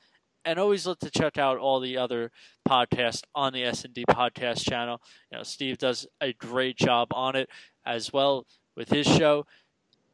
and 0.45 0.59
always 0.59 0.87
look 0.87 1.01
to 1.01 1.11
check 1.11 1.39
out 1.39 1.59
all 1.59 1.81
the 1.81 1.97
other 1.97 2.31
podcasts 2.69 3.23
on 3.35 3.53
the 3.53 3.65
S&D 3.65 4.05
podcast 4.09 4.69
channel. 4.69 5.01
You 5.31 5.39
know, 5.39 5.45
Steve 5.45 5.79
does 5.79 6.07
a 6.21 6.33
great 6.33 6.77
job 6.77 7.09
on 7.13 7.37
it 7.37 7.49
as 7.85 8.13
well 8.13 8.47
with 8.77 8.91
his 8.91 9.07
show. 9.07 9.47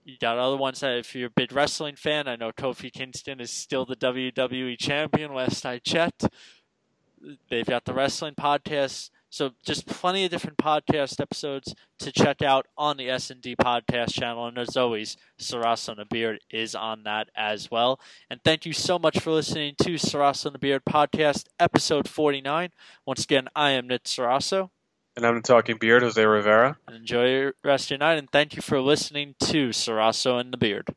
You 0.04 0.16
got 0.18 0.38
other 0.38 0.56
ones 0.56 0.80
that, 0.80 0.96
if 0.96 1.14
you're 1.14 1.28
a 1.28 1.30
big 1.30 1.52
wrestling 1.52 1.96
fan, 1.96 2.26
I 2.26 2.36
know 2.36 2.52
Kofi 2.52 2.92
Kingston 2.92 3.40
is 3.40 3.50
still 3.50 3.84
the 3.84 3.96
WWE 3.96 4.78
champion. 4.78 5.34
Last 5.34 5.66
I 5.66 5.78
checked, 5.78 6.26
they've 7.48 7.66
got 7.66 7.84
the 7.84 7.94
wrestling 7.94 8.34
podcast. 8.34 9.10
So 9.30 9.52
just 9.64 9.86
plenty 9.86 10.24
of 10.24 10.30
different 10.32 10.58
podcast 10.58 11.20
episodes 11.20 11.74
to 12.00 12.10
check 12.10 12.42
out 12.42 12.66
on 12.76 12.96
the 12.96 13.08
S 13.08 13.30
and 13.30 13.40
D 13.40 13.54
podcast 13.54 14.12
channel, 14.12 14.46
and 14.46 14.58
as 14.58 14.76
always, 14.76 15.16
Saras 15.40 15.88
on 15.88 15.98
the 15.98 16.04
Beard 16.04 16.40
is 16.50 16.74
on 16.74 17.04
that 17.04 17.30
as 17.36 17.70
well. 17.70 18.00
And 18.28 18.40
thank 18.44 18.66
you 18.66 18.72
so 18.72 18.98
much 18.98 19.20
for 19.20 19.30
listening 19.30 19.74
to 19.82 19.90
Saras 19.94 20.44
on 20.44 20.52
the 20.52 20.58
Beard 20.58 20.82
podcast, 20.84 21.46
episode 21.60 22.08
forty 22.08 22.40
nine. 22.40 22.70
Once 23.06 23.24
again, 23.24 23.48
I 23.54 23.70
am 23.70 23.86
Nick 23.86 24.04
Sarasso. 24.04 24.70
And 25.16 25.24
I'm 25.24 25.36
the 25.36 25.42
Talking 25.42 25.76
Beard, 25.78 26.02
Jose 26.02 26.24
Rivera. 26.24 26.78
And 26.86 26.96
enjoy 26.96 27.30
your 27.30 27.54
rest 27.64 27.86
of 27.86 27.90
your 27.90 27.98
night, 27.98 28.18
and 28.18 28.30
thank 28.30 28.56
you 28.56 28.62
for 28.62 28.80
listening 28.80 29.34
to 29.44 29.68
Sarasso 29.70 30.40
and 30.40 30.52
the 30.52 30.56
Beard. 30.56 30.88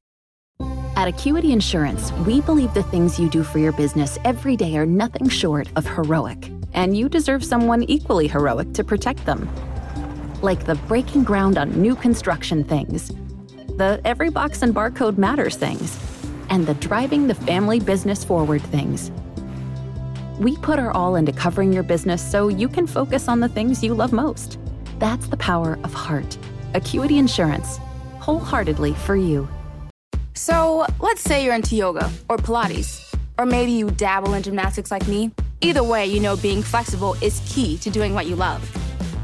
At 0.95 1.07
Acuity 1.07 1.51
Insurance, 1.51 2.11
we 2.25 2.41
believe 2.41 2.73
the 2.73 2.83
things 2.83 3.19
you 3.19 3.27
do 3.27 3.43
for 3.43 3.57
your 3.57 3.71
business 3.73 4.19
every 4.23 4.55
day 4.55 4.77
are 4.77 4.85
nothing 4.85 5.27
short 5.27 5.67
of 5.75 5.87
heroic, 5.87 6.51
and 6.73 6.97
you 6.97 7.07
deserve 7.09 7.43
someone 7.43 7.83
equally 7.83 8.27
heroic 8.27 8.73
to 8.73 8.83
protect 8.83 9.25
them. 9.25 9.49
Like 10.41 10.65
the 10.65 10.75
breaking 10.87 11.23
ground 11.23 11.57
on 11.57 11.69
new 11.81 11.95
construction 11.95 12.63
things, 12.63 13.09
the 13.77 14.01
every 14.05 14.29
box 14.29 14.61
and 14.61 14.73
barcode 14.73 15.17
matters 15.17 15.55
things, 15.55 15.97
and 16.49 16.65
the 16.65 16.73
driving 16.75 17.27
the 17.27 17.35
family 17.35 17.79
business 17.79 18.23
forward 18.23 18.61
things. 18.61 19.11
We 20.39 20.57
put 20.57 20.79
our 20.79 20.91
all 20.91 21.15
into 21.15 21.31
covering 21.31 21.71
your 21.71 21.83
business 21.83 22.21
so 22.21 22.47
you 22.47 22.67
can 22.67 22.87
focus 22.87 23.27
on 23.27 23.39
the 23.39 23.49
things 23.49 23.83
you 23.83 23.93
love 23.93 24.11
most. 24.11 24.59
That's 24.99 25.27
the 25.27 25.37
power 25.37 25.77
of 25.83 25.93
heart. 25.93 26.37
Acuity 26.73 27.17
Insurance, 27.17 27.77
wholeheartedly 28.19 28.93
for 28.93 29.15
you. 29.15 29.47
So, 30.33 30.87
let's 30.99 31.21
say 31.21 31.45
you're 31.45 31.53
into 31.53 31.75
yoga 31.75 32.11
or 32.29 32.37
Pilates, 32.37 33.15
or 33.37 33.45
maybe 33.45 33.71
you 33.71 33.91
dabble 33.91 34.33
in 34.33 34.41
gymnastics 34.41 34.89
like 34.89 35.07
me. 35.07 35.31
Either 35.63 35.81
way, 35.81 36.05
you 36.05 36.19
know 36.19 36.35
being 36.35 36.61
flexible 36.61 37.15
is 37.21 37.41
key 37.47 37.77
to 37.77 37.89
doing 37.89 38.13
what 38.13 38.25
you 38.25 38.35
love. 38.35 38.61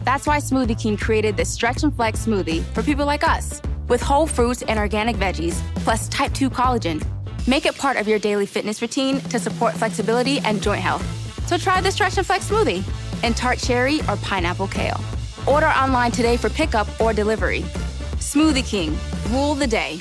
That's 0.05 0.25
why 0.25 0.37
Smoothie 0.37 0.79
King 0.81 0.95
created 0.95 1.35
the 1.35 1.43
Stretch 1.43 1.83
and 1.83 1.93
Flex 1.93 2.25
smoothie 2.25 2.63
for 2.73 2.81
people 2.81 3.05
like 3.05 3.27
us, 3.27 3.61
with 3.89 4.01
whole 4.01 4.25
fruits 4.25 4.61
and 4.61 4.79
organic 4.79 5.17
veggies, 5.17 5.59
plus 5.83 6.07
type 6.07 6.33
2 6.33 6.49
collagen. 6.49 7.05
Make 7.45 7.65
it 7.65 7.77
part 7.77 7.97
of 7.97 8.07
your 8.07 8.19
daily 8.19 8.45
fitness 8.45 8.81
routine 8.81 9.19
to 9.31 9.37
support 9.37 9.73
flexibility 9.73 10.39
and 10.39 10.63
joint 10.63 10.79
health. 10.79 11.05
So 11.45 11.57
try 11.57 11.81
the 11.81 11.91
Stretch 11.91 12.17
and 12.17 12.25
Flex 12.25 12.49
smoothie 12.49 12.85
in 13.25 13.33
tart 13.33 13.59
cherry 13.59 13.99
or 14.07 14.15
pineapple 14.17 14.69
kale. 14.69 15.01
Order 15.45 15.67
online 15.67 16.11
today 16.11 16.37
for 16.37 16.49
pickup 16.49 16.87
or 17.01 17.11
delivery. 17.11 17.63
Smoothie 18.19 18.65
King, 18.65 18.97
rule 19.29 19.55
the 19.55 19.67
day. 19.67 19.99